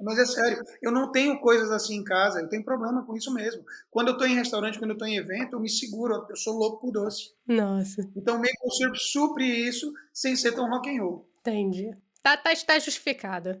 Mas 0.00 0.18
é 0.18 0.26
sério, 0.26 0.64
eu 0.80 0.92
não 0.92 1.10
tenho 1.10 1.40
coisas 1.40 1.72
assim 1.72 1.96
em 1.96 2.04
casa, 2.04 2.40
eu 2.40 2.48
tenho 2.48 2.64
problema 2.64 3.04
com 3.04 3.16
isso 3.16 3.34
mesmo. 3.34 3.64
Quando 3.90 4.08
eu 4.08 4.12
estou 4.12 4.28
em 4.28 4.34
restaurante, 4.34 4.78
quando 4.78 4.90
eu 4.90 4.94
estou 4.94 5.08
em 5.08 5.16
evento, 5.16 5.54
eu 5.54 5.60
me 5.60 5.68
seguro, 5.68 6.24
eu 6.28 6.36
sou 6.36 6.56
louco 6.56 6.80
por 6.80 6.92
doce. 6.92 7.32
Nossa. 7.44 8.08
Então 8.14 8.36
o 8.36 8.38
maple 8.38 8.70
syrup 8.76 8.94
supre 8.96 9.44
isso 9.44 9.92
sem 10.12 10.36
ser 10.36 10.52
tão 10.52 10.70
rock 10.70 10.88
and 10.88 11.02
roll. 11.02 11.28
Entendi. 11.40 11.90
Tá, 12.22 12.36
tá, 12.36 12.50
tá 12.64 12.78
justificado. 12.78 13.60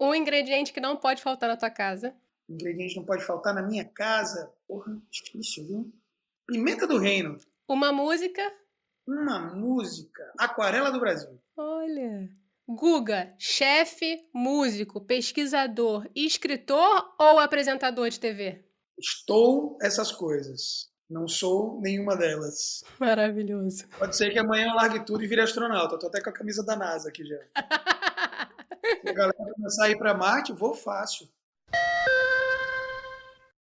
Um 0.00 0.14
ingrediente 0.14 0.72
que 0.72 0.80
não 0.80 0.96
pode 0.96 1.20
faltar 1.20 1.48
na 1.48 1.56
tua 1.56 1.70
casa. 1.70 2.14
Ingrediente 2.50 2.96
não 2.96 3.04
pode 3.04 3.24
faltar 3.24 3.54
na 3.54 3.62
minha 3.62 3.84
casa. 3.84 4.52
Porra, 4.66 5.00
difícil, 5.08 5.66
viu? 5.66 5.92
Pimenta 6.46 6.84
do 6.84 6.98
reino. 6.98 7.36
Uma 7.68 7.92
música. 7.92 8.42
Uma 9.06 9.54
música. 9.54 10.32
Aquarela 10.36 10.90
do 10.90 10.98
Brasil. 10.98 11.40
Olha. 11.56 12.28
Guga, 12.68 13.34
chefe, 13.38 14.28
músico, 14.32 15.00
pesquisador, 15.00 16.08
escritor 16.14 17.14
ou 17.18 17.38
apresentador 17.38 18.08
de 18.08 18.18
TV? 18.18 18.64
Estou 18.98 19.78
essas 19.80 20.10
coisas. 20.12 20.90
Não 21.08 21.26
sou 21.26 21.80
nenhuma 21.80 22.16
delas. 22.16 22.84
Maravilhoso. 22.98 23.88
Pode 23.98 24.16
ser 24.16 24.30
que 24.30 24.38
amanhã 24.38 24.68
eu 24.68 24.74
largue 24.74 25.04
tudo 25.04 25.24
e 25.24 25.26
vire 25.26 25.40
astronauta. 25.40 25.98
Tô 25.98 26.06
até 26.06 26.20
com 26.20 26.30
a 26.30 26.32
camisa 26.32 26.64
da 26.64 26.76
NASA 26.76 27.08
aqui 27.08 27.24
já. 27.24 27.38
Se 29.02 29.08
a 29.08 29.12
galera 29.12 29.54
começar 29.54 29.84
a 29.84 29.90
ir 29.90 29.98
para 29.98 30.14
Marte, 30.14 30.52
vou 30.52 30.74
fácil. 30.74 31.28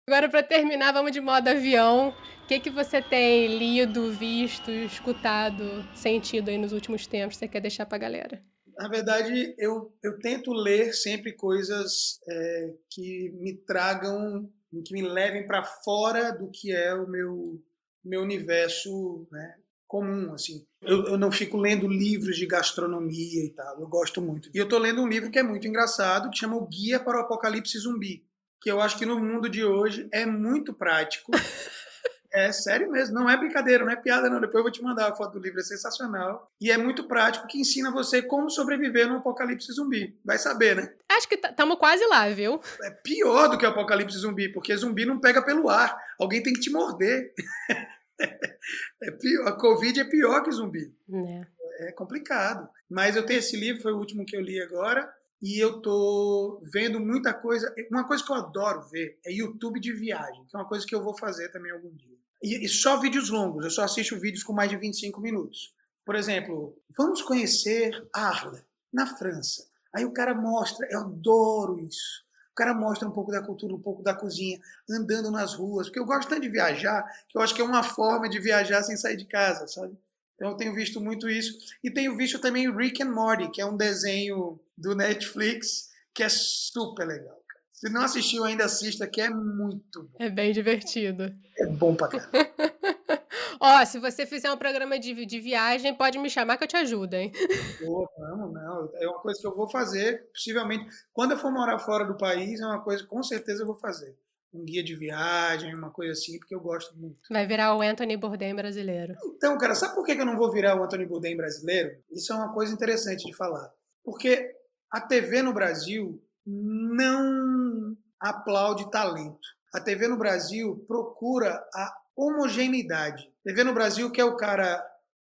Agora, 0.09 0.27
para 0.27 0.41
terminar, 0.41 0.91
vamos 0.91 1.11
de 1.11 1.21
modo 1.21 1.47
avião. 1.47 2.09
O 2.43 2.47
que, 2.47 2.59
que 2.59 2.71
você 2.71 2.99
tem 2.99 3.59
lido, 3.59 4.11
visto, 4.11 4.71
escutado, 4.71 5.63
sentido 5.93 6.49
aí 6.49 6.57
nos 6.57 6.73
últimos 6.73 7.05
tempos 7.05 7.37
você 7.37 7.47
quer 7.47 7.61
deixar 7.61 7.85
para 7.85 7.97
a 7.97 7.99
galera? 7.99 8.43
Na 8.75 8.89
verdade, 8.89 9.53
eu, 9.59 9.95
eu 10.01 10.17
tento 10.17 10.51
ler 10.51 10.93
sempre 10.95 11.33
coisas 11.33 12.19
é, 12.27 12.73
que 12.89 13.29
me 13.39 13.55
tragam, 13.55 14.49
que 14.83 14.95
me 14.95 15.03
levem 15.03 15.45
para 15.45 15.63
fora 15.63 16.31
do 16.31 16.49
que 16.49 16.71
é 16.71 16.91
o 16.95 17.07
meu, 17.07 17.61
meu 18.03 18.23
universo 18.23 19.27
né, 19.31 19.57
comum. 19.87 20.33
Assim. 20.33 20.65
Eu, 20.81 21.05
eu, 21.05 21.17
não 21.19 21.31
fico 21.31 21.55
lendo 21.55 21.87
livros 21.87 22.35
de 22.35 22.47
gastronomia 22.47 23.45
e 23.45 23.49
tal, 23.51 23.79
eu 23.79 23.87
gosto 23.87 24.23
muito. 24.23 24.49
E 24.55 24.57
eu 24.57 24.63
estou 24.63 24.79
lendo 24.79 25.03
um 25.03 25.07
livro 25.07 25.29
que 25.29 25.37
é 25.37 25.43
muito 25.43 25.67
engraçado, 25.67 26.31
que 26.31 26.39
chama 26.39 26.57
O 26.57 26.65
Guia 26.65 26.99
para 26.99 27.19
o 27.19 27.21
Apocalipse 27.21 27.77
Zumbi 27.77 28.27
que 28.61 28.69
eu 28.69 28.81
acho 28.81 28.97
que 28.97 29.05
no 29.05 29.19
mundo 29.19 29.49
de 29.49 29.63
hoje 29.63 30.07
é 30.11 30.25
muito 30.25 30.73
prático. 30.73 31.31
É 32.31 32.51
sério 32.51 32.91
mesmo, 32.91 33.15
não 33.15 33.27
é 33.27 33.35
brincadeira, 33.35 33.83
não 33.83 33.91
é 33.91 33.95
piada, 33.95 34.29
não. 34.29 34.39
Depois 34.39 34.57
eu 34.57 34.63
vou 34.63 34.71
te 34.71 34.83
mandar 34.83 35.09
a 35.09 35.15
foto 35.15 35.33
do 35.33 35.39
livro, 35.39 35.59
é 35.59 35.63
sensacional. 35.63 36.51
E 36.61 36.69
é 36.69 36.77
muito 36.77 37.07
prático, 37.07 37.47
que 37.47 37.59
ensina 37.59 37.91
você 37.91 38.21
como 38.21 38.51
sobreviver 38.51 39.07
no 39.07 39.17
apocalipse 39.17 39.73
zumbi. 39.73 40.15
Vai 40.23 40.37
saber, 40.37 40.75
né? 40.75 40.93
Acho 41.09 41.27
que 41.27 41.35
estamos 41.35 41.79
quase 41.79 42.05
lá, 42.05 42.29
viu? 42.29 42.61
É 42.83 42.91
pior 42.91 43.47
do 43.47 43.57
que 43.57 43.65
o 43.65 43.69
apocalipse 43.69 44.15
zumbi, 44.19 44.47
porque 44.49 44.77
zumbi 44.77 45.05
não 45.05 45.19
pega 45.19 45.43
pelo 45.43 45.69
ar. 45.69 45.99
Alguém 46.19 46.43
tem 46.43 46.53
que 46.53 46.59
te 46.59 46.69
morder. 46.69 47.33
é 49.01 49.11
pior, 49.19 49.47
a 49.47 49.53
Covid 49.53 49.99
é 49.99 50.05
pior 50.05 50.43
que 50.43 50.51
zumbi. 50.51 50.93
É. 51.11 51.87
é 51.87 51.91
complicado. 51.93 52.69
Mas 52.87 53.15
eu 53.15 53.25
tenho 53.25 53.39
esse 53.39 53.57
livro, 53.57 53.81
foi 53.81 53.91
o 53.91 53.97
último 53.97 54.23
que 54.23 54.37
eu 54.37 54.41
li 54.41 54.61
agora 54.61 55.11
e 55.41 55.57
eu 55.57 55.81
tô 55.81 56.61
vendo 56.71 56.99
muita 56.99 57.33
coisa. 57.33 57.73
Uma 57.89 58.05
coisa 58.05 58.23
que 58.23 58.31
eu 58.31 58.35
adoro 58.35 58.81
ver 58.89 59.19
é 59.25 59.31
YouTube 59.31 59.79
de 59.79 59.93
viagem, 59.93 60.45
que 60.45 60.55
é 60.55 60.59
uma 60.59 60.67
coisa 60.67 60.85
que 60.85 60.93
eu 60.93 61.03
vou 61.03 61.17
fazer 61.17 61.49
também 61.49 61.71
algum 61.71 61.93
dia. 61.95 62.17
E, 62.41 62.65
e 62.65 62.69
só 62.69 62.99
vídeos 62.99 63.29
longos, 63.29 63.63
eu 63.63 63.71
só 63.71 63.83
assisto 63.83 64.19
vídeos 64.19 64.43
com 64.43 64.53
mais 64.53 64.69
de 64.69 64.77
25 64.77 65.19
minutos. 65.21 65.73
Por 66.05 66.15
exemplo, 66.15 66.77
vamos 66.97 67.21
conhecer 67.21 68.07
Arles, 68.13 68.63
na 68.91 69.05
França. 69.05 69.67
Aí 69.93 70.05
o 70.05 70.11
cara 70.11 70.33
mostra, 70.33 70.87
eu 70.89 71.01
adoro 71.01 71.79
isso. 71.79 72.23
O 72.51 72.55
cara 72.55 72.73
mostra 72.73 73.07
um 73.07 73.11
pouco 73.11 73.31
da 73.31 73.41
cultura, 73.41 73.73
um 73.73 73.81
pouco 73.81 74.03
da 74.03 74.13
cozinha, 74.13 74.59
andando 74.89 75.31
nas 75.31 75.53
ruas, 75.53 75.87
porque 75.87 75.99
eu 75.99 76.05
gosto 76.05 76.27
tanto 76.27 76.41
de 76.41 76.49
viajar, 76.49 77.03
que 77.27 77.37
eu 77.37 77.41
acho 77.41 77.55
que 77.55 77.61
é 77.61 77.63
uma 77.63 77.83
forma 77.83 78.27
de 78.27 78.39
viajar 78.39 78.83
sem 78.83 78.97
sair 78.97 79.15
de 79.15 79.25
casa, 79.25 79.67
sabe? 79.67 79.97
Então 80.35 80.51
eu 80.51 80.57
tenho 80.57 80.73
visto 80.73 80.99
muito 81.01 81.29
isso. 81.29 81.57
E 81.83 81.91
tenho 81.91 82.15
visto 82.15 82.39
também 82.39 82.73
Rick 82.73 83.03
and 83.03 83.11
Morty, 83.11 83.49
que 83.51 83.61
é 83.61 83.65
um 83.65 83.77
desenho 83.77 84.59
do 84.79 84.95
Netflix 84.95 85.89
que 86.13 86.23
é 86.23 86.29
super 86.29 87.05
legal. 87.07 87.37
Se 87.71 87.89
não 87.89 88.01
assistiu 88.01 88.43
ainda, 88.43 88.65
assista, 88.65 89.07
que 89.07 89.21
é 89.21 89.29
muito 89.29 90.03
bom. 90.03 90.17
É 90.19 90.29
bem 90.29 90.51
divertido. 90.51 91.33
É 91.57 91.65
bom 91.67 91.95
pra 91.95 92.09
caramba. 92.09 92.29
Ó, 93.61 93.85
se 93.85 93.99
você 93.99 94.25
fizer 94.25 94.51
um 94.51 94.57
programa 94.57 94.99
de, 94.99 95.25
de 95.25 95.39
viagem, 95.39 95.95
pode 95.95 96.17
me 96.17 96.29
chamar 96.29 96.57
que 96.57 96.63
eu 96.63 96.67
te 96.67 96.75
ajudo, 96.75 97.13
hein? 97.13 97.31
Pô, 97.79 98.09
não, 98.17 98.51
não. 98.51 98.91
É 98.95 99.07
uma 99.07 99.19
coisa 99.19 99.39
que 99.39 99.47
eu 99.47 99.55
vou 99.55 99.69
fazer, 99.69 100.29
possivelmente. 100.33 100.89
Quando 101.13 101.31
eu 101.31 101.37
for 101.37 101.51
morar 101.51 101.79
fora 101.79 102.05
do 102.05 102.17
país, 102.17 102.59
é 102.59 102.65
uma 102.65 102.81
coisa 102.81 103.03
que 103.03 103.09
com 103.09 103.23
certeza 103.23 103.63
eu 103.63 103.67
vou 103.67 103.75
fazer 103.75 104.17
um 104.53 104.65
guia 104.65 104.83
de 104.83 104.95
viagem, 104.95 105.75
uma 105.75 105.91
coisa 105.91 106.13
assim, 106.13 106.37
porque 106.39 106.55
eu 106.55 106.59
gosto 106.59 106.97
muito. 106.97 107.17
Vai 107.29 107.45
virar 107.45 107.75
o 107.75 107.81
Anthony 107.81 108.17
Bourdain 108.17 108.55
brasileiro. 108.55 109.13
Então, 109.37 109.57
cara, 109.57 109.75
sabe 109.75 109.95
por 109.95 110.05
que 110.05 110.13
eu 110.13 110.25
não 110.25 110.37
vou 110.37 110.51
virar 110.51 110.75
o 110.75 110.83
Anthony 110.83 111.05
Bourdain 111.05 111.37
brasileiro? 111.37 111.95
Isso 112.11 112.33
é 112.33 112.35
uma 112.35 112.53
coisa 112.53 112.73
interessante 112.73 113.25
de 113.25 113.35
falar. 113.35 113.71
Porque 114.03 114.58
a 114.91 114.99
TV 115.01 115.41
no 115.41 115.53
Brasil 115.53 116.21
não 116.45 117.95
aplaude 118.19 118.89
talento. 118.89 119.47
A 119.73 119.79
TV 119.79 120.07
no 120.07 120.17
Brasil 120.17 120.83
procura 120.87 121.53
a 121.73 121.95
homogeneidade. 122.15 123.31
A 123.45 123.49
TV 123.49 123.63
no 123.63 123.73
Brasil 123.73 124.11
quer 124.11 124.25
o 124.25 124.35
cara 124.35 124.83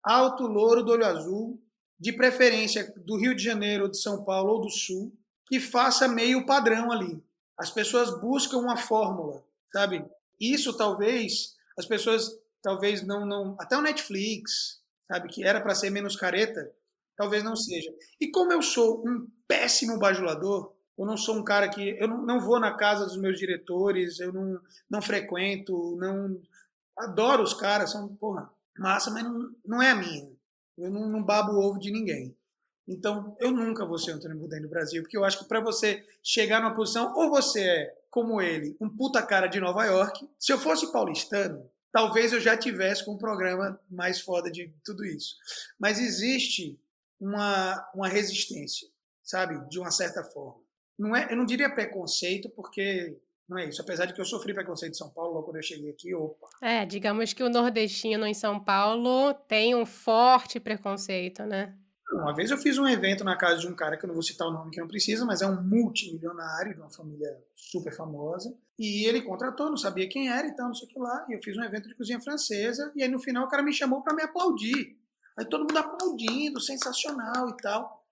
alto, 0.03 0.43
louro, 0.43 0.83
do 0.83 0.91
olho 0.91 1.05
azul, 1.05 1.61
de 1.99 2.13
preferência 2.13 2.93
do 2.97 3.17
Rio 3.17 3.35
de 3.35 3.43
Janeiro, 3.43 3.89
de 3.89 3.99
São 3.99 4.23
Paulo 4.23 4.53
ou 4.53 4.61
do 4.61 4.69
Sul, 4.69 5.11
que 5.47 5.59
faça 5.59 6.07
meio 6.07 6.45
padrão 6.45 6.91
ali. 6.91 7.21
As 7.57 7.71
pessoas 7.71 8.21
buscam 8.21 8.57
uma 8.57 8.77
fórmula, 8.77 9.43
sabe? 9.73 10.05
Isso 10.39 10.77
talvez 10.77 11.55
as 11.77 11.85
pessoas 11.85 12.31
talvez 12.61 13.05
não 13.05 13.25
não 13.25 13.55
até 13.59 13.77
o 13.77 13.81
Netflix, 13.81 14.81
sabe, 15.07 15.29
que 15.29 15.43
era 15.43 15.61
para 15.61 15.75
ser 15.75 15.89
menos 15.89 16.15
careta, 16.15 16.71
talvez 17.17 17.43
não 17.43 17.55
seja. 17.55 17.91
E 18.21 18.29
como 18.29 18.53
eu 18.53 18.61
sou 18.61 19.03
um 19.05 19.27
péssimo 19.47 19.99
bajulador, 19.99 20.73
eu 20.97 21.05
não 21.05 21.17
sou 21.17 21.35
um 21.35 21.43
cara 21.43 21.67
que 21.67 21.97
eu 21.99 22.07
não, 22.07 22.21
não 22.21 22.39
vou 22.39 22.59
na 22.59 22.75
casa 22.75 23.05
dos 23.05 23.17
meus 23.17 23.37
diretores, 23.37 24.19
eu 24.19 24.31
não 24.31 24.59
não 24.89 25.01
frequento, 25.01 25.95
não 25.97 26.39
adoro 26.97 27.43
os 27.43 27.53
caras, 27.53 27.91
são 27.91 28.07
porra, 28.15 28.49
massa, 28.77 29.11
mas 29.11 29.23
não, 29.23 29.51
não 29.65 29.81
é 29.81 29.91
a 29.91 29.95
minha. 29.95 30.29
Eu 30.77 30.91
não, 30.91 31.09
não 31.09 31.23
babo 31.23 31.53
o 31.53 31.59
ovo 31.59 31.79
de 31.79 31.91
ninguém. 31.91 32.35
Então, 32.87 33.35
eu 33.39 33.51
nunca 33.51 33.85
vou 33.85 33.97
ser 33.97 34.11
Antônio 34.11 34.37
Bourdain 34.37 34.61
no 34.61 34.69
Brasil, 34.69 35.01
porque 35.01 35.17
eu 35.17 35.25
acho 35.25 35.39
que 35.39 35.45
para 35.45 35.59
você 35.59 36.05
chegar 36.23 36.61
numa 36.61 36.75
posição, 36.75 37.13
ou 37.15 37.29
você 37.29 37.61
é, 37.61 37.95
como 38.09 38.41
ele, 38.41 38.77
um 38.79 38.89
puta 38.89 39.21
cara 39.21 39.47
de 39.47 39.59
Nova 39.59 39.83
York. 39.85 40.27
Se 40.39 40.53
eu 40.53 40.57
fosse 40.57 40.91
paulistano, 40.91 41.69
talvez 41.91 42.31
eu 42.31 42.39
já 42.39 42.55
tivesse 42.55 43.03
com 43.03 43.13
um 43.13 43.17
programa 43.17 43.79
mais 43.89 44.21
foda 44.21 44.49
de 44.49 44.73
tudo 44.85 45.03
isso. 45.03 45.35
Mas 45.77 45.99
existe 45.99 46.79
uma, 47.19 47.89
uma 47.93 48.07
resistência, 48.07 48.87
sabe? 49.23 49.67
De 49.69 49.79
uma 49.79 49.91
certa 49.91 50.23
forma. 50.23 50.61
Não 50.97 51.15
é, 51.15 51.31
eu 51.31 51.37
não 51.37 51.45
diria 51.45 51.73
preconceito, 51.73 52.49
porque 52.49 53.19
não 53.47 53.57
é 53.57 53.69
isso. 53.69 53.81
Apesar 53.81 54.05
de 54.05 54.13
que 54.13 54.21
eu 54.21 54.25
sofri 54.25 54.53
preconceito 54.53 54.93
em 54.93 54.97
São 54.97 55.09
Paulo 55.09 55.33
logo 55.33 55.45
quando 55.45 55.57
eu 55.57 55.63
cheguei 55.63 55.91
aqui, 55.91 56.13
opa. 56.13 56.47
É, 56.61 56.85
digamos 56.85 57.33
que 57.33 57.43
o 57.43 57.49
nordestino 57.49 58.25
em 58.25 58.33
São 58.33 58.59
Paulo 58.59 59.33
tem 59.47 59.75
um 59.75 59.85
forte 59.85 60.59
preconceito, 60.59 61.43
né? 61.43 61.77
Uma 62.11 62.33
vez 62.33 62.49
eu 62.49 62.57
fiz 62.57 62.77
um 62.77 62.87
evento 62.87 63.23
na 63.23 63.35
casa 63.35 63.59
de 63.59 63.67
um 63.67 63.75
cara 63.75 63.97
que 63.97 64.05
eu 64.05 64.07
não 64.07 64.15
vou 64.15 64.23
citar 64.23 64.47
o 64.47 64.51
nome 64.51 64.71
que 64.71 64.79
não 64.79 64.87
precisa, 64.87 65.25
mas 65.25 65.41
é 65.41 65.47
um 65.47 65.61
multimilionário 65.61 66.73
de 66.73 66.79
uma 66.79 66.89
família 66.89 67.29
super 67.53 67.93
famosa. 67.93 68.55
E 68.79 69.05
ele 69.05 69.21
contratou, 69.21 69.69
não 69.69 69.77
sabia 69.77 70.07
quem 70.07 70.29
era 70.29 70.47
e 70.47 70.55
tal, 70.55 70.67
não 70.67 70.73
sei 70.73 70.87
o 70.87 70.89
que 70.89 70.99
lá. 70.99 71.25
E 71.29 71.33
eu 71.33 71.43
fiz 71.43 71.57
um 71.57 71.63
evento 71.63 71.89
de 71.89 71.95
cozinha 71.95 72.19
francesa. 72.21 72.91
E 72.95 73.03
aí 73.03 73.09
no 73.09 73.19
final 73.19 73.45
o 73.45 73.49
cara 73.49 73.61
me 73.61 73.73
chamou 73.73 74.01
para 74.01 74.15
me 74.15 74.23
aplaudir. 74.23 74.97
Aí 75.37 75.45
todo 75.45 75.61
mundo 75.61 75.77
aplaudindo, 75.77 76.59
sensacional 76.59 77.49
e 77.49 77.57
tal. 77.57 78.05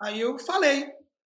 Aí 0.00 0.20
eu 0.20 0.38
falei, 0.38 0.92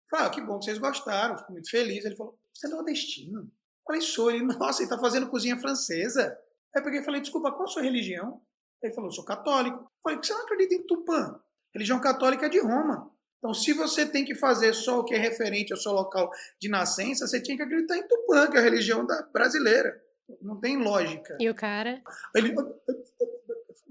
falei, 0.09 0.27
ah, 0.27 0.29
que 0.29 0.41
bom 0.41 0.59
que 0.59 0.65
vocês 0.65 0.77
gostaram, 0.77 1.37
fico 1.37 1.51
muito 1.51 1.69
feliz. 1.69 2.05
Ele 2.05 2.15
falou, 2.15 2.37
você 2.53 2.67
é 2.67 2.69
nordestino? 2.69 3.39
Eu 3.41 3.49
falei, 3.85 4.01
sou. 4.01 4.31
Ele, 4.31 4.43
nossa, 4.57 4.81
ele 4.81 4.89
tá 4.89 4.99
fazendo 4.99 5.29
cozinha 5.29 5.57
francesa. 5.57 6.37
Aí 6.75 6.81
eu 6.81 6.83
peguei 6.83 6.99
e 7.01 7.03
falei, 7.03 7.21
desculpa, 7.21 7.51
qual 7.51 7.63
a 7.63 7.67
sua 7.67 7.81
religião? 7.81 8.41
Ele 8.81 8.93
falou, 8.93 9.11
sou 9.11 9.25
católico. 9.25 9.77
Eu 9.77 9.89
falei, 10.03 10.17
por 10.17 10.21
que 10.21 10.27
você 10.27 10.33
não 10.33 10.43
acredita 10.43 10.75
em 10.75 10.85
Tupã? 10.85 11.39
religião 11.73 12.01
católica 12.01 12.45
é 12.45 12.49
de 12.49 12.59
Roma. 12.59 13.09
Então, 13.37 13.53
se 13.53 13.73
você 13.73 14.05
tem 14.05 14.23
que 14.23 14.35
fazer 14.35 14.73
só 14.73 14.99
o 14.99 15.03
que 15.03 15.15
é 15.15 15.17
referente 15.17 15.73
ao 15.73 15.79
seu 15.79 15.91
local 15.93 16.29
de 16.59 16.69
nascença, 16.69 17.25
você 17.25 17.41
tinha 17.41 17.57
que 17.57 17.63
acreditar 17.63 17.97
em 17.97 18.07
Tupã, 18.07 18.47
que 18.47 18.57
é 18.57 18.59
a 18.59 18.63
religião 18.63 19.05
da 19.05 19.23
brasileira. 19.33 19.99
Não 20.41 20.59
tem 20.59 20.77
lógica. 20.77 21.37
E 21.39 21.49
o 21.49 21.55
cara? 21.55 22.01
Ele, 22.35 22.53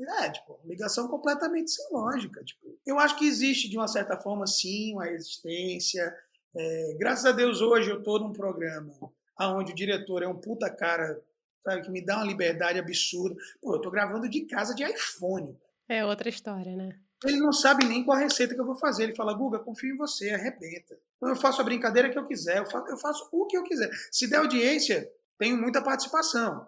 é, 0.08 0.30
tipo, 0.30 0.58
ligação 0.64 1.08
completamente 1.08 1.70
sem 1.70 1.84
lógica. 1.90 2.42
Tipo, 2.44 2.78
eu 2.86 2.98
acho 2.98 3.16
que 3.16 3.26
existe, 3.26 3.68
de 3.68 3.76
uma 3.76 3.88
certa 3.88 4.16
forma, 4.16 4.46
sim, 4.46 4.94
uma 4.94 5.08
existência. 5.08 6.14
É, 6.56 6.96
graças 6.98 7.24
a 7.24 7.32
Deus, 7.32 7.60
hoje 7.60 7.90
eu 7.90 7.98
estou 7.98 8.18
num 8.18 8.32
programa 8.32 8.92
onde 9.38 9.72
o 9.72 9.74
diretor 9.74 10.22
é 10.22 10.28
um 10.28 10.38
puta 10.38 10.68
cara, 10.68 11.20
sabe, 11.64 11.82
que 11.82 11.90
me 11.90 12.04
dá 12.04 12.16
uma 12.16 12.26
liberdade 12.26 12.78
absurda. 12.78 13.34
Pô, 13.60 13.72
eu 13.72 13.76
estou 13.76 13.90
gravando 13.90 14.28
de 14.28 14.42
casa 14.42 14.74
de 14.74 14.84
iPhone. 14.84 15.56
É 15.88 16.04
outra 16.04 16.28
história, 16.28 16.76
né? 16.76 16.98
Ele 17.24 17.38
não 17.38 17.52
sabe 17.52 17.84
nem 17.84 18.04
qual 18.04 18.16
a 18.16 18.20
receita 18.20 18.54
que 18.54 18.60
eu 18.60 18.66
vou 18.66 18.76
fazer. 18.76 19.04
Ele 19.04 19.14
fala, 19.14 19.34
Guga, 19.34 19.58
confio 19.58 19.94
em 19.94 19.96
você, 19.96 20.30
arrebenta. 20.30 20.98
Então 21.16 21.28
eu 21.28 21.36
faço 21.36 21.60
a 21.60 21.64
brincadeira 21.64 22.10
que 22.10 22.18
eu 22.18 22.26
quiser, 22.26 22.58
eu 22.58 22.66
faço, 22.66 22.88
eu 22.88 22.96
faço 22.96 23.28
o 23.30 23.46
que 23.46 23.56
eu 23.56 23.62
quiser. 23.62 23.90
Se 24.10 24.28
der 24.28 24.38
audiência, 24.38 25.10
tenho 25.38 25.56
muita 25.56 25.82
participação. 25.82 26.66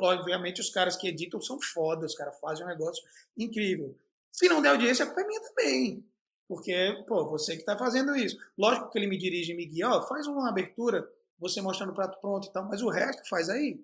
Obviamente, 0.00 0.60
os 0.60 0.70
caras 0.70 0.96
que 0.96 1.08
editam 1.08 1.40
são 1.40 1.60
foda, 1.60 2.06
os 2.06 2.14
caras 2.14 2.38
fazem 2.40 2.64
um 2.64 2.68
negócio 2.68 3.02
incrível. 3.36 3.96
Se 4.32 4.48
não 4.48 4.62
der 4.62 4.70
audiência, 4.70 5.04
a 5.04 5.06
culpa 5.06 5.22
é 5.22 5.26
minha 5.26 5.40
também. 5.40 6.04
Porque, 6.48 7.04
pô, 7.06 7.28
você 7.28 7.54
que 7.54 7.60
está 7.60 7.76
fazendo 7.76 8.16
isso. 8.16 8.38
Lógico 8.56 8.90
que 8.90 8.98
ele 8.98 9.06
me 9.06 9.18
dirige 9.18 9.52
e 9.52 9.56
me 9.56 9.66
guia, 9.66 9.90
ó, 9.90 10.02
faz 10.02 10.26
uma 10.26 10.48
abertura, 10.48 11.08
você 11.38 11.60
mostrando 11.60 11.90
o 11.90 11.94
prato 11.94 12.18
pronto 12.20 12.48
e 12.48 12.52
tal, 12.52 12.64
mas 12.64 12.82
o 12.82 12.88
resto 12.88 13.28
faz 13.28 13.48
aí. 13.50 13.80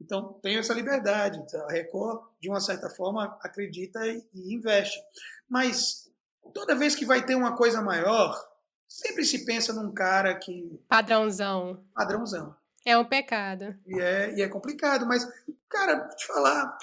Então, 0.00 0.34
tenho 0.42 0.60
essa 0.60 0.74
liberdade. 0.74 1.40
A 1.56 1.72
Record, 1.72 2.22
de 2.40 2.48
uma 2.48 2.60
certa 2.60 2.90
forma, 2.90 3.38
acredita 3.42 4.06
e, 4.06 4.24
e 4.34 4.54
investe. 4.54 5.00
Mas, 5.48 6.10
toda 6.52 6.74
vez 6.74 6.94
que 6.94 7.04
vai 7.04 7.24
ter 7.24 7.34
uma 7.34 7.56
coisa 7.56 7.80
maior, 7.82 8.36
sempre 8.86 9.24
se 9.24 9.44
pensa 9.44 9.72
num 9.72 9.92
cara 9.92 10.34
que. 10.36 10.80
Padrãozão. 10.88 11.84
Padrãozão. 11.94 12.54
É 12.88 12.96
um 12.96 13.04
pecado. 13.04 13.76
E 13.86 14.00
é, 14.00 14.34
e 14.34 14.40
é 14.40 14.48
complicado, 14.48 15.04
mas, 15.04 15.22
cara, 15.68 16.08
te 16.08 16.26
falar, 16.26 16.78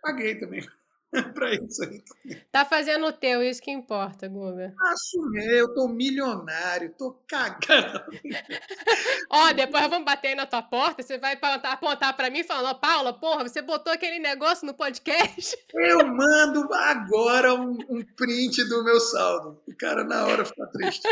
caguei 0.00 0.38
também. 0.38 0.64
pra 1.34 1.52
isso 1.52 1.82
aí. 1.82 2.04
Tá 2.52 2.64
fazendo 2.64 3.06
o 3.06 3.12
teu, 3.12 3.42
isso 3.42 3.60
que 3.60 3.68
importa, 3.68 4.28
Guga. 4.28 4.72
Assumir, 4.78 5.50
eu 5.50 5.74
tô 5.74 5.88
milionário, 5.88 6.94
tô 6.96 7.20
cagando. 7.26 8.00
Ó, 9.28 9.52
depois 9.52 9.88
vamos 9.88 10.04
bater 10.04 10.28
aí 10.28 10.34
na 10.36 10.46
tua 10.46 10.62
porta, 10.62 11.02
você 11.02 11.18
vai 11.18 11.32
apontar, 11.32 11.72
apontar 11.72 12.16
pra 12.16 12.30
mim 12.30 12.44
falando, 12.44 12.78
Paula, 12.78 13.12
porra, 13.12 13.42
você 13.42 13.60
botou 13.60 13.92
aquele 13.92 14.20
negócio 14.20 14.64
no 14.64 14.72
podcast? 14.72 15.58
Eu 15.74 16.06
mando 16.06 16.72
agora 16.72 17.54
um, 17.54 17.76
um 17.88 18.04
print 18.14 18.62
do 18.68 18.84
meu 18.84 19.00
saldo. 19.00 19.60
O 19.66 19.76
cara 19.76 20.04
na 20.04 20.28
hora 20.28 20.44
fica 20.44 20.64
triste. 20.68 21.08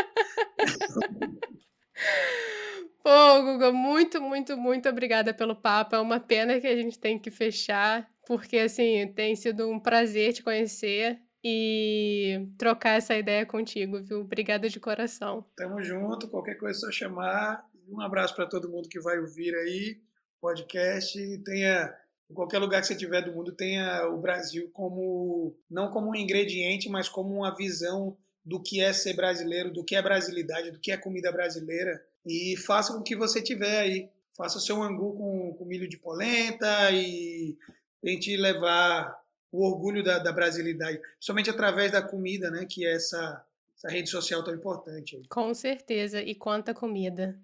Pô, 3.01 3.41
Guga, 3.43 3.71
muito, 3.71 4.21
muito, 4.21 4.57
muito 4.57 4.89
obrigada 4.89 5.33
pelo 5.33 5.55
papo. 5.55 5.95
É 5.95 5.99
uma 5.99 6.19
pena 6.19 6.59
que 6.59 6.67
a 6.67 6.75
gente 6.75 6.99
tem 6.99 7.17
que 7.17 7.31
fechar, 7.31 8.09
porque 8.27 8.57
assim, 8.57 9.07
tem 9.15 9.35
sido 9.35 9.69
um 9.69 9.79
prazer 9.79 10.33
te 10.33 10.43
conhecer 10.43 11.19
e 11.43 12.47
trocar 12.57 12.97
essa 12.97 13.15
ideia 13.15 13.45
contigo, 13.45 14.01
viu? 14.03 14.21
Obrigada 14.21 14.67
de 14.67 14.79
coração. 14.79 15.45
Tamo 15.55 15.81
junto, 15.81 16.29
qualquer 16.29 16.55
coisa 16.55 16.77
é 16.77 16.81
só 16.81 16.91
chamar. 16.91 17.63
Um 17.87 18.01
abraço 18.01 18.35
para 18.35 18.45
todo 18.45 18.69
mundo 18.69 18.89
que 18.89 18.99
vai 18.99 19.17
ouvir 19.17 19.55
aí 19.55 20.01
podcast. 20.41 21.17
Tenha 21.43 21.93
em 22.29 22.33
qualquer 22.33 22.59
lugar 22.59 22.81
que 22.81 22.87
você 22.87 22.95
tiver 22.95 23.23
do 23.23 23.33
mundo, 23.33 23.55
tenha 23.55 24.07
o 24.07 24.17
Brasil 24.19 24.69
como 24.71 25.57
não 25.69 25.89
como 25.89 26.11
um 26.11 26.15
ingrediente, 26.15 26.87
mas 26.87 27.09
como 27.09 27.33
uma 27.33 27.55
visão 27.55 28.15
do 28.45 28.61
que 28.61 28.81
é 28.81 28.93
ser 28.93 29.15
brasileiro, 29.15 29.73
do 29.73 29.83
que 29.83 29.95
é 29.95 30.01
brasilidade, 30.01 30.71
do 30.71 30.79
que 30.79 30.91
é 30.91 30.97
comida 30.97 31.31
brasileira 31.31 31.99
e 32.29 32.55
faça 32.55 32.93
com 32.93 33.01
que 33.01 33.15
você 33.15 33.41
tiver 33.41 33.79
aí. 33.79 34.09
Faça 34.37 34.59
seu 34.59 34.81
angu 34.81 35.17
com, 35.17 35.53
com 35.55 35.65
milho 35.65 35.89
de 35.89 35.97
polenta 35.97 36.91
e 36.91 37.57
tente 38.01 38.37
levar 38.37 39.19
o 39.51 39.65
orgulho 39.65 40.03
da, 40.03 40.19
da 40.19 40.31
brasilidade, 40.31 41.01
somente 41.19 41.49
através 41.49 41.91
da 41.91 42.03
comida, 42.03 42.51
né? 42.51 42.65
Que 42.69 42.85
é 42.85 42.93
essa, 42.93 43.43
essa 43.75 43.89
rede 43.89 44.09
social 44.09 44.43
tão 44.43 44.53
importante. 44.53 45.19
Com 45.27 45.53
certeza. 45.55 46.21
E 46.21 46.35
quanta 46.35 46.71
comida. 46.71 47.35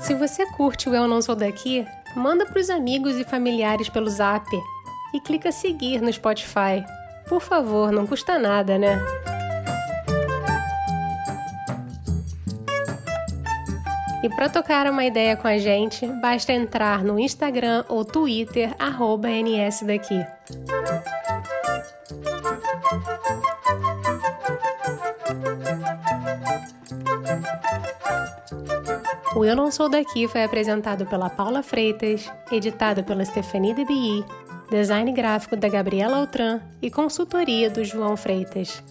Se 0.00 0.14
você 0.14 0.44
curte 0.56 0.88
o 0.88 0.94
Eu 0.94 1.06
Não 1.06 1.22
Sou 1.22 1.36
Daqui, 1.36 1.86
manda 2.16 2.44
para 2.44 2.60
os 2.60 2.68
amigos 2.68 3.16
e 3.16 3.24
familiares 3.24 3.88
pelo 3.88 4.10
zap 4.10 4.44
e 5.14 5.20
clica 5.20 5.50
seguir 5.52 6.00
no 6.00 6.12
Spotify. 6.12 6.84
Por 7.28 7.40
favor, 7.40 7.92
não 7.92 8.06
custa 8.06 8.38
nada, 8.38 8.78
né? 8.78 9.00
E 14.22 14.28
para 14.28 14.50
tocar 14.50 14.86
uma 14.86 15.04
ideia 15.04 15.34
com 15.34 15.48
a 15.48 15.56
gente, 15.56 16.06
basta 16.06 16.52
entrar 16.52 17.02
no 17.02 17.18
Instagram 17.18 17.84
ou 17.88 18.04
Twitter, 18.04 18.74
@nsdaqui. 18.78 20.26
O 29.34 29.44
Eu 29.44 29.56
Não 29.56 29.70
Sou 29.70 29.88
Daqui 29.88 30.28
foi 30.28 30.44
apresentado 30.44 31.06
pela 31.06 31.30
Paula 31.30 31.62
Freitas, 31.62 32.30
editado 32.52 33.02
pela 33.02 33.24
Stephanie 33.24 33.72
DeBie 33.72 34.22
design 34.70 35.10
gráfico 35.12 35.56
da 35.56 35.68
Gabriela 35.68 36.16
Altran 36.16 36.60
e 36.80 36.90
consultoria 36.90 37.68
do 37.68 37.84
João 37.84 38.16
Freitas. 38.16 38.82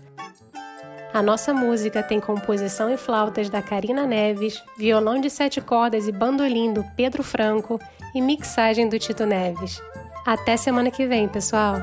A 1.11 1.23
nossa 1.23 1.53
música 1.53 2.03
tem 2.03 2.19
composição 2.19 2.93
e 2.93 2.97
flautas 2.97 3.49
da 3.49 3.61
Karina 3.61 4.05
Neves, 4.05 4.61
violão 4.77 5.19
de 5.19 5.29
sete 5.29 5.59
cordas 5.59 6.07
e 6.07 6.11
bandolim 6.11 6.71
do 6.71 6.83
Pedro 6.95 7.23
Franco 7.23 7.79
e 8.13 8.21
mixagem 8.21 8.87
do 8.87 8.99
Tito 8.99 9.25
Neves. 9.25 9.81
Até 10.25 10.55
semana 10.55 10.91
que 10.91 11.07
vem, 11.07 11.27
pessoal! 11.27 11.77